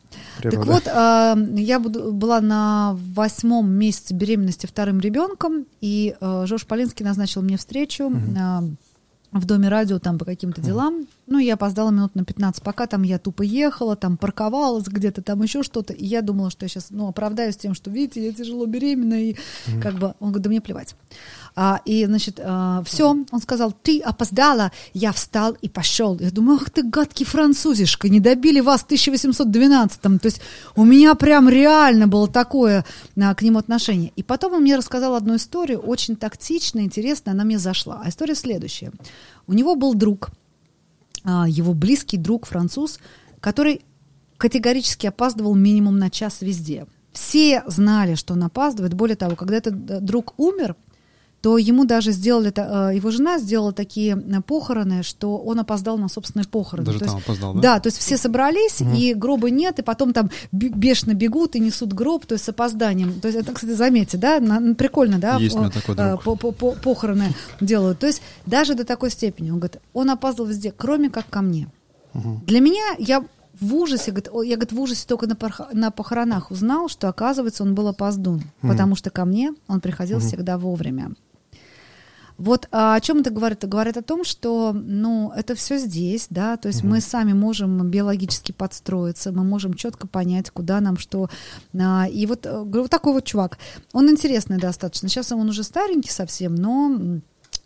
Так 0.52 0.66
вот, 0.66 0.84
а, 0.88 1.38
я 1.58 1.80
буду- 1.82 2.14
была 2.14 2.40
на 2.40 2.98
восьмом 3.14 3.70
месяце 3.70 4.14
беременности 4.14 4.66
вторым 4.66 5.02
ребенком, 5.02 5.66
и 5.82 6.16
а, 6.22 6.46
Жош 6.46 6.66
Полинский 6.66 7.04
назначил 7.04 7.42
мне 7.42 7.58
встречу 7.58 8.10
а, 8.40 8.64
в 9.34 9.46
доме 9.46 9.68
радио 9.68 10.00
там 10.00 10.18
по 10.18 10.24
каким-то 10.24 10.62
делам. 10.62 11.06
Ну, 11.28 11.38
я 11.38 11.56
опоздала 11.56 11.92
минут 11.92 12.16
на 12.16 12.24
15, 12.24 12.64
пока 12.64 12.88
там 12.88 13.04
я 13.04 13.20
тупо 13.20 13.42
ехала, 13.44 13.98
там 13.98 14.16
парковалась 14.16 14.88
где-то, 14.88 15.22
там 15.22 15.44
еще 15.44 15.64
что-то. 15.64 15.92
И 15.92 16.06
я 16.06 16.22
думала, 16.22 16.50
что 16.50 16.64
я 16.64 16.70
сейчас, 16.70 16.92
ну, 16.92 17.10
оправдаюсь 17.10 17.58
тем, 17.58 17.74
что, 17.74 17.90
видите, 17.92 18.26
я 18.26 18.32
тяжело 18.32 18.66
беременна, 18.66 19.16
и 19.22 19.36
как 19.82 19.96
бы, 19.96 20.14
он 20.22 20.30
говорит, 20.30 20.44
да 20.44 20.50
мне 20.50 20.62
плевать. 20.62 20.96
А, 21.60 21.82
и, 21.86 22.06
значит, 22.06 22.40
все, 22.86 23.10
он 23.10 23.42
сказал, 23.42 23.72
ты 23.72 24.00
опоздала, 24.00 24.72
я 24.94 25.12
встал 25.12 25.58
и 25.60 25.68
пошел. 25.68 26.16
Я 26.20 26.30
думаю, 26.30 26.60
ах 26.62 26.70
ты 26.70 26.84
гадкий 26.84 27.26
французишка, 27.26 28.10
не 28.10 28.20
добили 28.20 28.60
вас 28.60 28.82
в 28.82 28.88
1812-м. 28.88 30.20
То 30.20 30.28
есть 30.28 30.40
у 30.76 30.86
меня 30.86 31.16
прям 31.16 31.50
реально 31.50 32.08
было 32.08 32.28
такое 32.28 32.86
а, 33.20 33.34
к 33.34 33.42
нему 33.42 33.58
отношение. 33.58 34.12
И 34.16 34.22
потом 34.22 34.54
он 34.54 34.62
мне 34.62 34.76
рассказал 34.76 35.16
одну 35.16 35.36
историю, 35.36 35.80
очень 35.80 36.16
тактичная, 36.16 36.84
интересная, 36.84 37.34
она 37.34 37.44
мне 37.44 37.58
зашла. 37.58 38.02
А 38.04 38.10
история 38.10 38.36
следующая. 38.36 38.92
У 39.48 39.54
него 39.54 39.76
был 39.76 39.96
друг, 39.96 40.30
а, 41.24 41.48
его 41.50 41.74
близкий 41.74 42.18
друг 42.18 42.46
француз, 42.46 43.00
который 43.40 43.82
категорически 44.38 45.08
опаздывал 45.08 45.56
минимум 45.56 45.98
на 45.98 46.12
час 46.12 46.42
везде. 46.42 46.86
Все 47.14 47.64
знали, 47.66 48.14
что 48.14 48.36
он 48.36 48.44
опаздывает. 48.44 48.94
Более 48.94 49.16
того, 49.16 49.36
когда 49.36 49.56
этот 49.56 49.90
э, 49.90 50.00
друг 50.02 50.36
умер, 50.38 50.76
то 51.48 51.58
ему 51.58 51.86
даже 51.86 52.12
сделали, 52.12 52.52
э, 52.54 52.98
его 52.98 53.10
жена 53.10 53.40
сделала 53.40 53.72
такие 53.72 54.18
э, 54.18 54.42
похороны, 54.42 55.02
что 55.02 55.38
он 55.38 55.62
опоздал 55.62 55.98
на 55.98 56.10
собственные 56.10 56.46
похороны. 56.46 56.86
Даже 56.86 57.00
то 57.00 57.06
там 57.06 57.16
есть, 57.16 57.26
опоздал, 57.26 57.54
да? 57.54 57.62
Да, 57.62 57.80
то 57.80 57.88
есть 57.88 58.00
все 58.00 58.18
собрались, 58.18 58.82
угу. 58.82 58.92
и 58.94 59.14
гроба 59.14 59.50
нет, 59.50 59.80
и 59.80 59.82
потом 59.82 60.12
там 60.12 60.30
бешено 60.52 61.14
бегут 61.14 61.56
и 61.56 61.62
несут 61.62 61.94
гроб, 61.94 62.26
то 62.26 62.34
есть 62.34 62.44
с 62.44 62.50
опозданием. 62.50 63.22
То 63.22 63.30
есть 63.30 63.40
это, 63.40 63.54
кстати, 63.54 63.72
заметьте, 63.72 64.18
да, 64.18 64.42
на, 64.42 64.76
прикольно, 64.76 65.20
да, 65.20 65.38
Есть 65.38 65.56
меня 65.56 65.70
такой 65.70 65.96
друг. 65.96 66.22
По, 66.24 66.36
по, 66.36 66.52
по, 66.52 66.72
похороны 66.74 67.34
делают. 67.62 68.00
То 68.00 68.08
есть 68.08 68.22
даже 68.46 68.76
до 68.76 68.84
такой 68.84 69.10
степени. 69.10 69.50
Он 69.50 69.60
говорит, 69.60 69.80
он 69.94 70.10
опаздывал 70.10 70.50
везде, 70.50 70.74
кроме 70.76 71.10
как 71.10 71.30
ко 71.30 71.42
мне. 71.42 71.70
Угу. 72.14 72.42
Для 72.46 72.60
меня, 72.60 72.84
я 73.00 73.24
в 73.62 73.74
ужасе, 73.74 74.12
говорит, 74.12 74.30
я 74.50 74.58
говорит, 74.58 74.74
в 74.74 74.82
ужасе 74.82 75.08
только 75.08 75.28
на 75.72 75.92
похоронах 75.92 76.52
узнал, 76.52 76.90
что, 76.90 77.08
оказывается, 77.08 77.64
он 77.64 77.74
был 77.74 77.88
опоздун, 77.88 78.44
mm 78.62 78.68
потому 78.70 78.98
что 78.98 79.12
ко 79.12 79.24
мне 79.24 79.54
он 79.70 79.80
приходил 79.80 80.18
mm 80.18 80.28
всегда 80.28 80.58
вовремя. 80.58 81.14
Вот 82.38 82.68
а 82.72 82.96
о 82.96 83.02
чем 83.02 83.20
это 83.20 83.32
говорит? 83.32 83.58
Это 83.60 83.68
говорит 83.68 83.98
о 83.98 84.04
том, 84.04 84.24
что, 84.24 84.72
ну, 84.74 85.32
это 85.36 85.56
все 85.56 85.78
здесь, 85.78 86.28
да, 86.30 86.58
то 86.58 86.68
есть 86.68 86.84
mm 86.84 86.88
мы 86.88 87.02
сами 87.02 87.34
можем 87.34 87.90
биологически 87.90 88.54
подстроиться, 88.54 89.32
мы 89.32 89.44
можем 89.44 89.74
четко 89.74 90.08
понять, 90.08 90.52
куда 90.52 90.80
нам 90.80 90.98
что. 90.98 91.30
А, 91.78 92.08
и 92.08 92.26
вот, 92.26 92.46
э, 92.46 92.64
вот 92.64 92.90
такой 92.90 93.14
вот 93.14 93.26
чувак, 93.26 93.58
он 93.92 94.10
интересный 94.10 94.58
достаточно. 94.58 95.10
Сейчас 95.10 95.32
он 95.32 95.50
уже 95.50 95.64
старенький 95.64 96.12
совсем, 96.12 96.56
но 96.56 97.20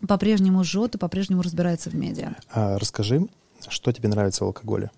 по-прежнему 0.08 0.64
жжет 0.64 0.96
и 0.96 0.98
по-прежнему 0.98 1.42
разбирается 1.42 1.90
в 1.90 1.96
медиа. 1.96 2.36
А, 2.52 2.80
расскажи, 2.80 3.28
что 3.68 3.92
тебе 3.92 4.10
нравится 4.10 4.44
в 4.44 4.48
алкоголе? 4.48 4.90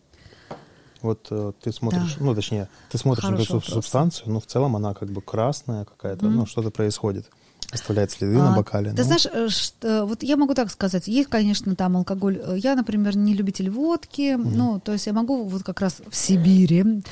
Вот 1.02 1.28
э, 1.32 1.52
ты 1.62 1.74
смотришь, 1.74 2.16
да. 2.18 2.26
ну 2.26 2.34
точнее, 2.34 2.70
ты 2.90 2.98
смотришь 2.98 3.26
Хороший 3.26 3.40
на 3.40 3.44
эту 3.44 3.54
вопрос. 3.56 3.74
субстанцию, 3.74 4.32
но 4.32 4.40
в 4.40 4.46
целом 4.46 4.78
она 4.78 4.94
как 4.94 5.10
бы 5.10 5.22
красная 5.22 5.84
какая-то, 5.84 6.28
mm. 6.28 6.30
ну 6.30 6.46
что-то 6.46 6.72
происходит. 6.72 7.30
Оставляет 7.72 8.12
следы 8.12 8.36
а, 8.36 8.50
на 8.50 8.56
бокале. 8.56 8.92
Ты 8.92 8.98
ну. 8.98 9.04
знаешь, 9.04 9.28
э, 9.32 9.50
что, 9.50 10.06
вот 10.06 10.24
я 10.24 10.38
могу 10.38 10.54
так 10.54 10.72
сказать, 10.72 11.08
есть, 11.08 11.30
конечно, 11.30 11.76
там 11.76 11.98
алкоголь. 11.98 12.42
Я, 12.58 12.76
например, 12.76 13.16
не 13.18 13.34
любитель 13.34 13.70
водки, 13.70 14.36
mm. 14.36 14.56
ну, 14.56 14.80
то 14.80 14.94
есть 14.94 15.08
я 15.08 15.14
могу 15.14 15.44
вот 15.44 15.64
как 15.64 15.82
раз 15.82 16.02
в 16.08 16.16
Сибири, 16.16 16.82
mm. 16.82 17.04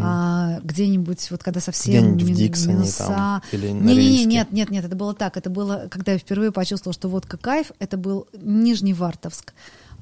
а, 0.00 0.60
где-нибудь, 0.62 1.30
вот 1.30 1.42
когда 1.42 1.60
совсем 1.60 2.16
где-нибудь 2.16 2.36
в 2.36 2.38
Диксоне 2.38 2.74
минуса... 2.74 3.06
там, 3.06 3.42
или 3.52 3.68
не, 3.68 3.94
не, 3.94 3.94
не, 3.94 4.24
нет, 4.26 4.52
нет, 4.52 4.70
нет, 4.70 4.84
это 4.84 4.96
было 4.96 5.14
так, 5.14 5.36
это 5.36 5.50
было, 5.50 5.88
когда 5.90 6.12
я 6.12 6.18
впервые 6.18 6.52
почувствовала, 6.52 6.94
что 6.94 7.08
водка 7.08 7.36
кайф, 7.36 7.72
это 7.78 7.96
был 7.96 8.26
Нижний 8.32 8.94
Вартовск 8.94 9.52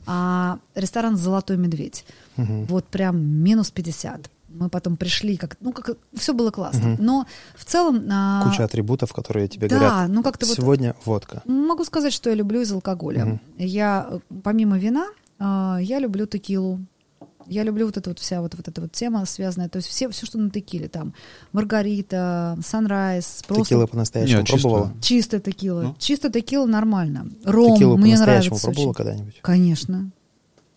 а 0.06 0.58
ресторан 0.74 1.16
«Золотой 1.16 1.56
медведь». 1.56 2.04
Угу. 2.36 2.66
Вот 2.68 2.84
прям 2.86 3.20
минус 3.20 3.70
50. 3.70 4.30
Мы 4.58 4.68
потом 4.68 4.96
пришли, 4.96 5.36
как, 5.36 5.56
ну, 5.60 5.72
как 5.72 5.96
все 6.14 6.32
было 6.32 6.50
классно. 6.50 6.94
Угу. 6.94 7.02
Но 7.02 7.26
в 7.54 7.64
целом... 7.64 8.04
А... 8.10 8.48
Куча 8.48 8.64
атрибутов, 8.64 9.12
которые 9.12 9.48
тебе 9.48 9.68
да, 9.68 9.76
говорят, 9.76 10.08
ну, 10.08 10.22
как-то 10.22 10.46
сегодня 10.46 10.94
вот, 11.04 11.06
водка. 11.06 11.42
Могу 11.44 11.84
сказать, 11.84 12.12
что 12.12 12.30
я 12.30 12.36
люблю 12.36 12.60
из 12.60 12.72
алкоголя. 12.72 13.26
Угу. 13.26 13.40
Я, 13.58 14.20
помимо 14.42 14.78
вина, 14.78 15.06
а, 15.38 15.78
я 15.80 15.98
люблю 15.98 16.26
текилу, 16.26 16.80
я 17.48 17.62
люблю 17.62 17.86
вот 17.86 17.96
эту 17.96 18.10
вот 18.10 18.18
вся 18.18 18.40
вот, 18.40 18.54
вот 18.54 18.68
эта 18.68 18.80
вот 18.80 18.92
тема 18.92 19.24
связанная, 19.26 19.68
то 19.68 19.76
есть 19.76 19.88
все, 19.88 20.08
все, 20.10 20.26
что 20.26 20.38
на 20.38 20.50
текиле, 20.50 20.88
там, 20.88 21.14
Маргарита, 21.52 22.58
Санрайз, 22.64 23.42
просто... 23.46 23.64
Текила 23.64 23.86
по-настоящему 23.86 24.38
Нет, 24.38 24.48
пробовала? 24.48 24.92
Чистая 25.00 25.40
текила. 25.40 25.82
Ну? 25.82 25.96
Чистая 25.98 26.32
текила 26.32 26.66
нормально. 26.66 27.28
Ром 27.44 27.74
Текилу 27.74 27.96
мне 27.96 28.14
по-настоящему 28.14 28.56
нравится 28.56 28.66
пробовала 28.66 28.90
очень. 28.90 28.96
когда-нибудь? 28.96 29.38
Конечно. 29.42 30.10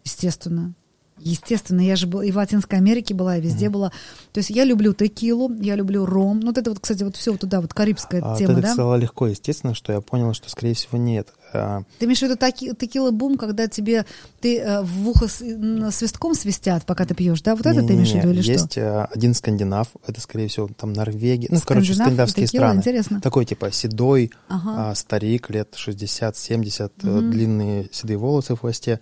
Естественно. 0.04 0.74
Естественно, 1.22 1.82
я 1.82 1.96
же 1.96 2.08
была 2.08 2.26
и 2.26 2.32
в 2.32 2.38
Латинской 2.38 2.78
Америке 2.78 3.14
была, 3.14 3.38
и 3.38 3.42
везде 3.42 3.68
mm-hmm. 3.68 3.70
была. 3.70 3.92
То 4.34 4.40
есть 4.40 4.50
я 4.50 4.64
люблю 4.64 4.94
текилу, 4.94 5.52
я 5.62 5.76
люблю 5.76 6.06
ром. 6.06 6.40
Ну, 6.40 6.48
вот 6.48 6.58
это 6.58 6.72
вот, 6.72 6.80
кстати, 6.80 7.04
вот 7.04 7.16
все 7.16 7.32
вот 7.32 7.42
туда, 7.42 7.62
вот 7.62 7.74
карибская 7.74 8.22
а, 8.24 8.36
тема, 8.38 8.56
ты 8.56 8.62
да? 8.62 8.74
сказала 8.74 8.96
легко, 8.96 9.28
естественно, 9.28 9.74
что 9.74 9.94
я 9.94 10.02
понял, 10.02 10.34
что, 10.34 10.50
скорее 10.50 10.74
всего, 10.74 10.98
нет. 10.98 11.30
А... 11.54 11.84
Ты 11.98 12.06
имеешь 12.06 12.20
в 12.20 12.24
виду 12.24 12.36
таки, 12.36 12.74
текила 12.74 13.12
бум, 13.12 13.38
когда 13.38 13.68
тебе 13.68 14.06
ты 14.40 14.60
э, 14.60 14.82
в 14.82 15.10
ухо 15.10 15.28
с, 15.28 15.42
э, 15.42 15.92
свистком 15.92 16.36
свистят, 16.36 16.86
пока 16.86 17.06
ты 17.06 17.16
пьешь, 17.16 17.42
да? 17.42 17.56
Вот 17.56 17.66
не, 17.66 17.72
это 17.72 17.88
ты 17.88 17.94
имеешь 17.94 18.12
в 18.12 18.16
виду 18.16 18.30
или 18.30 18.38
есть 18.38 18.72
что? 18.72 18.82
Есть 18.82 19.16
один 19.16 19.34
скандинав, 19.34 19.88
это, 20.06 20.22
скорее 20.22 20.48
всего, 20.48 20.70
там 20.78 20.94
Норвегия, 20.94 21.48
ну, 21.50 21.60
короче, 21.66 21.94
скандинавские 21.94 22.46
текила, 22.46 22.62
страны. 22.62 22.78
Интересно. 22.78 23.22
Такой, 23.22 23.46
типа, 23.46 23.72
седой 23.72 24.32
ага. 24.48 24.92
а, 24.92 24.96
старик, 24.96 25.50
лет 25.50 25.76
60-70, 25.76 26.92
Мгм. 27.02 27.32
длинные 27.32 27.90
седые 27.92 28.18
волосы 28.18 28.56
в 28.56 28.60
хвосте. 28.60 29.00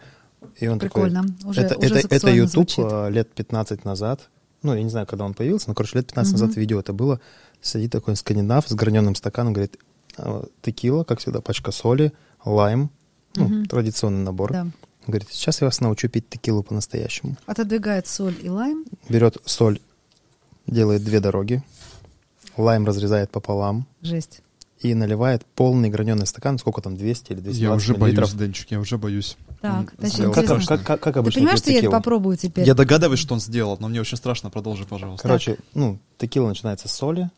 И 0.60 0.68
он 0.68 0.80
Прикольно. 0.80 1.24
такой... 1.24 1.50
Уже, 1.50 1.62
это, 1.62 1.78
уже 1.78 1.96
это, 2.00 2.16
это 2.16 2.30
YouTube 2.30 2.70
звучит. 2.70 2.86
а, 2.92 3.10
лет 3.10 3.32
15 3.34 3.86
назад. 3.86 4.30
Ну, 4.64 4.74
я 4.74 4.82
не 4.84 4.90
знаю, 4.90 5.06
когда 5.08 5.26
он 5.26 5.34
появился, 5.34 5.70
но, 5.70 5.76
короче, 5.76 5.98
лет 5.98 6.08
15 6.08 6.34
Мгм. 6.34 6.42
назад 6.42 6.58
видео 6.58 6.80
это 6.80 6.94
было. 6.94 7.20
Сидит 7.62 7.92
такой 7.92 8.16
скандинав 8.16 8.68
с 8.68 8.74
граненым 8.74 9.16
стаканом, 9.16 9.54
говорит, 9.54 9.78
«А, 10.18 10.46
текила, 10.62 11.04
как 11.04 11.20
всегда, 11.20 11.42
пачка 11.42 11.72
соли, 11.72 12.14
лайм, 12.46 12.90
ну, 13.36 13.66
традиционный 13.66 14.24
набор. 14.24 14.52
Да. 14.52 14.68
Говорит, 15.06 15.28
сейчас 15.32 15.62
я 15.62 15.68
вас 15.68 15.80
научу 15.80 16.10
пить 16.10 16.28
текилу 16.30 16.64
по-настоящему. 16.64 17.38
Отодвигает 17.46 18.08
соль 18.08 18.36
и 18.42 18.50
лайм. 18.50 18.84
Берет 19.10 19.38
соль, 19.46 19.80
делает 20.66 21.04
две 21.04 21.20
дороги, 21.20 21.64
лайм 22.58 22.86
разрезает 22.86 23.30
пополам 23.32 23.86
Жесть. 24.02 24.42
И 24.82 24.94
наливает 24.94 25.46
полный 25.56 25.90
граненый 25.90 26.28
стакан, 26.28 26.58
сколько 26.60 26.82
там, 26.82 26.96
200 26.98 27.32
или 27.34 27.40
220 27.40 27.62
Я 27.62 27.74
уже 27.74 27.94
миллилитров. 27.94 28.30
боюсь, 28.36 28.40
Денчик, 28.40 28.72
я 28.72 28.80
уже 28.80 28.98
боюсь. 28.98 29.38
Так, 29.62 29.94
значит, 29.98 30.34
Как, 30.34 30.46
как, 30.46 30.84
как, 30.84 31.00
как 31.02 31.14
Ты 31.16 31.20
обычно 31.20 31.40
понимаешь, 31.40 31.64
пьют 31.64 31.64
что 31.64 31.72
я 31.72 31.80
это 31.80 31.90
попробую 31.90 32.38
теперь? 32.38 32.66
Я 32.68 32.76
догадываюсь, 32.76 33.20
что 33.20 33.34
он 33.34 33.40
сделал, 33.40 33.78
но 33.80 33.88
мне 33.88 34.00
очень 34.02 34.18
страшно. 34.18 34.50
Продолжи, 34.52 34.86
пожалуйста. 34.86 35.28
Короче, 35.28 35.58
ну, 35.74 35.98
текила 36.20 36.48
начинается 36.48 36.88
с 36.88 36.92
соли, 36.92 37.30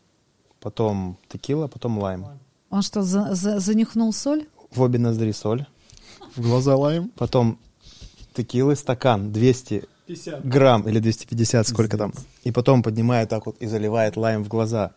потом 0.60 1.16
текила, 1.28 1.66
потом 1.66 1.98
лайм. 1.98 2.26
Он 2.68 2.82
что, 2.82 3.02
за- 3.02 3.34
за- 3.34 3.58
занюхнул 3.58 4.12
соль? 4.12 4.46
В 4.70 4.82
обе 4.82 4.98
ноздри 4.98 5.32
соль, 5.32 5.66
в 6.36 6.42
глаза 6.42 6.76
лайм. 6.76 7.10
потом 7.16 7.58
текилы, 8.34 8.76
стакан 8.76 9.32
200 9.32 9.84
грамм 10.44 10.86
или 10.88 10.98
250, 11.00 11.66
сколько 11.68 11.96
там, 11.96 12.12
и 12.44 12.52
потом 12.52 12.82
поднимает 12.82 13.28
так 13.30 13.46
вот 13.46 13.56
и 13.60 13.66
заливает 13.66 14.16
лайм 14.16 14.44
в 14.44 14.48
глаза. 14.48 14.90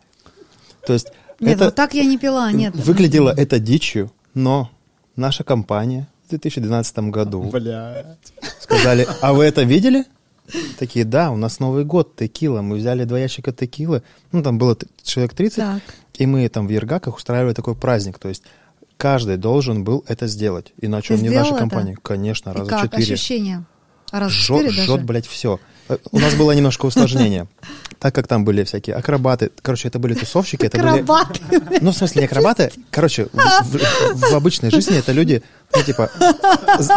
То 0.86 0.92
есть 0.92 1.08
Нет, 1.44 1.56
это 1.56 1.64
вот 1.66 1.74
так 1.74 1.94
я 1.94 2.04
не 2.04 2.18
пила, 2.18 2.50
нет. 2.52 2.74
выглядело 2.74 3.30
это 3.36 3.58
дичью, 3.58 4.10
но 4.34 4.70
наша 5.16 5.44
компания 5.44 6.08
в 6.26 6.30
2012 6.30 6.98
году 7.10 7.42
Бля. 7.44 8.16
сказали, 8.60 9.06
а 9.20 9.32
вы 9.32 9.44
это 9.44 9.62
видели? 9.62 10.04
Такие, 10.78 11.04
да, 11.06 11.30
у 11.30 11.36
нас 11.36 11.58
Новый 11.58 11.84
год, 11.84 12.16
текила. 12.16 12.60
Мы 12.60 12.76
взяли 12.76 13.04
два 13.04 13.18
ящика 13.18 13.50
текилы. 13.50 14.02
Ну, 14.30 14.42
там 14.42 14.58
было 14.58 14.76
человек 15.02 15.32
30, 15.32 15.56
Так. 15.56 15.82
и 16.18 16.26
мы 16.26 16.46
там 16.50 16.66
в 16.66 16.70
Ергаках 16.70 17.16
устраивали 17.16 17.54
такой 17.54 17.74
праздник. 17.74 18.18
То 18.18 18.28
есть 18.28 18.42
каждый 18.98 19.38
должен 19.38 19.84
был 19.84 20.04
это 20.06 20.26
сделать. 20.26 20.74
Иначе 20.82 21.08
Ты 21.08 21.14
он 21.14 21.20
не 21.22 21.28
в 21.30 21.32
нашей 21.32 21.50
это? 21.52 21.58
компании. 21.60 21.96
Конечно, 22.02 22.50
И 22.50 22.52
раза 22.58 22.70
как 22.70 22.82
четыре. 22.90 23.14
ощущения? 23.14 23.64
Раз 24.12 24.30
Жжет, 24.32 24.46
четыре 24.58 24.68
даже? 24.68 24.82
жжет, 24.82 25.04
блядь, 25.04 25.26
все. 25.26 25.58
У 26.12 26.18
нас 26.18 26.34
было 26.34 26.52
немножко 26.52 26.86
усложнение. 26.86 27.46
Так 27.98 28.14
как 28.14 28.26
там 28.26 28.44
были 28.44 28.64
всякие 28.64 28.96
акробаты. 28.96 29.50
Короче, 29.62 29.88
это 29.88 29.98
были 29.98 30.14
тусовщики. 30.14 30.66
Это 30.66 30.78
были... 30.78 30.88
Акробаты. 31.02 31.40
Ну, 31.80 31.90
в 31.92 31.96
смысле, 31.96 32.20
не 32.22 32.26
акробаты. 32.26 32.70
Короче, 32.90 33.26
в, 33.32 33.36
в- 33.36 34.30
в 34.30 34.34
обычной 34.34 34.70
жизни 34.70 34.96
это 34.98 35.12
люди, 35.12 35.42
ну, 35.74 35.82
типа, 35.82 36.10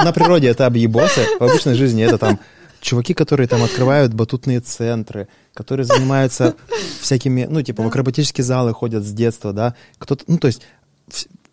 на 0.03 0.11
природе 0.13 0.47
это 0.47 0.65
объебосы, 0.65 1.21
в 1.39 1.43
обычной 1.43 1.75
жизни 1.75 2.03
это 2.03 2.17
там 2.17 2.39
чуваки, 2.81 3.13
которые 3.13 3.47
там 3.47 3.63
открывают 3.63 4.13
батутные 4.13 4.59
центры, 4.59 5.27
которые 5.53 5.85
занимаются 5.85 6.55
всякими, 7.01 7.45
ну, 7.49 7.61
типа, 7.61 7.83
в 7.83 7.87
акробатические 7.87 8.45
залы 8.45 8.73
ходят 8.73 9.03
с 9.03 9.11
детства, 9.11 9.51
да. 9.53 9.75
Кто-то, 9.97 10.23
ну, 10.27 10.37
то 10.37 10.47
есть, 10.47 10.61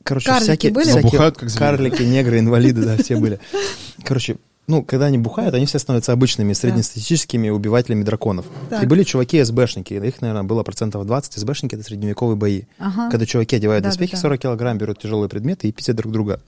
короче, 0.02 0.26
Карлики 0.26 0.44
всякие, 0.44 0.72
были? 0.72 0.84
всякие 0.84 1.10
Бухают, 1.10 1.36
как 1.38 1.52
карлики, 1.52 2.02
негры, 2.02 2.38
инвалиды, 2.38 2.82
да, 2.84 2.96
все 3.02 3.16
были. 3.16 3.40
Короче, 4.04 4.36
ну, 4.66 4.82
когда 4.82 5.06
они 5.06 5.18
бухают, 5.18 5.54
они 5.54 5.66
все 5.66 5.78
становятся 5.78 6.12
обычными 6.12 6.52
среднестатистическими 6.52 7.50
убивателями 7.50 8.02
драконов. 8.02 8.46
Так. 8.70 8.82
И 8.82 8.86
были 8.86 9.02
чуваки 9.02 9.42
СБшники, 9.42 9.94
их, 9.94 10.20
наверное, 10.22 10.42
было 10.42 10.62
процентов 10.62 11.06
20. 11.06 11.34
СБшники— 11.34 11.74
это 11.76 11.84
средневековые 11.84 12.36
бои. 12.36 12.62
Ага. 12.78 13.10
Когда 13.10 13.26
чуваки 13.26 13.56
одевают 13.56 13.84
Да, 13.84 13.90
доспехи 13.90 14.12
да, 14.12 14.18
да. 14.18 14.22
40 14.22 14.40
килограмм, 14.40 14.78
берут 14.78 14.98
тяжелые 14.98 15.28
предметы 15.28 15.68
и 15.68 15.72
пиздят 15.72 15.96
друг 15.96 16.12
друга. 16.12 16.40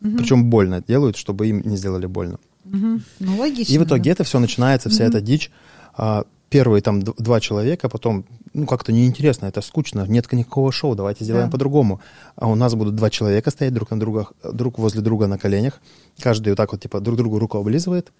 Причем 0.00 0.44
больно 0.44 0.82
делают, 0.86 1.16
чтобы 1.16 1.48
им 1.48 1.62
не 1.64 1.76
сделали 1.76 2.06
больно. 2.06 2.38
Мгм. 2.64 3.02
Ну, 3.18 3.36
логично. 3.36 3.72
И 3.72 3.78
в 3.78 3.84
итоге 3.84 4.04
да. 4.04 4.10
это 4.12 4.24
все 4.24 4.38
начинается, 4.38 4.90
вся 4.90 5.04
эта 5.04 5.20
дичь. 5.20 5.50
А, 5.96 6.24
Первые 6.50 6.80
там 6.80 7.02
два 7.02 7.40
человека, 7.40 7.90
потом, 7.90 8.24
ну, 8.54 8.66
как-то 8.66 8.92
неинтересно, 8.92 9.46
это 9.46 9.60
скучно, 9.60 10.04
нет 10.08 10.30
никакого 10.32 10.72
шоу, 10.72 10.94
давайте 10.94 11.24
сделаем 11.24 11.46
Да. 11.46 11.52
по-другому. 11.52 12.00
А 12.36 12.48
у 12.48 12.54
нас 12.54 12.74
будут 12.74 12.94
два 12.94 13.10
человека 13.10 13.50
стоять 13.50 13.74
друг 13.74 13.90
на 13.90 13.98
друга, 14.00 14.28
друг 14.52 14.78
возле 14.78 15.00
друга 15.00 15.26
на 15.26 15.38
коленях, 15.38 15.80
каждый 16.20 16.50
вот 16.50 16.56
так 16.56 16.72
вот, 16.72 16.80
типа, 16.80 17.00
друг 17.00 17.16
другу 17.16 17.38
руку 17.38 17.58
облизывает, 17.58 18.12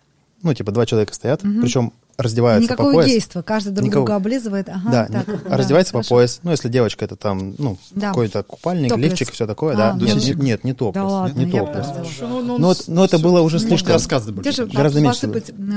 ну, 0.42 0.54
типа, 0.54 0.72
два 0.72 0.86
человека 0.86 1.14
стоят, 1.14 1.40
причем 1.42 1.92
раздеваются 2.18 2.64
Никакого 2.64 2.88
по 2.90 2.94
пояс. 2.96 3.06
гейства, 3.06 3.42
каждый 3.42 3.70
друг 3.72 3.86
Никого. 3.86 4.04
друга 4.04 4.16
облизывает. 4.16 4.68
Ага, 4.68 4.90
да, 4.90 5.06
так, 5.06 5.28
не- 5.28 5.34
да, 5.50 5.56
раздевается 5.56 5.92
по 5.92 5.98
хорошо. 5.98 6.08
пояс. 6.16 6.40
Ну, 6.42 6.50
если 6.50 6.68
девочка, 6.68 7.04
это 7.04 7.14
там, 7.14 7.54
ну, 7.58 7.78
Да. 7.92 8.08
какой-то 8.08 8.42
купальник, 8.42 8.88
Топлес. 8.90 9.10
лифчик, 9.12 9.30
все 9.32 9.46
такое, 9.46 9.74
А, 9.74 9.76
да. 9.76 9.94
ну, 9.94 10.04
Нет, 10.04 10.16
ну, 10.16 10.22
не- 10.22 10.44
нет, 10.44 10.64
не 10.64 10.72
топлес. 10.74 10.94
Да 11.02 11.06
ладно, 11.08 11.38
не 11.40 11.50
я 11.50 11.60
топлес. 11.64 11.86
Ну, 12.20 12.58
вот- 12.58 12.84
но 12.88 13.04
это 13.04 13.18
было 13.20 13.40
уже 13.40 13.56
Может, 13.56 13.68
слишком. 13.68 13.92
же 13.98 14.32
даже. 14.32 14.66
Гораздо 14.66 15.00
меньше 15.00 15.26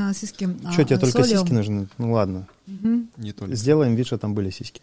а, 0.09 0.13
сиськи 0.13 0.49
а, 0.65 0.71
Что, 0.71 0.83
тебе 0.83 0.97
только 0.97 1.21
солью? 1.23 1.37
сиськи 1.39 1.53
нужны? 1.53 1.87
Ну, 1.99 2.11
ладно. 2.11 2.47
Не 3.17 3.31
только. 3.33 3.55
Сделаем 3.55 3.93
вид, 3.95 4.07
что 4.07 4.17
там 4.17 4.33
были 4.33 4.49
сиськи. 4.49 4.81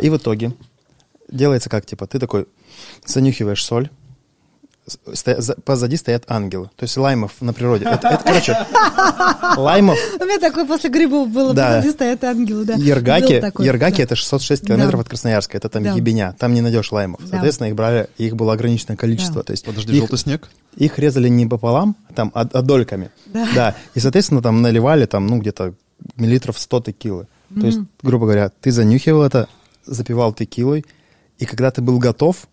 И 0.00 0.10
в 0.10 0.16
итоге 0.18 0.52
делается 1.32 1.70
как, 1.70 1.86
типа, 1.86 2.06
ты 2.06 2.18
такой 2.18 2.46
занюхиваешь 3.06 3.64
соль, 3.64 3.88
стоя- 4.86 5.40
за- 5.40 5.54
позади 5.54 5.96
стоят 5.96 6.24
ангелы. 6.28 6.70
То 6.76 6.84
есть 6.84 6.96
лаймов 6.96 7.32
на 7.40 7.52
природе. 7.52 7.84
Это, 7.84 8.08
это, 8.08 8.22
короче, 8.24 8.56
лаймов, 9.56 9.98
У 10.20 10.24
меня 10.24 10.38
такое 10.38 10.64
после 10.66 10.90
грибов 10.90 11.28
было, 11.30 11.54
Да. 11.54 11.76
позади 11.76 11.90
стоят 11.92 12.24
ангелы, 12.24 12.64
да. 12.64 12.74
Ергаки, 12.74 13.40
такой, 13.40 13.66
Ергаки 13.66 13.98
да. 13.98 14.02
это 14.04 14.16
606 14.16 14.66
километров 14.66 14.94
Да. 14.94 15.00
от 15.02 15.08
Красноярска. 15.08 15.56
Это 15.56 15.68
там 15.68 15.82
Да. 15.84 15.92
ебеня. 15.92 16.34
Там 16.38 16.54
не 16.54 16.60
найдешь 16.60 16.90
лаймов. 16.92 17.20
Да. 17.22 17.28
Соответственно, 17.28 17.68
их 17.68 17.74
брали, 17.74 18.08
их 18.18 18.36
было 18.36 18.52
ограниченное 18.52 18.96
количество. 18.96 19.36
Да. 19.36 19.42
То 19.44 19.52
есть 19.52 19.64
Подожди, 19.64 19.92
их, 19.92 19.98
желтый 19.98 20.18
снег? 20.18 20.48
их 20.76 20.98
резали 20.98 21.28
не 21.28 21.46
пополам, 21.46 21.96
там, 22.14 22.30
а, 22.34 22.42
а 22.52 22.62
дольками. 22.62 23.10
Да. 23.54 23.74
И, 23.94 24.00
соответственно, 24.00 24.42
там 24.42 24.62
наливали 24.62 25.06
там, 25.06 25.26
ну, 25.26 25.38
где-то 25.38 25.74
миллилитров 26.16 26.58
100 26.58 26.80
текилы. 26.80 27.26
То 27.58 27.66
есть, 27.66 27.80
грубо 28.02 28.26
говоря, 28.26 28.50
ты 28.60 28.70
занюхивал 28.70 29.22
это, 29.22 29.48
запивал 29.84 30.32
текилой, 30.32 30.84
и 31.38 31.44
когда 31.46 31.70
ты 31.72 31.82
был 31.82 31.98
готов, 31.98 32.46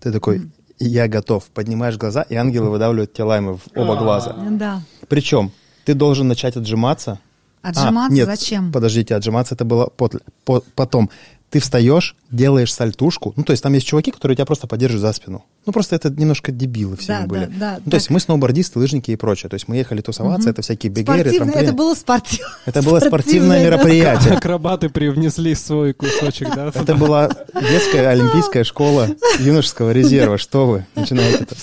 ты 0.00 0.12
такой, 0.12 0.42
я 0.78 1.08
готов. 1.08 1.44
Поднимаешь 1.46 1.96
глаза, 1.96 2.22
и 2.22 2.34
ангелы 2.34 2.70
выдавливают 2.70 3.12
тебе 3.12 3.24
лаймы 3.24 3.56
в 3.56 3.62
оба 3.74 3.96
глаза. 3.96 4.34
Да. 4.50 4.82
Причем 5.08 5.52
ты 5.84 5.94
должен 5.94 6.28
начать 6.28 6.56
отжиматься. 6.56 7.18
Отжиматься 7.62 8.12
А, 8.12 8.14
нет, 8.14 8.26
зачем? 8.26 8.72
Подождите, 8.72 9.14
отжиматься 9.14 9.54
это 9.54 9.64
было 9.64 9.86
пот- 9.96 10.22
по- 10.44 10.62
потом. 10.74 11.10
Ты 11.54 11.60
встаешь, 11.60 12.16
делаешь 12.32 12.74
сальтушку. 12.74 13.32
Ну, 13.36 13.44
то 13.44 13.52
есть 13.52 13.62
там 13.62 13.72
есть 13.74 13.86
чуваки, 13.86 14.10
которые 14.10 14.34
тебя 14.34 14.44
просто 14.44 14.66
поддерживают 14.66 15.02
за 15.02 15.12
спину. 15.12 15.44
Ну, 15.66 15.72
просто 15.72 15.94
это 15.94 16.10
немножко 16.10 16.50
дебилы 16.50 16.96
все 16.96 17.06
Да, 17.06 17.20
мы 17.20 17.26
были. 17.28 17.44
да, 17.44 17.52
да, 17.60 17.80
ну, 17.84 17.90
то 17.92 17.94
есть 17.94 18.10
мы 18.10 18.18
сноубордисты, 18.18 18.80
лыжники 18.80 19.12
и 19.12 19.16
прочее. 19.16 19.48
То 19.48 19.54
есть 19.54 19.68
мы 19.68 19.76
ехали 19.76 20.00
тусоваться, 20.00 20.50
это 20.50 20.62
всякие 20.62 20.90
бегеры, 20.90 21.30
трамплины. 21.30 21.52
это 21.62 21.72
было 21.72 21.94
спортивное. 21.94 22.50
Это 22.66 22.82
было 22.82 22.98
спортивное 22.98 23.64
мероприятие. 23.64 24.34
Акробаты 24.34 24.88
привнесли 24.88 25.54
свой 25.54 25.92
кусочек, 25.92 26.52
да? 26.56 26.72
Это 26.74 26.96
была 26.96 27.30
детская 27.54 28.08
олимпийская 28.08 28.64
школа 28.64 29.06
юношеского 29.38 29.92
резерва. 29.92 30.36
Что 30.36 30.66
вы 30.66 30.86
начинаете 30.96 31.44
это? 31.44 31.54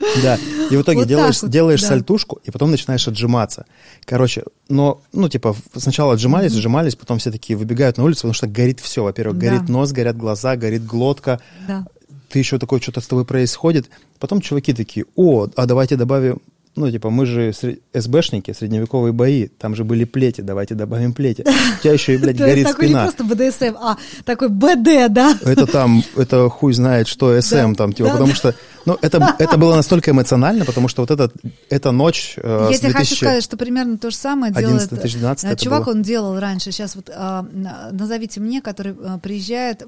Да. 0.22 0.38
И 0.70 0.76
в 0.76 0.82
итоге 0.82 1.00
Вот 1.00 1.08
делаешь, 1.08 1.42
вот, 1.42 1.50
делаешь 1.50 1.82
да. 1.82 1.88
сальтушку, 1.88 2.40
и 2.44 2.50
потом 2.50 2.70
начинаешь 2.70 3.06
отжиматься. 3.06 3.66
Короче, 4.04 4.44
но, 4.68 5.00
ну, 5.12 5.28
типа, 5.28 5.54
сначала 5.76 6.14
отжимались, 6.14 6.52
отжимались, 6.52 6.96
потом 6.96 7.18
все 7.18 7.30
такие 7.30 7.56
выбегают 7.56 7.96
на 7.98 8.04
улицу, 8.04 8.20
потому 8.22 8.34
что 8.34 8.46
горит 8.46 8.80
все. 8.80 9.04
Во-первых, 9.04 9.38
Да. 9.38 9.46
горит 9.48 9.68
нос, 9.68 9.92
горят 9.92 10.16
глаза, 10.16 10.56
горит 10.56 10.84
глотка. 10.86 11.40
Да. 11.68 11.86
Ты 12.28 12.38
еще 12.38 12.58
такой, 12.58 12.80
что-то 12.80 13.00
с 13.00 13.06
тобой 13.06 13.24
происходит. 13.24 13.90
Потом 14.18 14.40
чуваки 14.40 14.72
такие, 14.72 15.04
о, 15.16 15.48
а 15.56 15.66
давайте 15.66 15.96
добавим 15.96 16.40
ну, 16.76 16.90
типа, 16.90 17.10
мы 17.10 17.26
же 17.26 17.52
СБшники, 17.92 18.52
средневековые 18.52 19.12
бои, 19.12 19.48
там 19.48 19.74
же 19.74 19.84
были 19.84 20.04
плети, 20.04 20.40
давайте 20.40 20.74
добавим 20.74 21.12
плети. 21.12 21.42
У 21.78 21.82
тебя 21.82 21.92
еще 21.92 22.14
и, 22.14 22.16
блядь, 22.16 22.38
То 22.38 22.44
есть 22.44 22.54
горит 22.54 22.66
такой 22.68 22.86
спина. 22.86 23.04
не 23.04 23.10
просто 23.10 23.24
БДСМ, 23.24 23.76
а 23.76 23.96
такой 24.24 24.48
БД, 24.48 25.12
да? 25.12 25.36
Это 25.42 25.66
там, 25.66 26.04
это 26.16 26.48
хуй 26.48 26.72
знает, 26.72 27.08
что 27.08 27.40
СМ 27.40 27.72
Да, 27.72 27.74
там, 27.74 27.92
типа, 27.92 28.10
потому 28.10 28.34
что, 28.34 28.54
ну, 28.86 28.96
это, 29.02 29.34
это 29.38 29.58
было 29.58 29.74
настолько 29.74 30.12
эмоционально, 30.12 30.64
потому 30.64 30.86
что 30.88 31.02
вот 31.02 31.10
этот, 31.10 31.34
эта 31.68 31.90
ночь 31.90 32.34
э, 32.36 32.68
Я 32.70 32.76
с 32.76 32.80
тебе 32.80 32.92
хочу 32.92 33.16
2000 33.16 33.24
сказать, 33.24 33.44
что 33.44 33.56
примерно 33.56 33.98
то 33.98 34.10
же 34.10 34.16
самое 34.16 34.52
11, 34.52 34.70
делает 34.70 34.88
2012 34.90 35.52
э, 35.52 35.56
чувак, 35.56 35.88
он 35.88 36.02
делал 36.02 36.38
раньше. 36.38 36.70
Сейчас 36.70 36.94
вот 36.94 37.10
а, 37.12 37.44
на- 37.52 37.90
назовите 37.90 38.40
мне, 38.40 38.62
который 38.62 38.94
а, 39.04 39.18
приезжает, 39.18 39.82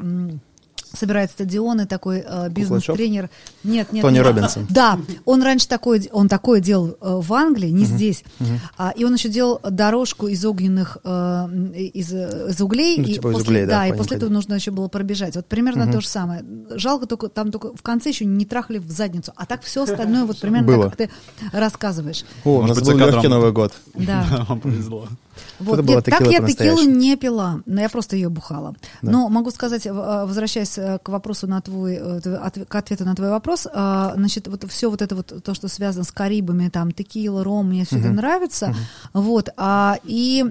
собирает 0.96 1.30
стадионы, 1.30 1.86
такой 1.86 2.20
а, 2.26 2.48
бизнес-тренер. 2.48 3.30
Нет, 3.64 3.92
нет. 3.92 4.02
Тони 4.02 4.14
нет. 4.14 4.26
Робинсон. 4.26 4.66
Да, 4.68 4.98
он 5.24 5.42
раньше 5.42 5.68
такой, 5.68 6.08
он 6.12 6.28
такое 6.28 6.60
делал 6.60 6.96
э, 7.00 7.20
в 7.20 7.32
Англии, 7.32 7.68
не 7.68 7.84
здесь. 7.84 8.24
А, 8.76 8.92
и 8.94 9.04
он 9.04 9.14
еще 9.14 9.28
делал 9.28 9.60
дорожку 9.62 10.28
из 10.28 10.44
огненных, 10.44 10.98
э, 11.04 11.48
из, 11.94 12.12
из 12.12 12.60
углей. 12.60 12.98
Ну, 12.98 13.04
и 13.04 13.14
типа 13.14 13.28
из 13.28 13.34
после, 13.34 13.48
углей, 13.48 13.66
да, 13.66 13.86
и 13.86 13.90
понял, 13.90 14.02
после 14.02 14.16
этого 14.16 14.30
нужно 14.30 14.54
еще 14.54 14.70
было 14.70 14.88
пробежать. 14.88 15.36
Вот 15.36 15.46
примерно 15.46 15.90
то 15.90 16.00
же 16.00 16.06
самое. 16.06 16.44
Жалко 16.70 17.06
только, 17.06 17.28
там 17.28 17.50
только 17.50 17.74
в 17.74 17.82
конце 17.82 18.10
еще 18.10 18.24
не 18.24 18.44
трахали 18.44 18.78
в 18.78 18.90
задницу. 18.90 19.32
А 19.36 19.46
так 19.46 19.62
все 19.62 19.82
остальное 19.82 20.24
вот 20.24 20.38
примерно 20.40 20.66
Было. 20.66 20.90
так, 20.90 20.98
как 20.98 21.10
ты 21.10 21.56
рассказываешь. 21.56 22.24
О, 22.44 22.50
у 22.50 22.60
Может 22.62 22.68
нас 22.68 22.78
быть, 22.78 22.94
был 22.94 23.06
за 23.06 23.12
легкий. 23.12 23.28
Новый 23.28 23.52
год. 23.52 23.72
Да. 23.94 24.44
Вам 24.48 24.60
повезло. 24.60 25.08
Вот. 25.58 25.80
Была 25.80 25.96
Нет, 25.96 26.04
так 26.04 26.20
я 26.22 26.46
текилу 26.46 26.82
не 26.82 27.16
пила, 27.16 27.60
но 27.66 27.80
я 27.80 27.88
просто 27.88 28.16
ее 28.16 28.28
бухала. 28.28 28.74
Но 29.02 29.28
могу 29.28 29.50
сказать, 29.50 29.86
э, 29.86 29.92
возвращаясь 29.92 30.78
э, 30.78 30.98
к 31.02 31.08
вопросу 31.08 31.46
на 31.46 31.60
твой, 31.60 31.98
э, 32.00 32.20
к 32.68 32.74
ответу 32.74 33.04
на 33.04 33.14
твой 33.14 33.30
вопрос, 33.30 33.62
значит, 33.62 34.48
вот 34.48 34.64
все 34.70 34.90
вот 34.90 35.02
это 35.02 35.14
вот, 35.14 35.42
то, 35.42 35.54
что 35.54 35.68
связано 35.68 36.04
с 36.04 36.12
Карибами, 36.12 36.68
там, 36.68 36.92
текила, 36.92 37.44
ром, 37.44 37.68
мне 37.68 37.84
все 37.84 37.98
это 37.98 38.10
нравится. 38.10 38.74
Вот. 39.12 39.48
А, 39.56 39.98
и 40.04 40.44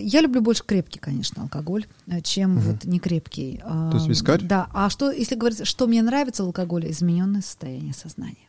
я 0.00 0.20
люблю 0.20 0.40
больше 0.40 0.64
крепкий, 0.64 0.98
конечно, 0.98 1.42
алкоголь, 1.42 1.86
чем 2.22 2.58
вот 2.58 2.84
не 2.84 2.98
крепкий. 2.98 3.60
А, 3.64 3.90
То 3.90 3.96
есть 3.96 4.08
вискарь? 4.08 4.42
Да. 4.42 4.68
А 4.72 4.90
что, 4.90 5.10
если 5.10 5.34
говорить, 5.34 5.66
что 5.66 5.86
мне 5.86 6.02
нравится 6.02 6.42
в 6.42 6.46
алкоголе? 6.46 6.90
Измененное 6.90 7.42
состояние 7.42 7.94
сознания. 7.94 8.48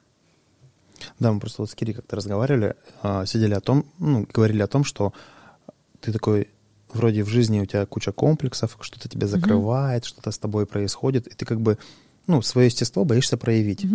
Да, 1.19 1.31
мы 1.31 1.39
просто 1.39 1.61
вот 1.61 1.69
с 1.69 1.75
Кири 1.75 1.93
как-то 1.93 2.15
разговаривали, 2.15 2.75
а, 3.01 3.25
сидели 3.25 3.53
о 3.53 3.61
том, 3.61 3.85
ну, 3.99 4.27
говорили 4.31 4.61
о 4.61 4.67
том, 4.67 4.83
что 4.83 5.13
ты 6.01 6.11
такой, 6.11 6.49
вроде 6.93 7.23
в 7.23 7.27
жизни 7.29 7.59
у 7.59 7.65
тебя 7.65 7.85
куча 7.85 8.11
комплексов, 8.11 8.77
что-то 8.81 9.07
тебя 9.09 9.27
закрывает, 9.27 10.05
что-то 10.05 10.31
с 10.31 10.37
тобой 10.37 10.65
происходит, 10.65 11.27
и 11.27 11.35
ты 11.35 11.45
как 11.45 11.61
бы, 11.61 11.77
ну, 12.27 12.41
свое 12.41 12.67
естество 12.67 13.05
боишься 13.05 13.37
проявить. 13.37 13.85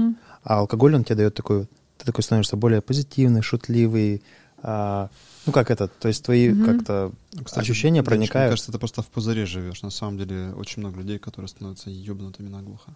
А 0.43 0.59
алкоголь, 0.59 0.95
он 0.95 1.05
тебе 1.05 1.17
дает 1.17 1.35
такой, 1.35 1.67
ты 1.99 2.05
такой 2.05 2.23
становишься 2.23 2.57
более 2.57 2.81
позитивный, 2.83 3.43
шутливый, 3.43 4.23
а, 4.67 5.11
ну, 5.47 5.53
как 5.53 5.71
это, 5.71 5.89
то 5.89 6.09
есть 6.09 6.25
твои 6.25 6.55
как-то 6.65 7.13
Кстати, 7.45 7.61
ощущения 7.61 8.01
Мне 8.01 8.03
проникают. 8.09 8.51
кажется, 8.53 8.71
это 8.71 8.79
просто 8.79 9.03
в 9.03 9.07
пузыре 9.09 9.45
живешь. 9.45 9.83
На 9.83 9.91
самом 9.91 10.17
деле, 10.17 10.53
очень 10.57 10.81
много 10.81 10.99
людей, 11.01 11.19
которые 11.19 11.49
становятся 11.49 11.91
ебнутыми 11.91 12.49
наглухо. 12.49 12.93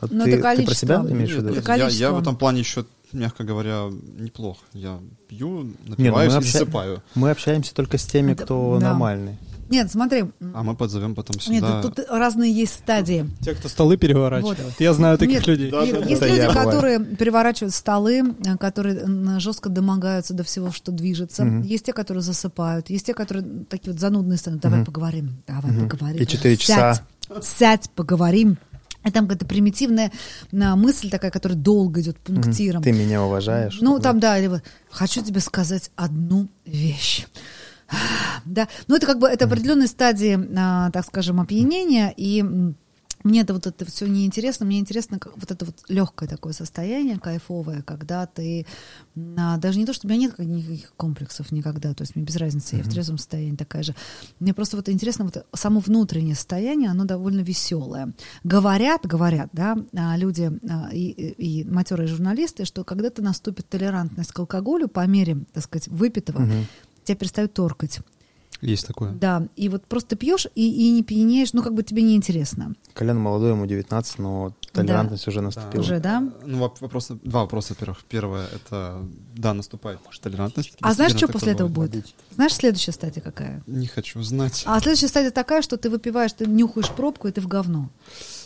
Вот 0.00 0.12
Ну, 0.12 0.24
ты, 0.24 0.32
это 0.34 0.56
ты 0.56 0.64
про 0.64 0.74
себя 0.74 0.96
количество. 0.96 1.16
имеешь 1.16 1.30
в 1.32 1.36
виду? 1.38 1.48
Я, 1.48 1.54
я 1.56 1.62
количество. 1.62 2.10
в 2.12 2.20
этом 2.20 2.36
плане 2.36 2.60
еще, 2.60 2.84
мягко 3.12 3.44
говоря, 3.44 3.86
неплох. 4.18 4.58
Я 4.72 4.98
пью, 5.28 5.64
ну 5.64 5.74
напиваюсь 5.86 6.32
мы, 6.32 6.38
и 6.38 6.42
обща- 6.42 6.52
засыпаю. 6.58 7.02
мы 7.14 7.30
общаемся 7.30 7.74
только 7.74 7.98
с 7.98 8.04
теми, 8.06 8.34
Да, 8.34 8.44
кто 8.44 8.78
да. 8.80 8.88
нормальный. 8.88 9.38
Нет, 9.70 9.92
смотри, 9.92 10.24
А 10.54 10.62
мы 10.62 10.74
подзовем 10.74 11.14
потом 11.14 11.36
нет, 11.46 11.62
сюда. 11.62 11.82
тут 11.82 11.98
разные 12.08 12.50
есть 12.50 12.72
стадии. 12.72 13.28
Те, 13.42 13.54
кто 13.54 13.68
столы 13.68 13.98
переворачивают. 13.98 14.58
Я 14.78 14.94
знаю 14.94 15.18
таких 15.18 15.40
Нет, 15.40 15.46
людей. 15.46 15.70
е- 15.70 16.08
Есть 16.08 16.22
Это 16.22 16.26
люди, 16.28 16.38
я 16.40 16.48
бываю. 16.48 16.66
которые 16.66 17.04
переворачивают 17.04 17.74
столы, 17.74 18.34
э, 18.46 18.56
которые 18.56 19.38
жестко 19.38 19.68
домогаются 19.68 20.32
до 20.32 20.42
всего, 20.42 20.70
что 20.70 20.90
движется. 20.90 21.44
Есть 21.62 21.84
те, 21.84 21.92
которые 21.92 22.22
засыпают. 22.22 22.88
Есть 22.88 23.04
те, 23.06 23.12
которые 23.14 23.44
такие 23.68 23.92
вот 23.92 24.00
занудные 24.00 24.38
становятся. 24.38 24.70
Давай 24.70 24.84
поговорим, 24.86 25.42
давай 25.46 25.70
поговорим. 25.78 26.22
И 26.22 26.26
четыре 26.26 26.56
часа. 26.56 27.02
Сядь, 27.42 27.90
поговорим. 27.90 28.56
И 29.04 29.10
там 29.10 29.26
какая-то 29.26 29.46
примитивная 29.46 30.10
а, 30.52 30.76
мысль 30.76 31.08
такая, 31.08 31.30
которая 31.30 31.56
долго 31.56 32.00
идет 32.00 32.18
пунктиром. 32.18 32.82
Ты 32.82 32.92
меня 32.92 33.22
уважаешь. 33.22 33.78
Ну, 33.80 33.98
там, 34.00 34.20
да, 34.20 34.38
или 34.38 34.60
хочу 34.90 35.22
тебе 35.22 35.40
сказать 35.40 35.90
одну 35.96 36.48
вещь. 36.64 37.26
Да, 38.44 38.68
ну 38.86 38.96
это 38.96 39.06
как 39.06 39.18
бы 39.18 39.28
это 39.28 39.46
определенные 39.46 39.88
стадии, 39.88 40.38
а, 40.56 40.90
так 40.90 41.06
скажем, 41.06 41.40
опьянения, 41.40 42.12
и 42.16 42.44
мне 43.24 43.40
это 43.40 43.54
вот 43.54 43.66
это 43.66 43.84
все 43.84 44.06
неинтересно, 44.06 44.66
мне 44.66 44.78
интересно 44.78 45.18
как, 45.18 45.36
вот 45.36 45.50
это 45.50 45.64
вот 45.64 45.76
легкое 45.88 46.28
такое 46.28 46.52
состояние, 46.52 47.18
кайфовое, 47.18 47.82
когда 47.82 48.26
ты 48.26 48.66
а, 49.36 49.56
даже 49.56 49.78
не 49.78 49.86
то, 49.86 49.92
что 49.92 50.06
у 50.06 50.10
меня 50.10 50.22
нет 50.22 50.38
никаких 50.38 50.94
комплексов 50.96 51.50
никогда, 51.52 51.94
то 51.94 52.02
есть 52.02 52.16
мне 52.16 52.24
без 52.24 52.36
разницы, 52.36 52.76
я 52.76 52.82
в 52.82 52.88
трезвом 52.88 53.18
состоянии 53.18 53.56
такая 53.56 53.82
же. 53.82 53.94
Мне 54.40 54.54
просто 54.54 54.76
вот 54.76 54.88
интересно 54.88 55.24
вот 55.24 55.46
само 55.54 55.80
внутреннее 55.80 56.34
состояние, 56.34 56.90
оно 56.90 57.04
довольно 57.04 57.40
веселое. 57.40 58.12
Говорят, 58.44 59.06
говорят, 59.06 59.50
да, 59.52 59.76
а, 59.96 60.16
люди 60.16 60.50
а, 60.68 60.90
и, 60.92 61.10
и, 61.10 61.60
и 61.60 61.64
матерые 61.64 62.06
журналисты, 62.06 62.64
что 62.64 62.84
когда-то 62.84 63.22
наступит 63.22 63.68
толерантность 63.68 64.32
к 64.32 64.38
алкоголю 64.38 64.88
по 64.88 65.06
мере, 65.06 65.44
так 65.52 65.64
сказать, 65.64 65.88
выпитого, 65.88 66.46
тебя 67.04 67.16
перестают 67.16 67.54
торкать. 67.54 68.00
Есть 68.60 68.86
такое. 68.86 69.12
Да, 69.12 69.46
и 69.56 69.68
вот 69.68 69.84
просто 69.84 70.16
пьешь 70.16 70.46
и, 70.54 70.88
и 70.88 70.90
не 70.90 71.02
пьянеешь, 71.02 71.52
ну 71.52 71.62
как 71.62 71.74
бы 71.74 71.82
тебе 71.82 72.02
неинтересно. 72.02 72.74
Колян 72.92 73.18
молодой, 73.18 73.52
ему 73.52 73.66
19, 73.66 74.18
но 74.18 74.52
толерантность 74.72 75.28
уже 75.28 75.40
наступила. 75.40 75.80
Уже, 75.80 76.00
да? 76.00 76.20
Ну, 76.44 76.58
воп- 76.58 76.78
вопросы, 76.80 77.18
два 77.22 77.42
вопроса, 77.42 77.74
во-первых. 77.74 78.04
Первое, 78.08 78.46
это, 78.46 79.06
да, 79.36 79.54
наступает, 79.54 80.00
может, 80.04 80.20
толерантность. 80.22 80.76
А 80.80 80.92
знаешь, 80.92 81.12
что 81.12 81.28
после 81.28 81.52
этого 81.52 81.68
такое 81.68 81.88
будет? 81.88 82.06
Знаешь, 82.34 82.54
следующая 82.54 82.92
стадия 82.92 83.22
какая? 83.22 83.62
Не 83.66 83.86
хочу 83.86 84.20
знать. 84.22 84.64
А 84.66 84.80
следующая 84.80 85.08
стадия 85.08 85.30
такая, 85.30 85.62
что 85.62 85.76
ты 85.76 85.88
выпиваешь, 85.88 86.32
ты 86.32 86.46
нюхаешь 86.46 86.90
пробку, 86.90 87.28
и 87.28 87.32
ты 87.32 87.40
в 87.40 87.46
говно. 87.46 87.90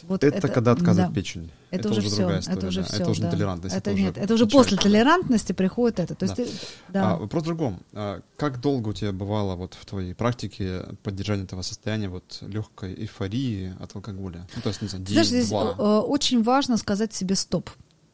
Вот 0.03 0.25
это, 0.25 0.49
когда 0.49 0.73
отказывает 0.73 1.11
да. 1.11 1.15
печень. 1.15 1.51
Это, 1.78 1.90
уже 1.90 2.01
все, 2.03 2.16
другая 2.16 2.40
история. 2.40 2.59
это 2.59 2.66
уже 2.69 2.81
да. 2.81 2.86
все. 2.86 2.97
Это 2.97 3.11
уже 3.11 3.23
да. 3.23 3.31
толерантность. 3.31 3.77
Это, 3.77 3.90
уже 3.93 4.03
нет, 4.03 4.19
это 4.19 4.35
уже 4.35 4.47
после 4.47 4.77
толерантности 4.77 5.53
приходит 5.53 6.01
это. 6.01 6.15
То 6.15 6.24
есть 6.27 6.36
Да. 6.36 6.44
ты- 6.44 6.51
да. 6.89 7.11
А, 7.12 7.16
вопрос 7.16 7.43
в 7.43 7.47
другом. 7.47 7.81
А, 7.93 8.20
как 8.36 8.61
долго 8.61 8.89
у 8.89 8.93
тебя 8.93 9.12
бывало 9.12 9.57
вот 9.57 9.74
в 9.74 9.85
твоей 9.86 10.15
практике 10.15 10.82
поддержание 11.03 11.44
этого 11.44 11.62
состояния 11.62 12.09
вот 12.09 12.39
легкой 12.43 12.94
эйфории 12.94 13.74
от 13.81 13.94
алкоголя? 13.97 14.47
Ну, 14.55 14.62
то 14.62 14.69
есть, 14.69 14.82
не 14.82 14.89
знаю, 14.89 15.05
Ты 15.05 15.12
знаешь, 15.12 15.28
день, 15.28 15.39
здесь 15.39 15.49
два. 15.51 15.74
э, 15.78 15.99
очень 16.01 16.43
важно 16.43 16.77
сказать 16.77 17.15
себе 17.15 17.35
стоп. 17.35 17.70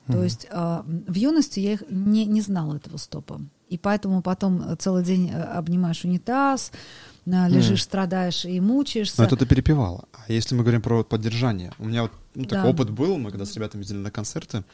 То 0.06 0.22
есть 0.24 0.47
э, 0.51 0.82
в 0.86 1.14
юности 1.14 1.60
я 1.60 1.74
их 1.74 1.82
не, 1.90 2.24
не 2.24 2.40
знала 2.40 2.76
этого 2.76 2.97
стопа. 2.97 3.40
И 3.68 3.76
поэтому 3.76 4.22
потом 4.22 4.64
целый 4.78 5.05
день 5.05 5.30
э, 5.30 5.43
обнимаешь 5.43 6.02
унитаз, 6.02 6.72
э, 7.26 7.48
лежишь, 7.51 7.82
страдаешь 7.82 8.47
и 8.47 8.59
мучаешься. 8.59 9.20
Но 9.20 9.26
это 9.26 9.36
ты 9.36 9.44
перепевала. 9.44 10.06
А 10.12 10.32
если 10.32 10.55
мы 10.55 10.62
говорим 10.62 10.80
про 10.80 11.05
поддержание, 11.05 11.72
у 11.78 11.85
меня 11.85 12.02
вот 12.05 12.12
ну, 12.39 12.44
такой 12.44 12.62
Да. 12.62 12.69
опыт 12.70 12.90
был, 12.90 13.19
мы 13.19 13.31
когда 13.31 13.44
с 13.44 13.55
ребятами 13.55 13.82
ездили 13.82 13.98
на 13.98 14.10
концерты 14.10 14.65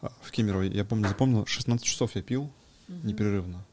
а, 0.00 0.10
в 0.22 0.30
Кемерово, 0.30 0.62
я 0.62 0.84
помню, 0.84 1.08
запомнил, 1.08 1.46
16 1.46 1.84
часов 1.84 2.10
я 2.14 2.22
пил 2.22 2.50
непрерывно. 2.88 3.64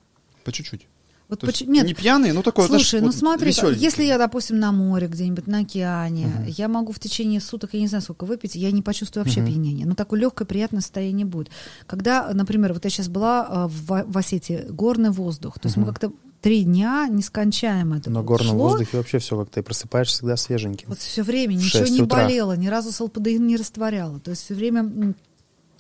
По 0.46 0.52
чуть-чуть. 0.52 0.88
Вот 1.28 1.42
поч- 1.42 1.62
Нет, 1.68 1.86
не 1.86 1.94
пьяный, 1.94 2.32
но 2.32 2.42
такой, 2.42 2.66
знаешь, 2.66 2.82
Слушай, 2.82 3.02
ну 3.02 3.08
вот 3.08 3.16
смотри, 3.16 3.54
если 3.76 4.04
я, 4.04 4.18
допустим, 4.18 4.60
на 4.60 4.72
море 4.72 5.08
где-нибудь, 5.08 5.46
на 5.46 5.60
океане, 5.60 6.46
я 6.48 6.68
могу 6.68 6.92
в 6.92 7.00
течение 7.00 7.40
суток, 7.40 7.72
я 7.74 7.82
не 7.82 7.88
знаю, 7.88 8.02
сколько 8.02 8.26
выпить, 8.26 8.56
я 8.56 8.72
не 8.72 8.82
почувствую 8.82 9.24
вообще 9.26 9.46
пьянения. 9.46 9.86
Но 9.86 9.94
такое 9.94 10.20
легкое, 10.20 10.48
приятное 10.48 10.82
состояние 10.82 11.28
будет. 11.28 11.50
Когда, 11.86 12.32
например, 12.34 12.74
вот 12.74 12.84
я 12.84 12.90
сейчас 12.90 13.10
была 13.10 13.48
э, 13.48 13.68
в, 13.68 14.06
в 14.08 14.18
Осетии, 14.18 14.66
горный 14.70 15.12
воздух, 15.12 15.60
то 15.60 15.68
есть 15.68 15.78
мы 15.78 15.86
как-то 15.86 16.12
три 16.42 16.64
дня 16.64 17.08
нескончаемо 17.10 17.98
это 17.98 18.10
вот 18.10 18.26
горном 18.26 18.56
шло. 18.56 18.70
воздухе 18.70 18.98
вообще 18.98 19.20
все 19.20 19.38
как-то 19.38 19.60
и 19.60 19.64
просыпаешься 19.64 20.18
всегда 20.18 20.38
свеженьким. 20.38 20.90
Вот 20.90 21.00
все 21.00 21.24
время 21.24 21.54
ничего 21.54 21.86
6 21.86 21.92
не 21.92 22.02
утра. 22.02 22.24
болело, 22.24 22.56
ни 22.56 22.68
разу 22.68 22.92
салпадеин 22.92 23.46
не 23.46 23.58
растворяло. 23.58 24.20
То 24.20 24.32
есть 24.32 24.46
все 24.46 24.56
время 24.56 25.14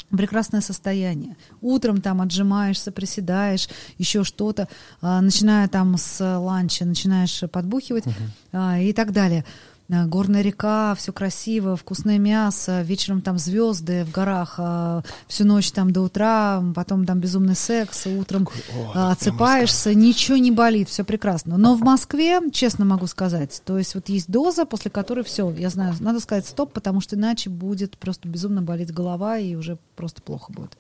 прекрасное 0.10 0.61
состояние. 0.61 1.38
Утром 1.61 2.02
там 2.02 2.22
отжимаешься, 2.22 2.91
приседаешь, 2.91 3.69
еще 3.98 4.23
что-то, 4.23 4.68
а, 5.02 5.22
начиная 5.22 5.68
там 5.68 5.98
с 5.98 6.19
ланча, 6.40 6.86
начинаешь 6.86 7.44
подбухивать 7.52 8.06
а, 8.52 8.80
и 8.80 8.94
так 8.94 9.11
далее. 9.11 9.45
Горная 9.90 10.44
река, 10.44 10.94
все 10.94 11.11
красиво, 11.11 11.76
вкусное 11.76 12.20
мясо, 12.20 12.84
вечером 12.84 13.22
там 13.22 13.40
звезды 13.40 14.06
в 14.06 14.11
горах, 14.11 14.56
а, 14.60 15.02
всю 15.28 15.45
ночь 15.45 15.72
там 15.72 15.91
до 15.91 16.02
утра, 16.02 16.64
потом 16.76 17.07
там 17.07 17.20
безумный 17.20 17.56
секс, 17.56 18.06
утром 18.06 18.48
а, 18.94 19.14
отсыпаешься, 19.14 19.95
ничего 19.95 20.38
не 20.38 20.52
болит, 20.52 20.90
все 20.90 21.03
прекрасно. 21.03 21.57
Но 21.57 21.74
в 21.74 21.82
Москве, 21.82 22.40
честно 22.52 22.86
могу 22.86 23.07
сказать, 23.07 23.64
то 23.66 23.80
есть 23.80 23.95
вот 23.95 24.10
есть 24.10 24.30
доза, 24.30 24.66
после 24.66 24.91
которой 24.91 25.24
все, 25.24 25.49
я 25.57 25.72
знаю, 25.72 25.95
надо 26.02 26.20
сказать 26.20 26.45
стоп, 26.45 26.72
потому 26.72 27.02
что 27.02 27.16
иначе 27.16 27.49
будет 27.49 27.98
просто 27.98 28.28
безумно 28.28 28.61
болеть 28.61 28.94
голова 28.94 29.40
и 29.40 29.56
уже 29.56 29.80
просто 29.95 30.22
плохо 30.22 30.53
будет. 30.53 30.78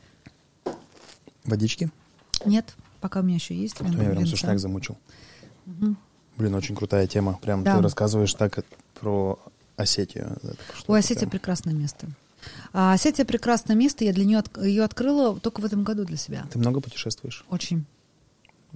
Водички? 1.45 1.89
Нет, 2.45 2.75
пока 3.01 3.21
у 3.21 3.23
меня 3.23 3.37
еще 3.37 3.55
есть. 3.55 3.81
Меня 3.81 4.11
прям 4.11 4.27
сушняк 4.27 4.59
замучил. 4.59 4.97
Блин, 6.39 6.55
очень 6.55 6.75
крутая 6.75 7.05
тема. 7.05 7.37
Прям 7.41 7.63
Да. 7.63 7.75
ты 7.77 7.83
рассказываешь 7.83 8.33
так 8.33 8.63
про 8.99 9.37
Осетию. 9.75 10.35
Ой, 10.87 10.99
Осетия 10.99 11.19
прям- 11.21 11.31
прекрасное 11.31 11.73
место. 11.73 12.07
А 12.73 12.93
Осетия 12.93 13.25
прекрасное 13.25 13.75
место, 13.75 14.05
я 14.05 14.13
для 14.13 14.23
нее 14.25 14.41
ее 14.61 14.83
открыла 14.83 15.37
только 15.39 15.59
в 15.59 15.65
этом 15.65 15.83
году 15.83 16.05
для 16.05 16.15
себя. 16.17 16.45
Ты 16.51 16.57
много 16.57 16.79
путешествуешь? 16.79 17.45
Очень. 17.49 17.85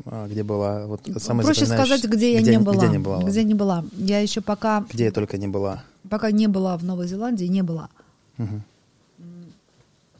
А, 0.05 0.27
где 0.27 0.43
была? 0.43 0.85
Вот 0.87 1.01
самое 1.19 1.45
Проще 1.45 1.65
сказать, 1.65 2.03
где 2.03 2.33
я 2.33 2.41
не 2.41 2.59
была. 2.59 2.75
Где 2.75 2.87
не 2.89 2.97
была? 2.99 3.23
Где 3.23 3.43
не 3.43 3.53
была. 3.53 3.85
Я 3.93 4.19
еще 4.19 4.41
пока, 4.41 4.85
Где 4.91 5.05
я 5.05 5.11
только 5.11 5.37
не 5.37 5.47
была. 5.47 5.83
пока 6.09 6.31
не 6.31 6.47
была 6.47 6.77
в 6.77 6.83
Новой 6.83 7.07
Зеландии, 7.07 7.45
не 7.45 7.61
была. 7.61 7.89
Мгм. 8.37 8.63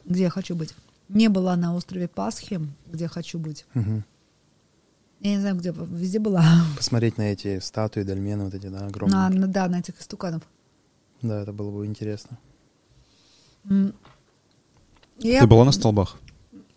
Где 0.06 0.22
я 0.22 0.30
хочу 0.30 0.54
быть. 0.54 0.74
Не 1.10 1.28
была 1.28 1.56
на 1.56 1.74
острове 1.74 2.08
Пасхи, 2.08 2.60
где 2.90 3.08
хочу 3.08 3.38
быть. 3.38 3.66
Мгм. 3.74 4.04
Я 5.24 5.30
не 5.36 5.40
знаю, 5.40 5.56
где, 5.56 5.72
везде 5.72 6.18
была. 6.18 6.44
Посмотреть 6.76 7.16
на 7.16 7.22
эти 7.32 7.58
статуи, 7.58 8.02
дольмены 8.02 8.44
вот 8.44 8.52
эти, 8.54 8.66
да, 8.66 8.86
огромные. 8.86 9.14
На, 9.16 9.28
на- 9.30 9.46
да, 9.46 9.68
на 9.68 9.78
этих 9.80 9.98
истуканов. 9.98 10.42
Да, 11.22 11.40
это 11.40 11.52
было 11.54 11.70
бы 11.70 11.86
интересно. 11.86 12.38
Я- 15.18 15.40
Ты 15.40 15.46
была 15.46 15.64
на 15.64 15.72
столбах? 15.72 16.18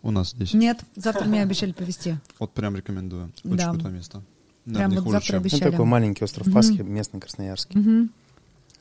У 0.00 0.10
нас 0.10 0.30
здесь. 0.30 0.54
Нет, 0.54 0.80
завтра 0.96 1.26
мне 1.26 1.42
обещали 1.42 1.72
повезти. 1.72 2.16
Вот 2.38 2.52
прям 2.54 2.74
рекомендую. 2.74 3.32
Очень 3.44 3.56
Да. 3.56 3.70
крутое 3.70 3.92
место. 3.94 4.22
Прям 4.64 4.74
Наверное, 4.74 4.96
вот 4.96 5.04
хуже, 5.04 5.12
завтра 5.12 5.26
чем- 5.32 5.36
Ну, 5.36 5.40
Обещали. 5.42 5.70
такой 5.70 5.84
маленький 5.84 6.24
остров. 6.24 6.50
Пасхи, 6.52 6.80
местный 6.80 7.20
красноярский. 7.20 7.78
Мгм. 7.78 8.10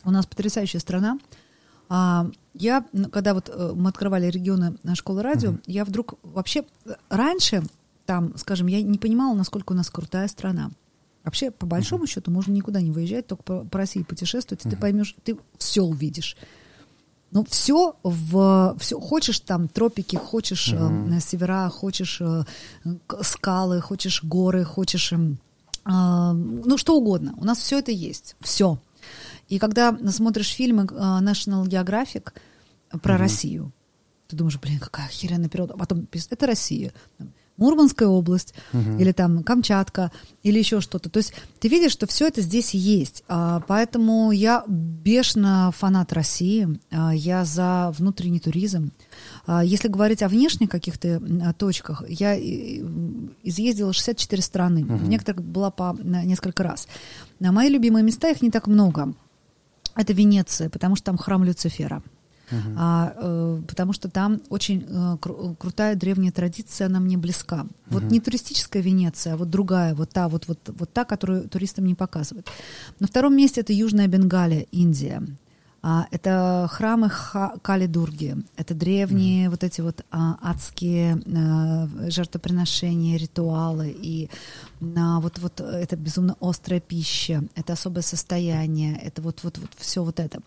У 0.06 0.12
нас 0.12 0.26
потрясающая 0.26 0.80
страна. 0.80 1.20
А, 1.90 2.30
я, 2.54 2.86
когда 3.12 3.34
вот 3.34 3.50
э, 3.54 3.74
мы 3.76 3.90
открывали 3.90 4.28
регионы 4.28 4.78
на 4.84 4.96
школы 4.96 5.24
радио, 5.24 5.56
я 5.66 5.84
вдруг 5.84 6.14
вообще 6.24 6.64
э, 6.86 6.92
раньше 7.10 7.64
там, 8.08 8.36
скажем, 8.38 8.68
я 8.68 8.82
не 8.82 8.98
понимала, 8.98 9.36
насколько 9.36 9.74
у 9.74 9.76
нас 9.76 9.90
крутая 9.92 10.28
страна. 10.28 10.72
Вообще, 11.24 11.52
по 11.52 11.66
большому 11.66 12.08
счету, 12.08 12.32
можно 12.32 12.54
никуда 12.54 12.82
не 12.82 12.90
выезжать, 12.90 13.28
только 13.28 13.44
по, 13.44 13.66
по 13.66 13.78
России 13.78 14.02
путешествовать, 14.02 14.66
и 14.66 14.70
ты 14.70 14.78
поймешь, 14.78 15.16
ты 15.24 15.38
все 15.58 15.82
увидишь. 15.82 16.38
Ну, 17.32 17.46
все 17.50 17.98
в 18.04 18.78
все 18.80 18.98
хочешь 19.00 19.42
там 19.42 19.68
тропики, 19.68 20.16
хочешь 20.16 20.72
э, 20.74 21.20
севера, 21.20 21.70
хочешь 21.70 22.22
э, 22.22 22.44
скалы, 23.22 23.82
хочешь 23.82 24.24
горы, 24.24 24.64
хочешь 24.64 25.14
а, 25.84 26.34
ну 26.34 26.78
что 26.78 26.98
угодно. 26.98 27.34
У 27.38 27.44
нас 27.44 27.60
все 27.60 27.80
это 27.80 27.92
есть, 27.92 28.38
все. 28.40 28.80
И 29.50 29.60
когда 29.60 29.98
смотришь 30.12 30.54
фильмы 30.54 30.84
э, 30.84 30.86
National 30.86 31.66
Geographic 31.66 32.34
про 33.02 33.18
Россию, 33.18 33.74
ты 34.28 34.36
думаешь, 34.36 34.60
блин, 34.60 34.80
какая 34.80 35.08
охеренная 35.08 35.50
природа. 35.50 35.74
А 35.74 35.78
потом 35.78 36.08
это 36.12 36.48
Россия. 36.48 36.94
Мурманская 37.58 38.08
область, 38.08 38.54
или 39.00 39.12
там 39.12 39.44
Камчатка, 39.44 40.12
или 40.44 40.60
еще 40.60 40.80
что-то. 40.82 41.10
То 41.10 41.18
есть 41.18 41.34
ты 41.60 41.68
видишь, 41.68 41.92
что 41.92 42.06
все 42.08 42.28
это 42.28 42.42
здесь 42.42 42.74
есть. 42.74 43.24
А, 43.28 43.62
Поэтому 43.68 44.32
я 44.32 44.64
бешено 44.68 45.72
фанат 45.76 46.14
России. 46.14 46.80
А, 46.92 47.12
Я 47.14 47.46
за 47.46 47.94
внутренний 47.98 48.40
туризм. 48.40 48.92
А, 49.46 49.64
Если 49.64 49.88
говорить 49.88 50.22
о 50.24 50.28
внешних 50.30 50.70
каких-то 50.70 51.20
точках, 51.58 52.04
я 52.08 52.36
и- 52.36 52.80
м, 52.82 53.32
изъездила 53.44 53.92
64 53.94 54.42
страны. 54.42 54.86
В 54.86 55.10
некоторых 55.10 55.42
была 55.44 55.72
по 55.72 55.98
несколько 56.02 56.64
раз. 56.64 56.88
На 57.40 57.52
мои 57.52 57.70
любимые 57.70 58.04
места, 58.04 58.30
их 58.30 58.42
не 58.42 58.52
так 58.52 58.68
много. 58.68 59.14
Это 59.96 60.14
Венеция, 60.14 60.70
потому 60.70 60.96
что 60.96 61.06
там 61.06 61.18
храм 61.18 61.44
Люцифера. 61.44 62.04
А, 62.78 63.14
э, 63.16 63.62
потому 63.68 63.94
что 63.94 64.10
там 64.10 64.42
очень 64.50 64.86
э, 64.88 65.18
кру- 65.20 65.56
крутая 65.56 65.96
древняя 65.96 66.32
традиция, 66.32 66.88
она 66.88 67.00
мне 67.00 67.18
близка. 67.18 67.66
Вот 67.88 68.04
не 68.12 68.20
туристическая 68.20 68.82
Венеция, 68.82 69.34
а 69.34 69.38
вот 69.38 69.50
другая, 69.50 69.94
вот 69.96 70.10
та, 70.10 70.28
вот, 70.28 70.48
вот, 70.48 70.60
вот 70.80 70.94
та, 70.94 71.04
которую 71.04 71.50
туристам 71.50 71.86
не 71.86 71.96
показывают. 71.96 72.48
На 73.00 73.08
втором 73.08 73.36
месте 73.36 73.62
это 73.62 73.74
Южная 73.74 74.08
Бенгалия, 74.08 74.66
Индия. 74.72 75.24
А, 75.90 76.06
это 76.12 76.68
храмы 76.70 77.10
Кали-Дурги, 77.62 78.44
это 78.58 78.74
древние 78.74 79.50
вот 79.50 79.64
эти 79.64 79.80
вот 79.80 80.04
а, 80.12 80.38
адские 80.42 81.22
а, 81.34 81.88
жертвоприношения, 82.10 83.18
ритуалы, 83.18 83.96
и 83.98 84.30
вот, 84.82 85.40
вот 85.40 85.62
это 85.62 85.96
безумно 85.96 86.36
острая 86.42 86.82
пища, 86.82 87.42
это 87.56 87.72
особое 87.72 88.02
состояние, 88.02 89.00
это 89.02 89.22
вот, 89.22 89.44
вот, 89.44 89.58
вот 89.60 89.70
все 89.78 90.04
вот 90.04 90.20
это. 90.20 90.40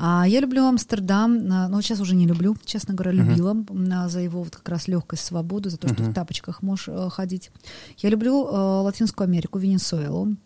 Я 0.00 0.40
люблю 0.40 0.66
Амстердам, 0.66 1.46
но 1.46 1.80
сейчас 1.80 2.00
уже 2.00 2.16
не 2.16 2.26
люблю, 2.26 2.56
честно 2.64 2.92
говоря, 2.92 3.12
любила 3.12 3.56
а, 3.92 4.08
за 4.08 4.18
его 4.18 4.42
вот 4.42 4.56
как 4.56 4.68
раз 4.68 4.88
легкость, 4.88 5.24
свободу, 5.24 5.70
за 5.70 5.76
то, 5.76 5.86
что 5.86 6.02
в 6.02 6.12
тапочках 6.12 6.60
можешь 6.60 6.88
э, 6.88 7.08
ходить. 7.08 7.52
Я 7.98 8.10
люблю 8.10 8.46
э, 8.46 8.80
Латинскую 8.82 9.26
Америку, 9.26 9.60
Венесуэлу. 9.60 10.36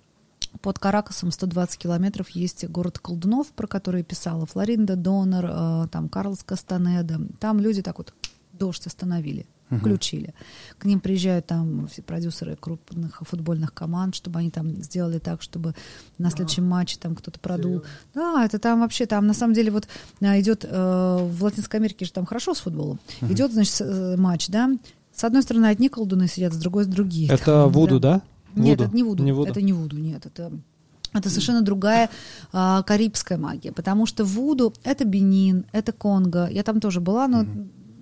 Под 0.62 0.78
Каракасом 0.78 1.30
120 1.30 1.78
километров 1.78 2.28
есть 2.30 2.66
город 2.68 2.98
колдунов, 2.98 3.48
про 3.48 3.66
который 3.66 4.02
писала 4.02 4.46
Флоринда 4.46 4.96
Донор, 4.96 5.44
э, 5.48 5.86
там 5.90 6.08
Карлос 6.08 6.42
Кастанеда. 6.44 7.20
Там 7.40 7.60
люди 7.60 7.82
так 7.82 7.98
вот 7.98 8.12
дождь 8.52 8.86
остановили, 8.86 9.46
включили. 9.80 10.32
К 10.78 10.84
ним 10.86 11.00
приезжают 11.00 11.46
там 11.46 11.88
все 11.88 12.00
продюсеры 12.02 12.56
крупных 12.56 13.20
футбольных 13.26 13.74
команд, 13.74 14.14
чтобы 14.14 14.38
они 14.38 14.50
там 14.50 14.82
сделали 14.82 15.18
так, 15.18 15.42
чтобы 15.42 15.74
на 16.18 16.30
следующем 16.30 16.64
матче 16.66 16.96
там 17.00 17.14
кто-то 17.14 17.38
продул. 17.40 17.82
Да, 18.14 18.44
это 18.44 18.58
там 18.58 18.80
вообще, 18.80 19.04
там 19.06 19.26
на 19.26 19.34
самом 19.34 19.52
деле 19.54 19.70
вот 19.70 19.88
а, 20.22 20.40
идет 20.40 20.64
э, 20.64 20.68
в 21.30 21.42
Латинской 21.44 21.80
Америке 21.80 22.04
же 22.06 22.12
там 22.12 22.24
хорошо 22.26 22.54
с 22.54 22.60
футболом. 22.60 22.98
Идет, 23.20 23.52
значит, 23.52 23.74
с- 23.74 23.84
э, 23.84 24.16
матч, 24.16 24.48
да. 24.48 24.70
С 25.14 25.24
одной 25.24 25.42
стороны 25.42 25.66
одни 25.66 25.88
колдуны 25.88 26.28
сидят, 26.28 26.52
с 26.52 26.56
другой 26.58 26.84
другие. 26.86 27.28
Это 27.30 27.44
Там, 27.44 27.70
Вуду, 27.72 28.00
да? 28.00 28.22
Нет, 28.62 28.80
это 28.80 28.94
не 28.94 29.02
вуду. 29.02 29.22
Не 29.22 29.32
Вуду? 29.32 29.50
Это 29.50 29.62
не 29.62 29.72
вуду, 29.72 29.98
нет. 29.98 30.26
Это, 30.26 30.52
это 31.12 31.28
совершенно 31.30 31.62
другая 31.62 32.10
а, 32.52 32.82
карибская 32.82 33.38
магия. 33.38 33.72
Потому 33.72 34.06
что 34.06 34.24
вуду— 34.24 34.72
это 34.84 35.04
Бенин, 35.04 35.66
это 35.72 35.92
Конго. 35.92 36.48
Я 36.50 36.62
там 36.62 36.80
тоже 36.80 37.00
была, 37.00 37.28
но 37.28 37.44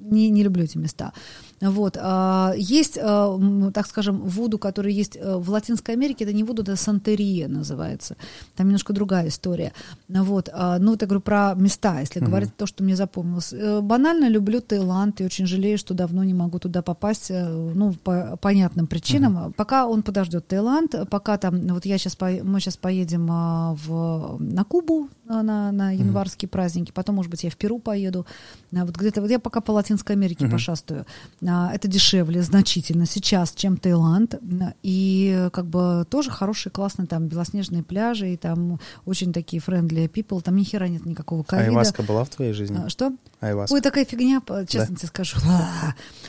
не, 0.01 0.31
не 0.31 0.43
люблю 0.43 0.65
эти 0.65 0.79
места. 0.79 1.13
Вот. 1.61 1.97
А, 2.01 2.53
есть, 2.57 2.99
а, 3.01 3.39
так 3.73 3.87
скажем, 3.87 4.21
вуду, 4.21 4.59
который 4.59 4.93
есть 4.93 5.17
э, 5.17 5.37
в 5.37 5.51
Латинской 5.51 5.95
Америке, 5.95 6.25
это 6.25 6.33
не 6.33 6.45
вуду, 6.45 6.63
это 6.63 6.77
сантерия 6.77 7.49
называется. 7.49 8.17
Там 8.57 8.67
немножко 8.67 8.93
другая 8.93 9.29
история. 9.29 9.73
Вот. 10.09 10.49
А, 10.53 10.79
Ну, 10.79 10.91
вот 10.93 11.03
я 11.03 11.07
говорю 11.09 11.21
про 11.23 11.55
места, 11.55 12.01
если 12.01 12.21
Мгм. 12.21 12.29
говорить 12.29 12.57
то, 12.57 12.67
что 12.67 12.85
мне 12.85 12.97
запомнилось. 12.97 13.53
Э, 13.53 13.81
Банально 13.81 14.29
люблю 14.29 14.61
Таиланд 14.61 15.21
и 15.21 15.25
очень 15.25 15.47
жалею, 15.47 15.79
что 15.79 15.95
давно 15.95 16.25
не 16.25 16.35
могу 16.35 16.59
туда 16.59 16.83
попасть, 16.83 17.31
э, 17.31 17.49
ну, 17.75 17.93
по 18.05 18.37
понятным 18.41 18.87
причинам. 18.87 19.53
Пока 19.57 19.87
он 19.87 20.03
подождет 20.03 20.47
Таиланд, 20.47 20.95
пока 21.11 21.39
там, 21.39 21.61
вот 21.69 21.87
я 21.87 21.99
сейчас, 21.99 22.17
мы 22.21 22.61
сейчас 22.61 22.77
поедем 22.77 23.27
в, 23.27 24.37
на 24.41 24.65
Кубу 24.65 25.09
на, 25.27 25.73
на 25.73 25.91
январские 25.93 26.49
праздники, 26.49 26.93
потом, 26.93 27.15
может 27.17 27.31
быть, 27.31 27.45
я 27.45 27.51
в 27.51 27.57
Перу 27.57 27.79
поеду, 27.79 28.27
вот 28.73 28.97
где-то, 28.97 29.21
вот 29.23 29.31
я 29.31 29.39
пока 29.39 29.61
по 29.61 29.73
Латинской 29.73 30.17
Америке 30.17 30.45
Мгм. 30.45 30.53
пошастаю. 30.53 31.07
А, 31.47 31.71
Это 31.75 31.89
дешевле 31.89 32.43
значительно 32.43 33.07
сейчас, 33.07 33.53
чем 33.53 33.77
Таиланд, 33.77 34.37
и 34.83 35.35
э, 35.37 35.51
как 35.51 35.67
бы 35.67 36.07
тоже 36.09 36.31
хорошие, 36.31 36.73
классные 36.73 37.07
там 37.07 37.27
белоснежные 37.27 37.83
пляжи, 37.83 38.33
и 38.33 38.37
там 38.37 38.81
очень 39.05 39.33
такие 39.33 39.63
friendly 39.65 40.09
people, 40.09 40.41
там 40.41 40.57
ни 40.57 40.65
хера 40.65 40.89
нет 40.89 41.05
никакого 41.07 41.43
ковида. 41.43 41.69
Айваска 41.69 42.03
была 42.03 42.25
в 42.25 42.31
твоей 42.31 42.53
жизни? 42.53 42.79
А, 42.85 42.89
Что? 42.89 43.13
Айваска. 43.41 43.75
Ой, 43.75 43.81
такая 43.81 44.05
фигня, 44.05 44.41
честно 44.67 44.97
тебе 44.97 45.09
скажу. 45.09 45.37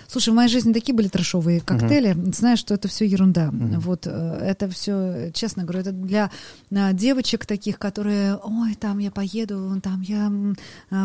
Слушай, 0.07 0.29
в 0.29 0.35
моей 0.35 0.49
жизни 0.49 0.73
такие 0.73 0.93
были 0.93 1.07
трешовые 1.07 1.61
коктейли. 1.61 2.15
Знаешь, 2.33 2.59
что 2.59 2.73
это 2.73 2.87
все 2.87 3.05
ерунда. 3.05 3.51
Мгм. 3.51 3.79
Вот 3.79 4.07
э, 4.07 4.39
это 4.41 4.69
все, 4.69 5.31
честно 5.33 5.63
говорю, 5.63 5.79
это 5.81 5.91
для 5.91 6.31
а, 6.73 6.93
девочек 6.93 7.45
таких, 7.45 7.79
которые, 7.79 8.35
ой, 8.35 8.75
там 8.75 8.97
я 8.99 9.11
поеду, 9.11 9.79
там 9.81 10.01
я 10.01 10.31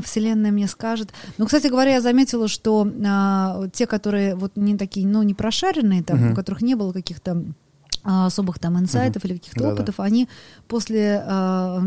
вселенная 0.02 0.50
мне 0.50 0.66
скажет. 0.66 1.10
Ну, 1.38 1.46
кстати 1.46 1.68
говоря, 1.68 1.92
я 1.92 2.00
заметила, 2.00 2.48
что 2.48 2.86
те, 3.72 3.86
которые 3.86 3.99
вот 4.06 4.56
не 4.56 4.76
такие, 4.76 5.06
ну, 5.06 5.22
не 5.22 5.34
прошаренные, 5.34 6.02
там, 6.02 6.18
Мгм. 6.20 6.32
у 6.32 6.34
которых 6.34 6.62
не 6.62 6.74
было 6.74 6.92
каких-то 6.92 7.44
а, 8.02 8.26
особых 8.26 8.58
там 8.58 8.78
инсайтов 8.78 9.26
или 9.26 9.34
каких-то 9.34 9.60
Да-да. 9.60 9.74
опытов, 9.74 10.00
они 10.00 10.26
после 10.68 11.22
а, 11.26 11.82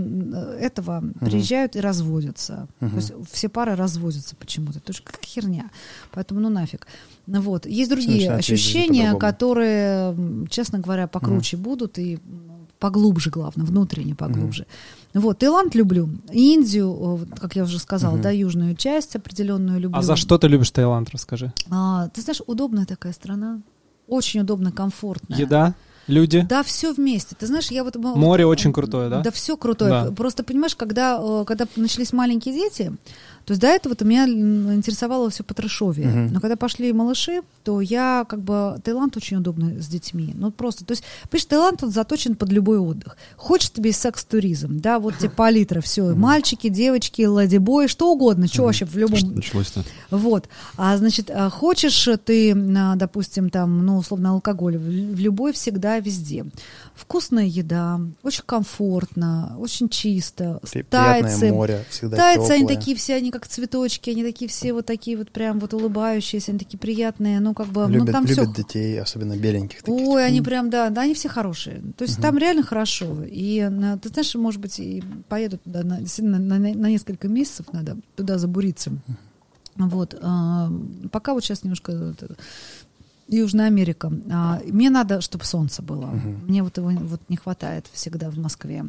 этого 0.60 1.04
приезжают 1.20 1.76
и 1.76 1.80
разводятся. 1.80 2.68
Мгм. 2.82 2.90
То 2.92 2.96
есть 2.98 3.14
все 3.32 3.50
пары 3.50 3.76
разводятся 3.76 4.36
почему-то. 4.36 4.78
Это 4.78 4.94
же 4.94 5.02
как 5.02 5.20
херня. 5.26 5.72
Поэтому 6.12 6.40
ну 6.40 6.50
нафиг. 6.50 6.86
Вот. 7.26 7.66
Есть 7.66 7.90
другие 7.90 8.32
ощущения, 8.32 9.16
которые, 9.16 10.16
честно 10.50 10.80
говоря, 10.80 11.08
покруче 11.08 11.58
будут 11.58 11.98
и 11.98 12.20
поглубже, 12.80 13.30
главное, 13.32 13.66
внутренне 13.66 14.14
поглубже. 14.14 14.68
Вот, 15.14 15.40
Таиланд 15.40 15.76
люблю. 15.76 16.10
Индию, 16.32 17.28
как 17.40 17.56
я 17.56 17.64
уже 17.64 17.80
сказала, 17.80 18.14
Мгм. 18.14 18.22
да, 18.24 18.32
южную 18.32 18.76
часть 18.76 19.16
определенную 19.16 19.80
люблю. 19.80 19.98
А 19.98 20.02
за 20.02 20.16
что 20.16 20.38
ты 20.38 20.48
любишь 20.48 20.72
Таиланд, 20.72 21.10
расскажи? 21.12 21.54
А, 21.70 22.10
ты 22.10 22.22
знаешь, 22.22 22.42
удобная 22.48 22.86
такая 22.86 23.14
страна. 23.14 23.62
Очень 24.08 24.42
удобно, 24.42 24.72
комфортная. 24.72 25.38
Еда, 25.38 25.76
люди, 26.08 26.46
Да, 26.50 26.64
все 26.64 26.94
вместе. 26.94 27.36
Ты 27.40 27.48
знаешь, 27.48 27.72
я 27.72 27.84
вот... 27.84 27.96
море 27.96 28.46
вот, 28.46 28.52
очень 28.52 28.74
крутое, 28.74 29.10
да? 29.10 29.22
Да, 29.22 29.32
все 29.32 29.56
крутое. 29.56 29.92
Да. 29.92 30.12
Просто 30.12 30.44
понимаешь, 30.44 30.76
когда, 30.76 31.22
когда 31.46 31.68
начались 31.76 32.12
маленькие 32.12 32.54
дети, 32.54 32.92
то 33.46 33.52
есть 33.52 33.62
до 33.62 33.68
этого-то 33.68 34.06
меня 34.06 34.24
м, 34.24 34.74
интересовало 34.74 35.30
все 35.30 35.44
по 35.44 35.54
трешове. 35.54 36.06
Мгм. 36.06 36.34
Но 36.34 36.40
когда 36.40 36.56
пошли 36.56 36.94
малыши, 36.94 37.42
то 37.64 37.82
я 37.82 38.26
как 38.28 38.42
бы... 38.42 38.80
Таиланд 38.84 39.18
очень 39.18 39.38
удобно 39.38 39.82
с 39.82 39.88
детьми. 39.88 40.32
Ну, 40.36 40.52
просто... 40.52 40.86
То 40.86 40.92
есть, 40.92 41.04
понимаешь, 41.30 41.46
Таиланд, 41.46 41.84
он 41.84 41.92
заточен 41.92 42.36
под 42.36 42.52
любой 42.52 42.78
отдых. 42.78 43.18
Хочешь 43.36 43.72
тебе 43.72 43.92
секс-туризм, 43.92 44.80
да, 44.80 45.00
вот 45.00 45.18
тебе 45.18 45.30
палитра, 45.30 45.82
все. 45.82 46.14
Мальчики, 46.16 46.70
девочки, 46.70 47.24
ладибои, 47.24 47.88
что 47.88 48.12
угодно. 48.12 48.48
Что 48.48 48.64
вообще 48.64 48.86
в 48.86 48.96
любом... 48.96 49.18
Что 49.18 49.28
началось-то? 49.28 49.84
Вот. 50.10 50.48
А 50.78 50.98
значит, 50.98 51.30
а, 51.30 51.50
хочешь 51.50 52.08
ты, 52.26 52.52
а, 52.78 52.96
допустим, 52.96 53.50
там, 53.50 53.86
ну, 53.86 53.98
условно, 53.98 54.32
алкоголь 54.32 54.78
в 54.78 55.20
любой 55.20 55.54
всегда 55.54 56.00
везде. 56.00 56.46
Вкусная 57.04 57.46
еда, 57.46 58.00
очень 58.24 58.44
комфортно, 58.46 59.56
очень 59.60 59.90
чисто. 59.90 60.60
Тайцы. 61.22 61.52
Море, 61.52 61.84
всегда 61.90 62.16
Тайцы, 62.16 62.50
они 62.52 62.62
тёплое. 62.62 62.78
такие 62.78 62.98
все, 62.98 63.16
они 63.16 63.30
как 63.30 63.46
цветочки, 63.46 64.10
они 64.10 64.24
такие 64.24 64.50
все 64.50 64.72
вот 64.74 64.86
такие 64.86 65.18
вот 65.18 65.30
прям 65.30 65.60
вот 65.60 65.74
улыбающиеся, 65.74 66.52
они 66.52 66.60
такие 66.60 66.80
приятные, 66.80 67.40
ну, 67.42 67.54
как 67.54 67.68
бы, 67.68 67.82
ну, 67.88 67.94
Любят, 67.96 68.14
там 68.14 68.26
любят 68.26 68.50
все 68.54 68.64
детей, 68.64 69.02
особенно 69.02 69.36
беленьких 69.36 69.84
таких. 69.84 69.98
типа, 69.98 70.10
Ой, 70.12 70.26
они 70.26 70.42
прям, 70.42 70.70
да, 70.70 70.90
да, 70.90 71.02
они 71.02 71.14
все 71.14 71.28
хорошие. 71.28 71.82
То 71.98 72.04
есть 72.06 72.22
там 72.22 72.38
реально 72.38 72.64
хорошо. 72.64 73.18
И 73.26 73.70
ты 74.02 74.10
знаешь, 74.10 74.34
может 74.36 74.62
быть, 74.62 74.80
и 74.80 75.04
поеду 75.28 75.58
туда 75.58 75.84
на, 75.84 76.00
на, 76.20 76.40
на- 76.40 76.58
на 76.60 76.90
несколько 76.90 77.28
месяцев 77.28 77.66
надо 77.74 77.98
туда 78.16 78.38
забуриться. 78.38 78.92
Вот. 79.76 80.16
а, 80.22 80.72
пока 81.12 81.34
вот 81.34 81.44
сейчас 81.44 81.64
немножко 81.64 82.14
Южная 83.34 83.68
Америка. 83.68 84.12
А, 84.32 84.62
мне 84.66 84.90
надо, 84.90 85.22
чтобы 85.22 85.46
солнце 85.46 85.82
было. 85.82 86.06
Мгм. 86.06 86.46
Мне 86.48 86.64
вот 86.64 86.78
его 86.78 86.90
вот 86.90 87.22
не 87.30 87.38
хватает 87.38 87.88
всегда 87.94 88.30
в 88.30 88.38
Москве. 88.38 88.86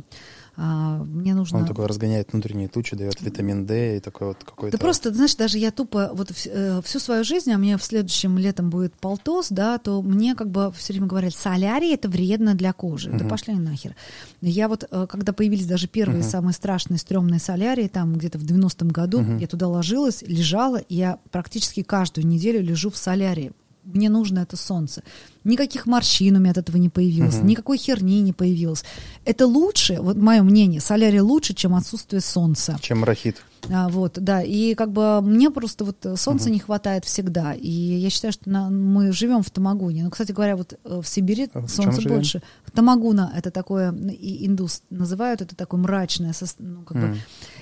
А, 0.56 1.02
мне 1.02 1.34
нужно... 1.34 1.58
Он 1.58 1.66
такой 1.66 1.86
разгоняет 1.86 2.32
внутренние 2.32 2.68
тучи, 2.68 2.94
дает 2.94 3.20
витамин 3.20 3.66
D 3.66 3.96
и 3.96 4.00
такой 4.00 4.28
вот 4.28 4.44
какой-то... 4.44 4.76
Да 4.76 4.80
просто, 4.80 5.12
знаешь, 5.12 5.34
даже 5.34 5.58
я 5.58 5.72
тупо 5.72 6.10
вот 6.14 6.30
э, 6.46 6.80
всю 6.84 7.00
свою 7.00 7.24
жизнь, 7.24 7.50
а 7.50 7.58
мне 7.58 7.76
в 7.76 7.82
следующем 7.82 8.38
летом 8.38 8.70
будет 8.70 8.94
полтос, 8.94 9.48
да, 9.50 9.78
то 9.78 10.00
мне 10.00 10.36
как 10.36 10.50
бы 10.50 10.72
все 10.76 10.92
время 10.92 11.08
говорят, 11.08 11.34
солярий 11.34 11.92
это 11.92 12.08
вредно 12.08 12.54
для 12.54 12.72
кожи. 12.72 13.10
Да 13.10 13.16
Мгм. 13.16 13.28
пошли 13.28 13.54
нахер. 13.54 13.96
Я 14.42 14.68
вот, 14.68 14.84
э, 14.88 15.06
когда 15.08 15.32
появились 15.32 15.66
даже 15.66 15.88
первые 15.88 16.20
Мгм. 16.20 16.30
самые 16.30 16.54
страшные 16.54 16.98
стрёмные 16.98 17.40
солярии, 17.40 17.88
там 17.88 18.14
где-то 18.14 18.38
в 18.38 18.44
90-м 18.44 18.88
году, 18.90 19.22
Мгм. 19.22 19.38
я 19.38 19.48
туда 19.48 19.66
ложилась, 19.66 20.22
лежала, 20.22 20.76
и 20.76 20.94
я 20.94 21.18
практически 21.32 21.82
каждую 21.82 22.28
неделю 22.28 22.62
лежу 22.62 22.90
в 22.90 22.96
солярии. 22.96 23.52
Мне 23.84 24.08
нужно 24.08 24.40
это 24.40 24.56
солнце. 24.56 25.02
Никаких 25.44 25.86
морщин 25.86 26.36
у 26.36 26.40
меня 26.40 26.52
от 26.52 26.58
этого 26.58 26.76
не 26.78 26.88
появилось, 26.88 27.36
Мгм. 27.36 27.46
никакой 27.46 27.76
херни 27.76 28.20
не 28.22 28.32
появилось. 28.32 28.82
Это 29.26 29.46
лучше, 29.46 29.98
вот 30.00 30.16
мое 30.16 30.42
мнение, 30.42 30.80
солярий 30.80 31.20
лучше, 31.20 31.52
чем 31.54 31.74
отсутствие 31.74 32.20
солнца. 32.22 32.78
Чем 32.80 33.04
рахит. 33.04 33.42
А, 33.72 33.88
вот, 33.88 34.18
да, 34.20 34.42
и 34.42 34.74
как 34.74 34.92
бы 34.92 35.20
мне 35.22 35.50
просто 35.50 35.84
вот 35.86 36.04
э, 36.04 36.16
солнца 36.16 36.46
Мгм. 36.46 36.52
не 36.54 36.58
хватает 36.60 37.04
всегда, 37.06 37.54
и 37.54 37.70
я 37.70 38.10
считаю, 38.10 38.32
что 38.32 38.48
на- 38.50 38.68
мы 38.68 39.10
живем 39.12 39.42
в 39.42 39.50
Тамагуне. 39.50 40.04
Ну, 40.04 40.10
кстати 40.10 40.32
говоря, 40.32 40.56
вот 40.56 40.74
э, 40.84 41.00
в 41.02 41.06
Сибири 41.08 41.48
А 41.54 41.66
чем 41.66 41.92
живем? 41.92 42.16
больше. 42.16 42.42
Тамагуна 42.74 43.32
это 43.34 43.50
такое, 43.50 43.92
и 43.94 44.46
индус 44.46 44.82
называют 44.90 45.40
это 45.40 45.56
такое 45.56 45.80
мрачное, 45.80 46.34
ну, 46.58 46.82
как 46.82 46.96
бы, 46.98 47.06
М. 47.08 47.16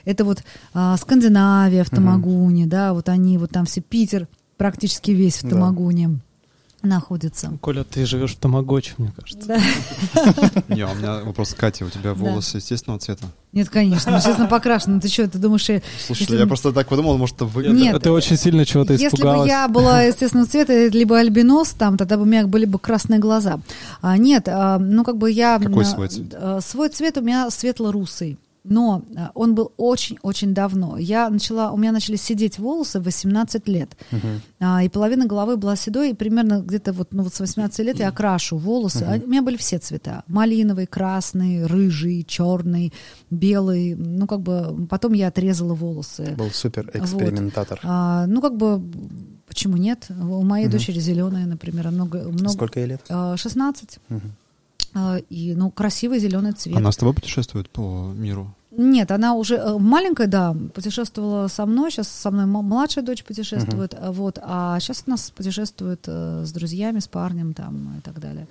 это 0.05 0.25
вот 0.25 0.43
а, 0.75 0.97
Скандинавия 0.97 1.85
в. 1.85 1.91
Тамагуне, 1.91 2.67
да, 2.67 2.95
вот 2.95 3.09
они 3.09 3.39
вот 3.39 3.51
там 3.51 3.65
все 3.67 3.81
Питер 3.81 4.27
практически 4.57 5.11
весь 5.13 5.39
в 5.39 5.43
Да. 5.45 5.51
Тамагуне 5.51 6.19
находится. 6.83 7.57
Коля, 7.61 7.85
ты 7.85 8.05
живешь 8.07 8.33
в 8.33 8.39
Тамагочи, 8.39 8.95
мне 8.99 9.13
кажется. 9.17 9.47
Да. 9.47 9.61
Не, 10.75 10.85
у 10.85 10.95
меня 10.97 11.21
вопрос 11.23 11.55
к 11.55 11.57
Кате. 11.57 11.85
У 11.85 11.91
тебя 11.91 12.13
волосы 12.13 12.57
естественного 12.57 12.99
цвета? 12.99 13.27
Нет, 13.53 13.69
конечно, 13.69 14.11
естественно, 14.17 14.49
покрашено. 14.49 15.01
Ты 15.01 15.07
что, 15.09 15.29
ты 15.29 15.39
думаешь, 15.39 15.69
я- 15.69 15.81
Слушай, 16.05 16.23
Если- 16.23 16.39
я 16.39 16.47
просто 16.47 16.73
так 16.73 16.89
подумал, 16.89 17.19
может, 17.19 17.37
это 17.37 17.45
вы... 17.45 17.69
Нет. 17.69 18.03
Ты 18.03 18.11
очень 18.11 18.37
сильно 18.37 18.65
чего-то 18.67 18.95
Если 18.95 19.07
бы 19.11 19.15
испугалась. 19.15 19.49
я 19.49 19.69
была 19.69 20.03
естественного 20.03 20.49
цвета, 20.49 20.89
либо 20.89 21.19
альбинос, 21.19 21.69
там, 21.71 21.97
тогда 21.97 22.17
бы 22.17 22.23
у 22.23 22.27
меня 22.27 22.47
были 22.49 22.65
бы 22.65 22.81
красные 22.81 23.21
глаза. 23.21 23.61
А, 24.01 24.17
нет, 24.19 24.49
а, 24.49 24.79
ну 24.79 25.05
как 25.05 25.19
бы 25.19 25.31
я... 25.31 25.61
Какой 25.61 25.85
свой 25.85 26.09
цвет? 26.09 26.35
а, 26.35 26.61
свой 26.61 26.89
цвет 26.89 27.17
у 27.17 27.21
меня 27.21 27.49
светло-русый. 27.51 28.39
Но 28.65 29.03
а, 29.17 29.31
он 29.35 29.55
был 29.55 29.73
очень-очень 29.77 30.55
давно. 30.55 30.97
Я 30.97 31.29
начала, 31.31 31.73
у 31.73 31.77
меня 31.77 31.91
начали 31.91 32.17
сидеть 32.17 32.59
волосы 32.61 33.01
в 33.01 33.05
18 33.05 33.67
лет. 33.69 33.97
Мгм. 34.13 34.41
А, 34.61 34.85
и 34.85 34.89
половина 34.89 35.27
головы 35.27 35.57
была 35.57 35.75
седой, 35.75 36.11
и 36.11 36.15
примерно 36.15 36.61
где-то 36.61 36.93
вот, 36.93 37.13
ну, 37.13 37.25
вот 37.25 37.35
с 37.35 37.41
18 37.41 37.79
лет 37.81 37.99
я 37.99 38.09
окрашу 38.09 38.57
волосы. 38.57 39.03
А 39.03 39.17
у 39.25 39.29
меня 39.29 39.43
были 39.43 39.57
все 39.57 39.79
цвета. 39.79 40.23
Малиновый, 40.29 40.87
красный, 40.87 41.67
рыжий, 41.67 42.25
черный, 42.25 42.93
белый. 43.31 43.95
Ну, 43.97 44.27
как 44.29 44.41
бы 44.43 44.87
потом 44.89 45.13
я 45.15 45.29
отрезала 45.29 45.75
волосы. 45.75 46.35
Был 46.39 46.51
супер 46.51 46.89
экспериментатор. 46.95 47.81
А, 47.83 48.27
ну, 48.27 48.41
как 48.41 48.57
бы, 48.57 48.81
почему 49.49 49.77
нет? 49.77 50.07
У 50.09 50.43
моей 50.45 50.67
Мгм. 50.67 50.73
дочери 50.73 51.01
зеленая, 51.01 51.47
например, 51.47 51.91
много... 51.91 52.19
много 52.29 52.49
Сколько 52.51 52.79
ей 52.79 52.87
лет? 52.87 53.03
а, 53.09 53.37
16. 53.37 53.99
Мгм. 54.09 54.33
И, 55.31 55.55
ну, 55.57 55.71
красивый 55.71 56.19
зеленый 56.19 56.53
цвет. 56.53 56.77
Она 56.77 56.93
с 56.93 56.97
тобой 56.97 57.15
путешествует 57.15 57.71
по 57.71 58.13
миру? 58.15 58.55
Нет, 58.71 59.11
она 59.11 59.35
уже 59.35 59.57
э, 59.57 59.79
маленькая, 59.79 60.27
да, 60.27 60.57
путешествовала 60.75 61.49
со 61.49 61.67
мной. 61.67 61.91
Сейчас 61.91 62.09
со 62.09 62.31
мной 62.31 62.47
младшая 62.47 63.05
дочь 63.05 63.23
путешествует. 63.23 63.95
а, 63.95 64.13
Вот, 64.13 64.39
а 64.43 64.81
сейчас 64.81 65.05
у 65.07 65.11
нас 65.11 65.31
путешествует 65.31 66.05
э, 66.07 66.45
с 66.45 66.53
друзьями, 66.53 66.99
с 66.99 67.09
парнем 67.09 67.53
там 67.53 67.99
и 67.99 68.01
так 68.01 68.19
далее. 68.19 68.49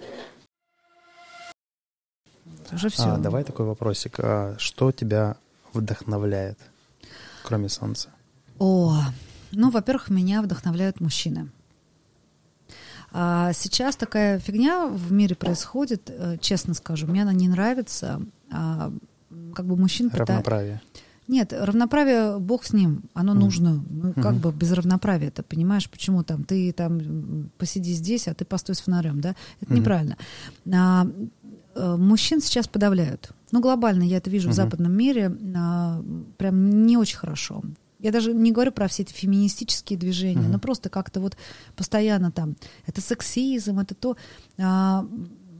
Уже 2.71 2.89
все. 2.89 3.13
А, 3.13 3.17
давай 3.17 3.43
такой 3.43 3.65
вопросик. 3.65 4.19
А 4.19 4.55
что 4.57 4.91
тебя 4.91 5.37
вдохновляет, 5.73 6.59
кроме 7.43 7.69
солнца? 7.69 8.09
О, 8.59 8.95
ну, 9.51 9.71
во-первых, 9.71 10.09
меня 10.09 10.41
вдохновляют 10.41 11.01
мужчины. 11.01 11.49
А 13.13 13.51
сейчас 13.53 13.95
такая 13.95 14.39
фигня 14.39 14.87
в 14.87 15.11
мире 15.11 15.35
происходит, 15.35 16.09
э, 16.09 16.37
честно 16.39 16.73
скажу, 16.73 17.07
мне 17.07 17.23
она 17.23 17.33
не 17.33 17.47
нравится. 17.49 18.21
А, 18.51 18.91
как 19.53 19.65
бы 19.65 19.75
мужчин 19.75 20.09
Равноправие. 20.13 20.81
Нет, 21.27 21.53
равноправие, 21.53 22.39
бог 22.39 22.63
с 22.65 22.73
ним, 22.73 23.03
оно 23.13 23.33
Мгм. 23.33 23.41
нужно. 23.41 23.83
Ну, 23.89 24.13
как 24.13 24.33
Мгм. 24.33 24.39
бы 24.39 24.51
без 24.51 24.71
равноправия, 24.73 25.31
ты 25.31 25.43
понимаешь, 25.43 25.89
почему 25.89 26.23
там 26.23 26.43
ты 26.43 26.71
там 26.73 27.49
посиди 27.57 27.93
здесь, 27.93 28.27
а 28.27 28.33
ты 28.33 28.43
постой 28.43 28.75
с 28.75 28.81
фонарем, 28.81 29.21
да? 29.21 29.35
Это 29.61 29.71
Мгм. 29.71 29.75
неправильно. 29.81 30.17
А, 30.73 31.07
э, 31.75 31.95
мужчин 31.95 32.41
сейчас 32.41 32.67
подавляют. 32.67 33.31
Ну, 33.51 33.61
глобально 33.61 34.03
я 34.03 34.17
это 34.17 34.29
вижу 34.29 34.47
в 34.47 34.51
Мгм. 34.51 34.55
западном 34.55 34.93
мире, 34.93 35.37
а, 35.55 36.03
прям 36.37 36.85
не 36.85 36.97
очень 36.97 37.17
хорошо. 37.17 37.61
Я 38.01 38.11
даже 38.11 38.33
не 38.33 38.51
говорю 38.51 38.71
про 38.71 38.87
все 38.87 39.03
эти 39.03 39.13
феминистические 39.13 39.97
движения, 39.99 40.41
Мгм. 40.41 40.51
но 40.53 40.59
просто 40.59 40.89
как-то 40.89 41.19
вот 41.21 41.37
постоянно 41.75 42.31
там, 42.31 42.55
это 42.87 42.99
сексизм, 43.01 43.79
это 43.79 43.93
то. 43.95 44.17
А, 44.59 45.05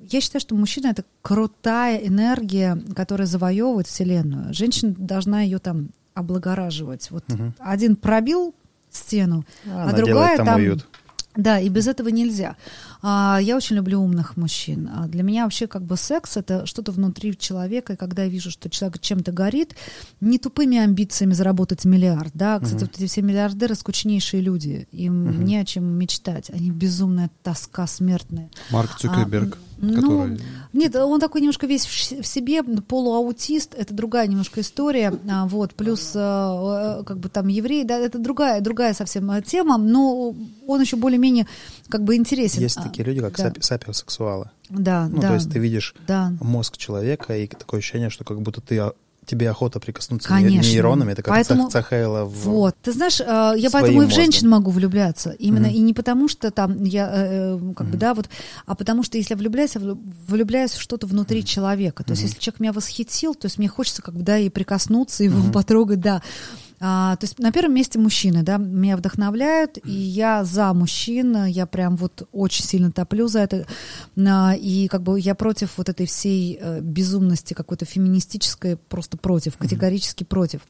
я 0.09 0.21
считаю, 0.21 0.41
что 0.41 0.55
мужчина 0.55 0.87
это 0.87 1.05
крутая 1.21 1.97
энергия, 1.97 2.81
которая 2.95 3.27
завоевывает 3.27 3.87
Вселенную. 3.87 4.53
Женщина 4.53 4.93
должна 4.97 5.41
ее 5.41 5.59
там 5.59 5.89
облагораживать. 6.13 7.11
Вот 7.11 7.27
Мгм. 7.29 7.53
один 7.59 7.95
пробил 7.95 8.53
стену, 8.89 9.45
А, 9.67 9.83
а 9.83 9.89
она 9.89 9.93
другая 9.93 10.37
там- 10.37 10.55
уют. 10.59 10.87
да, 11.35 11.59
и 11.59 11.69
без 11.69 11.87
этого 11.87 12.09
нельзя. 12.09 12.57
А, 13.01 13.39
я 13.41 13.57
очень 13.57 13.75
люблю 13.75 13.99
умных 14.01 14.37
мужчин. 14.37 14.89
А 14.93 15.07
для 15.07 15.23
меня 15.23 15.43
вообще 15.43 15.67
как 15.67 15.83
бы 15.83 15.97
секс 15.97 16.37
это 16.37 16.65
что-то 16.65 16.91
внутри 16.91 17.37
человека, 17.37 17.93
и 17.93 17.95
когда 17.95 18.23
я 18.23 18.29
вижу, 18.29 18.51
что 18.51 18.69
человек 18.69 18.99
чем-то 19.01 19.31
горит, 19.31 19.75
не 20.19 20.37
тупыми 20.37 20.77
амбициями 20.77 21.33
заработать 21.33 21.85
миллиард, 21.85 22.31
да. 22.33 22.59
Кстати, 22.59 22.83
Мгм. 22.83 22.85
вот 22.91 22.97
эти 23.01 23.07
все 23.07 23.21
миллиардеры 23.21 23.75
скучнейшие 23.75 24.41
люди, 24.41 24.87
им 24.91 25.25
Мгм. 25.25 25.45
не 25.45 25.57
о 25.57 25.65
чем 25.65 25.85
мечтать, 25.85 26.49
они 26.51 26.69
безумная 26.71 27.29
тоска 27.43 27.87
смертная. 27.87 28.49
Марк 28.69 28.97
Цукерберг, 28.97 29.57
ну, 29.57 29.70
который... 29.81 30.39
Нет, 30.73 30.95
он 30.95 31.19
такой 31.19 31.41
немножко 31.41 31.67
весь 31.67 31.85
в 31.85 32.25
себе, 32.25 32.63
полуаутист, 32.63 33.75
это 33.75 33.93
другая 33.93 34.27
немножко 34.27 34.61
история, 34.61 35.13
а, 35.29 35.45
вот, 35.47 35.73
плюс 35.73 36.11
э, 36.15 36.19
э, 36.19 37.03
как 37.03 37.17
бы 37.19 37.27
там 37.27 37.47
еврей, 37.47 37.83
да, 37.83 37.97
это 37.97 38.19
другая, 38.19 38.61
другая 38.61 38.93
совсем 38.93 39.29
э, 39.31 39.41
тема, 39.41 39.77
но 39.77 40.33
он 40.67 40.81
еще 40.81 40.95
более-менее 40.95 41.47
как 41.89 42.03
бы 42.03 42.15
интересен. 42.15 42.61
Есть 42.61 42.77
А, 42.77 42.83
такие 42.83 43.03
люди, 43.03 43.19
как 43.19 43.35
да. 43.35 43.47
сапи- 43.49 43.61
сапиосексуалы. 43.61 44.49
Да, 44.69 45.09
Ну, 45.09 45.19
да, 45.19 45.29
то 45.29 45.33
есть 45.33 45.51
ты 45.51 45.59
видишь 45.59 45.93
да. 46.07 46.31
мозг 46.39 46.77
человека, 46.77 47.37
и 47.37 47.47
такое 47.47 47.79
ощущение, 47.79 48.09
что 48.09 48.23
как 48.23 48.41
будто 48.41 48.61
ты 48.61 48.79
а, 48.79 48.93
тебе 49.25 49.49
охота 49.49 49.79
прикоснуться 49.79 50.27
Конечно. 50.29 50.67
нейронами. 50.67 51.11
Это 51.11 51.21
как 51.21 51.33
Поэтому- 51.35 51.65
Цах- 51.67 51.71
Цахаэла 51.71 52.25
в... 52.25 52.33
Вот, 52.45 52.75
ты 52.81 52.91
знаешь, 52.91 53.19
э, 53.21 53.53
я 53.57 53.69
поэтому 53.69 54.01
и 54.01 54.05
в 54.05 54.07
мозгом. 54.07 54.11
женщин 54.23 54.49
могу 54.49 54.71
влюбляться, 54.71 55.29
именно 55.31 55.67
Мгм. 55.67 55.75
и 55.75 55.79
не 55.79 55.93
потому 55.93 56.27
что 56.27 56.49
там 56.51 56.83
я 56.83 57.07
э, 57.13 57.57
э, 57.57 57.73
как 57.75 57.85
бы 57.87 57.91
Мгм. 57.91 57.99
да 57.99 58.13
вот, 58.15 58.29
а 58.65 58.75
потому 58.75 59.03
что 59.03 59.17
если 59.17 59.33
я 59.33 59.37
влюбляюсь, 59.37 59.75
я 59.75 59.81
влю- 59.81 59.99
влюбляюсь 60.27 60.71
в 60.71 60.81
что-то 60.81 61.05
внутри 61.07 61.45
человека. 61.45 62.03
То 62.03 62.11
есть 62.11 62.23
Мгм. 62.23 62.29
если 62.29 62.39
человек 62.41 62.59
меня 62.59 62.73
восхитил, 62.73 63.35
то 63.35 63.45
есть 63.45 63.57
мне 63.59 63.67
хочется 63.67 64.01
как 64.01 64.15
бы 64.15 64.23
да 64.23 64.37
и 64.39 64.49
прикоснуться, 64.49 65.23
его 65.23 65.37
Мгм. 65.39 65.51
потрогать, 65.51 65.99
да. 66.01 66.21
А, 66.83 67.15
то 67.17 67.25
есть 67.25 67.37
на 67.37 67.51
первом 67.51 67.75
месте 67.75 67.99
мужчины, 67.99 68.41
да, 68.41 68.57
меня 68.57 68.97
вдохновляют, 68.97 69.77
и 69.85 69.91
я 69.91 70.43
за 70.43 70.73
мужчин, 70.73 71.45
я 71.45 71.67
прям 71.67 71.95
вот 71.95 72.27
очень 72.31 72.65
сильно 72.65 72.91
топлю 72.91 73.27
за 73.27 73.41
это, 73.41 73.67
А, 74.17 74.55
и 74.55 74.87
как 74.87 75.03
бы 75.03 75.19
я 75.19 75.35
против 75.35 75.77
вот 75.77 75.89
этой 75.89 76.07
всей 76.07 76.57
э, 76.59 76.81
безумности 76.81 77.53
какой-то 77.53 77.85
феминистической, 77.85 78.77
просто 78.77 79.17
против, 79.17 79.57
категорически 79.57 80.23
против. 80.23 80.61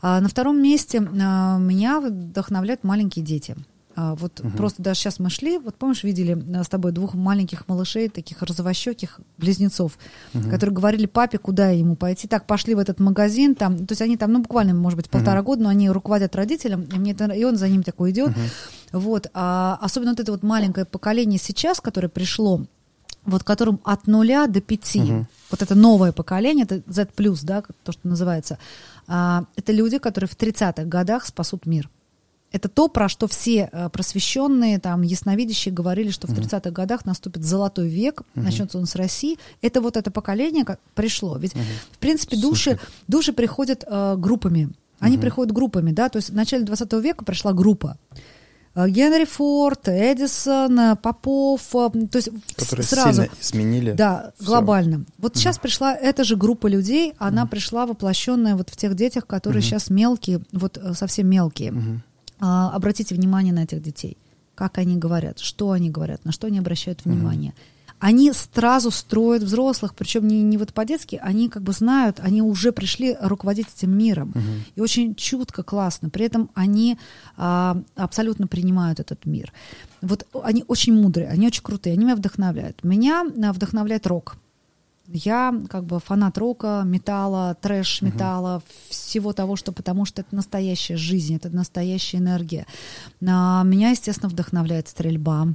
А 0.00 0.20
на 0.20 0.28
втором 0.28 0.60
месте 0.60 1.00
а, 1.00 1.58
меня 1.58 2.00
вдохновляют 2.00 2.82
маленькие 2.82 3.24
дети. 3.24 3.56
А, 3.94 4.14
вот 4.14 4.40
Мгм. 4.42 4.52
просто 4.56 4.82
даже 4.82 5.00
сейчас 5.00 5.18
мы 5.18 5.28
шли, 5.30 5.58
вот 5.58 5.74
помнишь, 5.74 6.02
видели 6.04 6.42
а, 6.56 6.64
с 6.64 6.68
тобой 6.68 6.92
двух 6.92 7.14
маленьких 7.14 7.68
малышей, 7.68 8.08
таких 8.08 8.42
розовощеких 8.42 9.20
близнецов, 9.38 9.98
Мгм. 10.32 10.50
которые 10.50 10.74
говорили 10.74 11.06
папе, 11.06 11.38
куда 11.38 11.70
ему 11.70 11.96
пойти. 11.96 12.26
Так, 12.28 12.46
пошли 12.46 12.74
в 12.74 12.78
этот 12.78 13.00
магазин, 13.00 13.54
там, 13.54 13.86
то 13.86 13.92
есть 13.92 14.02
они 14.02 14.16
там, 14.16 14.32
ну, 14.32 14.40
буквально, 14.40 14.74
может 14.74 14.96
быть, 14.96 15.10
полтора 15.10 15.36
Мгм. 15.40 15.44
года, 15.44 15.62
но 15.64 15.68
они 15.68 15.90
руководят 15.90 16.34
родителям, 16.36 16.82
и, 16.82 16.98
мне 16.98 17.12
это, 17.12 17.26
и 17.26 17.44
он 17.44 17.56
за 17.56 17.68
ним 17.68 17.82
такой 17.82 18.10
идет. 18.12 18.30
Мгм. 18.30 18.46
Вот, 18.92 19.30
а 19.34 19.78
особенно 19.80 20.10
вот 20.12 20.20
это 20.20 20.32
вот 20.32 20.42
маленькое 20.42 20.86
поколение 20.86 21.38
сейчас, 21.38 21.80
которое 21.80 22.08
пришло, 22.08 22.66
вот 23.24 23.44
которым 23.44 23.80
от 23.84 24.06
нуля 24.06 24.46
до 24.46 24.60
пяти, 24.60 25.00
Мгм. 25.00 25.26
вот 25.50 25.62
это 25.62 25.74
новое 25.74 26.12
поколение, 26.12 26.64
это 26.68 26.82
Z+, 26.90 27.08
да, 27.42 27.62
то, 27.84 27.92
что 27.92 28.08
называется, 28.08 28.58
а, 29.06 29.44
это 29.56 29.72
люди, 29.72 29.98
которые 29.98 30.28
в 30.28 30.36
30-х 30.36 30.84
годах 30.84 31.26
спасут 31.26 31.66
мир. 31.66 31.90
Это 32.52 32.68
то, 32.68 32.88
про 32.88 33.08
что 33.08 33.26
все 33.28 33.68
э, 33.72 33.88
просвещенные, 33.88 34.78
там, 34.78 35.02
ясновидящие 35.02 35.72
говорили, 35.72 36.10
что 36.10 36.26
в 36.26 36.30
Мгм. 36.30 36.40
30-х 36.42 36.70
годах 36.70 37.06
наступит 37.06 37.42
золотой 37.44 37.88
век, 37.88 38.22
Мгм. 38.34 38.44
начнется 38.44 38.78
он 38.78 38.86
с 38.86 38.94
России. 38.94 39.38
Это 39.62 39.80
вот 39.80 39.96
это 39.96 40.10
поколение 40.10 40.64
как 40.64 40.78
пришло. 40.94 41.36
Ведь, 41.38 41.54
Мгм. 41.54 41.64
в 41.92 41.98
принципе, 41.98 42.36
души, 42.36 42.72
Супер. 42.72 42.88
души 43.08 43.32
приходят 43.32 43.84
э, 43.86 44.16
группами. 44.18 44.70
Они 45.00 45.16
Мгм. 45.16 45.22
приходят 45.22 45.52
группами, 45.52 45.90
да, 45.92 46.08
то 46.08 46.18
есть 46.18 46.30
в 46.30 46.34
начале 46.34 46.64
20 46.64 47.00
века 47.00 47.24
пришла 47.24 47.52
группа. 47.52 47.96
Э, 48.74 48.88
Генри 48.88 49.24
Форд, 49.24 49.88
Эдисон, 49.88 50.78
э, 50.78 50.96
Попов, 50.96 51.62
то 51.72 51.90
есть 52.14 52.28
Которые 52.56 52.86
сразу. 52.86 53.22
сильно 53.22 53.28
изменили. 53.40 53.92
Да, 53.92 54.32
всё. 54.36 54.46
глобально. 54.46 55.04
Вот 55.18 55.36
сейчас 55.36 55.58
пришла 55.58 55.94
эта 55.94 56.22
же 56.24 56.36
группа 56.36 56.68
людей, 56.68 57.14
она 57.18 57.46
пришла 57.46 57.84
воплощенная 57.86 58.56
вот 58.56 58.70
в 58.70 58.76
тех 58.76 58.94
детях, 58.94 59.26
которые 59.26 59.60
Мгм. 59.60 59.68
сейчас 59.70 59.90
мелкие, 59.90 60.40
вот 60.52 60.78
совсем 60.94 61.26
мелкие. 61.28 61.72
Мгм. 61.72 62.02
А, 62.44 62.70
обратите 62.74 63.14
внимание 63.14 63.54
на 63.54 63.62
этих 63.62 63.80
детей. 63.80 64.18
Как 64.56 64.78
они 64.78 64.96
говорят, 64.96 65.38
что 65.38 65.70
они 65.70 65.90
говорят, 65.90 66.24
на 66.24 66.32
что 66.32 66.48
они 66.48 66.58
обращают 66.58 67.04
внимание. 67.04 67.54
Они 68.00 68.32
сразу 68.32 68.90
строят 68.90 69.44
взрослых, 69.44 69.94
причем 69.94 70.26
не, 70.26 70.42
не 70.42 70.58
вот 70.58 70.74
по-детски, 70.74 71.20
они 71.22 71.48
как 71.48 71.62
бы 71.62 71.70
знают, 71.70 72.18
они 72.18 72.42
уже 72.42 72.72
пришли 72.72 73.16
руководить 73.20 73.68
этим 73.76 73.96
миром. 73.96 74.32
Мгм. 74.34 74.64
И 74.74 74.80
очень 74.80 75.14
чутко, 75.14 75.62
классно. 75.62 76.10
При 76.10 76.24
этом 76.24 76.50
они 76.54 76.98
а, 77.36 77.80
абсолютно 77.94 78.48
принимают 78.48 78.98
этот 78.98 79.24
мир. 79.24 79.52
Вот 80.00 80.26
они 80.42 80.64
очень 80.66 80.94
мудрые, 80.94 81.28
они 81.28 81.46
очень 81.46 81.62
крутые, 81.62 81.92
они 81.92 82.04
меня 82.04 82.16
вдохновляют. 82.16 82.82
Меня 82.82 83.24
а, 83.24 83.52
вдохновляет 83.52 84.04
рок. 84.08 84.36
Я 85.12 85.54
как 85.68 85.84
бы 85.84 86.00
фанат 86.00 86.38
рока, 86.38 86.82
металла, 86.84 87.56
трэш-металла, 87.60 88.62
всего 88.88 89.32
того, 89.32 89.56
что 89.56 89.72
потому 89.72 90.04
что 90.04 90.22
это 90.22 90.34
настоящая 90.34 90.96
жизнь, 90.96 91.36
это 91.36 91.50
настоящая 91.50 92.18
энергия. 92.18 92.66
А, 93.26 93.62
меня, 93.64 93.90
естественно, 93.90 94.28
вдохновляет 94.28 94.88
стрельба, 94.88 95.48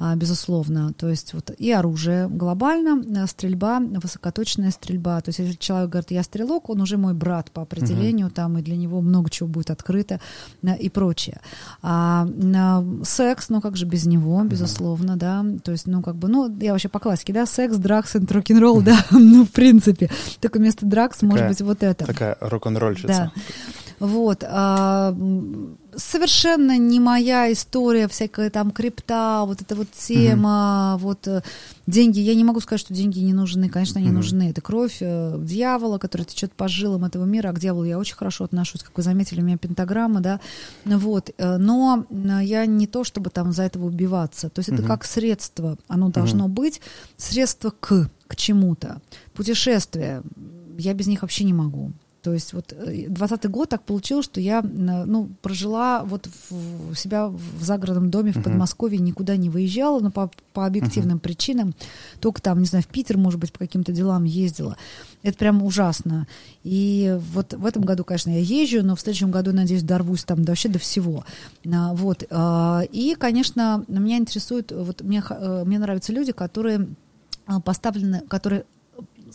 а, 0.00 0.14
безусловно. 0.16 0.92
То 0.92 1.08
есть 1.08 1.34
вот 1.34 1.50
и 1.56 1.70
оружие 1.72 2.28
глобально, 2.28 3.22
а, 3.22 3.26
стрельба, 3.26 3.80
высокоточная 3.80 4.70
стрельба. 4.70 5.20
То 5.20 5.30
есть 5.30 5.38
если 5.38 5.54
человек 5.54 5.90
говорит, 5.90 6.10
я 6.10 6.22
стрелок, 6.22 6.70
он 6.70 6.80
уже 6.80 6.96
мой 6.96 7.14
брат 7.14 7.50
по 7.50 7.62
определению, 7.62 8.30
там 8.30 8.58
и 8.58 8.62
для 8.62 8.76
него 8.76 9.00
много 9.00 9.30
чего 9.30 9.48
будет 9.48 9.70
открыто 9.70 10.20
а, 10.62 10.74
и 10.74 10.88
прочее. 10.88 11.40
А, 11.82 12.28
а, 12.54 12.84
секс, 13.04 13.48
ну 13.48 13.60
как 13.60 13.76
же 13.76 13.86
без 13.86 14.06
него, 14.06 14.42
безусловно, 14.44 15.16
да. 15.16 15.44
То 15.64 15.72
есть, 15.72 15.86
ну 15.86 16.02
как 16.02 16.16
бы, 16.16 16.28
ну 16.28 16.54
я 16.60 16.72
вообще 16.72 16.88
по 16.88 16.98
классике, 16.98 17.32
да, 17.32 17.46
секс, 17.46 17.76
дракс, 17.76 18.14
рок-н-ролл, 18.14 18.82
да, 18.82 18.91
ну 19.10 19.44
в 19.44 19.50
принципе. 19.50 20.10
Только 20.40 20.58
вместо 20.58 20.86
дракс 20.86 21.22
может 21.22 21.38
Такая- 21.38 21.48
быть 21.50 21.60
вот 21.62 21.82
это. 21.82 22.04
Такая 22.06 22.36
рок-н-ролльщица. 22.40 23.06
Да. 23.08 23.32
Вот. 24.00 24.44
а, 24.46 25.14
совершенно 25.96 26.78
не 26.78 27.00
моя 27.00 27.52
история, 27.52 28.08
всякая 28.08 28.50
там 28.50 28.70
крипта, 28.70 29.44
вот 29.46 29.60
эта 29.60 29.74
вот 29.74 29.88
тема, 29.90 30.96
вот 31.00 31.26
э, 31.28 31.42
деньги. 31.86 32.20
Я 32.20 32.34
не 32.34 32.44
могу 32.44 32.60
сказать, 32.60 32.80
что 32.80 32.94
деньги 32.94 33.18
не 33.20 33.32
нужны. 33.32 33.68
Конечно, 33.68 33.98
они 33.98 34.08
Мгм. 34.08 34.16
нужны. 34.16 34.50
Это 34.50 34.60
кровь 34.60 34.98
э, 35.00 35.36
дьявола, 35.38 35.98
который 35.98 36.24
течет 36.24 36.52
по 36.52 36.68
жилам 36.68 37.04
этого 37.04 37.24
мира. 37.24 37.48
А 37.50 37.52
к 37.52 37.58
дьяволу 37.60 37.84
я 37.84 37.98
очень 37.98 38.16
хорошо 38.16 38.44
отношусь. 38.44 38.82
Как 38.82 38.96
вы 38.96 39.02
заметили, 39.02 39.40
у 39.40 39.44
меня 39.44 39.58
пентаграмма, 39.58 40.20
да. 40.20 40.40
Вот. 40.84 41.30
э, 41.36 41.56
Но 41.58 42.04
я 42.42 42.66
не 42.66 42.86
то, 42.86 43.04
чтобы 43.04 43.30
там 43.30 43.52
за 43.52 43.64
этого 43.64 43.86
убиваться. 43.86 44.48
То 44.50 44.58
есть 44.60 44.68
это 44.68 44.82
Мгм. 44.82 44.88
как 44.88 45.04
средство. 45.04 45.76
Оно 45.88 46.08
должно 46.08 46.48
быть. 46.48 46.80
Средство 47.16 47.70
к, 47.78 48.08
к 48.26 48.36
чему-то. 48.36 49.00
Путешествия. 49.34 50.22
Я 50.78 50.94
без 50.94 51.06
них 51.06 51.22
вообще 51.22 51.44
не 51.44 51.52
могу. 51.52 51.92
То 52.22 52.32
есть 52.32 52.52
вот 52.52 52.72
э, 52.72 53.08
20 53.08 53.50
год 53.50 53.68
так 53.68 53.82
получилось, 53.82 54.24
что 54.26 54.40
я 54.40 54.60
э, 54.60 54.64
ну, 54.64 55.28
прожила 55.42 56.04
вот 56.04 56.28
в, 56.50 56.94
себя 56.94 57.26
в 57.26 57.62
загородном 57.62 58.10
доме 58.10 58.32
в. 58.32 58.42
Подмосковье, 58.42 59.00
никуда 59.00 59.36
не 59.36 59.50
выезжала, 59.50 59.98
но 59.98 60.12
по, 60.12 60.30
по 60.52 60.64
объективным 60.64 61.18
причинам. 61.18 61.74
Только 62.20 62.40
там, 62.40 62.60
не 62.60 62.66
знаю, 62.66 62.84
в 62.84 62.86
Питер, 62.86 63.18
может 63.18 63.40
быть, 63.40 63.52
по 63.52 63.58
каким-то 63.58 63.92
делам 63.92 64.22
ездила. 64.22 64.76
Это 65.24 65.36
прям 65.36 65.64
ужасно. 65.64 66.28
И 66.62 67.18
вот 67.32 67.54
в 67.54 67.66
этом 67.66 67.82
году, 67.82 68.04
конечно, 68.04 68.30
я 68.30 68.38
езжу, 68.38 68.84
но 68.84 68.94
в 68.94 69.00
следующем 69.00 69.32
году, 69.32 69.52
надеюсь, 69.52 69.82
дорвусь 69.82 70.22
там 70.22 70.44
вообще 70.44 70.68
до 70.68 70.78
всего. 70.78 71.24
А, 71.66 71.92
Вот. 71.94 72.24
а, 72.30 72.82
И, 72.92 73.16
конечно, 73.16 73.84
меня 73.88 74.18
интересует, 74.18 74.70
вот 74.70 75.02
мне, 75.02 75.22
э, 75.28 75.64
мне 75.66 75.78
нравятся 75.80 76.12
люди, 76.12 76.30
которые 76.30 76.88
а, 77.46 77.60
поставлены, 77.60 78.20
которые 78.28 78.64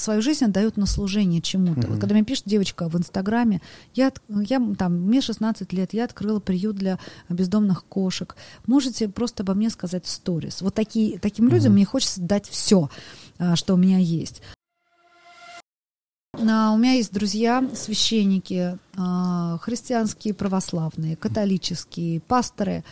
свою 0.02 0.22
жизнь 0.22 0.46
отдают 0.46 0.78
на 0.78 0.86
служение 0.86 1.42
чему-то. 1.42 1.82
Мгм. 1.82 1.92
Вот 1.92 2.00
когда 2.00 2.14
мне 2.16 2.24
пишет 2.24 2.44
девочка 2.46 2.90
в 2.90 2.96
Инстаграме, 2.98 3.62
я, 3.96 4.12
я 4.30 4.62
там, 4.78 4.94
мне 4.94 5.22
16 5.22 5.72
лет, 5.74 5.94
я 5.94 6.06
открыла 6.06 6.40
приют 6.40 6.76
для 6.76 7.00
бездомных 7.30 7.86
кошек. 7.86 8.36
Можете 8.66 9.08
просто 9.10 9.44
обо 9.44 9.54
мне 9.54 9.70
сказать 9.70 10.06
сторис. 10.08 10.62
Вот 10.62 10.74
такие, 10.74 11.20
таким 11.20 11.48
людям 11.48 11.72
Мгм. 11.72 11.76
мне 11.76 11.86
хочется 11.86 12.22
дать 12.22 12.48
все, 12.48 12.90
что 13.56 13.74
у 13.74 13.78
меня 13.78 13.98
есть. 13.98 14.42
А, 16.34 16.72
У 16.74 16.78
меня 16.78 16.94
есть 16.94 17.12
друзья, 17.14 17.68
священники, 17.74 18.78
а, 18.96 19.58
христианские, 19.60 20.34
православные, 20.36 21.16
католические, 21.16 22.20
пасторы, 22.22 22.84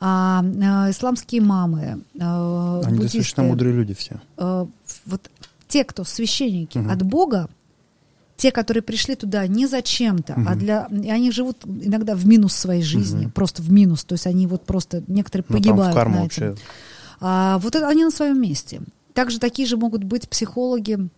а, 0.00 0.42
а, 0.62 0.90
исламские 0.90 1.42
мамы, 1.42 2.02
а, 2.18 2.80
Они 2.86 2.96
буддисты. 2.96 3.18
достаточно 3.18 3.42
мудрые 3.42 3.74
люди 3.74 3.92
все. 3.94 4.20
Вот 5.04 5.30
те, 5.68 5.84
кто 5.84 6.04
священники 6.04 6.78
Мгм. 6.78 6.90
от 6.90 7.02
Бога, 7.02 7.48
те, 8.36 8.52
которые 8.52 8.82
пришли 8.82 9.14
туда 9.16 9.46
не 9.46 9.66
зачем-то, 9.66 10.34
а 10.34 10.38
Мгм. 10.40 10.58
для... 10.58 10.88
И 10.90 11.10
они 11.10 11.30
живут 11.30 11.64
иногда 11.64 12.14
в 12.14 12.26
минус 12.26 12.54
своей 12.54 12.82
жизни, 12.82 13.22
Мгм. 13.22 13.30
просто 13.30 13.62
в 13.62 13.72
минус. 13.72 14.04
То 14.04 14.12
есть 14.14 14.26
они 14.26 14.46
вот 14.46 14.64
просто... 14.66 15.02
Некоторые 15.06 15.46
Ну, 15.48 15.54
там 15.56 15.62
погибают 15.62 15.92
в 15.92 15.94
карму 15.94 16.16
на 16.16 16.22
вообще. 16.22 16.44
этом. 16.46 16.58
А, 17.20 17.58
вот 17.58 17.74
это 17.74 17.88
они 17.88 18.04
на 18.04 18.10
своем 18.10 18.40
месте. 18.40 18.82
Также 19.14 19.38
такие 19.38 19.66
же 19.66 19.78
могут 19.78 20.04
быть 20.04 20.28
психологи. 20.28 21.08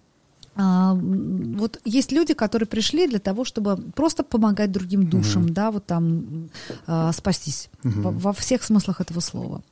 А, 0.55 0.95
вот 0.95 1.81
есть 1.85 2.13
люди, 2.13 2.35
которые 2.35 2.67
пришли 2.69 3.09
для 3.09 3.19
того, 3.19 3.45
чтобы 3.45 3.77
просто 3.95 4.23
помогать 4.23 4.71
другим 4.71 5.09
душам, 5.11 5.43
Мгм. 5.45 5.55
да, 5.55 5.71
вот 5.73 5.87
там 5.87 6.51
а, 6.87 7.13
спастись 7.13 7.69
Мгм. 7.83 8.03
во, 8.03 8.11
во 8.13 8.33
всех 8.33 8.63
смыслах 8.63 9.01
этого 9.01 9.21
слова. 9.21 9.63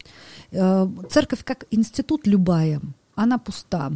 Э, 0.52 0.88
Церковь 1.10 1.44
как 1.44 1.64
институт 1.72 2.26
любая, 2.26 2.80
она 3.16 3.38
пуста. 3.38 3.90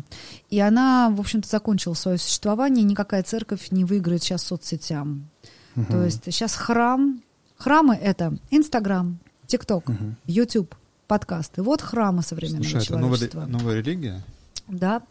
И 0.49 0.59
она, 0.59 1.11
в 1.11 1.21
общем-то, 1.21 1.49
закончила 1.49 1.95
свое 1.95 2.19
существование. 2.19 2.83
Никакая 2.85 3.23
церковь 3.23 3.69
не 3.71 3.85
выиграет 3.85 4.23
сейчас 4.25 4.43
соцсетям. 4.43 5.29
Мгм. 5.77 5.87
То 5.87 6.05
есть 6.05 6.25
сейчас 6.25 6.55
храм, 6.57 7.23
храмы 7.57 7.95
это 7.95 8.37
Инстаграм, 8.51 9.19
ТикТок. 9.47 9.85
Ютуб, 10.27 10.75
подкасты. 11.07 11.63
Вот 11.63 11.81
храмы 11.83 12.23
современного 12.23 12.65
Слушай, 12.65 12.83
это 12.85 12.93
новая, 12.99 13.19
человечества. 13.19 13.47
новая 13.47 13.75
религия? 13.77 14.23
Да. 14.67 15.03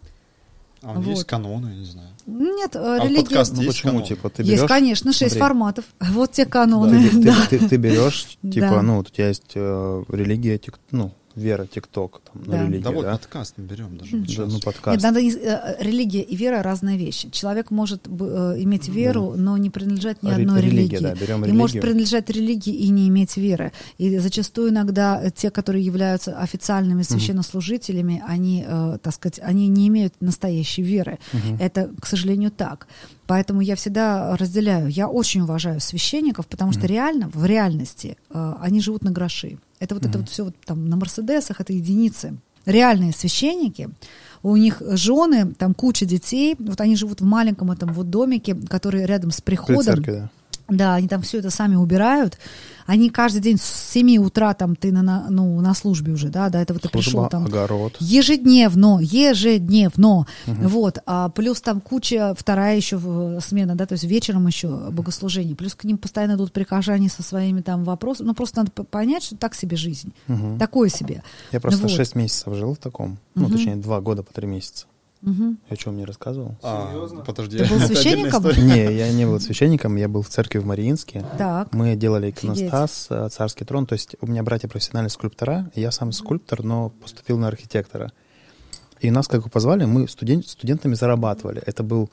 А 0.82 0.94
у 0.94 1.00
нее 1.00 1.10
есть 1.10 1.24
Вот. 1.24 1.30
каноны, 1.30 1.68
я 1.68 1.76
не 1.76 1.86
знаю. 1.86 2.08
Нет, 2.26 2.74
А 2.76 3.00
религия... 3.04 3.24
подкаст 3.24 3.54
Ну 3.54 3.62
есть 3.64 3.76
почему, 3.76 3.92
канон? 3.96 4.08
типа, 4.08 4.30
ты 4.30 4.44
есть, 4.44 4.54
берешь... 4.62 4.68
конечно, 4.70 5.12
шесть 5.12 5.36
смотри. 5.36 5.40
форматов. 5.42 5.86
Вот 6.00 6.32
те 6.32 6.46
Ты, 6.46 6.52
каноны. 6.52 7.10
ты- 7.10 7.22
да. 7.22 7.36
ты- 7.50 7.60
ты 7.68 7.76
берешь, 7.76 8.38
типа, 8.42 8.68
Да. 8.70 8.82
ну, 8.82 8.96
вот 8.98 9.10
у 9.10 9.12
тебя 9.12 9.28
есть 9.28 9.52
э, 9.56 10.04
религия, 10.08 10.60
ну, 10.92 11.14
вера, 11.40 11.66
ТикТок, 11.66 12.22
там, 12.32 12.44
ну, 12.46 12.52
Да. 12.52 12.64
религия, 12.66 12.84
Да 12.84 12.92
вот 12.92 13.04
да? 13.06 13.12
подкаст 13.14 13.54
мы 13.58 13.66
берем 13.66 13.98
даже. 13.98 14.18
Вот 14.18 14.28
Да, 14.36 14.46
ну, 14.46 14.54
Нет, 14.54 14.64
подкаст. 14.64 15.04
надо, 15.04 15.22
не- 15.22 15.32
э, 15.34 15.76
религия 15.80 16.22
и 16.22 16.36
вера 16.36 16.62
разные 16.64 16.98
вещи. 16.98 17.30
Человек 17.32 17.72
может 17.72 18.08
э, 18.08 18.56
иметь 18.60 18.88
веру, 18.90 19.34
но 19.38 19.58
не 19.58 19.70
принадлежать 19.70 20.22
ни 20.24 20.30
Ре- 20.30 20.36
одной 20.36 20.62
религия, 20.62 20.98
религии. 20.98 21.04
да, 21.04 21.16
берем 21.16 21.46
И 21.46 21.52
может 21.52 21.76
религию. 21.76 21.82
принадлежать 21.82 22.30
религии 22.30 22.74
и 22.74 22.90
не 22.90 23.08
иметь 23.10 23.38
веры. 23.38 23.72
И 23.98 24.18
зачастую 24.20 24.70
иногда 24.70 25.22
э, 25.24 25.32
те, 25.32 25.50
которые 25.52 25.84
являются 25.86 26.38
официальными 26.38 27.04
священнослужителями, 27.04 28.24
они, 28.28 28.64
э, 28.68 28.98
так 29.02 29.14
сказать, 29.14 29.40
они 29.44 29.68
не 29.68 29.88
имеют 29.88 30.14
настоящей 30.20 30.82
веры. 30.84 31.20
Мгм. 31.34 31.58
Это, 31.60 31.90
к 32.00 32.06
сожалению, 32.06 32.52
так. 32.52 32.88
Поэтому 33.28 33.62
я 33.62 33.76
всегда 33.76 34.36
разделяю. 34.38 34.88
Я 34.88 35.08
очень 35.08 35.42
уважаю 35.42 35.80
священников, 35.80 36.48
потому 36.48 36.72
что 36.72 36.82
Мгм. 36.82 36.90
реально, 36.90 37.30
в 37.34 37.46
реальности, 37.46 38.18
э, 38.32 38.54
они 38.60 38.82
живут 38.82 39.04
на 39.04 39.12
гроши. 39.12 39.58
Это 39.80 39.96
вот 39.96 40.04
это 40.06 40.18
Мгм. 40.18 40.22
вот 40.22 40.30
все 40.30 40.44
вот 40.46 40.56
там 40.66 40.88
на 40.90 40.96
Мерседесах, 40.96 41.62
это 41.62 41.74
единицы. 41.74 42.36
Реальные 42.66 43.14
священники, 43.14 43.90
у 44.44 44.56
них 44.58 44.82
жены, 44.92 45.54
там 45.58 45.74
куча 45.74 46.06
детей, 46.06 46.56
вот 46.60 46.80
они 46.82 46.96
живут 46.96 47.22
в 47.22 47.26
маленьком 47.26 47.72
этом 47.72 47.94
вот 47.94 48.10
домике, 48.10 48.54
который 48.56 49.06
рядом 49.06 49.32
с 49.32 49.42
При 49.42 49.56
приходом. 49.56 49.84
церкви, 49.84 50.12
да. 50.12 50.30
Да, 50.70 50.96
они 50.96 51.08
там 51.08 51.22
все 51.22 51.40
это 51.40 51.50
сами 51.50 51.76
убирают. 51.76 52.38
Они 52.86 53.12
каждый 53.12 53.40
день 53.42 53.58
с 53.58 53.92
7 53.92 54.18
утра 54.18 54.56
там 54.56 54.76
ты 54.76 54.92
на, 54.92 55.04
на, 55.04 55.28
ну, 55.30 55.62
на 55.62 55.76
службе 55.76 56.12
уже, 56.12 56.30
да, 56.30 56.50
до 56.50 56.58
этого 56.58 56.80
ты 56.80 56.90
пришел 56.90 57.12
Служба, 57.12 57.30
там. 57.30 57.46
огород. 57.46 57.96
Ежедневно, 58.00 59.00
ежедневно. 59.00 60.26
Мгм. 60.48 60.68
Вот. 60.68 60.98
А 61.06 61.30
плюс 61.30 61.62
там 61.62 61.82
куча, 61.82 62.34
вторая 62.38 62.76
еще 62.78 63.00
смена, 63.46 63.76
да, 63.76 63.86
то 63.86 63.94
есть 63.94 64.06
вечером 64.06 64.48
еще 64.48 64.90
богослужение. 64.92 65.56
Плюс 65.56 65.76
к 65.76 65.84
ним 65.84 66.00
постоянно 66.00 66.34
идут 66.34 66.52
прихожане 66.52 67.10
со 67.10 67.22
своими 67.22 67.62
там 67.62 67.84
вопросами. 67.84 68.28
Ну, 68.28 68.34
просто 68.34 68.60
надо 68.60 68.72
понять, 68.72 69.24
что 69.24 69.38
так 69.38 69.54
себе 69.54 69.78
жизнь. 69.78 70.12
Мгм. 70.28 70.58
Такое 70.58 70.90
себе. 70.90 71.22
Я 71.52 71.60
просто 71.60 71.84
вот. 71.84 71.92
6 71.92 72.16
месяцев 72.16 72.56
жил 72.56 72.74
в 72.74 72.78
таком, 72.78 73.18
ну, 73.36 73.44
Мгм. 73.44 73.52
точнее, 73.52 73.76
2 73.76 74.02
года 74.02 74.24
по 74.24 74.34
3 74.34 74.48
месяца. 74.48 74.88
Мгм. 75.22 75.60
Я 75.70 75.76
что, 75.76 75.92
мне 75.92 76.06
рассказывал? 76.06 76.56
А, 76.64 76.88
Серьезно? 76.92 77.22
подожди. 77.26 77.58
Ты 77.58 77.66
был 77.66 77.76
это 77.78 77.88
священником? 77.88 78.44
Не, 78.46 78.94
я 78.96 79.12
не 79.12 79.26
был 79.26 79.40
священником, 79.42 79.96
я 79.98 80.08
был 80.08 80.22
в 80.22 80.30
церкви 80.30 80.60
в 80.60 80.66
Мариинске. 80.66 81.26
Так. 81.38 81.74
Мы 81.74 81.96
делали 81.96 82.30
иконостас, 82.32 83.08
э, 83.10 83.28
царский 83.30 83.66
трон. 83.66 83.86
То 83.86 83.94
есть 83.94 84.16
у 84.22 84.28
меня 84.28 84.44
братья 84.44 84.68
профессиональные 84.70 85.10
скульптора, 85.10 85.70
я 85.76 85.92
сам 85.92 86.12
скульптор, 86.14 86.64
но 86.64 86.90
поступил 86.90 87.38
на 87.38 87.48
архитектора. 87.48 88.12
И 89.02 89.12
нас 89.12 89.28
как 89.28 89.44
бы 89.44 89.50
позвали, 89.50 89.86
мы 89.86 90.06
студен- 90.08 90.44
студентами 90.46 90.94
зарабатывали. 90.94 91.62
Это 91.66 91.84
был 91.84 92.10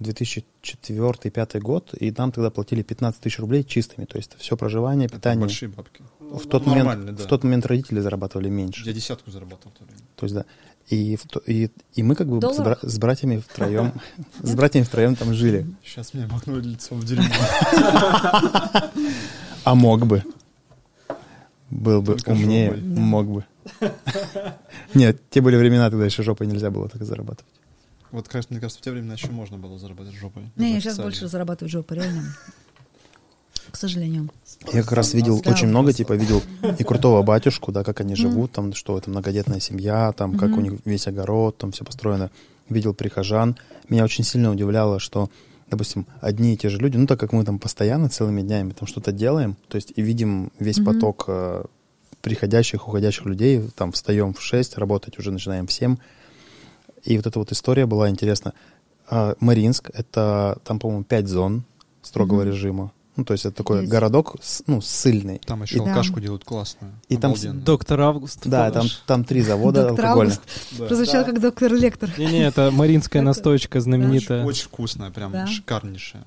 2004-2005 0.00 1.60
год, 1.60 1.94
и 1.98 2.12
нам 2.16 2.32
тогда 2.32 2.50
платили 2.50 2.82
15 2.82 3.20
тысяч 3.20 3.38
рублей 3.38 3.64
чистыми. 3.64 4.04
То 4.04 4.16
есть 4.18 4.32
все 4.38 4.56
проживание, 4.56 5.06
Это 5.06 5.16
питание. 5.16 5.40
большие 5.40 5.68
бабки. 5.68 6.02
В 6.20 6.46
тот, 6.46 6.66
момент, 6.66 7.04
да. 7.14 7.24
в 7.24 7.26
тот 7.26 7.44
момент 7.44 7.66
родители 7.66 8.00
зарабатывали 8.00 8.48
меньше. 8.48 8.84
Я 8.86 8.92
десятку 8.92 9.30
заработал 9.30 9.70
в 9.70 9.78
то 9.78 9.84
время. 9.84 10.00
То 10.16 10.24
есть, 10.24 10.34
да. 10.34 10.44
И, 10.88 11.16
и, 11.46 11.70
и 11.94 12.02
мы 12.02 12.14
как 12.14 12.26
бы 12.28 12.40
с, 12.52 12.58
бра- 12.58 12.78
с 12.82 12.98
братьями 12.98 13.38
втроем, 13.38 13.92
с 14.42 14.54
братьями 14.54 14.84
втроем 14.84 15.16
там 15.16 15.32
жили. 15.32 15.66
Сейчас 15.84 16.12
меня 16.12 16.26
макнули 16.28 16.68
лицом 16.68 17.00
в 17.00 17.04
дерьмо. 17.04 17.24
А 19.64 19.74
мог 19.76 20.06
бы. 20.06 20.24
Был 21.70 22.02
бы 22.02 22.16
умнее, 22.26 22.70
жопой. 22.74 22.82
Мог 22.82 23.26
бы. 23.28 23.44
Нет, 24.94 25.22
те 25.30 25.40
были 25.40 25.56
времена, 25.56 25.88
тогда 25.88 26.04
еще 26.04 26.22
жопой 26.24 26.48
нельзя 26.48 26.70
было 26.70 26.88
так 26.88 27.04
зарабатывать. 27.04 27.50
Вот, 28.10 28.28
кажется, 28.28 28.52
мне 28.52 28.60
кажется, 28.60 28.80
в 28.80 28.84
те 28.84 28.90
времена 28.90 29.14
еще 29.14 29.28
можно 29.28 29.56
было 29.56 29.78
заработать 29.78 30.14
жопой. 30.14 30.50
Не, 30.56 30.72
Это 30.72 30.80
сейчас 30.82 30.98
больше 30.98 31.28
зарабатывают 31.28 31.72
жопы, 31.72 31.94
реально. 31.94 32.24
К 33.72 33.76
сожалению. 33.76 34.28
Я 34.72 34.82
как 34.82 34.92
раз 34.92 35.14
видел 35.14 35.40
Да. 35.42 35.50
очень 35.50 35.66
много, 35.66 35.92
типа, 35.92 36.12
видел 36.12 36.42
и 36.78 36.84
крутого 36.84 37.22
батюшку, 37.32 37.72
да, 37.72 37.82
как 37.82 38.00
они 38.00 38.14
живут, 38.14 38.52
там, 38.52 38.74
что 38.74 38.98
это 38.98 39.10
многодетная 39.10 39.60
семья, 39.60 40.12
там, 40.12 40.38
как 40.38 40.50
у 40.50 40.60
них 40.60 40.74
весь 40.84 41.06
огород, 41.06 41.56
там 41.56 41.72
все 41.72 41.84
построено. 41.84 42.30
Видел 42.68 42.94
прихожан. 42.94 43.56
Меня 43.88 44.04
очень 44.04 44.24
сильно 44.24 44.50
удивляло, 44.52 45.00
что, 45.00 45.30
допустим, 45.68 46.06
одни 46.20 46.54
и 46.54 46.56
те 46.56 46.68
же 46.68 46.78
люди, 46.78 46.96
ну, 46.98 47.06
так 47.06 47.18
как 47.18 47.32
мы 47.32 47.44
там 47.44 47.58
постоянно 47.58 48.08
целыми 48.08 48.42
днями 48.42 48.72
там 48.72 48.86
что-то 48.86 49.10
делаем, 49.10 49.56
то 49.68 49.76
есть 49.76 49.92
и 49.96 50.02
видим 50.02 50.52
весь 50.58 50.78
поток 50.78 51.24
э, 51.28 51.64
приходящих, 52.20 52.86
уходящих 52.88 53.24
людей, 53.26 53.62
там, 53.74 53.92
встаем 53.92 54.32
в 54.34 54.40
6, 54.42 54.78
работать 54.78 55.18
уже 55.18 55.32
начинаем 55.32 55.66
в 55.66 55.72
7. 55.72 55.96
И 57.04 57.16
вот 57.16 57.26
эта 57.26 57.38
вот 57.38 57.52
история 57.52 57.86
была 57.86 58.08
интересна. 58.10 58.52
А, 59.08 59.34
Мариинск, 59.40 59.90
это 59.92 60.58
там, 60.64 60.78
по-моему, 60.78 61.04
5 61.04 61.28
зон 61.28 61.64
строгого 62.02 62.42
режима. 62.42 62.92
Ну, 63.14 63.24
то 63.24 63.32
есть 63.34 63.44
это 63.44 63.54
такой 63.56 63.80
Есть. 63.80 63.90
городок, 63.92 64.36
ну, 64.66 64.80
ссыльный. 64.80 65.38
Там 65.44 65.62
еще 65.62 65.76
И- 65.76 65.78
алкашку 65.80 66.18
делают 66.18 66.44
классную. 66.44 66.94
И 67.10 67.16
там 67.18 67.32
Обалденно. 67.32 67.60
Доктор 67.60 68.00
Август. 68.00 68.40
Да, 68.48 68.70
там, 68.70 68.86
там 69.06 69.24
три 69.24 69.42
завода 69.42 69.88
Доктор 69.88 70.06
алкогольных. 70.06 70.36
Август. 70.38 70.78
Да. 70.78 70.86
Прозвучал 70.86 71.24
как 71.26 71.38
доктор-лектор. 71.40 72.10
Не-не, 72.16 72.40
это 72.46 72.70
маринская 72.70 73.20
настойка 73.20 73.80
знаменитая. 73.82 74.44
Очень 74.46 74.64
вкусная, 74.64 75.10
прям 75.10 75.30
Да. 75.32 75.46
шикарнейшая. 75.46 76.24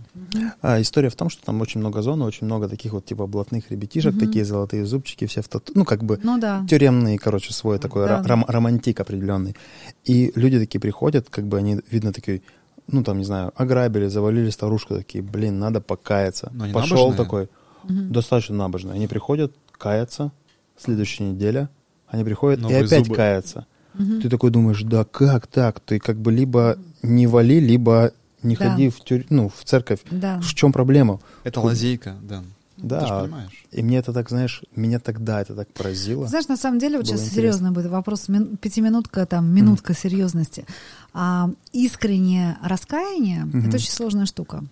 А, 0.62 0.80
история 0.80 1.10
в 1.10 1.16
том, 1.16 1.30
что 1.32 1.44
там 1.44 1.60
очень 1.62 1.80
много 1.80 2.04
зон, 2.04 2.22
очень 2.22 2.46
много 2.46 2.70
таких 2.70 2.94
вот 2.94 3.04
типа 3.06 3.26
блатных 3.26 3.72
ребятишек, 3.72 4.18
такие 4.20 4.46
золотые 4.46 4.86
зубчики, 4.86 5.26
все 5.26 5.42
в 5.42 5.48
тату. 5.48 5.72
Ну, 5.76 5.86
как 5.86 6.04
бы 6.04 6.20
Ну 6.22 6.38
да. 6.40 6.66
тюремный, 6.70 7.18
короче, 7.18 7.52
свой 7.52 7.80
такой 7.80 8.06
Да. 8.08 8.22
ра- 8.22 8.28
ром- 8.28 8.46
романтик 8.48 9.00
определенный. 9.00 9.56
И 10.04 10.32
люди 10.36 10.60
такие 10.60 10.80
приходят, 10.80 11.30
как 11.32 11.48
бы 11.48 11.58
они, 11.58 11.80
видно, 11.90 12.14
такие, 12.14 12.44
ну, 12.88 13.04
там, 13.04 13.18
не 13.18 13.24
знаю, 13.24 13.52
ограбили, 13.56 14.08
завалили 14.08 14.50
старушку, 14.50 14.96
такие, 14.96 15.24
блин, 15.24 15.60
надо 15.60 15.82
покаяться. 15.82 16.52
Но 16.54 16.72
Пошел 16.72 16.98
набожные? 17.12 17.18
такой, 17.18 17.50
Мгм. 17.84 18.12
достаточно 18.12 18.56
набожный. 18.56 18.94
Они 18.94 19.08
приходят, 19.08 19.54
каются, 19.72 20.32
следующая 20.78 21.24
неделя, 21.32 21.70
они 22.08 22.24
приходят 22.24 22.60
и 22.60 22.64
Новые 22.64 22.86
опять 22.86 23.06
зубы. 23.06 23.16
каются. 23.16 23.66
Мгм. 23.94 24.22
Ты 24.22 24.30
такой 24.30 24.52
думаешь, 24.52 24.82
да 24.84 25.06
как 25.06 25.48
так? 25.48 25.80
Ты 25.80 26.00
как 26.00 26.18
бы 26.18 26.32
либо 26.32 26.78
не 27.02 27.28
вали, 27.28 27.60
либо 27.60 28.12
не 28.44 28.56
Да. 28.56 28.70
ходи 28.72 28.90
в, 28.90 29.00
тюр... 29.02 29.24
ну, 29.30 29.50
в 29.50 29.64
церковь. 29.64 30.00
Да. 30.12 30.40
В 30.42 30.54
чем 30.54 30.72
проблема? 30.74 31.20
Это 31.44 31.62
лазейка, 31.62 32.16
Дэн. 32.22 32.44
Да. 32.78 33.00
Ты 33.02 33.08
же 33.08 33.14
понимаешь. 33.22 33.66
И 33.72 33.82
мне 33.82 33.98
это 33.98 34.12
так, 34.14 34.30
знаешь, 34.30 34.64
меня 34.76 35.00
тогда 35.00 35.42
это 35.42 35.56
так 35.56 35.68
поразило. 35.74 36.28
Знаешь, 36.28 36.48
на 36.48 36.58
самом 36.58 36.80
деле, 36.80 36.98
вот 36.98 37.06
Было 37.08 37.16
сейчас 37.18 37.28
интересно. 37.28 37.42
серьезный 37.42 37.72
будет 37.72 37.88
вопрос, 37.88 38.28
мин- 38.28 38.58
пятиминутка, 38.58 39.26
там, 39.26 39.48
минутка 39.54 39.94
серьезности. 39.94 40.66
А, 41.14 41.50
искреннее 41.72 42.58
раскаяние 42.62 43.46
Мгм. 43.46 43.68
это 43.70 43.78
очень 43.78 43.92
сложная 43.92 44.26
штука. 44.26 44.64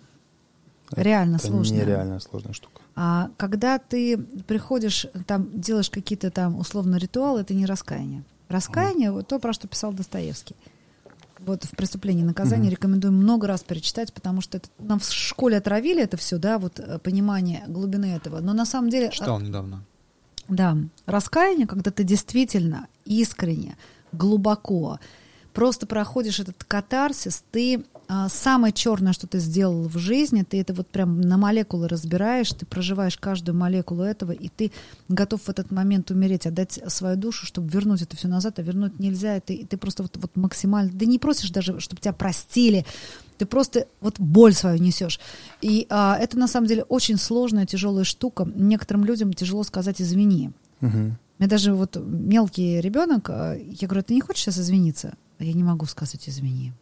Реально 0.92 1.36
это 1.36 1.46
сложная. 1.46 1.80
нереально 1.80 2.20
сложная 2.20 2.52
штука. 2.52 2.80
А 2.94 3.30
когда 3.36 3.78
ты 3.78 4.18
приходишь, 4.18 5.06
там 5.26 5.48
делаешь 5.58 5.90
какие-то 5.90 6.30
там 6.30 6.58
условно 6.58 6.96
ритуалы, 6.96 7.40
это 7.40 7.54
не 7.54 7.66
раскаяние. 7.66 8.22
Раскаяние 8.48 9.10
вот 9.10 9.26
то, 9.26 9.38
про 9.38 9.52
что 9.52 9.66
писал 9.66 9.92
Достоевский. 9.92 10.54
Вот 11.40 11.64
в 11.64 11.70
преступлении 11.70 12.22
и 12.22 12.26
наказании 12.26 12.64
Мгм. 12.66 12.70
рекомендую 12.72 13.12
много 13.12 13.46
раз 13.46 13.62
перечитать, 13.62 14.12
потому 14.12 14.40
что 14.40 14.58
это, 14.58 14.68
нам 14.78 14.98
в 15.00 15.10
школе 15.12 15.56
отравили 15.56 16.02
это 16.02 16.16
все, 16.16 16.38
да, 16.38 16.58
вот 16.58 16.78
э, 16.80 16.98
понимание 17.00 17.64
глубины 17.66 18.06
этого. 18.14 18.40
Но 18.40 18.52
на 18.52 18.64
самом 18.64 18.88
деле 18.90 19.10
Читал 19.10 19.40
недавно. 19.40 19.82
да, 20.48 20.76
раскаяние, 21.06 21.66
когда 21.66 21.90
ты 21.90 22.04
действительно 22.04 22.86
искренне, 23.04 23.76
глубоко 24.12 25.00
просто 25.52 25.86
проходишь 25.86 26.40
этот 26.40 26.64
катарсис, 26.64 27.44
ты 27.50 27.84
самое 28.28 28.72
черное, 28.72 29.12
что 29.12 29.26
ты 29.26 29.38
сделал 29.38 29.88
в 29.88 29.98
жизни, 29.98 30.42
ты 30.42 30.60
это 30.60 30.74
вот 30.74 30.88
прям 30.88 31.20
на 31.20 31.36
молекулы 31.36 31.88
разбираешь, 31.88 32.50
ты 32.50 32.66
проживаешь 32.66 33.16
каждую 33.16 33.56
молекулу 33.56 34.02
этого, 34.02 34.32
и 34.32 34.48
ты 34.48 34.72
готов 35.08 35.42
в 35.42 35.48
этот 35.48 35.70
момент 35.70 36.10
умереть, 36.10 36.46
отдать 36.46 36.80
свою 36.88 37.16
душу, 37.16 37.46
чтобы 37.46 37.68
вернуть 37.68 38.02
это 38.02 38.16
все 38.16 38.28
назад, 38.28 38.58
а 38.58 38.62
вернуть 38.62 38.98
нельзя, 38.98 39.36
и 39.36 39.40
ты, 39.40 39.54
и 39.54 39.64
ты 39.64 39.76
просто 39.76 40.02
вот, 40.02 40.16
вот 40.16 40.36
максимально, 40.36 40.92
ты 40.98 41.06
не 41.06 41.18
просишь 41.18 41.50
даже, 41.50 41.80
чтобы 41.80 42.00
тебя 42.00 42.12
простили, 42.12 42.84
ты 43.38 43.46
просто 43.46 43.86
вот 44.00 44.20
боль 44.20 44.54
свою 44.54 44.78
несешь. 44.78 45.20
И 45.60 45.86
а, 45.90 46.16
это 46.18 46.38
на 46.38 46.48
самом 46.48 46.66
деле 46.66 46.84
очень 46.84 47.16
сложная, 47.16 47.66
тяжелая 47.66 48.04
штука. 48.04 48.48
Некоторым 48.54 49.04
людям 49.04 49.32
тяжело 49.32 49.64
сказать 49.64 50.00
извини. 50.00 50.52
Мгм. 50.80 51.18
Мне 51.38 51.48
даже 51.48 51.74
вот 51.74 51.96
мелкий 51.96 52.80
ребенок, 52.80 53.28
а, 53.30 53.54
я 53.54 53.88
говорю, 53.88 54.04
ты 54.04 54.14
не 54.14 54.20
хочешь 54.20 54.44
сейчас 54.44 54.58
извиниться? 54.58 55.14
А 55.38 55.44
я 55.44 55.52
не 55.52 55.64
могу 55.64 55.86
сказать 55.86 56.28
извини. 56.28 56.72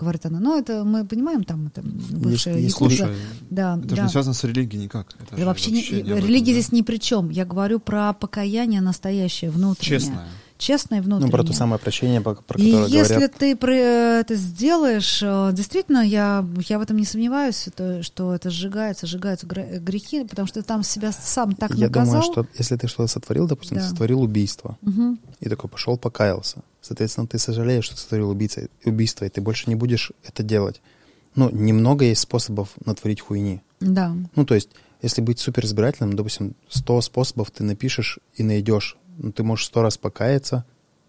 Говорит 0.00 0.24
она, 0.24 0.40
ну 0.40 0.58
это 0.58 0.82
мы 0.84 1.04
понимаем, 1.04 1.44
там 1.44 1.66
это 1.66 1.82
бывшая 1.82 2.58
есть 2.58 2.74
якудза. 2.76 2.96
Слушай, 2.96 3.16
Да, 3.50 3.76
это 3.78 3.88
же 3.90 3.96
да. 3.96 4.02
не 4.04 4.08
связано 4.08 4.34
с 4.34 4.42
религией 4.44 4.82
никак. 4.84 5.08
Это 5.20 5.32
Да 5.32 5.36
же 5.36 5.44
вообще, 5.44 5.70
не- 5.70 5.82
не 6.02 6.12
об 6.12 6.18
этом, 6.18 6.28
религия 6.28 6.54
да. 6.54 6.60
здесь 6.60 6.72
ни 6.72 6.82
при 6.82 6.96
чем. 6.96 7.28
Я 7.30 7.44
говорю 7.44 7.80
про 7.80 8.12
покаяние 8.14 8.80
настоящее, 8.80 9.50
внутреннее. 9.50 10.00
Честное. 10.00 10.28
Честное 10.56 11.00
внутреннее. 11.00 11.26
Ну, 11.26 11.32
про 11.32 11.42
то 11.44 11.52
самое 11.54 11.78
прощение, 11.80 12.20
про, 12.20 12.34
про 12.34 12.60
И 12.60 12.70
которое 12.70 12.88
если 12.92 13.12
говорят. 13.14 13.34
ты 13.38 13.56
про 13.56 13.74
это 13.74 14.34
сделаешь, 14.34 15.22
э, 15.22 15.50
действительно, 15.54 16.00
я, 16.06 16.46
я 16.68 16.78
в 16.78 16.82
этом 16.82 16.98
не 16.98 17.06
сомневаюсь, 17.06 17.66
это, 17.66 18.02
что 18.02 18.34
это 18.34 18.50
сжигается, 18.50 19.06
сжигаются 19.06 19.46
гре- 19.46 19.78
грехи, 19.80 20.24
потому 20.24 20.46
что 20.46 20.60
ты 20.60 20.66
там 20.66 20.82
себя 20.82 21.12
сам 21.12 21.54
так 21.54 21.74
Я 21.74 21.86
наказал. 21.86 22.20
думаю, 22.20 22.22
что 22.32 22.46
если 22.58 22.76
ты 22.76 22.88
что-то 22.88 23.06
сотворил, 23.06 23.46
допустим, 23.46 23.78
Да. 23.78 23.82
ты 23.84 23.88
сотворил 23.88 24.20
убийство, 24.20 24.76
Мгм. 24.82 25.18
и 25.40 25.48
такой 25.48 25.70
пошел, 25.70 25.96
покаялся. 25.96 26.58
Соответственно, 26.90 27.28
ты 27.28 27.38
сожалеешь, 27.38 27.84
что 27.84 27.96
сотворил 27.96 28.30
убийца, 28.30 28.68
убийство, 28.84 29.24
и 29.24 29.28
ты 29.28 29.40
больше 29.40 29.70
не 29.70 29.76
будешь 29.76 30.10
это 30.24 30.42
делать. 30.42 30.82
Ну, 31.36 31.48
немного 31.48 32.04
есть 32.04 32.22
способов 32.22 32.70
натворить 32.84 33.20
хуйни. 33.20 33.60
Да. 33.78 34.12
Ну, 34.34 34.44
то 34.44 34.56
есть, 34.56 34.70
если 35.00 35.20
быть 35.20 35.38
супер 35.38 35.64
избирательным, 35.66 36.14
допустим, 36.16 36.56
100 36.68 37.02
способов 37.02 37.52
ты 37.52 37.62
напишешь 37.62 38.18
и 38.34 38.42
найдешь. 38.42 38.96
Ну, 39.18 39.30
ты 39.30 39.44
можешь 39.44 39.66
сто 39.66 39.82
раз 39.82 39.98
покаяться, 39.98 40.64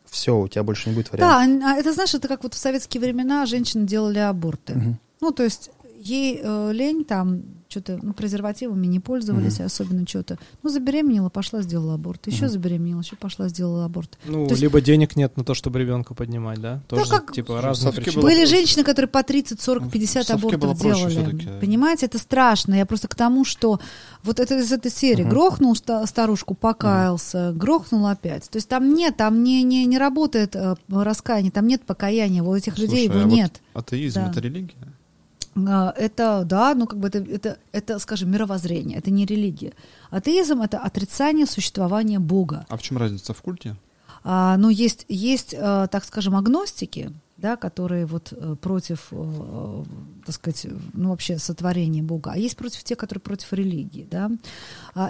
все, 0.05 0.37
у 0.37 0.47
тебя 0.47 0.61
больше 0.61 0.87
не 0.89 0.93
будет 0.95 1.09
Да, 1.13 1.39
вариантов. 1.39 1.67
а 1.67 1.77
это 1.79 1.93
знаешь, 1.93 2.13
это 2.13 2.27
как 2.27 2.43
вот 2.43 2.53
в 2.53 2.57
советские 2.59 3.01
времена 3.01 3.47
женщины 3.47 3.87
делали 3.87 4.19
аборты. 4.19 4.75
Мгм. 4.75 4.99
Ну, 5.19 5.31
то 5.31 5.41
есть 5.41 5.71
ей 5.99 6.41
э, 6.43 6.71
лень 6.73 7.05
там 7.05 7.41
что-то, 7.71 7.99
ну, 8.03 8.13
презервативами 8.13 8.85
не 8.85 8.99
пользовались, 8.99 9.57
Мгм. 9.57 9.65
особенно 9.65 10.07
что-то. 10.07 10.37
Ну, 10.61 10.69
забеременела, 10.69 11.29
пошла, 11.29 11.61
сделала 11.61 11.93
аборт. 11.95 12.27
Еще 12.27 12.43
Мгм. 12.45 12.49
забеременела, 12.51 12.99
еще 13.01 13.15
пошла, 13.15 13.47
сделала 13.47 13.85
аборт. 13.85 14.19
Ну, 14.25 14.45
То 14.45 14.51
есть- 14.51 14.61
либо 14.61 14.81
денег 14.81 15.15
нет 15.15 15.37
на 15.37 15.43
то, 15.43 15.53
чтобы 15.53 15.79
ребенка 15.79 16.13
поднимать, 16.13 16.59
да? 16.59 16.81
Тоже, 16.89 17.09
как- 17.09 17.31
типа, 17.33 17.61
разные 17.61 17.93
причины. 17.93 18.21
Были 18.21 18.41
проще. 18.41 18.55
женщины, 18.57 18.83
которые 18.83 19.09
по 19.09 19.23
30, 19.23 19.61
40, 19.61 19.89
50 19.89 20.27
Совке 20.27 20.55
абортов 20.55 20.81
делали. 20.81 21.59
Понимаете, 21.59 22.05
это 22.07 22.17
страшно. 22.19 22.75
Я 22.75 22.85
просто 22.85 23.07
к 23.07 23.15
тому, 23.15 23.45
что 23.45 23.79
вот 24.23 24.39
это 24.39 24.59
из 24.59 24.71
этой 24.71 24.91
серии. 24.91 25.21
Мгм. 25.23 25.29
Грохнул 25.31 25.75
ста- 25.75 26.05
старушку, 26.05 26.53
покаялся, 26.53 27.53
грохнул 27.55 28.05
опять. 28.07 28.49
То 28.49 28.57
есть 28.57 28.67
там 28.67 28.93
нет, 28.93 29.17
там 29.17 29.43
не, 29.43 29.63
не, 29.63 29.85
не 29.85 29.97
работает 29.97 30.55
э, 30.55 30.75
раскаяние, 30.89 31.51
там 31.51 31.67
нет 31.67 31.81
покаяния. 31.83 32.43
У 32.43 32.53
этих 32.53 32.77
людей 32.77 33.07
Слушай, 33.07 33.15
его 33.17 33.19
а 33.25 33.29
вот 33.29 33.33
нет. 33.35 33.61
атеизм 33.73 34.21
Да. 34.25 34.29
это 34.31 34.39
религия? 34.41 34.75
А, 35.55 35.93
Это, 35.97 36.43
да, 36.45 36.73
ну 36.75 36.87
как 36.87 36.99
бы 36.99 37.07
это, 37.07 37.19
это, 37.19 37.57
это, 37.71 37.99
скажем, 37.99 38.31
мировоззрение, 38.31 38.97
это 38.97 39.11
не 39.11 39.25
религия. 39.25 39.73
Атеизм— 40.09 40.61
это 40.63 40.79
отрицание 40.79 41.45
существования 41.45 42.19
Бога. 42.19 42.65
А 42.69 42.77
в 42.77 42.81
чем 42.81 42.97
разница 42.97 43.33
в 43.33 43.41
культе? 43.41 43.75
А, 44.23 44.57
но 44.57 44.69
есть, 44.69 45.05
есть, 45.09 45.53
э, 45.53 45.87
так 45.91 46.05
скажем, 46.05 46.35
агностики, 46.35 47.11
да, 47.37 47.55
которые 47.55 48.05
вот 48.05 48.31
э, 48.31 48.55
против, 48.61 49.07
э, 49.11 49.83
так 50.25 50.35
сказать, 50.35 50.67
ну 50.93 51.09
вообще 51.09 51.39
сотворения 51.39 52.03
Бога, 52.03 52.31
а 52.33 52.37
есть 52.37 52.55
против 52.55 52.83
тех, 52.83 52.97
которые 52.97 53.21
против 53.21 53.51
религии, 53.51 54.07
да. 54.09 54.29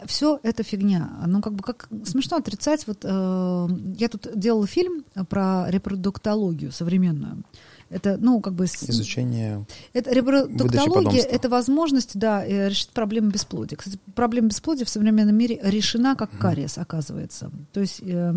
все 0.06 0.40
это 0.44 0.64
фигня. 0.64 1.10
Ну 1.28 1.42
как 1.42 1.54
бы 1.54 1.64
как 1.64 1.90
смешно 2.06 2.38
отрицать. 2.38 2.88
Вот 2.88 3.00
э, 3.04 3.68
я 3.98 4.08
тут 4.08 4.28
делала 4.34 4.66
фильм 4.66 5.04
про 5.30 5.70
репродуктологию 5.70 6.72
современную. 6.72 7.44
Это, 7.92 8.18
ну, 8.18 8.40
как 8.40 8.54
бы... 8.54 8.68
с- 8.68 8.90
Изучение 8.90 9.66
это 9.94 10.12
репродуктология 10.14 11.22
это 11.24 11.50
возможность, 11.50 12.18
да, 12.18 12.46
э, 12.46 12.70
решить 12.70 12.90
проблему 12.90 13.30
бесплодия. 13.32 13.78
Кстати, 13.78 14.00
проблема 14.16 14.48
бесплодия 14.48 14.86
в 14.86 14.90
современном 14.90 15.36
мире 15.36 15.60
решена 15.62 16.16
как 16.16 16.32
кариес, 16.38 16.78
оказывается. 16.78 17.52
То 17.74 17.82
есть 17.82 18.02
э, 18.04 18.34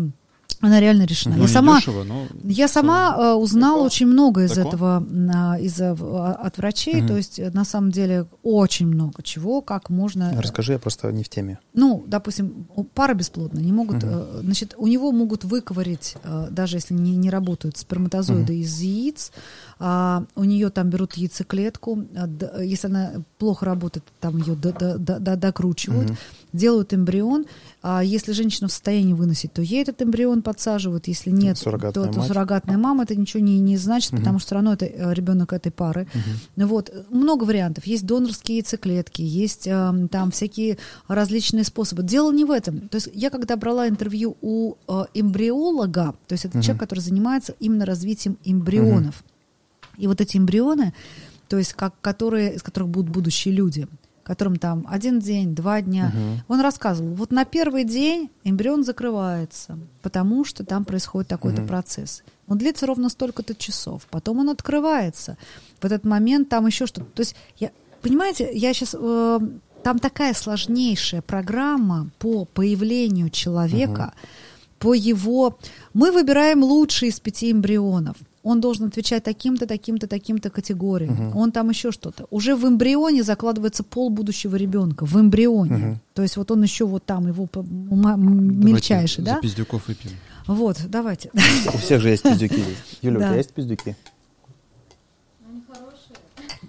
она 0.61 0.79
реально 0.79 1.05
решена. 1.05 1.35
Ну, 1.35 1.43
я 1.43 1.47
сама, 1.47 1.79
дешево, 1.79 2.03
но 2.03 2.25
я 2.43 2.67
сама 2.67 3.15
э, 3.17 3.33
узнала 3.33 3.73
Далеко? 3.77 3.85
очень 3.85 4.07
много 4.07 4.43
из 4.43 4.51
Далеко? 4.51 4.69
этого 4.69 5.05
на- 5.09 5.57
из 5.59 5.79
а, 5.81 5.91
от 6.41 6.57
врачей. 6.57 6.95
Мгм. 7.01 7.07
То 7.07 7.17
есть 7.17 7.39
э, 7.39 7.51
на 7.51 7.65
самом 7.65 7.91
деле 7.91 8.25
очень 8.43 8.87
много 8.87 9.21
чего, 9.23 9.61
как 9.61 9.89
можно. 9.89 10.33
Расскажи, 10.41 10.73
я 10.73 10.79
просто 10.79 11.11
не 11.11 11.23
в 11.23 11.29
теме. 11.29 11.59
Ну, 11.73 12.03
допустим, 12.07 12.67
пара 12.93 13.13
бесплодная, 13.13 13.63
не 13.63 13.71
могут, 13.73 13.97
Мгм. 13.97 14.07
э, 14.09 14.39
значит, 14.43 14.73
у 14.77 14.87
него 14.87 15.11
могут 15.11 15.43
выковырить, 15.43 16.15
э, 16.23 16.47
даже 16.51 16.77
если 16.77 16.93
не, 16.93 17.15
не 17.15 17.29
работают 17.29 17.77
сперматозоиды 17.77 18.53
Мгм. 18.53 18.61
из 18.61 18.79
яиц, 18.81 19.31
а, 19.79 20.23
у 20.35 20.43
нее 20.43 20.69
там 20.69 20.89
берут 20.89 21.13
яйцеклетку, 21.13 21.97
д- 21.97 22.51
если 22.63 22.87
она 22.87 23.11
плохо 23.37 23.65
работает, 23.65 24.05
там 24.19 24.37
ее 24.37 24.55
до- 24.55 24.71
до- 24.73 24.97
до- 24.97 25.19
до- 25.19 25.35
докручивают, 25.35 26.09
Мгм. 26.09 26.17
делают 26.53 26.93
эмбрион, 26.93 27.45
а 27.87 28.03
если 28.03 28.31
женщина 28.31 28.67
в 28.67 28.71
состоянии 28.71 29.13
выносить, 29.13 29.53
то 29.53 29.61
ей 29.61 29.83
этот 29.83 30.01
эмбрион 30.01 30.41
подсаживают, 30.41 31.07
если 31.07 31.29
нет, 31.29 31.55
Суррогатная 31.59 32.05
то, 32.07 32.11
то 32.11 32.17
мать. 32.17 32.27
суррогатная 32.27 32.77
мама, 32.79 33.03
это 33.03 33.15
ничего 33.15 33.43
не, 33.43 33.59
не 33.59 33.77
значит, 33.77 34.11
Мгм. 34.11 34.21
потому 34.21 34.39
что 34.39 34.45
все 34.47 34.55
равно 34.55 34.73
это 34.73 34.85
э, 34.85 35.13
ребенок 35.13 35.53
этой 35.53 35.71
пары. 35.71 36.07
Ну 36.55 36.65
Вот, 36.65 36.89
э, 36.89 37.03
много 37.11 37.43
вариантов. 37.43 37.85
Есть 37.85 38.07
донорские 38.07 38.57
яйцеклетки, 38.57 39.21
есть 39.21 39.67
эм, 39.67 40.07
там 40.07 40.31
всякие 40.31 40.79
различные 41.07 41.63
способы. 41.63 42.01
Дело 42.01 42.31
не 42.33 42.43
в 42.43 42.49
этом. 42.49 42.87
То 42.89 42.95
есть 42.95 43.09
я 43.13 43.29
когда 43.29 43.55
брала 43.55 43.87
интервью 43.87 44.35
у 44.41 44.73
э, 44.87 45.03
эмбриолога, 45.13 46.15
то 46.27 46.33
есть 46.33 46.45
это 46.45 46.57
Мгм. 46.57 46.63
человек, 46.63 46.79
который 46.79 46.99
занимается 47.01 47.53
именно 47.59 47.85
развитием 47.85 48.37
эмбрионов. 48.43 49.23
И 49.99 50.07
вот 50.07 50.21
эти 50.21 50.37
эмбрионы, 50.37 50.93
то 51.47 51.57
есть 51.59 51.73
как, 51.73 51.93
которые, 52.01 52.55
из 52.55 52.63
которых 52.63 52.89
будут 52.89 53.11
будущие 53.11 53.53
люди, 53.53 53.87
которым 54.25 54.55
там 54.57 54.85
один 54.89 55.19
день, 55.19 55.53
два 55.55 55.81
дня, 55.81 56.11
Мгм. 56.13 56.43
он 56.47 56.59
рассказывал, 56.61 57.13
вот 57.13 57.31
на 57.31 57.45
первый 57.45 57.83
день 57.83 58.29
эмбрион 58.43 58.83
закрывается, 58.83 59.77
потому 60.01 60.43
что 60.43 60.65
там 60.65 60.83
происходит 60.83 61.29
такой-то 61.29 61.61
Мгм. 61.61 61.67
процесс. 61.69 62.23
Он 62.47 62.57
длится 62.57 62.85
ровно 62.87 63.09
столько-то 63.09 63.55
часов, 63.55 64.07
потом 64.09 64.39
он 64.39 64.49
открывается. 64.49 65.37
В 65.79 65.85
этот 65.85 66.05
момент 66.05 66.49
там 66.49 66.65
еще 66.67 66.87
что-то. 66.87 67.07
То 67.13 67.21
есть, 67.21 67.35
я, 67.59 67.69
понимаете, 68.01 68.49
я 68.53 68.73
сейчас... 68.73 68.91
там 69.83 69.99
такая 69.99 70.33
сложнейшая 70.33 71.21
программа 71.21 72.09
по 72.17 72.45
появлению 72.45 73.29
человека, 73.29 74.13
по 74.79 74.95
его... 74.95 75.59
Мы 75.93 76.11
выбираем 76.11 76.63
лучший 76.63 77.09
из 77.09 77.19
пяти 77.19 77.51
эмбрионов. 77.51 78.17
Он 78.45 78.61
должен 78.61 78.85
отвечать 78.85 79.23
таким-то, 79.23 79.65
таким-то, 79.65 80.07
таким-то 80.07 80.49
категориям. 80.51 81.13
Мгм. 81.13 81.35
Он 81.37 81.51
там 81.51 81.69
еще 81.71 81.91
что-то. 81.91 82.27
Уже 82.29 82.55
в 82.55 82.63
эмбрионе 82.67 83.23
закладывается 83.23 83.83
пол 83.83 84.11
будущего 84.11 84.55
ребенка. 84.55 85.05
В 85.05 85.19
эмбрионе. 85.19 85.73
Мгм. 85.77 85.99
То 86.13 86.21
есть 86.21 86.37
вот 86.37 86.51
он 86.51 86.61
еще 86.61 86.85
вот 86.85 87.03
там, 87.05 87.27
его 87.27 87.47
по- 87.47 87.59
ума- 87.59 88.13
м- 88.13 88.59
Давайте 88.59 88.65
мельчайший, 88.73 89.23
за 89.23 89.31
да? 89.31 89.39
пиздюков 89.41 89.87
выпьем. 89.87 90.11
Вот, 90.45 90.77
давайте. 90.87 91.31
У 91.73 91.77
всех 91.79 92.01
же 92.01 92.09
есть 92.09 92.21
пиздюки. 92.21 92.63
Юля, 93.01 93.17
у 93.17 93.21
тебя 93.21 93.35
есть 93.37 93.51
пиздюки? 93.51 93.95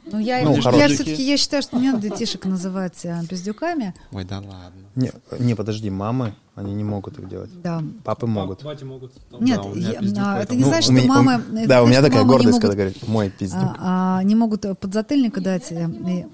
Ну, 0.07 0.19
я, 0.20 0.43
Ну, 0.45 0.55
я 0.57 0.89
все-таки 0.89 1.23
я 1.23 1.37
считаю, 1.37 1.62
что 1.62 1.77
не 1.78 1.91
надо 1.91 2.01
детишек 2.09 2.45
называть 2.45 3.05
а, 3.07 3.24
пиздюками. 3.28 3.93
Ой, 4.12 4.24
да 4.24 4.37
ладно. 4.37 4.70
Не, 4.95 5.11
не, 5.39 5.55
подожди, 5.55 5.91
мамы, 5.91 6.35
они 6.55 6.74
не 6.74 6.85
могут 6.85 7.19
их 7.19 7.28
делать. 7.28 7.51
Да. 7.62 7.83
Папы 8.05 8.27
могут. 8.27 8.62
Бати 8.62 8.85
могут. 8.85 9.12
Нет, 9.41 9.61
у 9.65 9.74
меня 9.74 9.91
я- 10.01 10.01
а, 10.35 10.43
это 10.43 10.55
не 10.55 10.62
Ну, 10.62 10.69
значит, 10.69 10.91
у 10.91 10.93
что 10.93 11.03
меня- 11.03 11.09
мамы... 11.09 11.43
у- 11.51 11.57
это 11.57 11.69
Да, 11.69 11.83
у 11.83 11.87
меня 11.87 12.03
такая 12.03 12.24
гордость, 12.24 12.47
могут, 12.53 12.61
когда 12.62 12.74
говорят, 12.77 13.09
мой 13.09 13.31
пиздюк. 13.31 13.61
а, 13.78 14.19
а, 14.19 14.23
не 14.23 14.35
могут 14.37 14.65
подзатыльника 14.78 15.41
дать. 15.41 15.70
э, 15.73 15.87
и- 15.89 16.27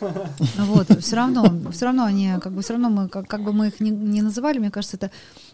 Вот, 0.00 0.86
все 1.00 1.16
равно, 1.16 1.70
все 1.70 1.86
равно 1.86 2.04
они, 2.04 2.32
как 2.40 2.52
бы, 2.52 2.62
все 2.62 2.74
равно 2.74 2.90
мы, 2.90 3.08
как, 3.08 3.26
как 3.26 3.42
бы 3.42 3.52
мы 3.52 3.68
их 3.68 3.80
не, 3.80 3.90
не 3.90 4.22
называли, 4.22 4.58
мне 4.58 4.70
кажется, 4.70 4.96
это 4.96 5.10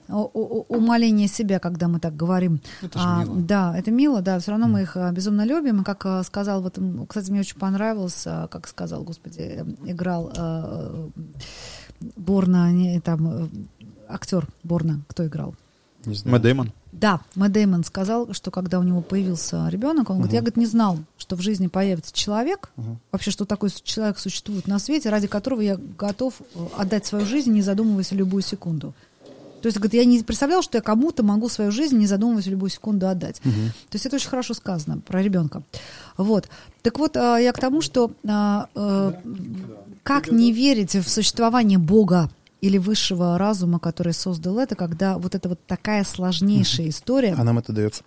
умаление 0.08 1.28
себя, 1.28 1.58
когда 1.58 1.88
мы 1.88 2.00
так 2.00 2.16
говорим. 2.16 2.60
Это 2.82 2.98
же 2.98 3.04
А, 3.06 3.24
мило. 3.24 3.36
Да, 3.40 3.78
это 3.78 3.90
мило, 3.90 4.22
да, 4.22 4.38
все 4.38 4.50
равно 4.50 4.68
мы 4.68 4.82
их 4.82 4.96
а, 4.96 5.12
безумно 5.12 5.44
любим. 5.44 5.82
И 5.82 5.84
как 5.84 6.04
а, 6.06 6.22
сказал, 6.22 6.60
вот, 6.62 6.78
кстати, 7.08 7.30
мне 7.30 7.40
очень 7.40 7.58
понравилось, 7.58 8.24
как 8.24 8.66
сказал, 8.68 9.04
господи, 9.04 9.40
э, 9.40 9.64
играл 9.84 10.32
э, 10.36 11.08
Борна, 12.16 12.72
не, 12.72 13.00
там, 13.00 13.28
э, 13.28 13.48
актер 14.08 14.46
Борна, 14.62 15.02
кто 15.08 15.26
играл? 15.26 15.54
Не 16.04 16.14
знаю. 16.14 16.32
Мэтт 16.32 16.42
Дэймон? 16.42 16.72
Да, 17.02 17.20
Мэтт 17.34 17.52
Дэймон 17.52 17.82
сказал, 17.82 18.32
что 18.32 18.52
когда 18.52 18.78
у 18.78 18.84
него 18.84 19.00
появился 19.00 19.68
ребенок, 19.68 20.08
он 20.08 20.18
говорит, 20.18 20.34
я 20.34 20.40
говорит, 20.40 20.56
не 20.56 20.66
знал, 20.66 21.00
что 21.18 21.34
в 21.34 21.40
жизни 21.40 21.66
появится 21.66 22.14
человек, 22.14 22.70
Мгм. 22.76 23.00
вообще, 23.10 23.32
что 23.32 23.44
такой 23.44 23.70
человек 23.70 24.20
существует 24.20 24.68
на 24.68 24.78
свете, 24.78 25.10
ради 25.10 25.26
которого 25.26 25.62
я 25.62 25.76
готов 25.98 26.34
э, 26.40 26.64
отдать 26.78 27.04
свою 27.04 27.26
жизнь, 27.26 27.50
не 27.52 27.60
задумываясь 27.60 28.12
любую 28.12 28.44
секунду. 28.44 28.94
То 29.62 29.66
есть, 29.66 29.78
говорит, 29.78 29.94
я 29.94 30.04
не 30.04 30.22
представлял, 30.22 30.62
что 30.62 30.78
я 30.78 30.82
кому-то 30.82 31.24
могу 31.24 31.48
свою 31.48 31.72
жизнь, 31.72 31.96
не 31.96 32.06
задумываясь, 32.06 32.46
в 32.46 32.50
любую 32.50 32.70
секунду 32.70 33.08
отдать. 33.08 33.40
То 33.40 33.94
есть 33.94 34.06
это 34.06 34.16
очень 34.16 34.28
хорошо 34.28 34.54
сказано 34.54 34.98
про 35.00 35.22
ребенка. 35.22 35.62
Вот. 36.16 36.48
Так 36.82 36.98
вот, 37.00 37.16
а, 37.16 37.38
я 37.38 37.52
к 37.52 37.58
тому, 37.58 37.80
что 37.80 38.12
э, 38.24 39.12
как 40.02 40.30
не 40.30 40.52
верить 40.52 40.94
в 40.94 41.08
существование 41.08 41.78
Бога 41.78 42.30
или 42.62 42.78
высшего 42.78 43.36
разума, 43.36 43.78
который 43.78 44.14
создал 44.14 44.58
это, 44.58 44.76
когда 44.76 45.18
вот 45.18 45.34
это 45.34 45.50
вот 45.50 45.60
такая 45.66 46.04
сложнейшая 46.04 46.88
история. 46.88 47.34
А 47.36 47.44
нам 47.44 47.58
это 47.58 47.72
дается. 47.72 48.04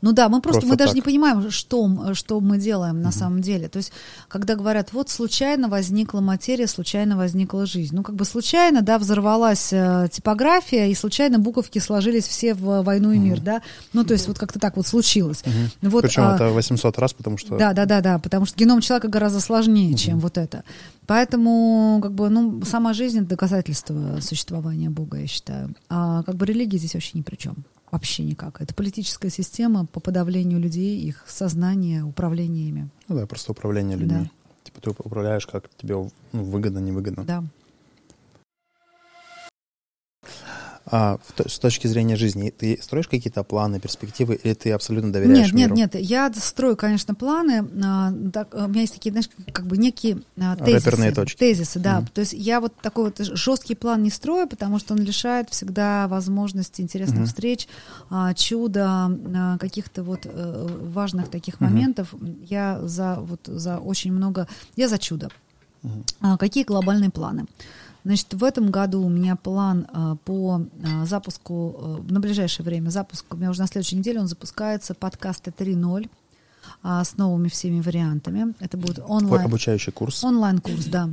Ну 0.00 0.12
да, 0.12 0.28
мы 0.28 0.40
просто, 0.40 0.60
Просто 0.60 0.68
мы 0.68 0.76
даже 0.76 0.90
так. 0.90 0.96
не 0.96 1.02
понимаем, 1.02 1.50
что, 1.50 2.14
что 2.14 2.40
мы 2.40 2.58
делаем 2.58 3.02
на 3.02 3.12
самом 3.12 3.40
деле. 3.40 3.68
То 3.68 3.78
есть, 3.78 3.92
когда 4.28 4.54
говорят, 4.54 4.92
вот 4.92 5.10
случайно 5.10 5.68
возникла 5.68 6.20
материя, 6.20 6.66
случайно 6.66 7.16
возникла 7.16 7.66
жизнь. 7.66 7.94
Ну, 7.94 8.02
как 8.02 8.14
бы 8.14 8.24
случайно, 8.24 8.82
да, 8.82 8.98
взорвалась 8.98 9.72
э, 9.72 10.08
типография, 10.10 10.90
и 10.90 10.94
случайно 10.94 11.38
буковки 11.38 11.78
сложились 11.78 12.26
все 12.26 12.54
в 12.54 12.82
«Войну 12.82 13.12
и 13.12 13.18
мир», 13.18 13.40
да. 13.40 13.62
Ну, 13.92 14.04
то 14.04 14.14
есть, 14.14 14.28
вот 14.28 14.38
как-то 14.38 14.58
так 14.58 14.76
вот 14.76 14.86
случилось. 14.86 15.42
Вот, 15.82 16.02
Причем 16.02 16.22
а, 16.24 16.34
это 16.34 16.48
800 16.48 16.98
раз, 16.98 17.12
потому 17.12 17.38
что... 17.38 17.56
да, 17.58 17.72
да, 17.72 17.84
да, 17.86 18.00
да, 18.00 18.18
потому 18.18 18.46
что 18.46 18.56
геном 18.56 18.80
человека 18.80 19.08
гораздо 19.08 19.40
сложнее, 19.40 19.94
чем 19.94 20.18
вот 20.18 20.38
это. 20.38 20.64
Поэтому, 21.06 21.98
как 22.02 22.12
бы, 22.12 22.28
ну, 22.28 22.62
сама 22.64 22.92
жизнь 22.92 23.18
это 23.18 23.30
доказательство 23.30 24.20
существования 24.20 24.90
Бога, 24.90 25.18
я 25.18 25.26
считаю. 25.26 25.74
А 25.88 26.22
как 26.22 26.36
бы 26.36 26.46
религия 26.46 26.78
здесь 26.78 26.94
вообще 26.94 27.18
ни 27.18 27.22
при 27.22 27.34
чем. 27.36 27.64
Вообще 27.90 28.22
никак. 28.22 28.60
Это 28.60 28.74
политическая 28.74 29.30
система 29.30 29.86
по 29.86 30.00
подавлению 30.00 30.60
людей, 30.60 31.00
их 31.00 31.24
сознания, 31.26 32.04
управления 32.04 32.68
ими. 32.68 32.88
Ну 33.08 33.16
да, 33.16 33.26
просто 33.26 33.52
управление 33.52 33.96
людьми. 33.96 34.30
Типа 34.62 34.80
ты 34.80 34.90
управляешь, 34.90 35.46
как 35.46 35.68
тебе 35.76 35.96
ну, 35.96 36.44
выгодно, 36.44 36.78
невыгодно. 36.78 37.24
Да. 37.24 37.44
А 40.92 41.18
с 41.46 41.58
точки 41.58 41.86
зрения 41.86 42.16
жизни, 42.16 42.50
ты 42.50 42.78
строишь 42.82 43.06
какие-то 43.06 43.44
планы, 43.44 43.78
перспективы, 43.78 44.34
или 44.34 44.54
ты 44.54 44.72
абсолютно 44.72 45.12
доверяешь 45.12 45.52
Нет, 45.52 45.54
нет, 45.54 45.70
миру? 45.70 45.74
нет. 45.76 45.94
Я 45.94 46.32
строю, 46.34 46.76
конечно, 46.76 47.14
планы. 47.14 47.64
а, 47.84 48.12
так, 48.32 48.54
а, 48.54 48.64
у 48.64 48.68
меня 48.68 48.80
есть 48.80 48.94
такие, 48.94 49.12
знаешь, 49.12 49.28
как 49.52 49.66
бы 49.66 49.76
некие 49.76 50.22
а, 50.36 50.56
тезисы. 50.56 50.86
Реперные 50.90 51.12
точки. 51.12 51.38
Тезисы, 51.38 51.78
да. 51.78 52.00
Мгм. 52.00 52.08
То 52.08 52.20
есть 52.22 52.32
я 52.32 52.60
вот 52.60 52.74
такой 52.82 53.04
вот 53.04 53.18
жесткий 53.18 53.76
план 53.76 54.02
не 54.02 54.10
строю, 54.10 54.48
потому 54.48 54.80
что 54.80 54.94
он 54.94 55.00
лишает 55.00 55.48
всегда 55.50 56.08
возможности 56.08 56.80
интересных 56.82 57.20
Мгм. 57.20 57.26
встреч, 57.26 57.68
а, 58.10 58.34
чуда, 58.34 59.10
а, 59.34 59.58
каких-то 59.58 60.02
вот 60.02 60.20
э, 60.24 60.76
важных 60.82 61.28
таких 61.28 61.60
Мгм. 61.60 61.70
моментов. 61.72 62.14
Я 62.48 62.80
за 62.82 63.16
вот 63.20 63.40
за 63.46 63.78
очень 63.78 64.12
много. 64.12 64.48
Я 64.74 64.88
за 64.88 64.98
чудо. 64.98 65.30
А, 66.20 66.36
Какие 66.36 66.64
глобальные 66.64 67.10
планы? 67.10 67.46
Значит, 68.04 68.34
в 68.34 68.44
этом 68.44 68.70
году 68.70 69.02
у 69.02 69.08
меня 69.08 69.36
план 69.36 69.86
а, 69.92 70.16
по 70.16 70.62
а, 70.84 71.06
запуску, 71.06 71.76
а, 71.78 72.02
на 72.08 72.20
ближайшее 72.20 72.64
время 72.64 72.90
запуск, 72.90 73.26
у 73.30 73.36
меня 73.36 73.50
уже 73.50 73.60
на 73.60 73.66
следующей 73.66 73.96
неделе 73.96 74.20
он 74.20 74.26
запускается, 74.26 74.94
подкасты 74.94 75.50
3.0 75.50 76.08
а, 76.82 77.04
с 77.04 77.16
новыми 77.16 77.48
всеми 77.48 77.80
вариантами. 77.80 78.54
Это 78.60 78.76
будет 78.76 79.00
онлайн. 79.06 79.44
обучающий 79.44 79.92
курс. 79.92 80.24
Онлайн-курс, 80.24 80.86
да. 80.86 81.10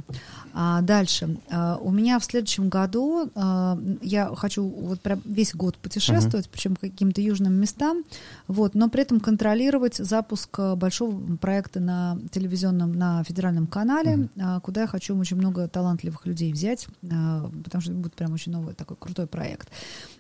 А, 0.54 0.82
дальше. 0.82 1.38
А, 1.52 1.78
у 1.78 1.92
меня 1.92 2.20
в 2.20 2.24
следующем 2.26 2.70
году 2.70 3.30
а, 3.36 3.78
я 4.02 4.34
хочу 4.36 4.64
вот 4.68 5.02
прям 5.02 5.22
весь 5.26 5.54
год 5.54 5.78
путешествовать, 5.78 6.50
причем 6.50 6.76
по 6.76 6.82
каким-то 6.82 7.22
южным 7.22 7.54
местам, 7.54 8.04
вот, 8.48 8.76
но 8.76 8.90
при 8.90 9.02
этом 9.02 9.20
контролировать 9.20 9.96
запуск 9.98 10.58
а, 10.58 10.76
большого 10.76 11.38
проекта 11.38 11.80
на 11.80 12.18
телевизионном, 12.32 12.94
на 12.94 13.24
федеральном 13.24 13.68
канале, 13.68 14.30
а, 14.40 14.60
куда 14.62 14.82
я 14.82 14.88
хочу 14.88 15.18
очень 15.18 15.38
много 15.38 15.68
талантливых 15.68 16.26
людей 16.26 16.52
взять, 16.54 16.88
а, 17.12 17.52
потому 17.64 17.82
что 17.82 17.92
это 17.92 18.00
будет 18.00 18.16
прям 18.16 18.34
очень 18.34 18.52
новый 18.52 18.74
такой 18.74 18.98
крутой 18.98 19.28
проект. 19.28 19.70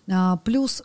А, 0.09 0.37
плюс 0.37 0.83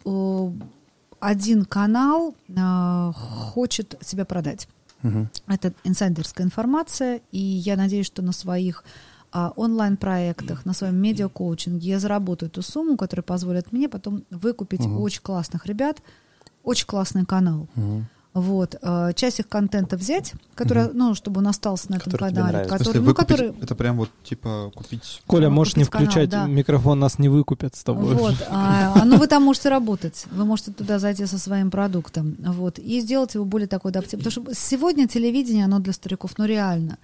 один 1.23 1.65
канал 1.65 2.35
а, 2.59 3.13
хочет 3.13 3.95
себя 4.01 4.25
продать. 4.25 4.67
Мгм. 5.03 5.31
Это 5.47 5.73
инсайдерская 5.85 6.45
информация, 6.45 7.21
и 7.31 7.39
я 7.39 7.77
надеюсь, 7.77 8.07
что 8.07 8.23
на 8.23 8.33
своих 8.33 8.83
а, 9.31 9.53
онлайн-проектах, 9.55 10.67
на 10.67 10.73
своем 10.75 10.97
медиакоучинге 10.97 11.89
я 11.91 12.01
заработаю 12.01 12.51
ту 12.51 12.61
сумму, 12.61 12.97
которая 12.97 13.23
позволит 13.23 13.71
мне 13.73 13.89
потом 13.89 14.25
выкупить 14.31 14.81
Мгм. 14.81 15.01
очень 15.01 15.23
классных 15.23 15.67
ребят, 15.67 16.03
очень 16.65 16.87
классный 16.87 17.25
канал. 17.25 17.69
Мгм. 17.77 18.09
Вот, 18.35 18.77
а, 18.81 19.13
часть 19.13 19.41
их 19.41 19.49
контента 19.49 19.99
взять, 19.99 20.33
который, 20.55 20.89
ну, 20.95 21.15
чтобы 21.15 21.41
он 21.41 21.49
остался 21.49 21.91
на 21.91 21.97
этом 21.97 22.11
Который 22.13 22.33
канале, 22.33 22.65
который, 22.65 22.99
ну, 23.01 23.05
выкупить, 23.05 23.29
который, 23.29 23.55
это 23.61 23.75
прям 23.75 23.99
вот 23.99 24.09
типа 24.25 24.71
купить... 24.75 25.21
Коля, 25.27 25.51
Ну, 25.51 25.57
можешь 25.57 25.77
не 25.77 25.85
купить 25.85 25.93
канал, 25.93 26.07
включать 26.13 26.31
да. 26.31 26.47
микрофон, 26.47 26.99
нас 26.99 27.19
не 27.19 27.29
выкупят 27.29 27.77
с 27.77 27.85
тобой. 27.85 28.15
Вот, 28.15 28.37
а, 28.49 28.95
а, 28.97 29.05
ну 29.05 29.19
вы 29.19 29.27
там 29.27 29.43
можете 29.43 29.69
работать, 29.69 30.25
вы 30.31 30.47
можете 30.47 30.73
туда 30.73 30.99
зайти 30.99 31.27
со 31.27 31.37
своим 31.39 31.71
продуктом, 31.71 32.35
вот, 32.39 32.79
и 32.79 33.01
сделать 33.03 33.35
его 33.35 33.45
более 33.45 33.69
такой 33.69 33.91
адаптивным. 33.91 34.25
Потому 34.25 34.47
что 34.47 34.59
сегодня 34.59 35.07
телевидение, 35.07 35.67
оно 35.67 35.79
для 35.79 35.93
стариков, 35.93 36.31
ну 36.39 36.47
реально, 36.47 36.97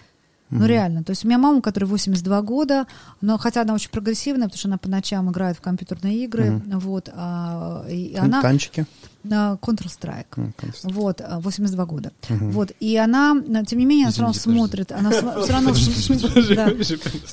ну 0.49 0.61
Мгм. 0.61 0.67
реально. 0.67 1.05
То 1.05 1.11
есть 1.11 1.27
у 1.27 1.29
меня 1.29 1.37
мама, 1.37 1.61
которой 1.61 1.85
82 1.85 2.41
года, 2.41 2.87
но 3.21 3.37
хотя 3.37 3.61
она 3.61 3.75
очень 3.75 3.91
прогрессивная, 3.91 4.47
потому 4.47 4.59
что 4.59 4.69
она 4.69 4.79
по 4.79 4.89
ночам 4.89 5.31
играет 5.31 5.59
в 5.59 5.61
компьютерные 5.61 6.25
игры, 6.25 6.53
Мгм. 6.53 6.79
вот, 6.79 7.11
а, 7.15 7.85
и 7.87 8.15
Тан- 8.15 8.25
она 8.25 8.41
Танчики. 8.41 8.87
На 9.25 9.59
Counter-Strike. 9.61 10.27
М, 10.37 10.53
контекст. 10.57 10.85
Вот, 10.85 11.21
а, 11.21 11.41
82 11.41 11.85
года. 11.87 12.13
Мгм. 12.29 12.51
Вот, 12.53 12.73
и 12.81 12.97
она, 12.97 13.35
на- 13.35 13.65
тем 13.65 13.79
не 13.79 13.87
менее, 13.87 14.05
она 14.07 14.13
все 14.13 14.23
равно 14.23 14.35
смотрит, 14.35 14.93
она 14.93 15.11
все 15.11 15.53
равно... 15.53 15.71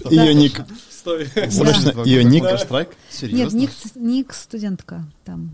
Ее 0.10 0.34
ник. 0.34 0.62
Стой. 0.90 1.30
Ее 2.06 2.24
ник. 2.24 2.44
Counter-Strike? 2.44 2.90
Серьезно? 3.10 3.58
Нет, 3.58 3.70
ник, 3.94 3.96
ник 3.96 4.34
студентка 4.34 5.06
там. 5.24 5.54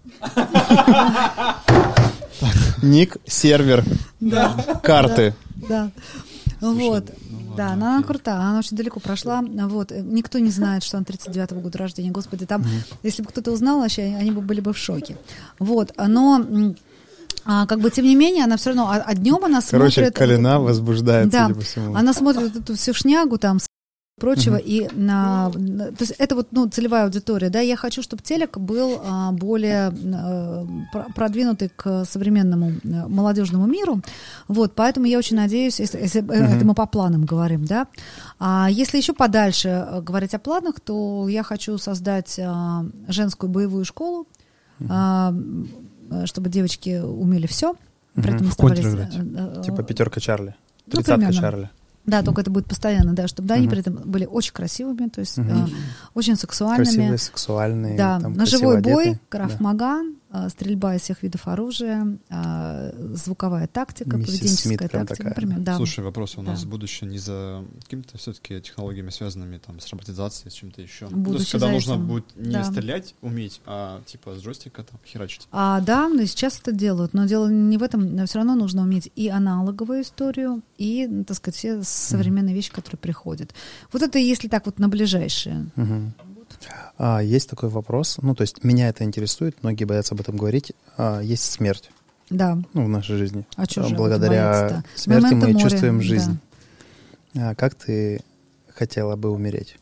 Ник, 2.81 3.17
сервер, 3.27 3.83
карты. 4.83 5.35
Да. 5.69 5.91
Вот. 6.61 6.75
ну 6.77 6.89
ладно, 6.89 7.55
да, 7.57 7.75
но 7.75 7.87
она 7.87 8.03
крутая, 8.03 8.37
она 8.39 8.59
очень 8.59 8.77
далеко 8.77 8.99
прошла. 8.99 9.41
Вот. 9.41 9.91
э, 9.91 10.01
Никто 10.01 10.39
не 10.39 10.51
знает, 10.51 10.83
что 10.83 10.97
она 10.97 11.05
39-го 11.05 11.59
года 11.59 11.77
рождения. 11.79 12.11
Господи, 12.11 12.45
там, 12.45 12.63
если 13.03 13.23
бы 13.23 13.29
кто-то 13.29 13.51
узнал, 13.51 13.79
вообще, 13.79 14.03
они 14.19 14.31
бы 14.31 14.41
были 14.41 14.61
бы 14.61 14.71
в 14.73 14.77
шоке. 14.77 15.17
Вот. 15.59 15.91
Но 15.97 16.45
а, 17.43 17.65
как 17.65 17.79
бы, 17.79 17.89
тем 17.89 18.05
не 18.05 18.15
менее, 18.15 18.43
она 18.43 18.57
все 18.57 18.69
равно, 18.69 18.89
а, 18.91 18.97
а 19.03 19.15
днем 19.15 19.43
она 19.43 19.61
Короче, 19.67 19.95
смотрит... 20.01 20.15
Калина 20.15 20.59
возбуждает, 20.59 21.29
Да. 21.29 21.47
судя 21.47 21.55
по 21.59 21.65
всему. 21.65 21.95
Она 21.95 22.13
смотрит 22.13 22.55
эту 22.55 22.75
всю 22.75 22.93
шнягу 22.93 23.37
там 23.39 23.59
с- 23.59 23.65
прочего, 24.21 24.55
и 24.55 24.87
на, 24.95 25.49
на- 25.55 25.87
то 25.91 26.03
есть 26.03 26.13
это 26.17 26.35
вот 26.35 26.47
ну, 26.51 26.67
целевая 26.69 27.03
аудитория, 27.05 27.49
да, 27.49 27.59
я 27.59 27.75
хочу, 27.75 28.01
чтобы 28.01 28.21
телек 28.23 28.57
был 28.57 29.01
а, 29.03 29.31
более 29.31 29.87
а, 30.15 30.65
про- 30.93 31.07
продвинутый 31.15 31.69
к 31.75 32.05
современному 32.05 32.71
а, 32.83 33.07
молодежному 33.09 33.65
миру, 33.65 34.01
вот, 34.47 34.73
поэтому 34.75 35.07
я 35.07 35.17
очень 35.17 35.35
надеюсь, 35.35 35.79
если, 35.79 35.99
если, 35.99 36.21
э, 36.21 36.55
это 36.55 36.65
мы 36.65 36.73
по 36.73 36.85
планам 36.85 37.25
говорим, 37.25 37.65
да, 37.65 37.87
а 38.39 38.67
если 38.71 38.97
еще 38.97 39.13
подальше 39.13 39.69
э, 39.69 40.01
говорить 40.01 40.33
о 40.35 40.39
планах, 40.39 40.79
то 40.79 41.27
я 41.27 41.43
хочу 41.43 41.77
создать 41.77 42.39
а, 42.39 42.85
женскую 43.07 43.49
боевую 43.49 43.83
школу, 43.85 44.27
а, 44.89 45.29
м, 45.29 45.67
чтобы 46.25 46.49
девочки 46.49 46.99
умели 46.99 47.47
все, 47.47 47.75
при 48.15 48.33
этом 48.35 48.47
В 48.47 48.51
оставались... 48.51 48.85
э, 48.85 49.07
э, 49.59 49.61
Типа 49.63 49.83
пятерка 49.83 50.19
Чарли. 50.19 50.53
Ну, 50.87 50.91
Тридцатка 50.93 51.15
примерно. 51.15 51.39
Чарли. 51.41 51.69
Да, 52.05 52.23
только 52.23 52.41
это 52.41 52.49
будет 52.49 52.65
постоянно, 52.65 53.13
да, 53.13 53.27
чтобы 53.27 53.47
да, 53.47 53.55
они 53.55 53.67
при 53.67 53.79
этом 53.79 53.95
были 54.05 54.25
очень 54.25 54.53
красивыми, 54.53 55.07
то 55.09 55.19
есть 55.19 55.37
э, 55.37 55.67
очень 56.13 56.35
сексуальными. 56.35 56.83
Красивые, 56.85 57.17
сексуальные. 57.17 57.97
да, 57.97 58.19
там, 58.19 58.33
ножевой 58.33 58.81
бой, 58.81 59.19
крафмаган, 59.29 60.15
э, 60.33 60.49
стрельба 60.49 60.95
из 60.95 61.01
всех 61.01 61.23
видов 61.23 61.47
оружия, 61.47 62.17
э, 62.29 63.13
звуковая 63.15 63.67
тактика, 63.67 64.17
Миссис 64.17 64.29
поведенческая 64.39 64.67
Смит 64.67 64.79
тактика, 64.79 65.05
такая. 65.07 65.27
например, 65.29 65.59
да. 65.59 65.75
Слушай, 65.77 66.03
вопрос 66.03 66.37
у 66.37 66.41
нас 66.41 66.63
Да. 66.63 66.69
будущее 66.69 67.09
не 67.09 67.17
за 67.17 67.63
какими-то 67.83 68.17
все-таки 68.17 68.61
технологиями, 68.61 69.09
связанными 69.09 69.57
там 69.57 69.79
с 69.79 69.89
роботизацией, 69.89 70.51
с 70.51 70.53
чем-то 70.53 70.81
еще. 70.81 71.07
То 71.07 71.15
Будущее 71.15 71.39
есть, 71.39 71.51
когда 71.51 71.69
нужно 71.69 71.93
этим. 71.93 72.07
будет 72.07 72.25
не 72.35 72.51
Да. 72.53 72.63
стрелять 72.63 73.15
уметь, 73.21 73.61
а 73.65 74.01
типа 74.05 74.35
с 74.35 74.41
джойстика 74.41 74.83
там 74.83 74.99
херачить. 75.05 75.47
А, 75.51 75.81
да, 75.81 76.09
и 76.09 76.25
сейчас 76.25 76.59
это 76.59 76.71
делают, 76.71 77.13
но 77.13 77.25
дело 77.25 77.47
не 77.49 77.77
в 77.77 77.83
этом, 77.83 78.25
все 78.25 78.37
равно 78.39 78.55
нужно 78.55 78.83
уметь 78.83 79.11
и 79.15 79.27
аналоговую 79.27 80.01
историю, 80.01 80.61
и, 80.77 81.07
ну, 81.07 81.23
так 81.25 81.37
сказать, 81.37 81.55
все 81.57 81.83
современные 81.83 82.55
вещи, 82.55 82.71
которые 82.71 82.99
приходят. 82.99 83.53
Вот 83.91 84.01
это 84.01 84.17
если 84.17 84.47
так 84.47 84.65
вот 84.65 84.79
на 84.79 84.87
ближайшее. 84.87 85.67
Мгм. 85.75 86.10
А, 86.97 87.19
есть 87.21 87.49
такой 87.49 87.69
вопрос, 87.69 88.17
ну, 88.21 88.35
то 88.35 88.41
есть 88.41 88.63
меня 88.63 88.89
это 88.89 89.03
интересует, 89.03 89.61
многие 89.63 89.85
боятся 89.85 90.13
об 90.15 90.21
этом 90.21 90.37
говорить. 90.37 90.73
А, 90.97 91.19
есть 91.21 91.43
смерть, 91.51 91.89
Да, 92.29 92.57
ну, 92.73 92.85
в 92.85 92.89
нашей 92.89 93.17
жизни. 93.17 93.45
а 93.55 93.65
что 93.65 93.81
А, 93.81 93.87
же 93.87 93.95
Благодаря 93.95 94.83
смерти 94.95 95.23
Моменто 95.23 95.47
мы 95.47 95.53
моря, 95.53 95.63
чувствуем 95.69 95.97
да. 95.97 96.03
жизнь. 96.03 96.39
А 97.35 97.55
как 97.55 97.75
ты 97.75 98.21
хотела 98.75 99.15
бы 99.15 99.29
умереть? 99.31 99.77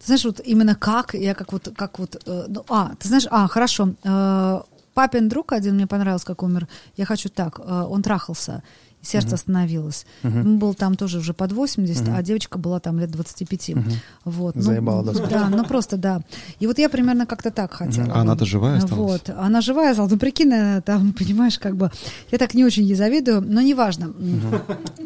Ты 0.00 0.06
знаешь, 0.06 0.24
вот 0.24 0.40
именно 0.40 0.74
как, 0.74 1.14
я 1.14 1.34
как 1.34 1.52
вот, 1.52 1.68
как 1.76 1.98
вот, 1.98 2.22
э, 2.26 2.44
ну, 2.48 2.64
а, 2.68 2.94
ты 2.98 3.08
знаешь, 3.08 3.26
а, 3.30 3.46
хорошо, 3.48 3.94
э, 4.02 4.60
папин 4.94 5.28
друг 5.28 5.52
один 5.52 5.74
мне 5.74 5.86
понравился, 5.86 6.26
как 6.26 6.42
умер, 6.42 6.68
я 6.96 7.04
хочу 7.04 7.28
так, 7.28 7.58
э, 7.58 7.62
он 7.88 8.02
трахался, 8.02 8.62
сердце 9.02 9.28
Мгм. 9.28 9.34
остановилось. 9.34 10.06
Мгм. 10.22 10.40
Ему 10.40 10.58
было 10.58 10.74
там 10.74 10.94
тоже 10.96 11.18
уже 11.18 11.32
под 11.34 11.52
80, 11.52 12.02
Мгм. 12.08 12.16
а 12.16 12.22
девочка 12.22 12.58
была 12.58 12.80
там 12.80 12.98
лет 12.98 13.10
25. 13.10 13.74
Мгм. 13.74 13.92
Вот. 14.24 14.56
ну, 14.56 14.62
Заебала 14.62 15.12
смерти. 15.12 15.32
Да, 15.32 15.48
ну 15.48 15.64
просто 15.64 15.96
да. 15.96 16.20
И 16.58 16.66
вот 16.66 16.78
я 16.78 16.88
примерно 16.88 17.26
как-то 17.26 17.50
так 17.50 17.72
хотела. 17.72 18.12
А 18.12 18.20
она-то 18.20 18.44
живая 18.44 18.78
осталась? 18.78 18.96
Вот, 19.26 19.30
она 19.36 19.60
живая 19.60 19.90
осталась. 19.92 20.12
Ну, 20.12 20.18
прикинь, 20.18 20.52
э, 20.52 20.82
там, 20.82 21.12
понимаешь, 21.18 21.58
как 21.58 21.76
бы, 21.76 21.90
я 22.30 22.38
так 22.38 22.54
не 22.54 22.64
очень 22.64 22.84
ей 22.84 22.94
завидую, 22.94 23.40
но 23.40 23.60
неважно. 23.60 24.12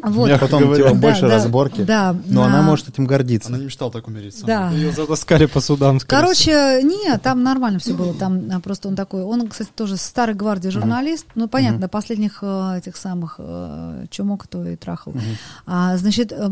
Вот. 0.03 0.29
А 0.29 0.37
потом 0.37 0.63
говоря. 0.63 0.83
типа 0.83 0.89
Да, 0.95 0.99
больше 1.01 1.21
да, 1.21 1.27
разборки. 1.29 1.81
Да. 1.83 2.15
Но 2.27 2.43
она 2.43 2.61
на- 2.61 2.63
может 2.63 2.89
этим 2.89 3.05
гордиться. 3.05 3.49
Она 3.49 3.57
не 3.57 3.65
мечтала 3.65 3.91
так 3.91 4.07
умереть 4.07 4.35
сама. 4.35 4.47
Да. 4.47 4.71
Ее 4.71 4.91
затаскали 4.91 5.45
по 5.45 5.59
судам. 5.59 5.99
Короче, 6.05 6.81
нет, 6.83 7.21
там 7.21 7.43
нормально 7.43 7.79
все 7.79 7.93
было. 7.93 8.13
Там 8.13 8.41
а, 8.51 8.59
просто 8.59 8.87
он 8.87 8.95
такой. 8.95 9.23
Он, 9.23 9.47
кстати, 9.47 9.69
тоже 9.75 9.97
старой 9.97 10.35
гвардии 10.35 10.69
журналист. 10.69 11.25
Ну, 11.35 11.47
понятно, 11.47 11.79
до 11.79 11.87
последних 11.87 12.39
э, 12.41 12.77
этих 12.77 12.97
самых 12.97 13.35
э, 13.93 14.05
чё 14.09 14.23
мог, 14.23 14.47
то 14.47 14.65
и 14.65 14.75
трахал. 14.75 15.13
А, 15.65 15.97
значит, 15.97 16.31
э, 16.31 16.47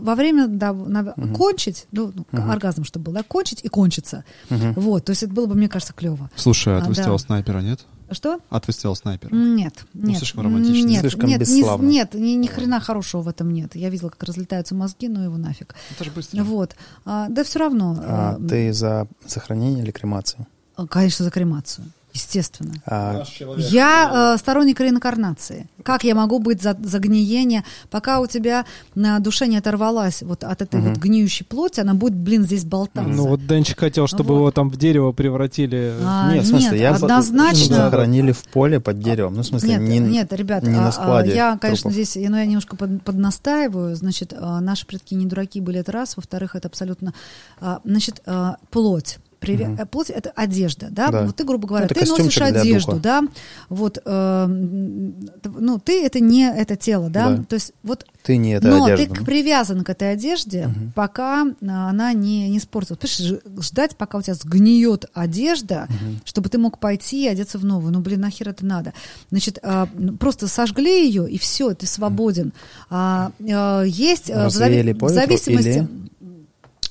во 0.00 0.14
время 0.14 0.46
да, 0.48 0.72
на- 0.72 1.12
кончить, 1.34 1.86
ну, 1.92 2.12
ну, 2.32 2.50
оргазм, 2.50 2.84
чтобы 2.84 3.06
был, 3.06 3.12
да, 3.14 3.22
кончить 3.22 3.60
и 3.64 3.68
кончиться. 3.68 4.24
Мгм. 4.50 4.72
Вот, 4.74 5.04
то 5.04 5.10
есть 5.10 5.22
это 5.22 5.32
было 5.32 5.46
бы, 5.46 5.54
мне 5.54 5.68
кажется, 5.68 5.92
клево. 5.94 6.30
Слушай, 6.36 6.78
а 6.78 6.84
А, 6.84 6.92
да. 6.92 7.18
снайпера, 7.18 7.60
нет? 7.60 7.80
Что? 8.12 8.40
Выстрел 8.66 8.96
снайпера? 8.96 9.32
Нет, 9.32 9.84
Ну, 9.94 10.08
нет. 10.08 10.18
слишком 10.18 10.42
романтично. 10.44 10.88
Нет, 10.88 11.00
Слишком 11.00 11.28
нет, 11.28 11.38
не- 11.48 11.60
бесславно. 11.60 11.86
нет, 11.86 12.14
ни, 12.14 12.30
ни 12.30 12.46
хрена 12.48 12.80
хорошего 12.80 13.22
в 13.22 13.28
этом 13.28 13.52
нет. 13.52 13.76
Я 13.76 13.88
видела, 13.88 14.08
как 14.08 14.24
разлетаются 14.24 14.74
мозги, 14.74 15.06
но 15.06 15.22
его 15.22 15.36
нафиг. 15.36 15.76
Это 15.92 16.02
же 16.04 16.10
быстро. 16.10 16.42
Вот. 16.42 16.74
А, 17.04 17.28
да 17.28 17.44
все 17.44 17.60
равно. 17.60 17.96
А 18.00 18.36
а, 18.36 18.48
ты 18.48 18.72
за 18.72 19.06
сохранение 19.26 19.84
или 19.84 19.92
кремацию? 19.92 20.46
Конечно, 20.88 21.24
за 21.24 21.30
кремацию. 21.30 21.86
Естественно. 22.12 22.74
А, 22.86 23.22
Я 23.56 24.34
э, 24.34 24.38
сторонник 24.38 24.80
реинкарнации. 24.80 25.68
Как 25.84 26.02
я 26.04 26.14
могу 26.14 26.40
быть 26.40 26.60
за, 26.60 26.76
за 26.82 26.98
гниение, 26.98 27.64
пока 27.88 28.20
у 28.20 28.26
тебя 28.26 28.64
на 28.94 29.18
душе 29.20 29.46
не 29.46 29.56
оторвалась 29.56 30.22
вот 30.22 30.42
от 30.44 30.60
этой 30.60 30.80
Мгм. 30.80 30.88
вот 30.90 30.98
гниющей 30.98 31.46
плоти, 31.46 31.80
она 31.80 31.94
будет, 31.94 32.14
блин, 32.16 32.42
здесь 32.44 32.64
болтаться. 32.64 33.08
Ну 33.10 33.28
вот 33.28 33.46
Денчик 33.46 33.78
хотел, 33.78 34.06
чтобы 34.08 34.30
Вот. 34.30 34.36
его 34.38 34.50
там 34.50 34.70
в 34.70 34.76
дерево 34.76 35.12
превратили. 35.12 35.94
А, 36.04 36.34
нет, 36.34 36.44
в 36.44 36.48
смысле, 36.48 36.70
нет, 36.72 36.80
я 36.80 36.90
бы- 36.92 36.96
однозначно. 37.06 37.76
захоронили 37.76 38.32
в 38.32 38.42
поле 38.44 38.80
под 38.80 38.98
деревом. 39.00 39.34
Ну, 39.34 39.42
в 39.42 39.46
смысле, 39.46 39.70
Нет, 39.76 39.80
не, 39.80 39.98
нет, 40.00 40.32
ребят, 40.32 40.64
не 40.64 40.74
а, 40.76 40.80
на 40.82 40.88
а, 40.88 40.92
складе 40.92 41.32
я, 41.34 41.58
конечно, 41.58 41.90
трупов. 41.90 41.92
здесь, 41.92 42.16
ну, 42.28 42.36
я 42.36 42.44
немножко 42.44 42.76
под- 42.76 43.02
поднастаиваю. 43.04 43.94
Значит, 43.94 44.34
а, 44.36 44.60
наши 44.60 44.84
предки 44.86 45.14
не 45.14 45.26
дураки 45.26 45.60
были, 45.60 45.78
это 45.80 45.92
раз. 45.92 46.16
Во-вторых, 46.16 46.56
это 46.56 46.68
абсолютно, 46.68 47.14
а, 47.60 47.80
значит, 47.84 48.20
а, 48.26 48.56
плоть. 48.70 49.18
Приве- 49.40 49.68
Мгм. 49.68 49.80
э, 49.80 49.86
Плоть 49.86 50.10
это 50.10 50.30
одежда, 50.36 50.88
да? 50.90 51.08
Да. 51.08 51.22
Вот 51.24 51.34
ты, 51.36 51.44
грубо 51.44 51.66
говоря, 51.66 51.86
это 51.86 51.94
ты 51.94 52.06
носишь 52.06 52.38
одежду, 52.42 52.90
духа. 52.92 53.02
да? 53.02 53.22
Вот, 53.70 53.98
э, 54.04 54.46
ну, 54.46 55.78
ты 55.78 56.04
это 56.04 56.20
не 56.20 56.44
это 56.44 56.76
тело, 56.76 57.08
да? 57.08 57.36
Да. 57.36 57.44
То 57.44 57.54
есть 57.54 57.72
вот 57.82 58.04
Ты 58.22 58.36
не 58.36 58.52
эта 58.52 58.68
но 58.68 58.84
одежда. 58.84 59.14
ты 59.14 59.20
ну. 59.20 59.24
привязан 59.26 59.82
к 59.82 59.88
этой 59.90 60.12
одежде, 60.12 60.66
Мгм. 60.66 60.92
пока 60.94 61.42
а, 61.42 61.88
она 61.90 62.12
не, 62.12 62.48
не 62.50 62.58
испортилась. 62.58 62.98
Понимаешь, 63.00 63.40
ждать, 63.64 63.96
пока 63.96 64.18
у 64.18 64.22
тебя 64.22 64.34
сгниет 64.34 65.06
одежда, 65.14 65.86
Мгм. 65.88 66.20
чтобы 66.24 66.48
ты 66.50 66.58
мог 66.58 66.78
пойти 66.78 67.24
и 67.24 67.28
одеться 67.28 67.58
в 67.58 67.64
новую. 67.64 67.92
Ну, 67.92 68.00
блин, 68.00 68.20
нахер 68.20 68.50
это 68.50 68.66
надо? 68.66 68.92
Значит, 69.30 69.58
м, 69.62 70.18
просто 70.18 70.48
сожгли 70.48 71.06
ее, 71.06 71.30
и 71.30 71.38
все, 71.38 71.72
ты 71.74 71.86
свободен. 71.86 72.52
А, 72.90 73.32
а, 73.50 73.82
есть 73.84 74.30
а, 74.30 74.48
в, 74.50 74.52
зави- 74.52 74.92
в 74.92 75.08
зависимости... 75.08 75.68
или- 75.68 76.09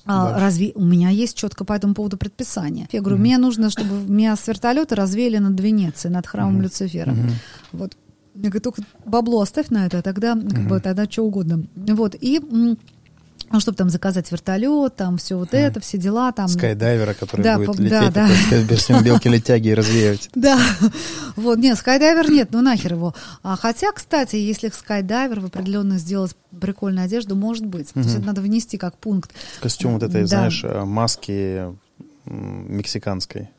Дальше. 0.09 0.39
разве 0.41 0.71
у 0.75 0.83
меня 0.83 1.09
есть 1.09 1.37
четко 1.37 1.65
по 1.65 1.73
этому 1.73 1.93
поводу 1.93 2.17
предписание? 2.17 2.87
Я 2.91 3.01
говорю, 3.01 3.17
мне 3.17 3.37
нужно, 3.37 3.69
чтобы 3.69 3.95
меня 4.11 4.35
с 4.35 4.47
вертолета 4.47 4.95
развеяли 4.95 5.37
над 5.37 5.59
Венецией, 5.59 6.13
над 6.13 6.27
храмом 6.27 6.55
Мгм. 6.55 6.63
Люцифера. 6.63 7.11
Мгм. 7.11 7.29
Вот. 7.71 7.97
Я 8.35 8.49
говорю, 8.49 8.61
только 8.61 8.81
бабло 9.05 9.41
оставь 9.41 9.69
на 9.69 9.85
это, 9.85 9.99
а 9.99 10.01
тогда, 10.01 10.33
как 10.35 10.67
бы, 10.67 10.79
тогда 10.79 11.05
что 11.05 11.23
угодно. 11.23 11.63
Вот. 11.75 12.15
И 12.19 12.39
ну, 13.51 13.59
чтобы 13.59 13.77
там 13.77 13.89
заказать 13.89 14.31
вертолет, 14.31 14.95
там 14.95 15.17
все 15.17 15.37
вот 15.37 15.53
это, 15.53 15.79
все 15.79 15.97
дела. 15.97 16.31
Там, 16.31 16.47
Скайдайвера, 16.47 17.13
который 17.13 17.41
Да, 17.41 17.57
будет 17.57 17.79
лететь 17.79 18.13
да, 18.13 18.27
да. 18.27 18.61
без 18.63 18.79
всем 18.83 19.03
белки-летяги 19.03 19.67
и 19.69 19.73
развеивать. 19.73 20.29
Да, 20.35 20.59
вот, 21.35 21.57
нет, 21.59 21.77
скайдайвер 21.77 22.29
нет, 22.29 22.49
ну 22.51 22.61
нахер 22.61 22.93
его. 22.93 23.13
А, 23.43 23.55
хотя, 23.55 23.91
кстати, 23.91 24.35
если 24.35 24.69
скайдайвер 24.69 25.39
в 25.39 25.45
определенно 25.45 25.97
сделать 25.97 26.35
прикольную 26.59 27.05
одежду, 27.05 27.35
может 27.35 27.65
быть. 27.65 27.91
То 27.93 27.99
есть 27.99 28.15
это 28.15 28.25
надо 28.25 28.41
внести 28.41 28.77
как 28.77 28.97
пункт. 28.97 29.31
Костюм 29.61 29.93
вот 29.93 30.03
этой, 30.03 30.21
Да. 30.21 30.27
знаешь, 30.27 30.61
э, 30.63 30.83
маски 30.85 31.65
мексиканской. 32.25 33.49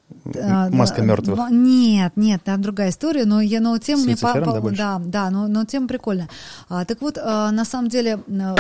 А, 0.43 0.69
Маска 0.71 1.03
мертвых. 1.03 1.51
Нет, 1.51 2.13
нет, 2.17 2.43
там 2.45 2.61
другая 2.63 2.91
история, 2.91 3.25
но 3.25 3.41
я, 3.41 3.61
но 3.61 3.77
тема 3.79 4.03
С 4.03 4.05
мне 4.07 4.17
по- 4.17 4.33
по- 4.35 4.71
да, 4.71 4.99
да, 4.99 5.01
да, 5.05 5.31
но, 5.31 5.49
но 5.49 5.65
тема 5.65 5.89
прикольная. 5.89 6.29
А, 6.69 6.85
так 6.85 7.01
вот, 7.01 7.19
а, 7.19 7.51
на 7.51 7.65
самом 7.65 7.89
деле, 7.89 8.21
а, 8.29 8.57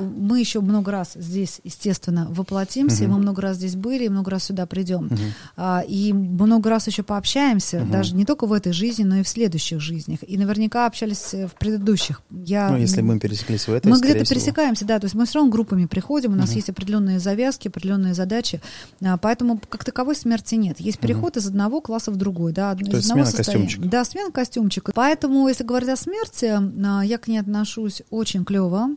мы 0.00 0.40
еще 0.40 0.60
много 0.60 0.90
раз 0.90 1.12
здесь, 1.14 1.60
естественно, 1.64 2.26
воплотимся, 2.30 3.04
Мгм. 3.04 3.12
мы 3.12 3.18
много 3.18 3.42
раз 3.42 3.56
здесь 3.56 3.76
были, 3.76 4.08
много 4.08 4.30
раз 4.30 4.44
сюда 4.44 4.66
придем. 4.66 5.04
Мгм. 5.06 5.18
А, 5.56 5.82
и 5.86 6.12
много 6.12 6.70
раз 6.70 6.86
еще 6.86 7.02
пообщаемся, 7.02 7.80
Мгм. 7.80 7.90
даже 7.90 8.14
не 8.14 8.24
только 8.24 8.46
в 8.46 8.52
этой 8.52 8.72
жизни, 8.72 9.04
но 9.04 9.16
и 9.16 9.22
в 9.22 9.28
следующих 9.28 9.80
жизнях. 9.80 10.20
И 10.26 10.36
наверняка 10.38 10.86
общались 10.86 11.34
э, 11.34 11.46
в 11.46 11.52
предыдущих. 11.54 12.22
Я, 12.30 12.70
Ну, 12.70 12.76
если 12.78 13.00
мы 13.02 13.18
пересеклись 13.18 13.66
в 13.68 13.72
этой, 13.72 13.88
мы 13.88 13.98
где-то 14.00 14.24
пересекаемся, 14.24 14.84
да, 14.84 14.98
то 14.98 15.06
есть 15.06 15.14
мы 15.14 15.26
все 15.26 15.38
равно 15.38 15.50
группами 15.52 15.86
приходим, 15.86 16.32
у 16.32 16.36
нас 16.36 16.48
Мгм. 16.50 16.56
есть 16.56 16.70
определенные 16.70 17.18
завязки, 17.20 17.68
определенные 17.68 18.14
задачи, 18.14 18.60
а, 19.04 19.16
поэтому 19.18 19.60
как 19.68 19.84
таковой 19.84 20.16
смерти 20.16 20.54
нет. 20.54 20.80
Есть 20.80 20.91
переход 20.98 21.36
из 21.36 21.46
одного 21.46 21.80
класса 21.80 22.10
в 22.10 22.16
другой, 22.16 22.52
да, 22.52 22.72
из 22.72 22.88
То 22.88 22.96
есть 22.96 23.10
одного 23.10 23.26
смена 23.26 23.36
состояния. 23.36 23.64
костюмчика. 23.66 23.88
Да, 23.90 24.04
смена 24.04 24.30
костюмчика. 24.32 24.92
Поэтому, 24.94 25.48
если 25.48 25.64
говорить 25.64 25.88
о 25.88 25.96
смерти, 25.96 26.58
а, 26.84 27.02
я 27.02 27.18
к 27.18 27.28
ней 27.28 27.38
отношусь 27.38 28.02
очень 28.10 28.44
клево. 28.44 28.88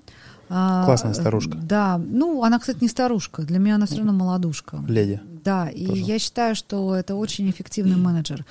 А, 0.48 0.86
Классная 0.86 1.14
старушка. 1.16 1.58
Да, 1.58 1.98
ну, 1.98 2.44
она, 2.44 2.60
кстати, 2.60 2.78
не 2.82 2.88
старушка, 2.88 3.42
для 3.42 3.58
меня 3.58 3.76
она 3.76 3.88
все 3.88 3.98
равно 3.98 4.14
молодушка. 4.14 4.84
Леди. 4.88 5.20
Да, 5.44 5.68
и 5.70 5.86
Тоже. 5.88 6.02
я 6.02 6.20
считаю, 6.20 6.56
что 6.56 6.96
это 6.96 7.16
очень 7.16 7.50
эффективный 7.50 7.96
менеджер. 7.98 8.46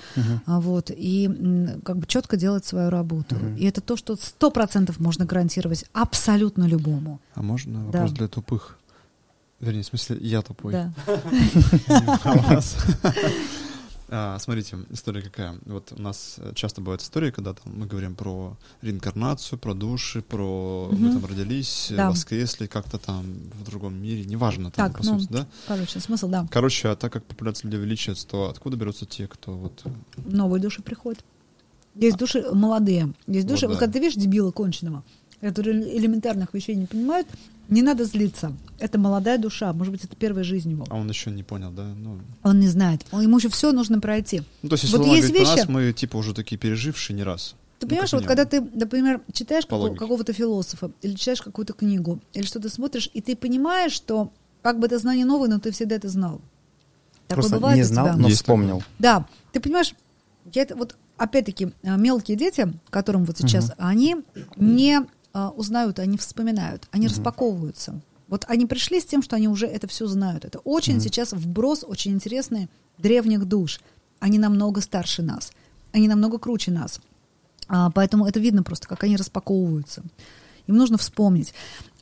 А, 0.45 0.59
Вот, 0.59 0.91
и 0.95 1.29
как 1.83 1.97
бы 1.97 2.05
четко 2.07 2.35
делать 2.37 2.65
свою 2.65 2.89
работу. 2.89 3.35
Мгм. 3.35 3.55
И 3.55 3.65
это 3.65 3.79
то, 3.81 3.95
что 3.97 4.15
сто 4.17 4.51
процентов 4.51 4.99
можно 4.99 5.25
гарантировать 5.25 5.85
абсолютно 5.93 6.65
любому. 6.65 7.19
А 7.33 7.41
можно 7.41 7.79
Да. 7.79 7.85
вопрос 7.99 8.11
для 8.11 8.27
тупых? 8.27 8.77
Вернее, 9.65 9.81
в 9.81 9.87
смысле, 9.87 10.17
я 10.21 10.41
тупой. 10.41 10.73
Да. 10.73 10.93
А 14.07 14.37
Смотрите, 14.37 14.77
история 14.91 15.23
какая. 15.23 15.57
Вот 15.65 15.91
у 15.91 15.99
нас 15.99 16.39
часто 16.53 16.79
бывают 16.79 17.01
истории, 17.01 17.31
когда 17.31 17.55
там 17.55 17.73
мы 17.75 17.87
говорим 17.87 18.15
про 18.15 18.55
реинкарнацию, 18.83 19.57
про 19.57 19.73
души, 19.73 20.21
про 20.21 20.89
мы 20.91 21.11
там 21.11 21.25
родились, 21.25 21.91
воскресли 21.91 22.67
как-то 22.67 22.99
там 22.99 23.25
в 23.53 23.63
другом 23.63 23.95
мире, 23.95 24.23
неважно 24.23 24.69
там, 24.69 24.93
по 24.93 25.03
ну, 25.03 25.19
сути, 25.19 25.31
да? 25.31 25.47
Короче, 25.67 25.99
смысл, 25.99 26.29
да. 26.29 26.47
Короче, 26.51 26.89
а 26.89 26.95
так 26.95 27.13
как 27.13 27.25
популяция 27.25 27.65
людей 27.65 27.79
увеличивается, 27.79 28.27
то 28.27 28.49
откуда 28.49 28.77
берутся 28.77 29.07
те, 29.07 29.27
кто 29.27 29.53
вот... 29.53 29.81
э, 29.85 29.89
Новые 30.23 30.61
души 30.61 30.83
приходят. 30.83 31.25
Есть 31.95 32.17
души 32.17 32.45
молодые. 32.53 33.11
Есть 33.25 33.47
души, 33.47 33.65
Вот 33.65 33.73
вот, 33.73 33.79
да. 33.79 33.87
когда 33.87 33.93
ты 33.93 34.05
видишь 34.05 34.21
дебила 34.21 34.51
конченого, 34.51 35.03
которые 35.41 35.97
элементарных 35.97 36.53
вещей 36.53 36.75
не 36.75 36.85
понимают, 36.85 37.27
не 37.69 37.81
надо 37.81 38.05
злиться. 38.05 38.53
Это 38.79 38.97
молодая 38.99 39.37
душа. 39.37 39.71
Может 39.73 39.91
быть, 39.91 40.03
это 40.03 40.15
первая 40.15 40.43
жизнь 40.43 40.71
его. 40.71 40.85
А 40.89 40.95
он 40.95 41.07
еще 41.09 41.31
не 41.31 41.43
понял, 41.43 41.71
да? 41.71 41.83
Ну, 41.85 42.19
Он 42.43 42.59
не 42.59 42.67
знает. 42.67 43.05
Он- 43.11 43.21
Ему 43.21 43.37
еще 43.37 43.49
все 43.49 43.71
нужно 43.71 43.99
пройти. 43.99 44.43
ну, 44.61 44.69
то 44.69 44.73
есть, 44.73 44.83
если 44.83 44.97
Вот 44.97 45.07
он 45.07 45.15
есть 45.15 45.29
вещи- 45.29 45.57
нас, 45.59 45.67
мы 45.67 45.93
типа 45.93 46.17
уже 46.17 46.33
такие 46.33 46.57
пережившие 46.57 47.15
не 47.15 47.23
раз. 47.23 47.55
Ты 47.79 47.85
Ну, 47.85 47.89
понимаешь, 47.89 48.11
как 48.11 48.19
вот 48.21 48.27
когда 48.27 48.45
ты, 48.45 48.61
например, 48.61 49.21
читаешь 49.33 49.65
По 49.65 49.71
како- 49.75 49.81
логике. 49.83 49.99
какого-то 49.99 50.33
философа 50.33 50.91
или 51.01 51.13
читаешь 51.15 51.41
какую-то 51.41 51.73
книгу, 51.73 52.19
или 52.33 52.43
что-то 52.45 52.69
смотришь, 52.69 53.09
и 53.13 53.21
ты 53.21 53.35
понимаешь, 53.35 53.91
что 53.91 54.31
как 54.61 54.79
бы 54.79 54.87
это 54.87 54.97
знание 54.97 55.25
новое, 55.25 55.49
но 55.49 55.59
ты 55.59 55.71
всегда 55.71 55.95
это 55.95 56.07
знал. 56.09 56.41
Такое 57.27 57.41
Просто 57.41 57.55
бывает 57.55 57.77
не 57.77 57.83
знал, 57.83 58.17
но 58.17 58.27
Есть 58.27 58.41
вспомнил. 58.41 58.83
Да, 58.99 59.25
ты 59.51 59.59
понимаешь, 59.59 59.93
я 60.53 60.61
это 60.61 60.75
вот 60.75 60.95
опять-таки 61.17 61.71
э, 61.83 61.97
мелкие 61.97 62.37
дети, 62.37 62.71
которым 62.89 63.25
вот 63.25 63.37
сейчас, 63.37 63.71
они 63.77 64.17
не 64.57 65.01
э, 65.35 65.47
узнают, 65.49 65.99
они 65.99 66.17
вспоминают, 66.17 66.87
они 66.91 67.07
распаковываются. 67.07 68.01
Вот 68.27 68.45
они 68.47 68.65
пришли 68.65 68.99
с 68.99 69.05
тем, 69.05 69.21
что 69.21 69.35
они 69.35 69.47
уже 69.47 69.67
это 69.67 69.87
все 69.87 70.07
знают. 70.07 70.45
Это 70.45 70.57
очень 70.59 70.99
сейчас 70.99 71.31
вброс 71.31 71.85
очень 71.87 72.13
интересный 72.13 72.69
древних 72.97 73.45
душ. 73.45 73.79
Они 74.19 74.39
намного 74.39 74.81
старше 74.81 75.21
нас, 75.21 75.51
они 75.91 76.07
намного 76.07 76.39
круче 76.39 76.71
нас. 76.71 76.99
А, 77.67 77.91
поэтому 77.91 78.25
это 78.25 78.39
видно 78.39 78.63
просто, 78.63 78.87
как 78.87 79.03
они 79.03 79.15
распаковываются. 79.17 80.03
Им 80.67 80.77
нужно 80.77 80.97
вспомнить. 80.97 81.53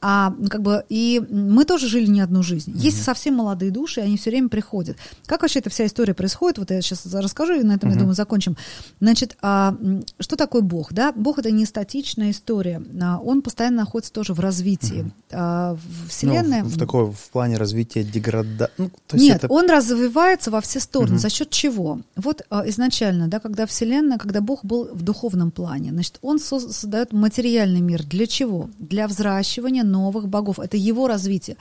А 0.05 0.33
как 0.49 0.61
бы 0.61 0.83
и 0.89 1.21
мы 1.29 1.63
тоже 1.63 1.87
жили 1.87 2.07
не 2.07 2.19
одну 2.19 2.43
жизнь. 2.43 2.73
Есть 2.75 3.01
совсем 3.01 3.35
молодые 3.35 3.71
души, 3.71 4.01
они 4.01 4.17
все 4.17 4.31
время 4.31 4.49
приходят. 4.49 4.97
Как 5.27 5.43
вообще 5.43 5.59
эта 5.59 5.69
вся 5.69 5.85
история 5.85 6.13
происходит? 6.13 6.57
Вот 6.57 6.71
я 6.71 6.81
сейчас 6.81 7.05
расскажу, 7.05 7.53
и 7.53 7.63
на 7.63 7.71
этом, 7.71 7.89
я 7.89 7.95
думаю, 7.95 8.13
закончим. 8.13 8.57
Значит, 8.99 9.37
а, 9.41 9.77
что 10.19 10.35
такое 10.35 10.61
Бог? 10.61 10.91
Да? 10.91 11.13
Бог 11.13 11.39
это 11.39 11.51
не 11.51 11.65
статичная 11.65 12.31
история. 12.31 12.83
А, 13.01 13.17
он 13.17 13.41
постоянно 13.41 13.77
находится 13.77 14.11
тоже 14.11 14.33
в 14.33 14.41
развитии. 14.41 15.09
А, 15.31 15.77
Вселенная... 16.09 16.63
Ну, 16.63 16.69
в, 16.69 16.73
в 16.73 16.77
такой 16.77 17.09
в 17.09 17.29
плане 17.31 17.55
развития 17.55 18.03
деграда... 18.03 18.71
Ну, 18.77 18.91
Нет, 19.13 19.45
это... 19.45 19.53
он 19.53 19.69
развивается 19.69 20.51
во 20.51 20.59
все 20.59 20.81
стороны. 20.81 21.13
Угу. 21.13 21.19
За 21.19 21.29
счет 21.29 21.49
чего? 21.49 22.01
Вот 22.17 22.41
а, 22.49 22.67
изначально, 22.67 23.29
да, 23.29 23.39
когда 23.39 23.65
Вселенная, 23.65 24.17
когда 24.17 24.41
Бог 24.41 24.65
был 24.65 24.89
в 24.91 25.01
духовном 25.01 25.51
плане, 25.51 25.91
значит, 25.91 26.19
он 26.21 26.39
создает 26.39 27.13
материальный 27.13 27.79
мир. 27.79 28.03
Для 28.03 28.27
чего? 28.27 28.69
Для 28.79 29.07
взращивания 29.07 29.92
новых 29.93 30.27
богов. 30.27 30.59
Это 30.59 30.77
его 30.77 31.07
развитие. 31.07 31.57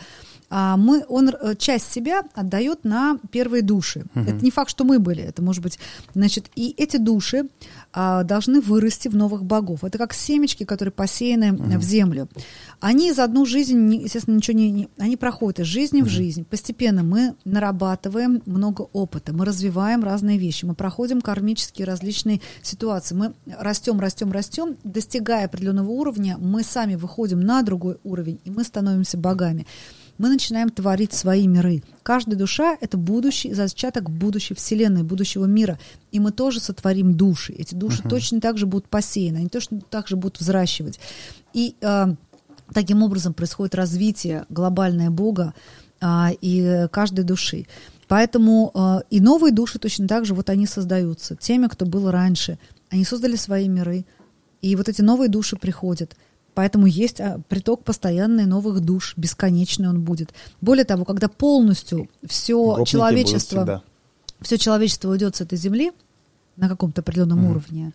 А 0.54 0.76
мы, 0.76 1.02
он 1.08 1.30
э, 1.30 1.54
часть 1.56 1.90
себя 1.90 2.24
отдает 2.34 2.84
на 2.84 3.16
первые 3.30 3.62
души. 3.62 4.04
Угу. 4.14 4.24
Это 4.24 4.44
не 4.44 4.50
факт, 4.50 4.68
что 4.68 4.84
мы 4.84 4.98
были. 4.98 5.22
Это 5.22 5.40
может 5.40 5.62
быть, 5.62 5.78
значит, 6.12 6.50
и 6.54 6.74
эти 6.76 6.98
души 6.98 7.48
а, 7.94 8.22
должны 8.22 8.60
вырасти 8.60 9.08
в 9.08 9.16
новых 9.16 9.44
богов. 9.44 9.82
Это 9.82 9.96
как 9.96 10.12
семечки, 10.12 10.64
которые 10.64 10.92
посеяны 10.92 11.54
угу. 11.54 11.78
в 11.78 11.82
землю. 11.82 12.28
Они 12.80 13.14
за 13.14 13.24
одну 13.24 13.46
жизнь, 13.46 13.94
естественно, 13.94 14.36
ничего 14.36 14.58
не, 14.58 14.70
не 14.70 14.88
они 14.98 15.16
проходят 15.16 15.60
из 15.60 15.66
жизни 15.68 16.02
угу. 16.02 16.10
в 16.10 16.10
жизнь. 16.10 16.44
Постепенно 16.44 17.02
мы 17.02 17.34
нарабатываем 17.46 18.42
много 18.44 18.82
опыта, 18.92 19.32
мы 19.32 19.46
развиваем 19.46 20.04
разные 20.04 20.36
вещи, 20.36 20.66
мы 20.66 20.74
проходим 20.74 21.22
кармические 21.22 21.86
различные 21.86 22.42
ситуации, 22.60 23.14
мы 23.14 23.32
растем, 23.58 23.98
растем, 24.00 24.30
растем, 24.30 24.76
достигая 24.84 25.46
определенного 25.46 25.88
уровня, 25.88 26.36
мы 26.38 26.62
сами 26.62 26.94
выходим 26.96 27.40
на 27.40 27.62
другой 27.62 27.96
уровень, 28.04 28.38
и 28.44 28.50
мы 28.50 28.64
становимся 28.64 29.16
богами 29.16 29.66
мы 30.18 30.28
начинаем 30.28 30.70
творить 30.70 31.12
свои 31.12 31.46
миры. 31.46 31.82
Каждая 32.02 32.36
душа— 32.36 32.76
это 32.80 32.96
будущий, 32.96 33.52
зачаток 33.54 34.10
будущей 34.10 34.54
Вселенной, 34.54 35.02
будущего 35.02 35.46
мира. 35.46 35.78
И 36.10 36.20
мы 36.20 36.30
тоже 36.30 36.60
сотворим 36.60 37.14
души. 37.14 37.52
Эти 37.52 37.74
души 37.74 38.02
uh-huh. 38.02 38.08
точно 38.08 38.40
так 38.40 38.58
же 38.58 38.66
будут 38.66 38.88
посеяны, 38.88 39.38
они 39.38 39.48
точно 39.48 39.80
так 39.80 40.08
же 40.08 40.16
будут 40.16 40.40
взращивать. 40.40 41.00
И 41.52 41.76
э, 41.80 42.14
таким 42.72 43.02
образом 43.02 43.34
происходит 43.34 43.74
развитие 43.74 44.44
глобальное 44.48 45.10
Бога 45.10 45.54
э, 46.00 46.06
и 46.40 46.86
каждой 46.90 47.24
души. 47.24 47.66
Поэтому 48.08 48.70
э, 48.74 49.00
и 49.10 49.20
новые 49.20 49.52
души 49.52 49.78
точно 49.78 50.06
так 50.06 50.24
же 50.26 50.34
вот 50.34 50.50
они 50.50 50.66
создаются. 50.66 51.36
Теми, 51.36 51.66
кто 51.66 51.86
был 51.86 52.10
раньше, 52.10 52.58
они 52.90 53.04
создали 53.04 53.36
свои 53.36 53.68
миры, 53.68 54.04
и 54.60 54.76
вот 54.76 54.88
эти 54.88 55.02
новые 55.02 55.28
души 55.28 55.56
приходят— 55.56 56.16
Поэтому 56.54 56.86
есть 56.86 57.20
а, 57.20 57.40
приток 57.48 57.84
постоянный 57.84 58.46
новых 58.46 58.80
душ, 58.80 59.14
бесконечный 59.16 59.88
он 59.88 60.02
будет. 60.02 60.34
Более 60.60 60.84
того, 60.84 61.04
когда 61.04 61.28
полностью 61.28 62.08
все 62.26 62.84
человечество, 62.84 63.82
все 64.40 64.58
человечество 64.58 65.10
уйдет 65.10 65.36
с 65.36 65.40
этой 65.40 65.56
земли 65.56 65.92
на 66.56 66.68
каком-то 66.68 67.00
определенном 67.00 67.46
mm. 67.46 67.50
уровне, 67.50 67.92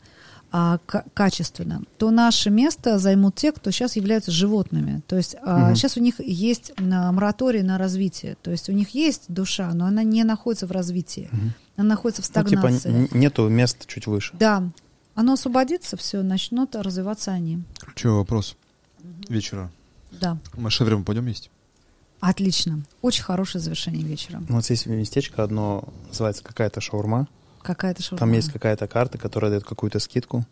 а, 0.52 0.80
к- 0.86 1.04
качественно, 1.14 1.82
то 1.98 2.10
наше 2.10 2.50
место 2.50 3.00
займут 3.00 3.36
те, 3.36 3.52
кто 3.52 3.70
сейчас 3.70 3.96
являются 3.96 4.32
животными. 4.32 5.02
То 5.06 5.18
есть 5.18 5.36
а, 5.44 5.76
сейчас 5.76 5.98
у 5.98 6.00
них 6.00 6.20
есть 6.20 6.72
а, 6.78 7.12
мораторий 7.12 7.62
на 7.62 7.78
развитие. 7.78 8.38
То 8.42 8.52
есть 8.52 8.70
у 8.70 8.72
них 8.72 8.92
есть 8.92 9.26
душа, 9.28 9.72
но 9.74 9.86
она 9.86 10.04
не 10.04 10.24
находится 10.24 10.66
в 10.66 10.72
развитии. 10.72 11.30
mm 11.32 11.50
Она 11.76 11.90
находится 11.90 12.22
в 12.22 12.26
стагнации. 12.26 12.90
Ну, 12.90 13.08
типа 13.08 13.18
нету 13.18 13.50
места 13.50 13.86
чуть 13.86 14.08
выше. 14.08 14.34
Да, 14.40 14.64
оно 15.18 15.34
освободится, 15.34 15.98
все, 15.98 16.22
начнут 16.22 16.76
развиваться 16.76 17.32
они. 17.32 17.64
Ключевой 17.80 18.18
вопрос 18.18 18.56
угу. 19.00 19.34
вечера. 19.34 19.72
Да. 20.12 20.38
Мы 20.56 20.70
шевером 20.70 21.04
пойдем 21.04 21.26
есть? 21.26 21.50
Отлично. 22.20 22.84
Очень 23.02 23.24
хорошее 23.24 23.64
завершение 23.64 24.04
вечера. 24.04 24.44
Ну, 24.48 24.56
вот 24.56 24.66
здесь 24.66 24.86
местечко 24.86 25.44
одно, 25.44 25.86
называется 26.08 26.44
какая-то 26.44 26.82
шаурма. 26.82 27.28
Какая-то 27.64 28.04
шаурма. 28.04 28.20
Там 28.20 28.32
есть 28.34 28.52
какая-то 28.52 28.88
карта, 28.88 29.18
которая 29.18 29.50
дает 29.50 29.64
какую-то 29.64 29.98
скидку. 29.98 30.46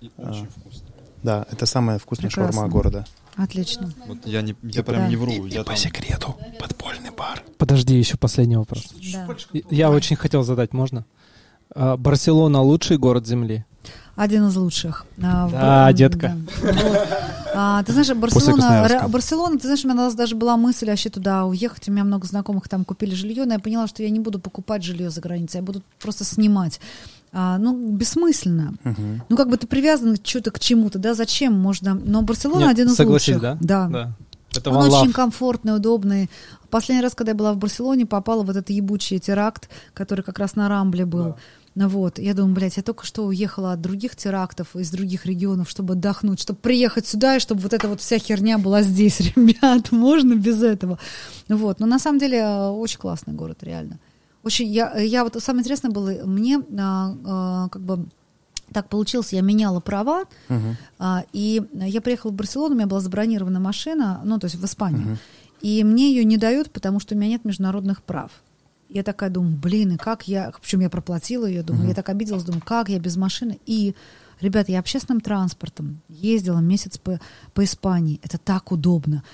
И 0.00 0.08
очень 0.16 0.46
а, 0.46 0.60
вкусно. 0.60 0.88
Да, 1.24 1.46
это 1.50 1.66
самая 1.66 1.98
вкусная 1.98 2.30
Прекрасно. 2.30 2.52
шаурма 2.52 2.70
города. 2.70 3.04
Отлично. 3.34 3.92
Вот 4.06 4.18
я, 4.26 4.42
не, 4.42 4.54
я 4.62 4.84
прям 4.84 5.02
да. 5.02 5.08
не 5.08 5.16
вру. 5.16 5.32
И, 5.32 5.50
я 5.50 5.60
по 5.62 5.70
там... 5.70 5.76
секрету, 5.76 6.36
подпольный 6.60 7.10
бар. 7.10 7.42
Подожди, 7.58 7.98
еще 7.98 8.16
последний 8.16 8.56
вопрос. 8.56 8.94
Да. 9.12 9.26
Я 9.70 9.90
очень 9.90 10.14
хотел 10.14 10.44
задать, 10.44 10.72
можно? 10.72 11.04
А, 11.74 11.96
Барселона 11.96 12.60
лучший 12.60 12.96
город 12.96 13.26
Земли? 13.26 13.64
Один 14.16 14.46
из 14.48 14.56
лучших. 14.56 15.06
А, 15.22 15.48
да, 15.48 15.90
в, 15.90 15.94
детка. 15.94 16.36
Да. 16.62 16.72
Вот. 16.72 17.08
А, 17.56 17.82
ты 17.84 17.92
знаешь, 17.92 18.12
Барселона, 18.14 19.06
Барселона, 19.08 19.58
ты 19.58 19.66
знаешь, 19.68 19.84
у 19.84 19.88
меня 19.88 20.10
даже 20.10 20.34
была 20.34 20.56
мысль 20.56 20.88
вообще 20.88 21.08
туда 21.08 21.44
уехать. 21.44 21.88
У 21.88 21.92
меня 21.92 22.04
много 22.04 22.26
знакомых 22.26 22.68
там 22.68 22.84
купили 22.84 23.14
жилье, 23.14 23.44
но 23.44 23.54
я 23.54 23.60
поняла, 23.60 23.86
что 23.86 24.02
я 24.02 24.10
не 24.10 24.20
буду 24.20 24.40
покупать 24.40 24.82
жилье 24.82 25.10
за 25.10 25.20
границей, 25.20 25.58
я 25.58 25.62
буду 25.62 25.82
просто 26.00 26.24
снимать. 26.24 26.80
А, 27.32 27.58
ну, 27.58 27.76
бессмысленно. 27.76 28.74
Угу. 28.84 29.02
Ну, 29.28 29.36
как 29.36 29.48
бы 29.48 29.56
ты 29.56 29.66
привязан 29.66 30.16
что-то 30.22 30.50
к 30.50 30.60
чему-то, 30.60 30.98
да, 30.98 31.14
зачем 31.14 31.52
можно... 31.52 31.94
Но 31.94 32.22
Барселона 32.22 32.60
Нет, 32.60 32.70
один 32.70 32.88
из 32.88 32.98
лучших. 32.98 33.40
да? 33.40 33.58
Да. 33.60 33.88
да. 33.88 34.12
Это 34.56 34.70
Он 34.70 34.92
очень 34.92 35.12
комфортный, 35.12 35.76
удобный. 35.76 36.30
Последний 36.70 37.02
раз, 37.02 37.14
когда 37.14 37.32
я 37.32 37.36
была 37.36 37.52
в 37.52 37.56
Барселоне, 37.56 38.06
попала 38.06 38.44
в 38.44 38.50
этот 38.50 38.70
ебучий 38.70 39.18
теракт, 39.18 39.68
который 39.94 40.22
как 40.22 40.38
раз 40.38 40.54
на 40.54 40.68
Рамбле 40.68 41.06
был. 41.06 41.24
Да 41.24 41.36
ну 41.74 41.88
вот, 41.88 42.20
я 42.20 42.34
думаю, 42.34 42.54
блядь, 42.54 42.76
я 42.76 42.84
только 42.84 43.04
что 43.04 43.26
уехала 43.26 43.72
от 43.72 43.80
других 43.80 44.14
терактов 44.14 44.76
из 44.76 44.90
других 44.90 45.26
регионов, 45.26 45.68
чтобы 45.68 45.94
отдохнуть, 45.94 46.40
чтобы 46.40 46.60
приехать 46.60 47.06
сюда, 47.06 47.36
и 47.36 47.40
чтобы 47.40 47.62
вот 47.62 47.72
эта 47.72 47.88
вот 47.88 48.00
вся 48.00 48.18
херня 48.18 48.58
была 48.58 48.82
здесь, 48.82 49.20
ребят, 49.36 49.90
можно 49.90 50.34
без 50.34 50.62
этого. 50.62 51.00
Ну 51.48 51.56
вот, 51.56 51.80
но 51.80 51.86
на 51.86 51.98
самом 51.98 52.20
деле 52.20 52.38
э, 52.38 52.68
очень 52.68 52.98
классный 52.98 53.34
город, 53.34 53.58
реально. 53.62 53.98
Очень, 54.44 54.68
я, 54.68 54.96
я 54.98 55.24
вот 55.24 55.42
самое 55.42 55.62
интересное 55.62 55.90
было, 55.90 56.10
мне 56.24 56.62
а, 56.78 57.16
а, 57.24 57.68
как 57.70 57.82
бы 57.82 58.06
так 58.72 58.88
получилось, 58.88 59.32
я 59.32 59.40
меняла 59.40 59.80
права, 59.80 60.24
uh-huh. 60.48 60.74
а, 60.98 61.24
и 61.32 61.62
я 61.72 62.00
приехала 62.00 62.30
в 62.30 62.34
Барселону, 62.34 62.74
у 62.74 62.76
меня 62.76 62.86
была 62.86 63.00
забронирована 63.00 63.58
машина, 63.58 64.20
ну, 64.24 64.38
то 64.38 64.46
есть 64.46 64.56
в 64.56 64.64
Испанию, 64.64 65.06
uh-huh. 65.06 65.18
и 65.62 65.84
мне 65.84 66.10
ее 66.10 66.24
не 66.24 66.36
дают, 66.36 66.70
потому 66.70 67.00
что 67.00 67.14
у 67.14 67.18
меня 67.18 67.30
нет 67.30 67.44
международных 67.44 68.02
прав. 68.02 68.30
Я 68.94 69.02
такая 69.02 69.28
думаю, 69.28 69.56
блин, 69.56 69.92
и 69.92 69.96
как 69.96 70.28
я, 70.28 70.52
причем 70.62 70.80
я 70.80 70.88
проплатила 70.88 71.46
ее, 71.46 71.64
думаю, 71.64 71.86
uh-huh. 71.86 71.88
я 71.88 71.94
так 71.94 72.08
обиделась, 72.08 72.44
думаю, 72.44 72.62
как 72.64 72.88
я 72.88 73.00
без 73.00 73.16
машины. 73.16 73.58
И, 73.66 73.96
ребята, 74.40 74.70
я 74.70 74.78
общественным 74.78 75.20
транспортом 75.20 76.00
ездила 76.08 76.60
месяц 76.60 76.96
по, 76.96 77.20
по 77.54 77.64
Испании, 77.64 78.20
это 78.22 78.38
так 78.38 78.70
удобно. 78.70 79.24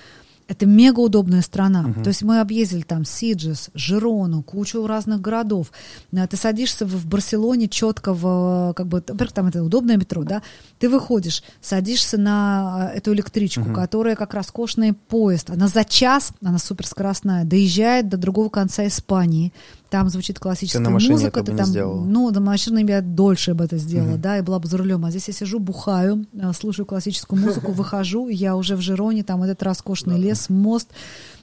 Это 0.51 0.65
мега 0.65 0.99
удобная 0.99 1.41
страна. 1.41 1.85
Uh-huh. 1.87 2.03
То 2.03 2.09
есть 2.09 2.23
мы 2.23 2.41
объездили 2.41 2.81
там 2.81 3.05
Сиджес, 3.05 3.69
Жирону, 3.73 4.43
кучу 4.43 4.85
разных 4.85 5.21
городов. 5.21 5.71
Э, 6.11 6.27
ты 6.27 6.35
садишься 6.35 6.85
в, 6.85 7.05
Барселоне 7.07 7.69
четко 7.69 8.13
в, 8.13 8.73
как 8.75 8.87
бы, 8.87 8.97
во-первых, 8.97 9.31
там 9.31 9.47
это 9.47 9.63
удобное 9.63 9.95
метро, 9.95 10.23
да? 10.23 10.41
Ты 10.77 10.89
выходишь, 10.89 11.41
садишься 11.61 12.17
на 12.17 12.91
э, 12.93 12.97
эту 12.97 13.13
электричку, 13.13 13.61
uh-huh. 13.61 13.73
которая 13.73 14.17
как 14.17 14.33
роскошный 14.33 14.91
поезд. 14.91 15.49
Она 15.51 15.69
за 15.69 15.85
час, 15.85 16.33
она 16.43 16.57
суперскоростная, 16.57 17.45
доезжает 17.45 18.09
до 18.09 18.17
другого 18.17 18.49
конца 18.49 18.85
Испании 18.85 19.53
там 19.91 20.07
звучит 20.09 20.39
классическая 20.39 20.79
ты 20.79 20.89
на 20.89 20.89
музыка, 20.91 21.43
ты 21.43 21.53
там, 21.53 21.65
сделала. 21.65 22.05
ну, 22.05 22.31
на 22.31 22.39
машине 22.39 22.85
я 22.87 23.01
дольше 23.01 23.53
бы 23.53 23.65
это 23.65 23.77
сделала, 23.77 24.15
uh-huh. 24.15 24.21
да, 24.21 24.37
и 24.37 24.41
была 24.41 24.57
бы 24.57 24.67
за 24.69 24.77
рулем. 24.77 25.03
А 25.03 25.11
здесь 25.11 25.27
я 25.27 25.33
сижу, 25.33 25.59
бухаю, 25.59 26.25
э, 26.31 26.53
слушаю 26.53 26.85
классическую 26.85 27.39
музыку, 27.39 27.71
выхожу, 27.73 28.29
я 28.29 28.55
уже 28.55 28.77
в 28.77 28.81
Жироне, 28.81 29.23
там 29.23 29.43
этот 29.43 29.61
роскошный 29.61 30.17
лес, 30.17 30.49
мост, 30.49 30.89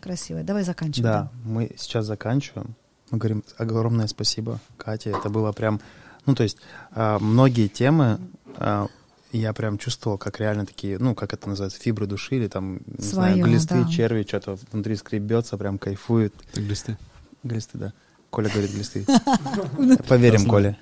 красивый. 0.01 0.45
Давай 0.45 0.65
заканчиваем. 0.65 1.13
Да, 1.13 1.31
мы 1.45 1.71
сейчас 1.77 2.07
заканчиваем. 2.07 2.75
Мы 3.11 3.19
говорим 3.19 3.45
огромное 3.59 4.07
спасибо, 4.07 4.61
Кате. 4.79 5.11
Это 5.11 5.29
было 5.29 5.53
прям, 5.53 5.79
ну, 6.25 6.35
то 6.35 6.43
есть 6.43 6.57
а, 6.93 7.19
многие 7.19 7.69
темы 7.69 8.19
а, 8.57 8.87
я 9.31 9.53
прям 9.53 9.77
чувствовал, 9.77 10.17
как 10.17 10.41
реально 10.41 10.65
такие, 10.65 10.99
ну, 10.99 11.15
как 11.15 11.35
это 11.35 11.51
называется, 11.51 11.79
фибры 11.79 12.07
души 12.07 12.37
или 12.37 12.49
там, 12.49 12.81
не 12.87 13.05
Своё, 13.05 13.35
знаю, 13.35 13.45
глисты, 13.45 13.85
да. 13.85 13.91
черви, 13.91 14.25
что-то 14.27 14.59
внутри 14.73 14.97
скребется, 14.97 15.59
прям 15.59 15.77
кайфует. 15.77 16.33
Это 16.53 16.63
глисты? 16.63 16.97
Глисты, 17.43 17.77
да. 17.77 17.93
Коля 18.31 18.51
говорит 18.51 18.73
глисты. 18.73 19.07
Поверим, 20.09 20.47
Коля. 20.47 20.77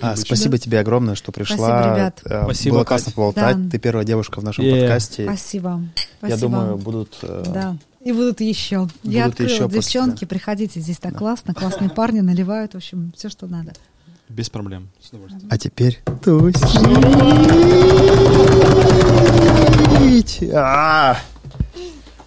А, 0.00 0.16
спасибо 0.16 0.58
тебе 0.58 0.78
огромное, 0.78 1.14
что 1.14 1.32
пришла. 1.32 1.56
Спасибо, 1.56 1.94
ребят. 1.94 2.20
Спасибо, 2.44 2.74
Было 2.76 2.84
классно 2.84 3.12
поболтать. 3.12 3.64
Да. 3.64 3.70
Ты 3.70 3.78
первая 3.78 4.04
девушка 4.04 4.40
в 4.40 4.44
нашем 4.44 4.64
yeah. 4.64 4.80
подкасте. 4.80 5.24
Спасибо. 5.24 5.82
Я 6.22 6.36
думаю, 6.36 6.76
будут... 6.76 7.18
Э, 7.22 7.44
да. 7.46 7.76
И 8.04 8.12
будут 8.12 8.40
еще. 8.40 8.80
Будут 8.80 8.96
Я 9.02 9.26
открыла, 9.26 9.50
еще 9.50 9.68
девчонки, 9.68 10.12
после, 10.12 10.26
приходите, 10.28 10.80
здесь 10.80 10.98
так 10.98 11.12
да. 11.12 11.18
классно, 11.18 11.54
классные 11.54 11.90
парни 11.90 12.20
наливают, 12.20 12.74
в 12.74 12.76
общем, 12.76 13.12
все, 13.16 13.28
что 13.28 13.46
надо. 13.46 13.72
Без 14.28 14.50
проблем. 14.50 14.88
С 15.00 15.08
удовольствием. 15.08 15.48
А 15.50 15.58
теперь 15.58 16.00
тусить. 16.22 16.68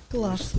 Класс. 0.09 0.53